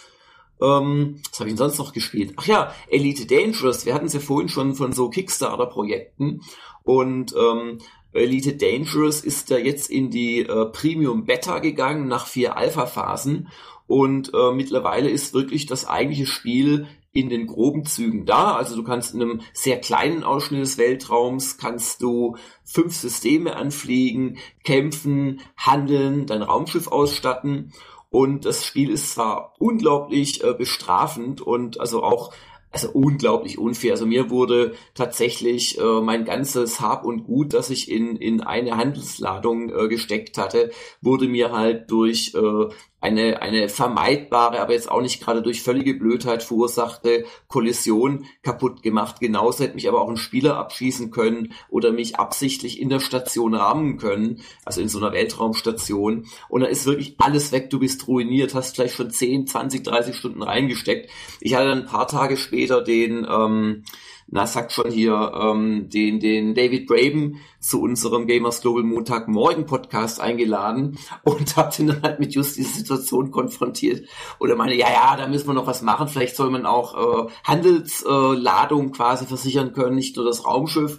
Ähm, 0.60 1.20
was 1.30 1.40
habe 1.40 1.48
ich 1.48 1.54
denn 1.54 1.70
sonst 1.70 1.78
noch 1.78 1.94
gespielt? 1.94 2.34
Ach 2.36 2.46
ja, 2.46 2.74
Elite 2.88 3.26
Dangerous. 3.26 3.86
Wir 3.86 3.94
hatten 3.94 4.06
es 4.06 4.12
ja 4.12 4.20
vorhin 4.20 4.50
schon 4.50 4.74
von 4.74 4.92
so 4.92 5.08
Kickstarter-Projekten. 5.08 6.42
Und 6.84 7.34
ähm, 7.34 7.78
Elite 8.12 8.56
Dangerous 8.56 9.20
ist 9.20 9.50
da 9.50 9.56
jetzt 9.56 9.90
in 9.90 10.10
die 10.10 10.40
äh, 10.40 10.66
Premium 10.66 11.24
Beta 11.24 11.58
gegangen 11.58 12.08
nach 12.08 12.26
vier 12.26 12.56
Alpha-Phasen 12.56 13.48
und 13.86 14.32
äh, 14.34 14.52
mittlerweile 14.52 15.10
ist 15.10 15.34
wirklich 15.34 15.66
das 15.66 15.86
eigentliche 15.86 16.26
Spiel 16.26 16.86
in 17.12 17.28
den 17.28 17.46
groben 17.46 17.84
Zügen 17.84 18.24
da. 18.24 18.54
Also 18.54 18.74
du 18.74 18.82
kannst 18.82 19.14
in 19.14 19.22
einem 19.22 19.40
sehr 19.52 19.78
kleinen 19.80 20.24
Ausschnitt 20.24 20.62
des 20.62 20.78
Weltraums 20.78 21.58
kannst 21.58 22.02
du 22.02 22.36
fünf 22.64 22.94
Systeme 22.96 23.56
anfliegen, 23.56 24.38
kämpfen, 24.64 25.40
handeln, 25.56 26.26
dein 26.26 26.42
Raumschiff 26.42 26.88
ausstatten. 26.88 27.72
Und 28.08 28.44
das 28.44 28.66
Spiel 28.66 28.90
ist 28.90 29.12
zwar 29.12 29.54
unglaublich 29.58 30.42
äh, 30.44 30.52
bestrafend 30.54 31.40
und 31.40 31.80
also 31.80 32.02
auch 32.02 32.32
also 32.72 32.90
unglaublich 32.90 33.58
unfair. 33.58 33.92
Also 33.92 34.06
mir 34.06 34.30
wurde 34.30 34.74
tatsächlich 34.94 35.78
äh, 35.78 36.00
mein 36.00 36.24
ganzes 36.24 36.80
Hab 36.80 37.04
und 37.04 37.24
Gut, 37.24 37.52
das 37.52 37.70
ich 37.70 37.90
in, 37.90 38.16
in 38.16 38.40
eine 38.40 38.76
Handelsladung 38.76 39.70
äh, 39.70 39.88
gesteckt 39.88 40.38
hatte, 40.38 40.70
wurde 41.02 41.28
mir 41.28 41.52
halt 41.52 41.90
durch 41.90 42.34
äh, 42.34 42.68
eine, 43.02 43.42
eine 43.42 43.68
vermeidbare, 43.68 44.60
aber 44.60 44.72
jetzt 44.72 44.90
auch 44.90 45.02
nicht 45.02 45.20
gerade 45.20 45.42
durch 45.42 45.62
völlige 45.62 45.94
Blödheit 45.94 46.44
verursachte 46.44 47.24
Kollision 47.48 48.26
kaputt 48.42 48.82
gemacht. 48.82 49.16
Genauso 49.20 49.64
hätte 49.64 49.74
mich 49.74 49.88
aber 49.88 50.00
auch 50.00 50.08
ein 50.08 50.16
Spieler 50.16 50.56
abschießen 50.56 51.10
können 51.10 51.52
oder 51.68 51.90
mich 51.90 52.16
absichtlich 52.16 52.80
in 52.80 52.88
der 52.88 53.00
Station 53.00 53.54
rammen 53.54 53.98
können, 53.98 54.40
also 54.64 54.80
in 54.80 54.88
so 54.88 54.98
einer 54.98 55.12
Weltraumstation. 55.12 56.26
Und 56.48 56.60
da 56.60 56.68
ist 56.68 56.86
wirklich 56.86 57.16
alles 57.18 57.50
weg, 57.50 57.70
du 57.70 57.80
bist 57.80 58.06
ruiniert, 58.06 58.54
hast 58.54 58.76
vielleicht 58.76 58.94
schon 58.94 59.10
10, 59.10 59.48
20, 59.48 59.82
30 59.82 60.16
Stunden 60.16 60.42
reingesteckt. 60.42 61.10
Ich 61.40 61.56
hatte 61.56 61.68
dann 61.68 61.80
ein 61.80 61.86
paar 61.86 62.06
Tage 62.06 62.36
später 62.36 62.82
den, 62.82 63.26
ähm, 63.28 63.82
na, 64.28 64.46
sagt 64.46 64.72
schon 64.72 64.90
hier, 64.90 65.32
ähm, 65.34 65.88
den, 65.88 66.20
den 66.20 66.54
David 66.54 66.86
Braben 66.86 67.40
zu 67.60 67.80
unserem 67.82 68.26
Gamers 68.26 68.60
Global 68.60 68.82
Montagmorgen 68.82 69.66
Podcast 69.66 70.20
eingeladen 70.20 70.98
und 71.24 71.56
habe 71.56 71.74
den 71.76 71.88
dann 71.88 72.02
halt 72.02 72.20
mit 72.20 72.34
just 72.34 72.56
dieser 72.56 72.70
Situation 72.70 73.30
konfrontiert. 73.30 74.08
Oder 74.38 74.56
meine, 74.56 74.74
ja, 74.74 74.90
ja, 74.90 75.16
da 75.16 75.28
müssen 75.28 75.48
wir 75.48 75.54
noch 75.54 75.66
was 75.66 75.82
machen. 75.82 76.08
Vielleicht 76.08 76.36
soll 76.36 76.50
man 76.50 76.66
auch 76.66 77.26
äh, 77.26 77.30
Handelsladung 77.44 78.88
äh, 78.88 78.92
quasi 78.92 79.26
versichern 79.26 79.72
können, 79.72 79.96
nicht 79.96 80.16
nur 80.16 80.24
das 80.24 80.44
Raumschiff. 80.46 80.98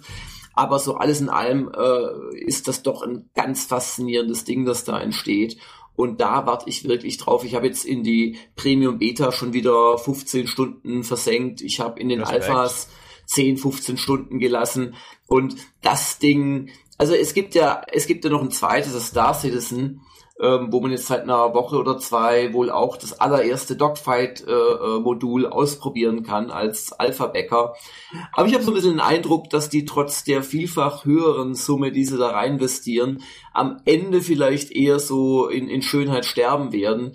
Aber 0.54 0.78
so 0.78 0.94
alles 0.94 1.20
in 1.20 1.28
allem 1.28 1.70
äh, 1.76 2.38
ist 2.38 2.68
das 2.68 2.82
doch 2.82 3.02
ein 3.02 3.28
ganz 3.34 3.64
faszinierendes 3.64 4.44
Ding, 4.44 4.64
das 4.64 4.84
da 4.84 5.00
entsteht. 5.00 5.58
Und 5.96 6.20
da 6.20 6.46
warte 6.46 6.68
ich 6.68 6.88
wirklich 6.88 7.18
drauf. 7.18 7.44
Ich 7.44 7.54
habe 7.54 7.66
jetzt 7.66 7.84
in 7.84 8.02
die 8.02 8.38
Premium 8.56 8.98
Beta 8.98 9.32
schon 9.32 9.52
wieder 9.52 9.98
15 9.98 10.46
Stunden 10.46 11.04
versenkt. 11.04 11.60
Ich 11.60 11.80
habe 11.80 12.00
in 12.00 12.08
den 12.08 12.20
Respekt. 12.20 12.48
Alphas 12.48 12.88
10, 13.26 13.56
15 13.56 13.96
Stunden 13.96 14.38
gelassen. 14.38 14.94
Und 15.26 15.56
das 15.82 16.18
Ding, 16.18 16.70
also 16.98 17.14
es 17.14 17.34
gibt 17.34 17.54
ja, 17.54 17.82
es 17.92 18.06
gibt 18.06 18.24
ja 18.24 18.30
noch 18.30 18.42
ein 18.42 18.50
zweites, 18.50 18.92
das 18.92 19.08
Star 19.08 19.34
Citizen, 19.34 20.00
ähm, 20.40 20.68
wo 20.72 20.80
man 20.80 20.90
jetzt 20.90 21.06
seit 21.06 21.22
einer 21.22 21.54
Woche 21.54 21.76
oder 21.76 21.98
zwei 21.98 22.52
wohl 22.52 22.70
auch 22.70 22.96
das 22.96 23.20
allererste 23.20 23.76
Dogfight-Modul 23.76 25.44
äh, 25.44 25.46
äh 25.46 25.50
ausprobieren 25.50 26.24
kann 26.24 26.50
als 26.50 26.92
Alpha-Bäcker. 26.92 27.74
Aber 28.32 28.48
ich 28.48 28.54
habe 28.54 28.64
so 28.64 28.72
ein 28.72 28.74
bisschen 28.74 28.92
den 28.92 29.00
Eindruck, 29.00 29.48
dass 29.50 29.68
die 29.68 29.84
trotz 29.84 30.24
der 30.24 30.42
vielfach 30.42 31.04
höheren 31.04 31.54
Summe, 31.54 31.92
die 31.92 32.04
sie 32.04 32.18
da 32.18 32.30
reinvestieren, 32.30 33.22
am 33.52 33.80
Ende 33.84 34.20
vielleicht 34.22 34.72
eher 34.72 34.98
so 34.98 35.46
in, 35.46 35.68
in 35.68 35.82
Schönheit 35.82 36.26
sterben 36.26 36.72
werden 36.72 37.12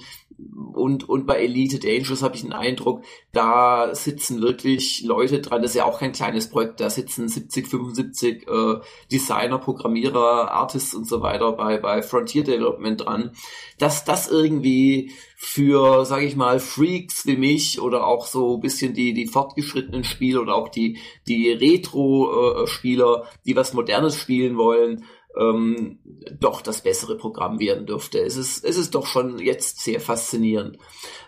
und, 0.74 1.08
und 1.08 1.26
bei 1.26 1.42
Elite 1.42 1.80
Dangerous 1.80 2.24
habe 2.24 2.36
ich 2.36 2.42
den 2.42 2.54
Eindruck, 2.54 3.04
da 3.32 3.94
sitzen 3.94 4.42
wirklich 4.42 5.04
Leute 5.04 5.40
dran, 5.42 5.62
das 5.62 5.72
ist 5.72 5.78
ja 5.78 5.86
auch 5.86 6.00
kein 6.00 6.12
kleines 6.12 6.50
Projekt, 6.50 6.80
da 6.80 6.90
sitzen 6.90 7.28
70, 7.28 7.68
75 7.68 8.48
äh, 8.48 8.76
Designer, 9.12 9.58
Programmierer, 9.58 10.52
Artists 10.52 10.94
und 10.94 11.08
so 11.08 11.22
weiter 11.22 11.52
bei, 11.52 11.78
bei 11.78 12.02
Frontier 12.02 12.44
Development 12.44 13.06
dran, 13.06 13.32
dass 13.78 14.06
das 14.06 14.30
irgendwie 14.30 15.12
für, 15.36 16.06
sage 16.06 16.26
ich 16.26 16.36
mal, 16.36 16.60
Freaks 16.60 17.26
wie 17.26 17.38
mich 17.38 17.82
oder 17.82 18.06
auch 18.06 18.26
so 18.26 18.58
bisschen 18.58 18.94
die, 18.94 19.14
die 19.14 19.28
fortgeschrittenen 19.28 20.04
Spieler 20.04 20.42
oder 20.42 20.56
auch 20.56 20.70
die, 20.70 20.98
die 21.28 21.52
Retro-Spieler, 21.52 23.26
die 23.46 23.56
was 23.56 23.74
Modernes 23.74 24.16
spielen 24.16 24.58
wollen, 24.58 25.06
ähm, 25.38 26.00
doch 26.40 26.62
das 26.62 26.82
bessere 26.82 27.18
Programm 27.18 27.60
werden 27.60 27.86
dürfte. 27.86 28.20
Es 28.20 28.36
ist, 28.36 28.64
es 28.64 28.78
ist 28.78 28.96
doch 28.96 29.06
schon 29.06 29.40
jetzt 29.40 29.80
sehr 29.80 30.02
faszinierend. 30.02 30.78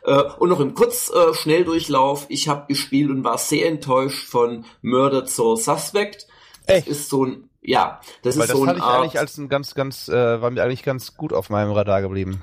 Äh, 0.03 0.23
und 0.39 0.49
noch 0.49 0.59
im 0.59 0.73
Kurz-Schnelldurchlauf, 0.73 2.23
äh, 2.29 2.33
ich 2.33 2.47
habe 2.47 2.67
gespielt 2.67 3.11
und 3.11 3.23
war 3.23 3.37
sehr 3.37 3.67
enttäuscht 3.67 4.27
von 4.27 4.65
Murdered 4.81 5.29
Soul 5.29 5.57
Suspect. 5.57 6.27
Echt? 6.65 6.87
Das 6.87 6.97
ist 6.97 7.09
so 7.09 7.25
ein 7.25 7.49
ja, 7.63 8.01
das 8.23 8.37
Weil 8.37 8.45
ist 8.45 8.49
das 8.49 8.57
so 8.57 8.65
ein 8.65 8.75
ich 8.75 8.81
Art, 8.81 8.99
eigentlich 8.99 9.19
als 9.19 9.37
ein 9.37 9.47
ganz, 9.47 9.75
ganz, 9.75 10.07
äh, 10.07 10.41
war 10.41 10.49
mir 10.49 10.63
eigentlich 10.63 10.81
ganz 10.81 11.15
gut 11.15 11.31
auf 11.31 11.51
meinem 11.51 11.71
Radar 11.71 12.01
geblieben. 12.01 12.41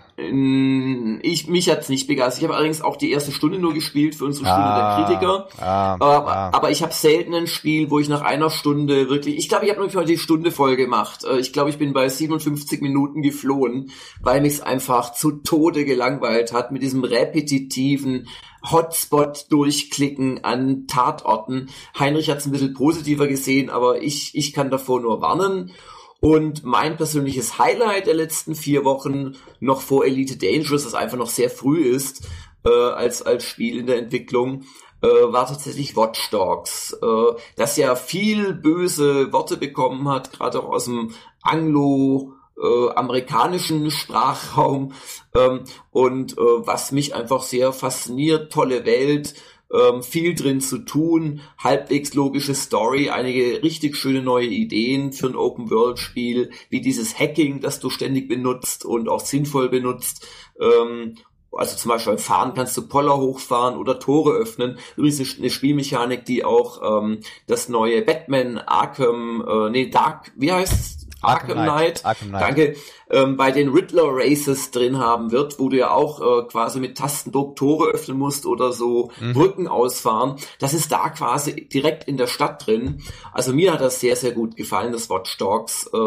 Ich, 1.22 1.48
mich 1.48 1.68
hat's 1.68 1.88
nicht 1.88 2.06
begeistert. 2.06 2.38
Ich 2.38 2.44
habe 2.44 2.54
allerdings 2.54 2.82
auch 2.82 2.94
die 2.94 3.10
erste 3.10 3.32
Stunde 3.32 3.58
nur 3.58 3.74
gespielt 3.74 4.14
für 4.14 4.26
unsere 4.26 4.46
Stunde 4.46 4.62
ah, 4.62 4.96
der 4.96 5.04
Kritiker. 5.04 5.48
Ah, 5.60 5.94
aber, 5.94 6.28
ah. 6.28 6.50
aber 6.52 6.70
ich 6.70 6.84
habe 6.84 6.92
selten 6.92 7.34
ein 7.34 7.48
Spiel, 7.48 7.90
wo 7.90 7.98
ich 7.98 8.08
nach 8.08 8.22
einer 8.22 8.48
Stunde 8.48 9.08
wirklich, 9.08 9.38
ich 9.38 9.48
glaube, 9.48 9.64
ich 9.64 9.72
habe 9.72 9.80
nur 9.84 10.04
die 10.04 10.18
Stunde 10.18 10.52
voll 10.52 10.76
gemacht. 10.76 11.24
Äh, 11.24 11.40
ich 11.40 11.52
glaube, 11.52 11.70
ich 11.70 11.78
bin 11.78 11.92
bei 11.92 12.08
57 12.08 12.80
Minuten 12.80 13.20
geflohen, 13.20 13.90
weil 14.20 14.40
mich's 14.40 14.60
einfach 14.60 15.12
zu 15.14 15.32
Tode 15.32 15.84
gelangweilt 15.84 16.52
hat 16.52 16.70
mit 16.70 16.82
diesem 16.82 17.02
repetitiven, 17.02 18.28
Hotspot 18.62 19.46
durchklicken 19.50 20.44
an 20.44 20.86
Tatorten. 20.86 21.70
Heinrich 21.98 22.30
hat 22.30 22.38
es 22.38 22.46
ein 22.46 22.52
bisschen 22.52 22.74
positiver 22.74 23.26
gesehen, 23.26 23.70
aber 23.70 24.02
ich, 24.02 24.34
ich 24.34 24.52
kann 24.52 24.70
davor 24.70 25.00
nur 25.00 25.20
warnen. 25.20 25.72
Und 26.20 26.64
mein 26.64 26.96
persönliches 26.96 27.58
Highlight 27.58 28.06
der 28.06 28.14
letzten 28.14 28.56
vier 28.56 28.84
Wochen, 28.84 29.36
noch 29.60 29.80
vor 29.80 30.04
Elite 30.04 30.36
Dangerous, 30.36 30.84
das 30.84 30.94
einfach 30.94 31.16
noch 31.16 31.28
sehr 31.28 31.48
früh 31.48 31.82
ist, 31.84 32.26
äh, 32.64 32.70
als, 32.70 33.22
als 33.22 33.44
Spiel 33.44 33.78
in 33.78 33.86
der 33.86 33.98
Entwicklung, 33.98 34.64
äh, 35.00 35.06
war 35.06 35.46
tatsächlich 35.46 35.96
Watch 35.96 36.30
Dogs, 36.30 36.92
äh, 37.00 37.40
das 37.54 37.76
ja 37.76 37.94
viel 37.94 38.52
böse 38.52 39.32
Worte 39.32 39.56
bekommen 39.56 40.08
hat, 40.08 40.32
gerade 40.32 40.60
auch 40.60 40.70
aus 40.70 40.86
dem 40.86 41.12
Anglo- 41.42 42.32
äh, 42.60 42.90
amerikanischen 42.94 43.90
Sprachraum 43.90 44.92
ähm, 45.34 45.64
und 45.90 46.32
äh, 46.32 46.36
was 46.40 46.92
mich 46.92 47.14
einfach 47.14 47.42
sehr 47.42 47.72
fasziniert, 47.72 48.52
tolle 48.52 48.84
Welt, 48.84 49.34
ähm, 49.72 50.02
viel 50.02 50.34
drin 50.34 50.60
zu 50.60 50.78
tun, 50.78 51.40
halbwegs 51.58 52.14
logische 52.14 52.54
Story, 52.54 53.10
einige 53.10 53.62
richtig 53.62 53.96
schöne 53.96 54.22
neue 54.22 54.46
Ideen 54.46 55.12
für 55.12 55.26
ein 55.26 55.36
Open-World-Spiel, 55.36 56.50
wie 56.70 56.80
dieses 56.80 57.18
Hacking, 57.18 57.60
das 57.60 57.80
du 57.80 57.90
ständig 57.90 58.28
benutzt 58.28 58.84
und 58.84 59.08
auch 59.08 59.20
sinnvoll 59.20 59.68
benutzt. 59.68 60.26
Ähm, 60.60 61.16
also 61.52 61.76
zum 61.76 61.90
Beispiel 61.90 62.14
beim 62.14 62.22
Fahren 62.22 62.54
kannst 62.54 62.76
du 62.76 62.88
Poller 62.88 63.16
hochfahren 63.16 63.78
oder 63.78 63.98
Tore 63.98 64.32
öffnen. 64.32 64.78
Übrigens 64.96 65.38
eine 65.38 65.50
Spielmechanik, 65.50 66.24
die 66.24 66.44
auch 66.44 67.02
ähm, 67.02 67.20
das 67.46 67.68
neue 67.68 68.02
Batman 68.02 68.58
Arkham, 68.58 69.44
äh, 69.46 69.70
nee, 69.70 69.88
Dark, 69.88 70.32
wie 70.36 70.52
heißt 70.52 70.97
Arkham, 71.20 71.58
Arkham 71.58 71.64
Knight, 71.64 72.04
Arkham 72.04 72.28
Knight. 72.28 72.42
danke, 72.42 72.76
ähm, 73.10 73.36
bei 73.36 73.50
den 73.50 73.70
Riddler 73.70 74.06
Races 74.06 74.70
drin 74.70 74.98
haben 74.98 75.32
wird, 75.32 75.58
wo 75.58 75.68
du 75.68 75.76
ja 75.76 75.90
auch 75.90 76.20
äh, 76.20 76.46
quasi 76.46 76.78
mit 76.80 76.96
Tastendruck 76.96 77.56
Tore 77.56 77.90
öffnen 77.90 78.18
musst 78.18 78.46
oder 78.46 78.72
so 78.72 79.10
mhm. 79.20 79.32
Brücken 79.32 79.68
ausfahren. 79.68 80.36
Das 80.60 80.74
ist 80.74 80.92
da 80.92 81.08
quasi 81.08 81.68
direkt 81.68 82.04
in 82.04 82.16
der 82.16 82.26
Stadt 82.28 82.66
drin. 82.66 83.02
Also 83.32 83.52
mir 83.52 83.72
hat 83.72 83.80
das 83.80 84.00
sehr, 84.00 84.16
sehr 84.16 84.32
gut 84.32 84.56
gefallen, 84.56 84.92
das 84.92 85.10
Watch 85.10 85.36
Dogs. 85.38 85.90
Äh, 85.92 85.98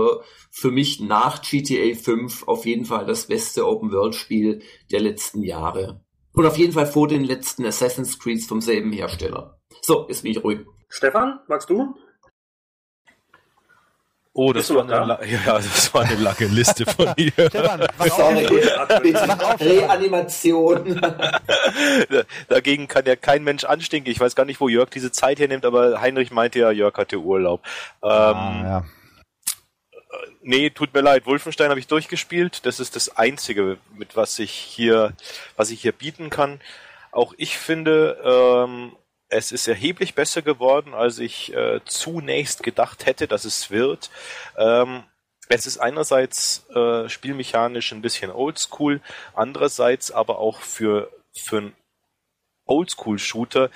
für 0.50 0.72
mich 0.72 1.00
nach 1.00 1.42
GTA 1.42 1.96
5 1.96 2.48
auf 2.48 2.66
jeden 2.66 2.86
Fall 2.86 3.06
das 3.06 3.28
beste 3.28 3.68
Open-World-Spiel 3.68 4.62
der 4.92 5.00
letzten 5.00 5.44
Jahre. 5.44 6.02
Und 6.34 6.46
auf 6.46 6.58
jeden 6.58 6.74
Fall 6.74 6.88
vor 6.88 7.08
den 7.08 7.24
letzten 7.24 7.66
Assassin's 7.66 8.20
Creeds 8.20 8.46
vom 8.46 8.62
selben 8.62 8.92
Hersteller. 8.92 9.60
So, 9.82 10.06
jetzt 10.08 10.24
bin 10.24 10.32
ich 10.32 10.44
ruhig. 10.44 10.60
Stefan, 10.90 11.40
magst 11.48 11.70
du? 11.70 11.96
Oh, 14.34 14.54
das 14.54 14.74
war, 14.74 14.84
eine, 14.84 14.92
da? 14.92 15.20
ja, 15.26 15.56
das 15.56 15.94
war 15.94 16.04
eine 16.04 16.16
lange 16.16 16.46
Liste 16.46 16.86
von 16.86 17.14
mir. 17.18 17.32
Stefan, 17.32 17.82
Reanimation. 19.60 21.02
Dagegen 22.48 22.88
kann 22.88 23.06
ja 23.06 23.18
kein 23.18 23.44
Mensch 23.44 23.66
anstinken. 23.66 24.10
Ich 24.10 24.22
weiß 24.22 24.36
gar 24.36 24.46
nicht, 24.46 24.62
wo 24.62 24.70
Jörg 24.70 24.90
diese 24.90 25.12
Zeit 25.12 25.40
hernimmt, 25.40 25.66
aber 25.66 26.00
Heinrich 26.00 26.32
meinte 26.32 26.60
ja, 26.60 26.72
Jörg 26.72 26.96
hatte 26.98 27.18
Urlaub. 27.18 27.62
Ähm, 28.04 28.10
ah, 28.10 28.62
ja. 28.64 28.84
Nee, 30.42 30.70
tut 30.70 30.94
mir 30.94 31.02
leid. 31.02 31.26
Wolfenstein 31.26 31.70
habe 31.70 31.80
ich 31.80 31.88
durchgespielt. 31.88 32.66
Das 32.66 32.80
ist 32.80 32.96
das 32.96 33.18
Einzige, 33.18 33.78
mit 33.96 34.16
was 34.16 34.40
ich 34.40 34.52
hier, 34.52 35.14
was 35.58 35.72
ich 35.72 35.82
hier 35.82 35.92
bieten 35.92 36.30
kann. 36.30 36.62
Auch 37.12 37.34
ich 37.38 37.58
finde, 37.58 38.18
ähm, 38.24 38.94
es 39.32 39.52
ist 39.52 39.68
erheblich 39.68 40.14
besser 40.14 40.42
geworden, 40.42 40.94
als 40.94 41.18
ich 41.18 41.54
äh, 41.54 41.80
zunächst 41.86 42.64
gedacht 42.64 43.06
hätte, 43.06 43.28
dass 43.28 43.46
es 43.46 43.72
wird. 43.72 44.12
Ähm, 44.58 45.04
es 45.48 45.66
ist 45.66 45.78
einerseits 45.78 46.70
äh, 46.70 47.08
spielmechanisch 47.10 47.92
ein 47.94 48.02
bisschen 48.02 48.30
oldschool, 48.30 49.02
andererseits 49.34 50.12
aber 50.12 50.40
auch 50.40 50.60
für, 50.60 51.10
für 51.34 51.58
einen 51.58 51.76
Oldschool-Shooter 52.66 53.70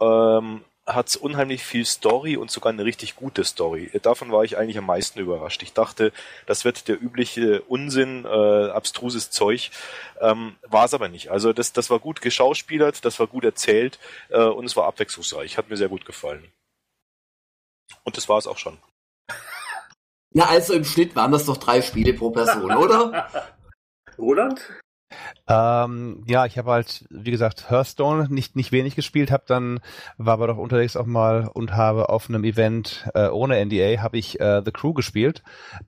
ähm, 0.00 0.64
hat 0.86 1.08
es 1.08 1.16
unheimlich 1.16 1.62
viel 1.62 1.84
Story 1.84 2.36
und 2.36 2.50
sogar 2.50 2.72
eine 2.72 2.84
richtig 2.84 3.16
gute 3.16 3.44
Story. 3.44 3.90
Davon 4.02 4.32
war 4.32 4.44
ich 4.44 4.56
eigentlich 4.56 4.78
am 4.78 4.86
meisten 4.86 5.18
überrascht. 5.18 5.62
Ich 5.62 5.72
dachte, 5.72 6.12
das 6.46 6.64
wird 6.64 6.88
der 6.88 7.00
übliche 7.00 7.62
Unsinn, 7.62 8.24
äh, 8.24 8.70
abstruses 8.70 9.30
Zeug. 9.30 9.70
Ähm, 10.20 10.56
war 10.68 10.84
es 10.84 10.94
aber 10.94 11.08
nicht. 11.08 11.30
Also 11.30 11.52
das, 11.52 11.72
das 11.72 11.90
war 11.90 11.98
gut 11.98 12.20
geschauspielert, 12.20 13.04
das 13.04 13.20
war 13.20 13.26
gut 13.26 13.44
erzählt 13.44 13.98
äh, 14.30 14.42
und 14.42 14.64
es 14.64 14.76
war 14.76 14.86
abwechslungsreich. 14.86 15.58
Hat 15.58 15.70
mir 15.70 15.76
sehr 15.76 15.88
gut 15.88 16.04
gefallen. 16.04 16.50
Und 18.04 18.16
das 18.16 18.28
war 18.28 18.38
es 18.38 18.46
auch 18.46 18.58
schon. 18.58 18.78
Ja, 20.32 20.46
also 20.46 20.74
im 20.74 20.84
Schnitt 20.84 21.16
waren 21.16 21.32
das 21.32 21.46
doch 21.46 21.56
drei 21.56 21.82
Spiele 21.82 22.14
pro 22.14 22.30
Person, 22.30 22.70
oder? 22.70 23.28
Roland? 24.16 24.60
Ähm, 25.48 26.24
ja, 26.26 26.46
ich 26.46 26.58
habe 26.58 26.70
halt, 26.70 27.04
wie 27.10 27.30
gesagt, 27.30 27.70
Hearthstone 27.70 28.28
nicht 28.30 28.56
nicht 28.56 28.72
wenig 28.72 28.96
gespielt, 28.96 29.30
habe 29.30 29.44
dann 29.46 29.80
war 30.16 30.34
aber 30.34 30.46
doch 30.46 30.56
unterwegs 30.56 30.96
auch 30.96 31.06
mal 31.06 31.48
und 31.52 31.74
habe 31.74 32.08
auf 32.08 32.28
einem 32.28 32.44
Event 32.44 33.08
äh, 33.14 33.28
ohne 33.28 33.64
NDA 33.64 34.02
habe 34.02 34.18
ich 34.18 34.40
äh, 34.40 34.62
The 34.64 34.70
Crew 34.70 34.92
gespielt, 34.92 35.42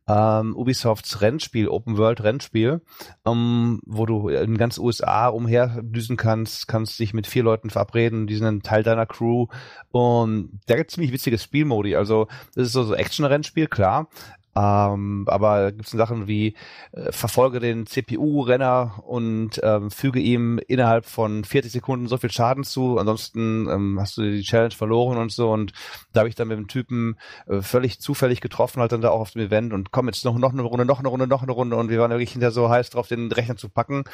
ähm, 0.09 0.57
Ubisofts 0.57 1.21
Rennspiel, 1.21 1.69
Open 1.69 1.97
World 1.97 2.23
Rennspiel, 2.23 2.83
ähm, 3.25 3.81
wo 3.87 4.07
du 4.07 4.29
in 4.29 4.59
ganz 4.59 4.79
USA 4.79 5.29
umherdüsen 5.29 6.17
kannst, 6.17 6.69
kannst 6.69 6.99
dich 6.99 7.15
mit 7.15 7.27
vier 7.27 7.43
Leuten 7.43 7.71
verabreden, 7.71 8.27
die 8.27 8.37
sind 8.37 8.47
ein 8.47 8.63
Teil 8.63 8.83
deiner 8.83 9.07
Crew 9.07 9.47
und 9.91 10.61
da 10.67 10.77
gibt 10.77 10.91
ziemlich 10.91 11.13
witziges 11.13 11.43
Spielmodi. 11.43 11.97
Also 11.97 12.29
das 12.55 12.67
ist 12.67 12.73
so 12.73 12.83
so 12.83 12.95
Action 12.95 13.25
Rennspiel, 13.25 13.69
klar, 13.69 14.09
ähm, 14.55 15.25
aber 15.29 15.73
gibt 15.73 15.87
es 15.87 15.93
Sachen 15.93 16.27
wie 16.27 16.55
äh, 16.93 17.11
verfolge 17.11 17.59
den 17.59 17.87
CPU-Renner 17.87 19.03
und 19.07 19.61
ähm, 19.63 19.91
füge 19.91 20.21
ihm 20.21 20.61
innerhalb 20.69 21.07
von 21.07 21.45
40 21.45 21.73
Sekunden 21.73 22.07
so 22.07 22.19
viel 22.19 22.31
Schaden 22.31 22.65
zu, 22.65 22.99
ansonsten 22.99 23.67
ähm, 23.71 23.99
hast 23.99 24.19
du 24.19 24.23
die 24.23 24.43
Challenge 24.43 24.75
verloren 24.75 25.17
und 25.17 25.33
so. 25.33 25.51
Und 25.51 25.73
da 26.13 26.21
habe 26.21 26.29
ich 26.29 26.35
dann 26.35 26.49
mit 26.49 26.59
dem 26.59 26.69
Typen 26.69 27.17
äh, 27.47 27.63
völlig 27.63 28.01
zufällig 28.01 28.41
getroffen, 28.43 28.81
halt 28.81 28.93
dann 28.93 29.01
da 29.01 29.11
auch 29.11 29.21
auf 29.21 29.31
dem 29.31 29.43
Event 29.43 29.73
und 29.73 29.91
komm 29.91 30.07
jetzt 30.07 30.25
noch, 30.25 30.37
noch 30.37 30.53
eine 30.53 30.63
Runde, 30.63 30.85
noch 30.85 30.99
eine 30.99 31.09
Runde, 31.09 31.27
noch 31.27 31.43
eine 31.43 31.53
Runde 31.53 31.77
und 31.77 31.89
wir 31.89 31.99
waren 32.01 32.11
wirklich 32.11 32.33
hinterher 32.33 32.53
so 32.53 32.69
heiß 32.69 32.91
drauf, 32.91 33.09
den 33.09 33.33
Rechner 33.33 33.57
zu 33.57 33.71
packen. 33.71 34.05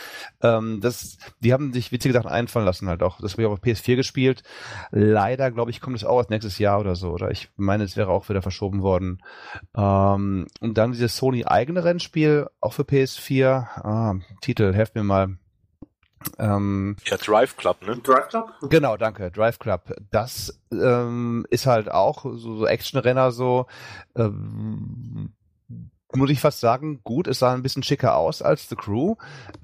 Ähm, 0.41 0.81
das, 0.81 1.19
die 1.41 1.53
haben 1.53 1.73
sich 1.73 1.91
witzige 1.91 2.15
Sachen 2.15 2.31
einfallen 2.31 2.67
lassen 2.67 2.89
halt 2.89 3.03
auch. 3.03 3.21
Das 3.21 3.33
habe 3.33 3.43
ich 3.43 3.49
auch 3.49 3.53
auf 3.53 3.63
PS4 3.63 3.97
gespielt. 3.97 4.45
Leider, 4.93 5.51
glaube 5.51 5.73
ich, 5.73 5.81
kommt 5.81 5.97
es 5.97 6.05
auch 6.05 6.19
als 6.19 6.29
nächstes 6.29 6.59
Jahr 6.59 6.79
oder 6.79 6.95
so. 6.95 7.11
Oder 7.11 7.33
ich 7.33 7.51
meine, 7.57 7.83
es 7.83 7.97
wäre 7.97 8.11
auch 8.11 8.29
wieder 8.29 8.43
verschoben 8.43 8.83
worden. 8.83 9.21
Ähm, 9.77 10.28
ähm, 10.29 10.47
und 10.61 10.79
dann 10.79 10.93
dieses 10.93 11.17
Sony 11.17 11.45
eigene 11.45 11.85
Rennspiel, 11.85 12.49
auch 12.61 12.73
für 12.73 12.83
PS4. 12.83 13.47
Ah, 13.47 14.15
Titel, 14.41 14.73
helft 14.73 14.95
mir 14.95 15.05
mal. 15.05 15.37
Ähm, 16.39 16.97
ja, 17.05 17.17
Drive 17.17 17.57
Club, 17.57 17.83
ne? 17.87 17.97
Drive 17.99 18.29
Club? 18.29 18.53
Genau, 18.63 18.97
danke, 18.97 19.31
Drive 19.31 19.59
Club. 19.59 19.95
Das 20.11 20.61
ähm, 20.73 21.47
ist 21.51 21.67
halt 21.67 21.91
auch 21.91 22.23
so, 22.25 22.57
so 22.57 22.67
Action-Renner 22.67 23.31
so. 23.31 23.67
Ähm, 24.17 25.33
muss 26.15 26.31
ich 26.31 26.41
fast 26.41 26.61
sagen, 26.61 27.01
gut, 27.05 27.27
es 27.27 27.39
sah 27.39 27.53
ein 27.53 27.63
bisschen 27.63 27.83
schicker 27.83 28.17
aus 28.17 28.41
als 28.41 28.69
The 28.69 28.77
Crew, 28.77 29.17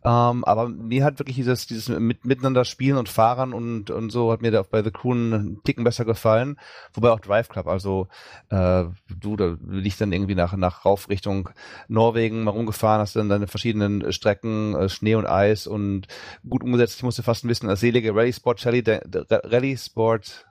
ähm, 0.05 0.45
aber 0.45 0.69
mir 0.69 1.03
hat 1.05 1.19
wirklich 1.19 1.37
dieses, 1.37 1.67
dieses 1.67 1.89
mit, 1.89 2.27
miteinander 2.27 2.67
spielen 2.67 2.99
und 2.99 3.09
fahren 3.09 3.55
und, 3.55 3.91
und 3.91 4.11
so 4.11 4.31
hat 4.31 4.43
mir 4.43 4.51
da 4.51 4.63
bei 4.63 4.83
The 4.83 4.91
Crew 4.91 5.13
einen 5.13 5.63
Ticken 5.65 5.85
besser 5.85 6.05
gefallen, 6.05 6.59
wobei 6.93 7.11
auch 7.11 7.21
Drive 7.21 7.49
Club, 7.49 7.67
also 7.67 8.09
äh, 8.51 8.85
du, 9.09 9.37
da 9.37 9.57
bin 9.59 9.85
ich 9.85 9.97
dann 9.97 10.13
irgendwie 10.13 10.35
nach, 10.35 10.55
nach 10.57 10.85
rauf 10.85 11.09
Richtung 11.09 11.49
Norwegen 11.89 12.45
mal 12.45 12.51
rumgefahren, 12.51 13.01
hast 13.01 13.17
dann 13.17 13.31
deine 13.31 13.47
verschiedenen 13.47 14.13
Strecken, 14.13 14.75
äh, 14.75 14.89
Schnee 14.91 15.15
und 15.15 15.27
Eis 15.27 15.67
und 15.67 16.09
gut 16.49 16.63
umgesetzt, 16.63 16.97
ich 16.97 17.03
musste 17.03 17.23
fast 17.23 17.45
ein 17.45 17.49
bisschen 17.49 17.71
als 17.71 17.81
selige 17.81 18.15
Rally 18.15 18.35
Sport 18.35 18.65
Rally, 18.67 18.85
Rally 18.85 19.77
Sport 19.79 20.47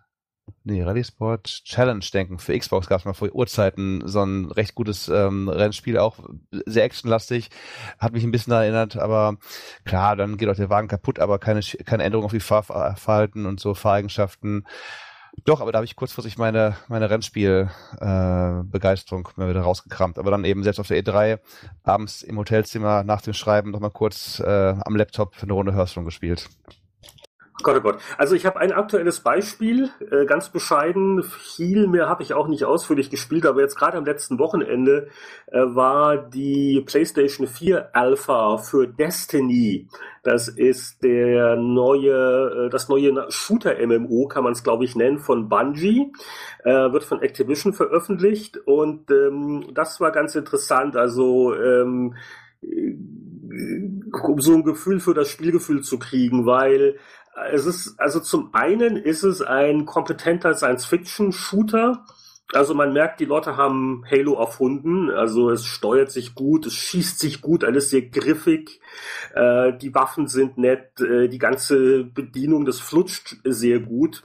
nee, 0.63 0.83
Rally 0.83 1.03
Sport 1.03 1.63
Challenge 1.65 2.05
denken. 2.13 2.39
Für 2.39 2.57
Xbox 2.57 2.87
gab 2.87 2.99
es 2.99 3.05
mal 3.05 3.13
vor 3.13 3.33
Urzeiten 3.33 4.07
so 4.07 4.23
ein 4.23 4.51
recht 4.51 4.75
gutes 4.75 5.09
ähm, 5.09 5.49
Rennspiel, 5.49 5.97
auch 5.97 6.19
sehr 6.65 6.83
actionlastig. 6.83 7.49
Hat 7.99 8.13
mich 8.13 8.23
ein 8.23 8.31
bisschen 8.31 8.53
erinnert, 8.53 8.97
aber 8.97 9.37
klar, 9.85 10.15
dann 10.15 10.37
geht 10.37 10.49
auch 10.49 10.55
der 10.55 10.69
Wagen 10.69 10.87
kaputt, 10.87 11.19
aber 11.19 11.39
keine, 11.39 11.61
keine 11.61 12.03
Änderung 12.03 12.25
auf 12.25 12.31
die 12.31 12.39
Fahrverhalten 12.39 13.45
und 13.45 13.59
so 13.59 13.73
Fahreigenschaften. 13.73 14.65
Doch, 15.45 15.61
aber 15.61 15.71
da 15.71 15.77
habe 15.77 15.85
ich 15.85 15.95
kurzfristig 15.95 16.37
meine, 16.37 16.77
meine 16.87 17.09
Rennspiel-Begeisterung 17.09 19.27
äh, 19.27 19.39
mal 19.39 19.49
wieder 19.49 19.61
rausgekramt. 19.61 20.19
Aber 20.19 20.29
dann 20.29 20.45
eben 20.45 20.61
selbst 20.63 20.79
auf 20.79 20.87
der 20.87 21.03
E3 21.03 21.39
abends 21.83 22.21
im 22.21 22.37
Hotelzimmer 22.37 23.03
nach 23.03 23.21
dem 23.21 23.33
Schreiben 23.33 23.71
noch 23.71 23.79
mal 23.79 23.89
kurz 23.89 24.39
äh, 24.39 24.75
am 24.79 24.95
Laptop 24.95 25.33
eine 25.41 25.53
Runde 25.53 25.73
Hearthstone 25.73 26.05
gespielt. 26.05 26.47
Gott, 27.61 27.77
oh 27.77 27.81
Gott. 27.81 27.99
Also 28.17 28.33
ich 28.33 28.47
habe 28.47 28.59
ein 28.59 28.71
aktuelles 28.71 29.19
Beispiel, 29.19 29.91
äh, 30.11 30.25
ganz 30.25 30.49
bescheiden. 30.49 31.21
Viel 31.21 31.87
mehr 31.87 32.09
habe 32.09 32.23
ich 32.23 32.33
auch 32.33 32.47
nicht 32.47 32.65
ausführlich 32.65 33.11
gespielt, 33.11 33.45
aber 33.45 33.61
jetzt 33.61 33.75
gerade 33.75 33.97
am 33.97 34.05
letzten 34.05 34.39
Wochenende 34.39 35.09
äh, 35.51 35.59
war 35.59 36.17
die 36.17 36.81
PlayStation 36.83 37.45
4 37.45 37.95
Alpha 37.95 38.57
für 38.57 38.87
Destiny. 38.87 39.87
Das 40.23 40.47
ist 40.47 41.03
der 41.03 41.55
neue, 41.55 42.65
äh, 42.65 42.69
das 42.71 42.89
neue 42.89 43.27
Shooter-MMO, 43.29 44.27
kann 44.27 44.43
man 44.43 44.53
es 44.53 44.63
glaube 44.63 44.85
ich 44.85 44.95
nennen, 44.95 45.19
von 45.19 45.47
Bungie. 45.47 46.11
Äh, 46.63 46.91
wird 46.91 47.03
von 47.03 47.21
Activision 47.21 47.73
veröffentlicht 47.73 48.57
und 48.57 49.11
ähm, 49.11 49.67
das 49.73 50.01
war 50.01 50.11
ganz 50.11 50.33
interessant. 50.33 50.95
Also 50.95 51.53
ähm, 51.55 52.15
um 54.23 54.41
so 54.41 54.53
ein 54.53 54.63
Gefühl 54.63 54.99
für 54.99 55.13
das 55.13 55.29
Spielgefühl 55.29 55.81
zu 55.81 55.99
kriegen, 55.99 56.45
weil 56.45 56.97
es 57.51 57.65
ist, 57.65 57.99
also 57.99 58.19
zum 58.19 58.53
einen 58.53 58.97
ist 58.97 59.23
es 59.23 59.41
ein 59.41 59.85
kompetenter 59.85 60.53
Science-Fiction-Shooter. 60.53 62.05
Also 62.53 62.75
man 62.75 62.93
merkt, 62.93 63.19
die 63.19 63.25
Leute 63.25 63.57
haben 63.57 64.03
Halo 64.09 64.35
erfunden. 64.35 65.09
Also 65.09 65.49
es 65.49 65.65
steuert 65.65 66.11
sich 66.11 66.35
gut, 66.35 66.65
es 66.67 66.73
schießt 66.73 67.19
sich 67.19 67.41
gut, 67.41 67.63
alles 67.63 67.89
sehr 67.89 68.03
griffig. 68.03 68.79
Äh, 69.33 69.73
die 69.77 69.93
Waffen 69.95 70.27
sind 70.27 70.57
nett, 70.57 70.99
äh, 71.01 71.27
die 71.29 71.39
ganze 71.39 72.03
Bedienung, 72.03 72.65
das 72.65 72.79
flutscht 72.79 73.37
sehr 73.43 73.79
gut. 73.79 74.21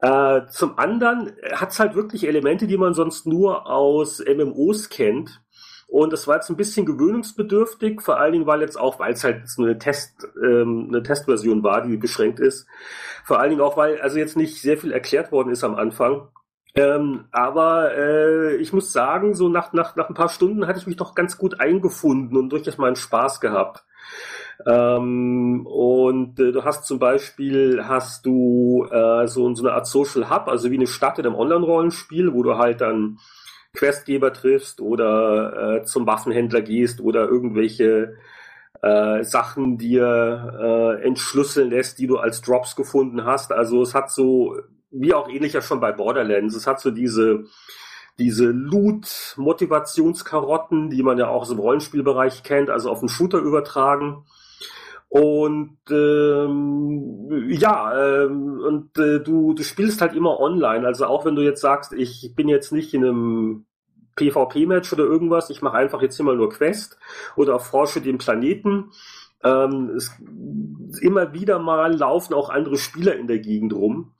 Äh, 0.00 0.46
zum 0.48 0.78
anderen 0.78 1.32
hat 1.52 1.70
es 1.70 1.80
halt 1.80 1.94
wirklich 1.94 2.26
Elemente, 2.26 2.66
die 2.66 2.76
man 2.76 2.92
sonst 2.92 3.26
nur 3.26 3.66
aus 3.66 4.22
MMOs 4.22 4.90
kennt. 4.90 5.40
Und 5.86 6.12
das 6.12 6.26
war 6.26 6.36
jetzt 6.36 6.50
ein 6.50 6.56
bisschen 6.56 6.84
gewöhnungsbedürftig, 6.84 8.02
vor 8.02 8.18
allen 8.18 8.32
Dingen, 8.32 8.46
weil 8.46 8.60
jetzt 8.60 8.78
auch, 8.78 8.98
weil 8.98 9.12
es 9.12 9.22
halt 9.22 9.44
nur 9.56 9.68
eine 9.68 9.78
Test, 9.78 10.26
ähm, 10.42 10.86
eine 10.88 11.02
Testversion 11.02 11.62
war, 11.62 11.82
die 11.82 11.96
beschränkt 11.96 12.40
ist. 12.40 12.66
Vor 13.24 13.38
allen 13.38 13.50
Dingen 13.50 13.62
auch, 13.62 13.76
weil 13.76 14.00
also 14.00 14.18
jetzt 14.18 14.36
nicht 14.36 14.60
sehr 14.60 14.76
viel 14.76 14.92
erklärt 14.92 15.30
worden 15.32 15.50
ist 15.50 15.64
am 15.64 15.76
Anfang. 15.76 16.28
Ähm, 16.74 17.24
aber 17.30 17.96
äh, 17.96 18.56
ich 18.56 18.72
muss 18.72 18.92
sagen, 18.92 19.34
so 19.34 19.48
nach, 19.48 19.72
nach, 19.72 19.96
nach 19.96 20.10
ein 20.10 20.14
paar 20.14 20.28
Stunden 20.28 20.66
hatte 20.66 20.78
ich 20.78 20.86
mich 20.86 20.96
doch 20.96 21.14
ganz 21.14 21.38
gut 21.38 21.60
eingefunden 21.60 22.36
und 22.36 22.50
durchaus 22.50 22.76
mal 22.76 22.88
einen 22.88 22.96
Spaß 22.96 23.40
gehabt. 23.40 23.84
Ähm, 24.66 25.66
und 25.66 26.38
äh, 26.40 26.52
du 26.52 26.64
hast 26.64 26.86
zum 26.86 26.98
Beispiel 26.98 27.84
hast 27.84 28.26
du 28.26 28.86
äh, 28.90 29.26
so, 29.26 29.54
so 29.54 29.64
eine 29.66 29.74
Art 29.74 29.86
Social 29.86 30.28
Hub, 30.30 30.48
also 30.48 30.70
wie 30.70 30.76
eine 30.76 30.86
Stadt 30.86 31.18
in 31.18 31.26
einem 31.26 31.34
Online-Rollenspiel, 31.34 32.32
wo 32.34 32.42
du 32.42 32.56
halt 32.56 32.80
dann 32.80 33.18
Questgeber 33.76 34.32
triffst 34.32 34.80
oder 34.80 35.76
äh, 35.76 35.84
zum 35.84 36.06
Waffenhändler 36.06 36.62
gehst 36.62 37.00
oder 37.00 37.28
irgendwelche 37.28 38.16
äh, 38.82 39.22
Sachen 39.22 39.78
dir 39.78 40.98
äh, 41.00 41.04
entschlüsseln 41.04 41.70
lässt, 41.70 41.98
die 41.98 42.06
du 42.06 42.18
als 42.18 42.40
Drops 42.40 42.76
gefunden 42.76 43.24
hast. 43.24 43.52
Also 43.52 43.82
es 43.82 43.94
hat 43.94 44.10
so, 44.10 44.56
wie 44.90 45.14
auch 45.14 45.28
ähnlicher 45.28 45.62
schon 45.62 45.80
bei 45.80 45.92
Borderlands, 45.92 46.56
es 46.56 46.66
hat 46.66 46.80
so 46.80 46.90
diese 46.90 47.44
diese 48.18 48.46
Loot-Motivationskarotten, 48.46 50.90
die 50.90 51.02
man 51.02 51.18
ja 51.18 51.28
auch 51.28 51.50
im 51.50 51.58
Rollenspielbereich 51.58 52.42
kennt, 52.42 52.70
also 52.70 52.90
auf 52.90 53.00
den 53.00 53.10
Shooter 53.10 53.36
übertragen. 53.38 54.24
Und 55.16 55.78
ähm, 55.90 57.48
ja, 57.48 58.24
ähm, 58.24 58.60
und 58.60 58.98
äh, 58.98 59.20
du, 59.20 59.54
du 59.54 59.62
spielst 59.62 60.02
halt 60.02 60.14
immer 60.14 60.38
online. 60.40 60.86
Also 60.86 61.06
auch 61.06 61.24
wenn 61.24 61.34
du 61.34 61.42
jetzt 61.42 61.62
sagst, 61.62 61.94
ich 61.94 62.34
bin 62.36 62.48
jetzt 62.48 62.70
nicht 62.70 62.92
in 62.92 63.02
einem 63.02 63.66
PvP-Match 64.16 64.92
oder 64.92 65.04
irgendwas, 65.04 65.48
ich 65.48 65.62
mache 65.62 65.78
einfach 65.78 66.02
jetzt 66.02 66.20
immer 66.20 66.34
nur 66.34 66.50
Quest 66.50 66.98
oder 67.34 67.54
erforsche 67.54 68.02
den 68.02 68.18
Planeten. 68.18 68.90
Ähm, 69.42 69.90
es, 69.96 70.10
immer 71.00 71.32
wieder 71.32 71.60
mal 71.60 71.94
laufen 71.96 72.34
auch 72.34 72.50
andere 72.50 72.76
Spieler 72.76 73.16
in 73.16 73.26
der 73.26 73.38
Gegend 73.38 73.72
rum. 73.72 74.12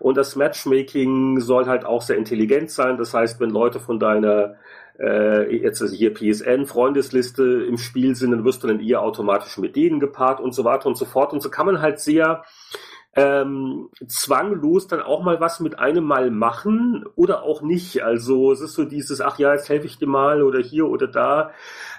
Und 0.00 0.18
das 0.18 0.36
Matchmaking 0.36 1.40
soll 1.40 1.64
halt 1.64 1.86
auch 1.86 2.02
sehr 2.02 2.18
intelligent 2.18 2.70
sein. 2.70 2.98
Das 2.98 3.14
heißt, 3.14 3.40
wenn 3.40 3.50
Leute 3.50 3.80
von 3.80 3.98
deiner 3.98 4.56
äh, 5.02 5.54
jetzt 5.54 5.82
also 5.82 5.94
hier 5.94 6.14
PSN, 6.14 6.66
Freundesliste 6.66 7.64
im 7.68 7.76
Spiel 7.76 8.14
sind, 8.14 8.30
dann 8.30 8.44
wirst 8.44 8.62
du 8.62 8.68
dann 8.68 8.80
eher 8.80 9.02
automatisch 9.02 9.58
mit 9.58 9.74
denen 9.74 10.00
gepaart 10.00 10.40
und 10.40 10.54
so 10.54 10.64
weiter 10.64 10.86
und 10.86 10.96
so 10.96 11.04
fort. 11.04 11.32
Und 11.32 11.42
so 11.42 11.50
kann 11.50 11.66
man 11.66 11.82
halt 11.82 11.98
sehr 11.98 12.44
ähm, 13.14 13.90
zwanglos 14.06 14.86
dann 14.86 15.02
auch 15.02 15.22
mal 15.22 15.38
was 15.40 15.60
mit 15.60 15.78
einem 15.78 16.04
Mal 16.04 16.30
machen 16.30 17.04
oder 17.16 17.42
auch 17.42 17.60
nicht. 17.62 18.02
Also 18.02 18.52
es 18.52 18.60
ist 18.60 18.74
so 18.74 18.84
dieses, 18.84 19.20
ach 19.20 19.38
ja, 19.38 19.52
jetzt 19.52 19.68
helfe 19.68 19.86
ich 19.86 19.98
dir 19.98 20.06
mal 20.06 20.42
oder 20.42 20.60
hier 20.60 20.86
oder 20.86 21.08
da. 21.08 21.50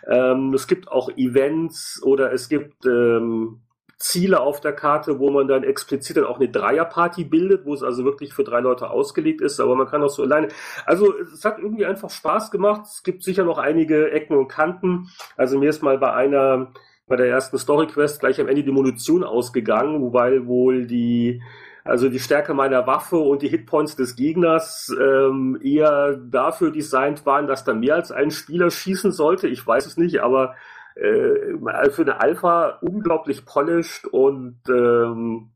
Ähm, 0.07 0.53
es 0.53 0.67
gibt 0.67 0.87
auch 0.87 1.09
Events 1.15 2.01
oder 2.03 2.31
es 2.31 2.49
gibt 2.49 2.85
ähm, 2.85 3.62
Ziele 4.03 4.41
auf 4.41 4.59
der 4.59 4.73
Karte, 4.73 5.17
wo 5.17 5.31
man 5.31 5.47
dann 5.47 5.63
explizit 5.63 6.17
dann 6.17 6.25
auch 6.25 6.37
eine 6.37 6.49
Dreierparty 6.49 7.23
bildet, 7.23 7.65
wo 7.65 7.73
es 7.73 7.83
also 7.83 8.03
wirklich 8.03 8.33
für 8.33 8.43
drei 8.43 8.59
Leute 8.59 8.89
ausgelegt 8.89 9.39
ist, 9.39 9.61
aber 9.61 9.75
man 9.75 9.87
kann 9.87 10.03
auch 10.03 10.09
so 10.09 10.23
alleine. 10.23 10.49
Also 10.85 11.13
es 11.21 11.45
hat 11.45 11.57
irgendwie 11.57 11.85
einfach 11.85 12.09
Spaß 12.09 12.51
gemacht. 12.51 12.81
Es 12.85 13.03
gibt 13.03 13.23
sicher 13.23 13.45
noch 13.45 13.57
einige 13.57 14.11
Ecken 14.11 14.35
und 14.35 14.49
Kanten. 14.49 15.09
Also 15.37 15.57
mir 15.57 15.69
ist 15.69 15.81
mal 15.81 15.97
bei 15.97 16.11
einer, 16.11 16.73
bei 17.07 17.15
der 17.15 17.27
ersten 17.27 17.57
Story 17.57 17.87
Quest 17.87 18.19
gleich 18.19 18.41
am 18.41 18.49
Ende 18.49 18.63
die 18.63 18.71
Munition 18.71 19.23
ausgegangen, 19.23 20.01
wobei 20.01 20.45
wohl 20.45 20.85
die 20.85 21.41
also 21.85 22.07
die 22.07 22.19
Stärke 22.19 22.53
meiner 22.53 22.87
Waffe 22.87 23.17
und 23.17 23.41
die 23.41 23.49
Hitpoints 23.49 23.97
des 23.97 24.15
Gegners 24.15 24.93
ähm, 24.97 25.59
eher 25.61 26.15
dafür 26.15 26.71
designt 26.71 27.25
waren, 27.25 27.47
dass 27.47 27.65
da 27.65 27.73
mehr 27.73 27.95
als 27.95 28.11
ein 28.11 28.31
Spieler 28.31 28.71
schießen 28.71 29.11
sollte. 29.11 29.49
Ich 29.49 29.65
weiß 29.67 29.85
es 29.85 29.97
nicht, 29.97 30.21
aber 30.21 30.55
äh, 30.95 31.89
für 31.89 32.01
eine 32.01 32.19
Alpha 32.19 32.79
unglaublich 32.81 33.45
polished 33.45 34.05
und 34.07 34.59
ähm, 34.69 35.51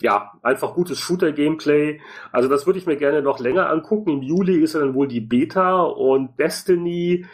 ja, 0.00 0.32
einfach 0.42 0.74
gutes 0.74 0.98
Shooter-Gameplay. 0.98 2.00
Also 2.30 2.48
das 2.48 2.66
würde 2.66 2.78
ich 2.78 2.86
mir 2.86 2.96
gerne 2.96 3.22
noch 3.22 3.38
länger 3.38 3.70
angucken. 3.70 4.10
Im 4.10 4.22
Juli 4.22 4.58
ist 4.62 4.74
ja 4.74 4.80
dann 4.80 4.94
wohl 4.94 5.08
die 5.08 5.20
Beta 5.20 5.82
und 5.82 6.38
Destiny 6.38 7.24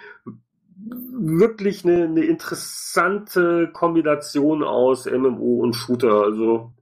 wirklich 0.84 1.84
eine, 1.84 2.04
eine 2.04 2.24
interessante 2.24 3.70
Kombination 3.72 4.62
aus 4.62 5.06
MMO 5.06 5.60
und 5.62 5.74
Shooter. 5.74 6.22
Also 6.22 6.72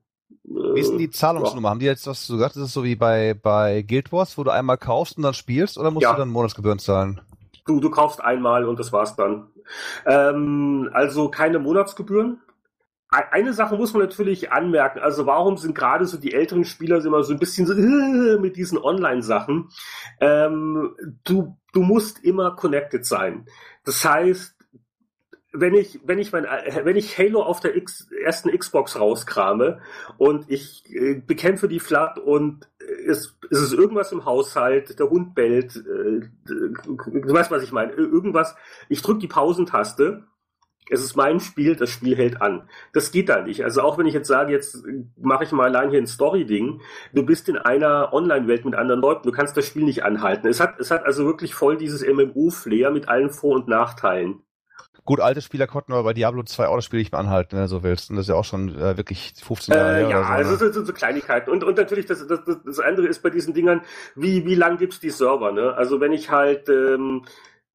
wie 0.45 0.81
ist 0.81 0.91
denn 0.91 0.99
die 0.99 1.05
äh, 1.05 1.11
Zahlungsnummer? 1.11 1.69
Ja. 1.69 1.71
Haben 1.71 1.81
die 1.81 1.87
jetzt 1.87 2.07
was 2.07 2.27
gesagt? 2.27 2.57
Ist 2.57 2.63
es 2.63 2.73
so 2.73 2.83
wie 2.83 2.97
bei, 2.97 3.35
bei 3.35 3.83
Guild 3.83 4.13
Wars, 4.13 4.37
wo 4.37 4.45
du 4.45 4.51
einmal 4.51 4.79
kaufst 4.79 5.17
und 5.17 5.23
dann 5.23 5.35
spielst 5.35 5.79
oder 5.79 5.91
musst 5.91 6.03
ja. 6.03 6.13
du 6.13 6.19
dann 6.19 6.29
Monatsgebühren 6.29 6.79
zahlen? 6.79 7.21
Du, 7.67 7.81
du 7.81 7.91
kaufst 7.91 8.21
einmal 8.21 8.65
und 8.65 8.79
das 8.79 8.93
war's 8.93 9.17
dann. 9.17 9.49
Ähm, 10.07 10.91
also 10.93 11.29
keine 11.29 11.59
Monatsgebühren. 11.59 12.41
Eine 13.11 13.53
Sache 13.53 13.77
muss 13.77 13.93
man 13.93 14.03
natürlich 14.03 14.53
anmerken. 14.53 15.01
Also 15.01 15.27
warum 15.27 15.57
sind 15.57 15.75
gerade 15.75 16.07
so 16.07 16.17
die 16.17 16.33
älteren 16.33 16.65
Spieler 16.65 17.05
immer 17.05 17.25
so 17.25 17.33
ein 17.33 17.41
bisschen 17.41 17.67
so 17.67 17.73
äh, 17.73 18.39
mit 18.39 18.57
diesen 18.57 18.79
Online-Sachen? 18.79 19.69
Ähm, 20.21 20.95
du, 21.25 21.57
du 21.73 21.83
musst 21.83 22.23
immer 22.23 22.55
connected 22.55 23.05
sein. 23.05 23.47
Das 23.85 24.05
heißt, 24.05 24.60
wenn 25.53 25.75
ich, 25.75 26.01
wenn 26.05 26.19
ich 26.19 26.33
mein, 26.33 26.45
wenn 26.85 26.97
ich 26.97 27.19
Halo 27.19 27.43
auf 27.43 27.61
der 27.61 27.77
X, 27.77 28.09
ersten 28.25 28.57
Xbox 28.57 28.99
rauskrame 28.99 29.81
und 30.19 30.51
ich 30.51 30.85
äh, 30.95 31.15
bekämpfe 31.15 31.69
die 31.69 31.81
Flat 31.81 32.19
und 32.19 32.69
es, 33.07 33.37
es 33.51 33.61
ist 33.61 33.73
irgendwas 33.73 34.13
im 34.13 34.25
Haushalt, 34.25 34.99
der 34.99 35.11
Hund 35.11 35.35
bellt, 35.35 35.77
äh, 35.77 36.21
du 36.47 37.33
weißt, 37.33 37.51
was 37.51 37.63
ich 37.63 37.73
meine, 37.73 37.93
irgendwas, 37.93 38.55
ich 38.89 39.03
drücke 39.03 39.21
die 39.21 39.29
Pausentaste 39.29 40.25
es 40.91 41.05
ist 41.05 41.17
mein 41.17 41.41
Spiel, 41.41 41.77
das 41.77 41.89
Spiel 41.89 42.17
hält 42.17 42.43
an. 42.43 42.69
Das 42.93 43.13
geht 43.13 43.29
da 43.29 43.43
nicht. 43.43 43.63
Also 43.63 43.83
auch 43.83 43.97
wenn 43.97 44.07
ich 44.07 44.15
jetzt 44.15 44.27
sage, 44.27 44.53
jetzt 44.53 44.85
mache 45.17 45.45
ich 45.45 45.53
mal 45.53 45.69
allein 45.69 45.91
hier 45.91 46.01
ein 46.01 46.09
Story-Ding, 46.09 46.81
du 47.15 47.23
bist 47.25 47.49
in 47.49 47.57
einer 47.57 48.13
Online-Welt 48.13 48.65
mit 48.65 48.75
anderen 48.75 49.01
Leuten, 49.01 49.27
du 49.27 49.33
kannst 49.33 49.57
das 49.57 49.67
Spiel 49.67 49.85
nicht 49.85 50.03
anhalten. 50.03 50.49
Es 50.49 50.59
hat, 50.59 50.81
es 50.81 50.91
hat 50.91 51.05
also 51.05 51.25
wirklich 51.25 51.55
voll 51.55 51.77
dieses 51.77 52.05
MMO-Flair 52.05 52.91
mit 52.91 53.09
allen 53.09 53.31
Vor- 53.31 53.55
und 53.55 53.69
Nachteilen. 53.69 54.43
Gut, 55.05 55.21
alte 55.21 55.41
Spieler 55.41 55.67
konnten 55.67 55.93
aber 55.93 56.05
bei 56.05 56.13
Diablo 56.13 56.43
2 56.43 56.69
auch 56.69 56.77
das 56.77 56.85
Spiel 56.85 56.99
nicht 56.99 57.13
mehr 57.13 57.21
anhalten, 57.21 57.57
wenn 57.57 57.63
du 57.63 57.69
so 57.69 57.83
willst. 57.83 58.11
Und 58.11 58.17
das 58.17 58.27
ist 58.27 58.29
ja 58.29 58.35
auch 58.35 58.45
schon 58.45 58.69
äh, 58.77 58.97
wirklich 58.97 59.33
15 59.43 59.75
Jahre 59.75 59.93
äh, 59.93 59.99
her. 60.01 60.09
Ja, 60.09 60.25
so, 60.25 60.33
also 60.33 60.67
das 60.67 60.75
sind 60.75 60.87
so 60.87 60.93
Kleinigkeiten. 60.93 61.51
Und, 61.51 61.65
und 61.65 61.77
natürlich, 61.77 62.07
das, 62.07 62.27
das, 62.27 62.41
das 62.65 62.81
andere 62.81 63.07
ist 63.07 63.23
bei 63.23 63.31
diesen 63.31 63.55
Dingern, 63.55 63.83
wie, 64.15 64.45
wie 64.45 64.55
lang 64.55 64.79
gibt's 64.79 65.01
die 65.01 65.11
Server, 65.11 65.53
ne? 65.53 65.75
Also 65.75 66.01
wenn 66.01 66.13
ich 66.13 66.31
halt 66.31 66.69
ähm. 66.69 67.23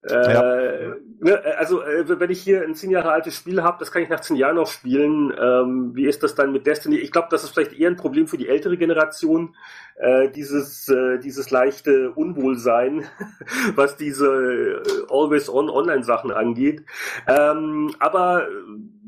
Äh, 0.10 0.90
ne, 1.20 1.42
also 1.58 1.82
äh, 1.82 2.20
wenn 2.20 2.30
ich 2.30 2.42
hier 2.42 2.64
ein 2.64 2.76
zehn 2.76 2.92
Jahre 2.92 3.12
altes 3.12 3.36
Spiel 3.36 3.64
habe, 3.64 3.78
das 3.80 3.92
kann 3.92 4.04
ich 4.04 4.10
nach 4.10 4.20
zehn 4.20 4.36
Jahren 4.36 4.56
noch 4.56 4.68
spielen. 4.68 5.34
Ähm, 5.40 5.96
wie 5.96 6.06
ist 6.06 6.22
das 6.22 6.36
dann 6.36 6.52
mit 6.52 6.68
Destiny? 6.68 6.98
Ich 6.98 7.12
glaube, 7.12 7.30
das 7.32 7.44
ist 7.44 7.52
vielleicht 7.52 7.74
eher 7.74 7.90
ein 7.90 7.96
Problem 7.96 8.28
für 8.28 8.38
die 8.38 8.48
ältere 8.48 8.78
Generation, 8.78 9.56
äh, 9.96 10.30
dieses 10.30 10.88
äh, 10.90 11.18
dieses 11.18 11.50
leichte 11.50 12.12
Unwohlsein, 12.12 13.06
was 13.76 13.98
diese 13.98 14.28
äh, 14.28 14.84
Always-on 15.10 15.70
Online-Sachen 15.70 16.32
angeht. 16.32 16.84
Ähm, 17.28 17.92
aber 18.00 18.48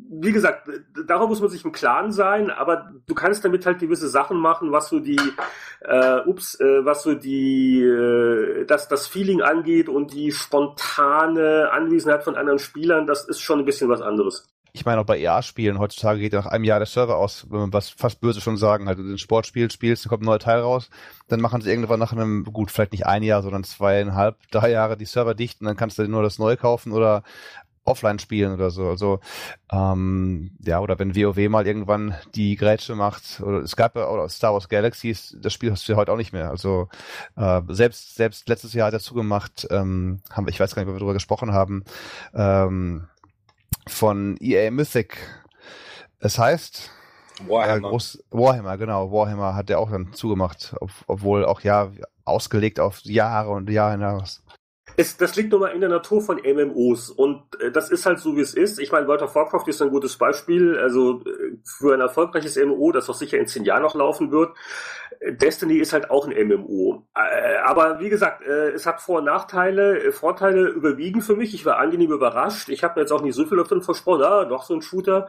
wie 0.10 0.32
gesagt, 0.32 0.70
darum 1.08 1.30
muss 1.30 1.42
man 1.42 1.50
sich 1.50 1.66
im 1.66 1.72
Klaren 1.72 2.12
sein, 2.12 2.50
aber 2.50 2.92
du 3.06 3.14
kannst 3.14 3.44
damit 3.44 3.66
halt 3.66 3.80
gewisse 3.80 4.08
Sachen 4.08 4.38
machen, 4.38 4.72
was 4.72 4.90
so 4.90 5.00
die, 5.00 5.20
äh, 5.82 6.20
ups, 6.26 6.60
äh, 6.60 6.86
was 6.86 7.04
so 7.04 7.14
die, 7.16 7.82
äh, 7.82 8.66
das, 8.66 8.88
das 8.88 9.08
Feeling 9.08 9.42
angeht 9.42 9.90
und 9.90 10.14
die 10.14 10.32
spontane 10.32 11.70
Anwesenheit 11.72 12.24
von 12.24 12.36
anderen 12.36 12.60
Spielern, 12.60 13.08
das 13.08 13.26
ist 13.26 13.42
schon 13.42 13.60
ein 13.60 13.66
bisschen 13.66 13.90
was 13.90 14.02
anderes. 14.02 14.48
Ich 14.74 14.86
meine, 14.86 15.02
auch 15.02 15.06
bei 15.06 15.18
EA-Spielen, 15.18 15.80
heutzutage 15.80 16.20
geht 16.20 16.34
nach 16.34 16.46
einem 16.46 16.64
Jahr 16.64 16.78
der 16.78 16.86
Server 16.86 17.18
aus, 17.18 17.48
wenn 17.50 17.62
man 17.62 17.74
was 17.74 17.90
fast 17.90 18.22
böse 18.22 18.42
schon 18.42 18.58
sagen, 18.58 18.88
halt, 18.88 19.00
du 19.00 19.04
den 19.04 19.18
Sportspiel 19.18 19.72
spielst, 19.72 20.06
dann 20.06 20.10
kommt 20.10 20.22
ein 20.22 20.28
neuer 20.28 20.38
Teil 20.38 20.60
raus, 20.60 20.92
dann 21.28 21.42
machen 21.42 21.62
sie 21.62 21.72
irgendwann 21.72 22.00
nach 22.00 22.12
einem, 22.12 22.44
gut, 22.44 22.70
vielleicht 22.70 22.92
nicht 22.92 23.08
ein 23.08 23.24
Jahr, 23.24 23.42
sondern 23.42 23.64
zweieinhalb, 23.64 24.36
drei 24.52 24.70
Jahre 24.70 24.96
die 24.96 25.06
Server 25.06 25.34
dicht 25.34 25.62
und 25.62 25.66
dann 25.66 25.78
kannst 25.78 25.98
du 25.98 26.08
nur 26.08 26.22
das 26.22 26.38
Neue 26.38 26.58
kaufen 26.58 26.92
oder 26.92 27.24
offline 27.88 28.20
spielen 28.20 28.54
oder 28.54 28.70
so. 28.70 28.88
Also 28.88 29.20
ähm, 29.72 30.52
ja, 30.60 30.80
oder 30.80 31.00
wenn 31.00 31.16
WoW 31.16 31.50
mal 31.50 31.66
irgendwann 31.66 32.16
die 32.36 32.56
Grätsche 32.56 32.96
macht, 32.96 33.42
oder 33.42 33.60
es 33.60 33.76
gab 33.76 33.96
ja 33.96 34.08
oder 34.08 34.30
Star 34.30 34.54
Wars 34.54 34.70
Galaxies, 34.70 35.38
das 35.42 35.54
Spiel 35.54 35.72
hast 35.72 35.88
du 35.88 35.94
ja 35.94 35.98
heute 35.98 36.12
auch 36.12 36.18
nicht 36.18 36.34
mehr. 36.34 36.50
Also 36.50 36.90
äh, 37.36 37.62
selbst 37.70 38.16
selbst 38.16 38.48
letztes 38.50 38.74
Jahr 38.74 38.88
hat 38.88 38.94
er 38.94 39.00
zugemacht, 39.00 39.68
ähm, 39.72 40.20
haben 40.32 40.46
wir, 40.46 40.52
ich 40.52 40.60
weiß 40.60 40.76
gar 40.76 40.82
nicht, 40.82 40.90
ob 40.90 40.96
wir 40.96 41.00
darüber 41.00 41.14
gesprochen 41.14 41.54
haben, 41.54 41.84
ähm, 42.34 43.08
von 43.88 44.38
EA 44.40 44.72
Mythic. 44.72 45.18
Es 46.20 46.38
heißt 46.38 46.92
Warhammer. 47.48 47.88
Äh, 47.88 47.90
Groß, 47.90 48.24
Warhammer, 48.32 48.78
genau. 48.78 49.12
Warhammer 49.12 49.56
hat 49.56 49.70
er 49.70 49.80
auch 49.80 49.92
dann 49.92 50.14
zugemacht, 50.14 50.76
ob, 50.80 50.90
obwohl 51.08 51.46
auch 51.46 51.62
ja 51.62 51.92
ausgelegt 52.26 52.80
auf 52.80 53.02
Jahre 53.06 53.52
und 53.52 53.70
Jahre 53.70 53.92
hinaus 53.92 54.44
es, 55.00 55.16
das 55.16 55.36
liegt 55.36 55.52
nun 55.52 55.62
mal 55.62 55.68
in 55.68 55.80
der 55.80 55.92
Natur 55.92 56.22
von 56.22 56.38
MMOs 56.38 57.12
und 57.12 57.44
äh, 57.62 57.72
das 57.72 57.92
ist 57.92 58.08
halt 58.08 58.18
so, 58.18 58.36
wie 58.36 58.42
es 58.42 58.56
ist. 58.56 58.80
Ich 58.80 58.92
meine, 58.92 59.08
World 59.08 59.22
of 59.22 59.36
Warcraft 59.36 59.68
ist 59.68 59.80
ein 59.80 59.92
gutes 59.92 60.18
Beispiel. 60.18 60.76
Also 60.80 61.22
äh, 61.22 61.58
für 61.64 61.94
ein 61.94 62.02
erfolgreiches 62.02 62.58
MMO, 62.58 62.92
das 62.92 63.08
auch 63.08 63.14
sicher 63.14 63.38
in 63.38 63.46
zehn 63.46 63.64
Jahren 63.64 63.84
noch 63.84 63.94
laufen 63.94 64.32
wird. 64.32 64.58
Äh, 65.20 65.34
Destiny 65.34 65.78
ist 65.78 65.94
halt 65.94 66.10
auch 66.10 66.28
ein 66.28 66.48
MMO. 66.48 67.06
Äh, 67.16 67.58
aber 67.64 68.00
wie 68.00 68.10
gesagt, 68.10 68.42
äh, 68.42 68.72
es 68.72 68.88
hat 68.88 69.00
Vor- 69.00 69.20
und 69.20 69.26
Nachteile. 69.26 70.04
Äh, 70.04 70.12
Vorteile 70.12 70.68
überwiegen 70.70 71.22
für 71.22 71.36
mich. 71.36 71.54
Ich 71.54 71.64
war 71.64 71.78
angenehm 71.78 72.12
überrascht. 72.12 72.70
Ich 72.70 72.84
habe 72.84 72.96
mir 72.96 73.02
jetzt 73.02 73.12
auch 73.12 73.22
nicht 73.22 73.36
so 73.36 73.46
viel 73.46 73.58
davon 73.58 73.84
versprochen. 73.84 74.24
Ah, 74.24 74.46
doch 74.46 74.64
so 74.64 74.74
ein 74.74 74.82
Shooter. 74.82 75.28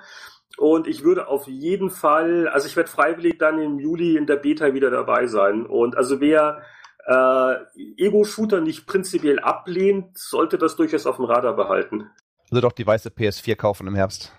Und 0.57 0.87
ich 0.89 1.05
würde 1.05 1.29
auf 1.29 1.47
jeden 1.47 1.91
Fall, 1.91 2.49
also 2.49 2.67
ich 2.67 2.77
werde 2.77 2.91
freiwillig 2.91 3.39
dann 3.39 3.61
im 3.61 3.79
Juli 3.79 4.17
in 4.17 4.27
der 4.27 4.37
Beta 4.37 4.73
wieder 4.73 4.91
dabei 4.91 5.27
sein. 5.27 5.67
Und 5.67 5.95
also 5.95 6.21
wer 6.21 6.63
äh, 7.09 7.57
Ego-Shooter 7.97 8.61
nicht 8.61 8.87
prinzipiell 8.87 9.39
ablehnt, 9.41 10.19
sollte 10.19 10.59
das 10.59 10.77
durchaus 10.77 11.07
auf 11.07 11.17
dem 11.17 11.25
Radar 11.25 11.57
behalten. 11.57 12.11
Also 12.51 12.61
doch 12.61 12.73
die 12.73 12.87
weiße 12.87 13.11
PS4 13.11 13.57
kaufen 13.57 13.87
im 13.87 13.95
Herbst. 13.95 14.33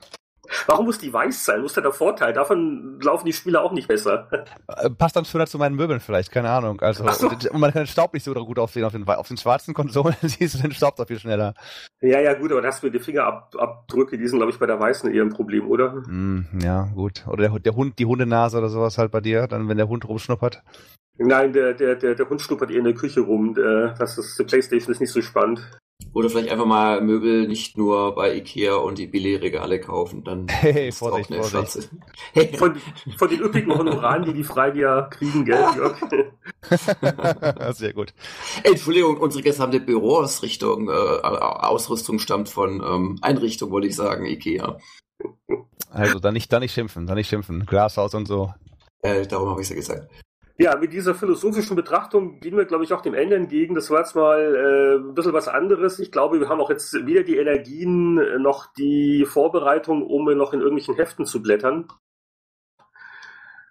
Warum 0.65 0.85
muss 0.85 0.97
die 0.97 1.13
weiß 1.13 1.45
sein? 1.45 1.61
Wo 1.61 1.65
ist 1.67 1.77
denn 1.77 1.83
der 1.83 1.93
Vorteil? 1.93 2.33
Davon 2.33 2.99
laufen 3.01 3.25
die 3.25 3.33
Spiele 3.33 3.61
auch 3.61 3.71
nicht 3.71 3.87
besser. 3.87 4.27
Äh, 4.67 4.89
passt 4.89 5.15
dann 5.15 5.25
schöner 5.25 5.45
zu 5.45 5.59
meinen 5.59 5.75
Möbeln 5.75 5.99
vielleicht, 5.99 6.31
keine 6.31 6.49
Ahnung. 6.49 6.81
Also 6.81 7.07
so. 7.11 7.29
und 7.29 7.59
man 7.59 7.71
kann 7.71 7.83
den 7.83 7.87
Staub 7.87 8.13
nicht 8.13 8.23
so 8.23 8.33
gut 8.33 8.57
aufsehen 8.57 8.83
auf 8.83 8.91
den, 8.91 9.07
auf 9.07 9.27
den 9.27 9.37
schwarzen 9.37 9.73
Konsolen, 9.73 10.15
siehst 10.21 10.55
du 10.55 10.61
den 10.63 10.71
Staub 10.71 10.95
doch 10.95 11.05
viel 11.05 11.19
schneller. 11.19 11.53
Ja, 12.01 12.19
ja, 12.19 12.33
gut, 12.33 12.51
aber 12.51 12.61
das 12.61 12.79
für 12.79 12.89
die 12.89 12.99
Fingerabdrücke, 12.99 14.17
die 14.17 14.27
sind, 14.27 14.39
glaube 14.39 14.51
ich, 14.51 14.59
bei 14.59 14.65
der 14.65 14.79
weißen 14.79 15.13
eher 15.13 15.23
ein 15.23 15.29
Problem, 15.29 15.69
oder? 15.69 16.01
Mm, 16.07 16.47
ja, 16.63 16.85
gut. 16.95 17.25
Oder 17.27 17.49
der, 17.49 17.59
der 17.59 17.75
Hund, 17.75 17.99
die 17.99 18.05
Hundenase 18.05 18.57
oder 18.57 18.69
sowas 18.69 18.97
halt 18.97 19.11
bei 19.11 19.21
dir, 19.21 19.47
dann 19.47 19.69
wenn 19.69 19.77
der 19.77 19.87
Hund 19.87 20.07
rumschnuppert. 20.07 20.63
Nein, 21.19 21.51
der, 21.51 21.73
der, 21.73 21.95
der, 21.95 22.15
der 22.15 22.29
Hund 22.29 22.41
schnuppert 22.41 22.71
eher 22.71 22.79
in 22.79 22.85
der 22.85 22.93
Küche 22.93 23.19
rum. 23.19 23.53
Der, 23.53 23.93
das 23.99 24.17
ist, 24.17 24.39
die 24.39 24.45
Playstation 24.45 24.93
ist 24.93 25.01
nicht 25.01 25.11
so 25.11 25.21
spannend. 25.21 25.61
Oder 26.13 26.29
vielleicht 26.29 26.49
einfach 26.49 26.65
mal 26.65 27.01
Möbel 27.01 27.47
nicht 27.47 27.77
nur 27.77 28.15
bei 28.15 28.35
Ikea 28.35 28.75
und 28.75 28.97
die 28.97 29.05
Billigregale 29.05 29.79
kaufen, 29.79 30.23
dann 30.23 30.47
hey, 30.49 30.91
Vorsicht, 30.91 31.33
Vorsicht. 31.33 31.89
Hey. 32.33 32.57
Von, 32.57 32.77
von 33.17 33.29
den 33.29 33.41
üppigen 33.41 33.77
Honoraren, 33.77 34.23
die 34.23 34.33
die 34.33 34.43
Freibier 34.43 35.07
kriegen, 35.11 35.45
gell, 35.45 35.63
Jörg? 35.75 35.97
Sehr 37.75 37.93
gut. 37.93 38.13
Entschuldigung, 38.63 39.17
unsere 39.17 39.43
gesamte 39.43 39.79
Büroausrichtung, 39.79 40.89
äh, 40.89 40.91
Ausrüstung 40.91 42.17
stammt 42.17 42.49
von 42.49 42.81
ähm, 42.83 43.19
Einrichtung, 43.21 43.69
wollte 43.69 43.87
ich 43.87 43.95
sagen, 43.95 44.25
Ikea. 44.25 44.77
Also 45.91 46.19
dann 46.19 46.33
nicht, 46.33 46.51
dann 46.51 46.61
nicht 46.61 46.73
schimpfen, 46.73 47.05
dann 47.05 47.17
nicht 47.17 47.29
schimpfen. 47.29 47.65
Glashaus 47.65 48.15
und 48.15 48.27
so. 48.27 48.53
Äh, 49.01 49.27
darum 49.27 49.49
habe 49.49 49.61
ich 49.61 49.65
es 49.65 49.69
ja 49.69 49.75
gesagt. 49.75 50.09
Ja, 50.61 50.75
mit 50.75 50.91
dieser 50.91 51.15
philosophischen 51.15 51.77
Betrachtung 51.77 52.41
gehen 52.41 52.57
wir, 52.57 52.65
glaube 52.65 52.83
ich, 52.83 52.91
auch 52.91 52.99
dem 52.99 53.13
Ende 53.13 53.37
entgegen. 53.37 53.75
Das 53.75 53.89
war 53.89 53.99
jetzt 53.99 54.13
mal 54.13 54.55
äh, 54.55 54.95
ein 54.97 55.13
bisschen 55.13 55.31
was 55.31 55.47
anderes. 55.47 55.99
Ich 55.99 56.11
glaube, 56.11 56.41
wir 56.41 56.49
haben 56.49 56.59
auch 56.59 56.69
jetzt 56.69 56.93
wieder 57.05 57.23
die 57.23 57.37
Energien, 57.37 58.17
äh, 58.17 58.37
noch 58.39 58.65
die 58.73 59.23
Vorbereitung, 59.25 60.05
um 60.05 60.25
noch 60.25 60.51
in 60.51 60.59
irgendwelchen 60.59 60.95
Heften 60.95 61.25
zu 61.25 61.41
blättern. 61.41 61.87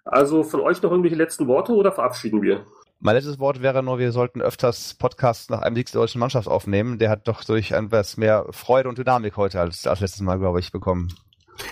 Also 0.03 0.41
von 0.41 0.61
euch 0.61 0.81
noch 0.81 0.89
irgendwelche 0.89 1.15
letzten 1.15 1.47
Worte 1.47 1.73
oder 1.73 1.91
verabschieden 1.91 2.41
wir? 2.41 2.65
Mein 2.97 3.13
letztes 3.13 3.37
Wort 3.37 3.61
wäre 3.61 3.83
nur, 3.83 3.99
wir 3.99 4.11
sollten 4.11 4.41
öfters 4.41 4.95
Podcasts 4.95 5.51
nach 5.51 5.61
einem 5.61 5.75
Sieg 5.75 5.91
der 5.91 6.01
deutschen 6.01 6.17
Mannschaft 6.17 6.47
aufnehmen. 6.47 6.97
Der 6.97 7.11
hat 7.11 7.27
doch 7.27 7.43
durch 7.43 7.69
etwas 7.69 8.17
mehr 8.17 8.47
Freude 8.49 8.89
und 8.89 8.97
Dynamik 8.97 9.37
heute 9.37 9.61
als, 9.61 9.85
als 9.85 9.99
letztes 9.99 10.21
Mal, 10.21 10.39
glaube 10.39 10.59
ich, 10.59 10.71
bekommen. 10.71 11.13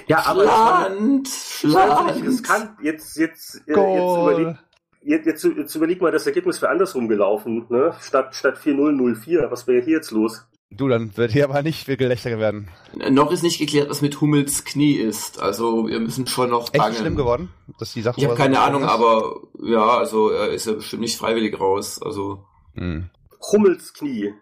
Ja, 0.06 0.28
aber 0.28 0.44
Schland, 0.44 1.28
Schland. 1.28 2.24
riskant. 2.24 2.72
Jetzt, 2.84 3.18
jetzt, 3.18 3.56
äh, 3.68 3.72
jetzt 3.72 4.18
überlegt 4.18 4.67
jetzt, 5.08 5.26
jetzt, 5.26 5.44
jetzt 5.44 5.76
überleg 5.76 6.02
mal, 6.02 6.12
das 6.12 6.28
Ergebnis 6.28 6.62
wäre 6.62 6.72
andersrum 6.72 7.08
gelaufen, 7.08 7.66
ne? 7.70 7.94
Statt, 8.02 8.36
statt 8.36 8.58
4-0-0-4. 8.64 9.50
Was 9.50 9.68
wäre 9.68 9.84
hier 9.84 9.96
jetzt 9.96 10.12
los? 10.12 10.46
Du, 10.70 10.90
dann 10.90 11.16
wird 11.16 11.32
hier 11.32 11.46
aber 11.46 11.62
nicht 11.62 11.86
viel 11.86 11.96
Gelächter 11.96 12.38
werden. 12.40 12.70
Noch 13.10 13.32
ist 13.32 13.42
nicht 13.42 13.58
geklärt, 13.58 13.90
was 13.90 14.02
mit 14.02 14.20
Hummels 14.20 14.66
Knie 14.66 14.96
ist. 14.96 15.42
Also 15.42 15.88
wir 15.88 16.00
müssen 16.00 16.28
schon 16.28 16.50
noch 16.50 16.74
Echt 16.74 16.78
bangen. 16.78 16.96
schlimm 16.96 17.16
geworden? 17.16 17.50
Dass 17.80 17.94
die 17.94 18.02
Sache 18.02 18.20
ich 18.20 18.26
habe 18.26 18.36
keine 18.36 18.60
Ahnung, 18.60 18.84
ist? 18.84 18.90
aber 18.90 19.42
ja, 19.64 19.98
also 19.98 20.30
er 20.30 20.50
ist 20.50 20.66
ja 20.66 20.74
bestimmt 20.74 21.04
nicht 21.04 21.18
freiwillig 21.18 21.58
raus. 21.58 22.02
Also 22.02 22.44
hm. 22.74 23.10
Hummels 23.52 23.94
Knie. 23.94 24.34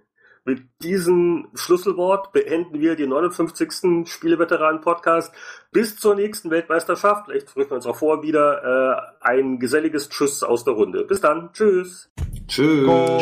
Mit 0.47 0.63
diesem 0.83 1.47
Schlüsselwort 1.55 2.31
beenden 2.31 2.79
wir 2.79 2.95
den 2.95 3.09
59. 3.09 4.07
Spieleveteranen-Podcast. 4.07 5.33
Bis 5.75 5.97
zur 5.97 6.15
nächsten 6.15 6.49
Weltmeisterschaft. 6.51 7.25
Vielleicht 7.25 7.53
drücken 7.53 7.71
wir 7.71 7.75
uns 7.75 7.85
auch 7.85 7.97
vor 7.97 8.23
wieder 8.23 8.63
äh, 8.63 9.27
ein 9.27 9.59
geselliges 9.59 10.07
Tschüss 10.07 10.41
aus 10.41 10.63
der 10.63 10.73
Runde. 10.73 11.03
Bis 11.03 11.19
dann. 11.19 11.49
Tschüss. 11.51 12.09
Tschüss. 12.47 12.85
Goal. 12.85 13.19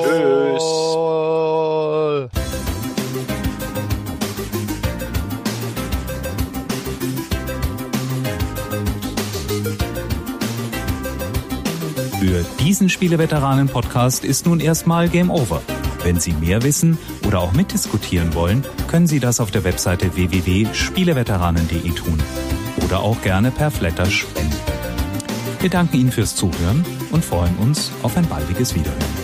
Tschüss. 2.30 2.73
Für 12.34 12.44
diesen 12.60 12.90
Spieleveteranen-Podcast 12.90 14.26
ist 14.26 14.48
nun 14.48 14.60
erstmal 14.60 15.08
Game 15.08 15.30
Over. 15.30 15.62
Wenn 16.02 16.20
Sie 16.20 16.34
mehr 16.34 16.64
wissen 16.64 16.98
oder 17.28 17.40
auch 17.40 17.54
mitdiskutieren 17.54 18.34
wollen, 18.34 18.66
können 18.88 19.06
Sie 19.06 19.20
das 19.20 19.40
auf 19.40 19.52
der 19.52 19.64
Webseite 19.64 20.16
www.spieleveteranen.de 20.16 21.92
tun 21.92 22.18
oder 22.84 23.02
auch 23.02 23.22
gerne 23.22 23.52
per 23.52 23.70
Flatter 23.70 24.08
spenden. 24.08 24.52
Wir 25.60 25.70
danken 25.70 25.96
Ihnen 25.96 26.12
fürs 26.12 26.36
Zuhören 26.36 26.84
und 27.12 27.24
freuen 27.24 27.56
uns 27.58 27.92
auf 28.02 28.18
ein 28.18 28.26
baldiges 28.26 28.74
Wiederhören. 28.74 29.23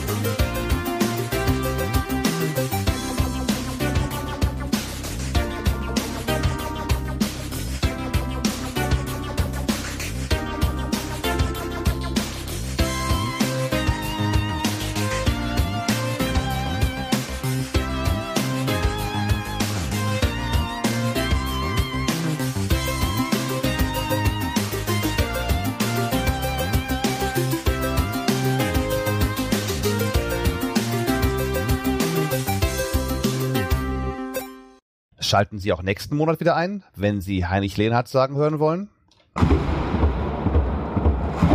Schalten 35.29 35.59
Sie 35.59 35.71
auch 35.71 35.83
nächsten 35.83 36.17
Monat 36.17 36.39
wieder 36.39 36.55
ein, 36.55 36.81
wenn 36.95 37.21
Sie 37.21 37.45
Heinrich 37.45 37.77
Lehnhardt 37.77 38.07
sagen 38.07 38.35
hören 38.35 38.57
wollen. 38.57 38.89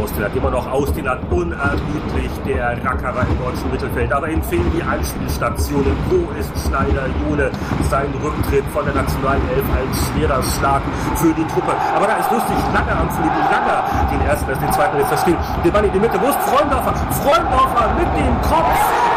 Austinat 0.00 0.36
immer 0.36 0.52
noch 0.52 0.70
Austinat 0.70 1.18
unermüdlich 1.28 2.30
der 2.46 2.78
Rackerer 2.84 3.26
im 3.26 3.36
deutschen 3.36 3.68
Mittelfeld. 3.72 4.12
Aber 4.12 4.30
ihm 4.30 4.40
fehlen 4.44 4.70
die 4.76 4.80
Anspielstationen. 4.80 5.90
Wo 6.08 6.30
ist 6.38 6.54
Schneider 6.64 7.08
Jule? 7.26 7.50
Sein 7.90 8.14
Rücktritt 8.22 8.64
von 8.72 8.84
der 8.84 8.94
Nationalelf 8.94 9.42
ein 9.42 9.90
schwerer 9.92 10.40
Schlag 10.44 10.82
für 11.16 11.34
die 11.34 11.46
Truppe. 11.48 11.74
Aber 11.96 12.06
da 12.06 12.18
ist 12.18 12.30
lustig, 12.30 12.54
Langer 12.72 12.96
am 12.96 13.10
Flügel, 13.10 13.42
Langer 13.50 14.08
den 14.12 14.20
ersten, 14.20 14.46
den 14.46 14.72
zweiten 14.72 14.98
jetzt 14.98 15.08
verstehen. 15.08 15.38
Den 15.64 15.72
Mann 15.72 15.84
in 15.84 15.92
die 15.92 15.98
Mitte, 15.98 16.20
wo 16.22 16.28
ist 16.28 16.38
Freundorfer? 16.46 16.94
Freundorfer 17.10 17.94
mit 17.98 18.06
dem 18.22 18.40
Kopf 18.42 19.13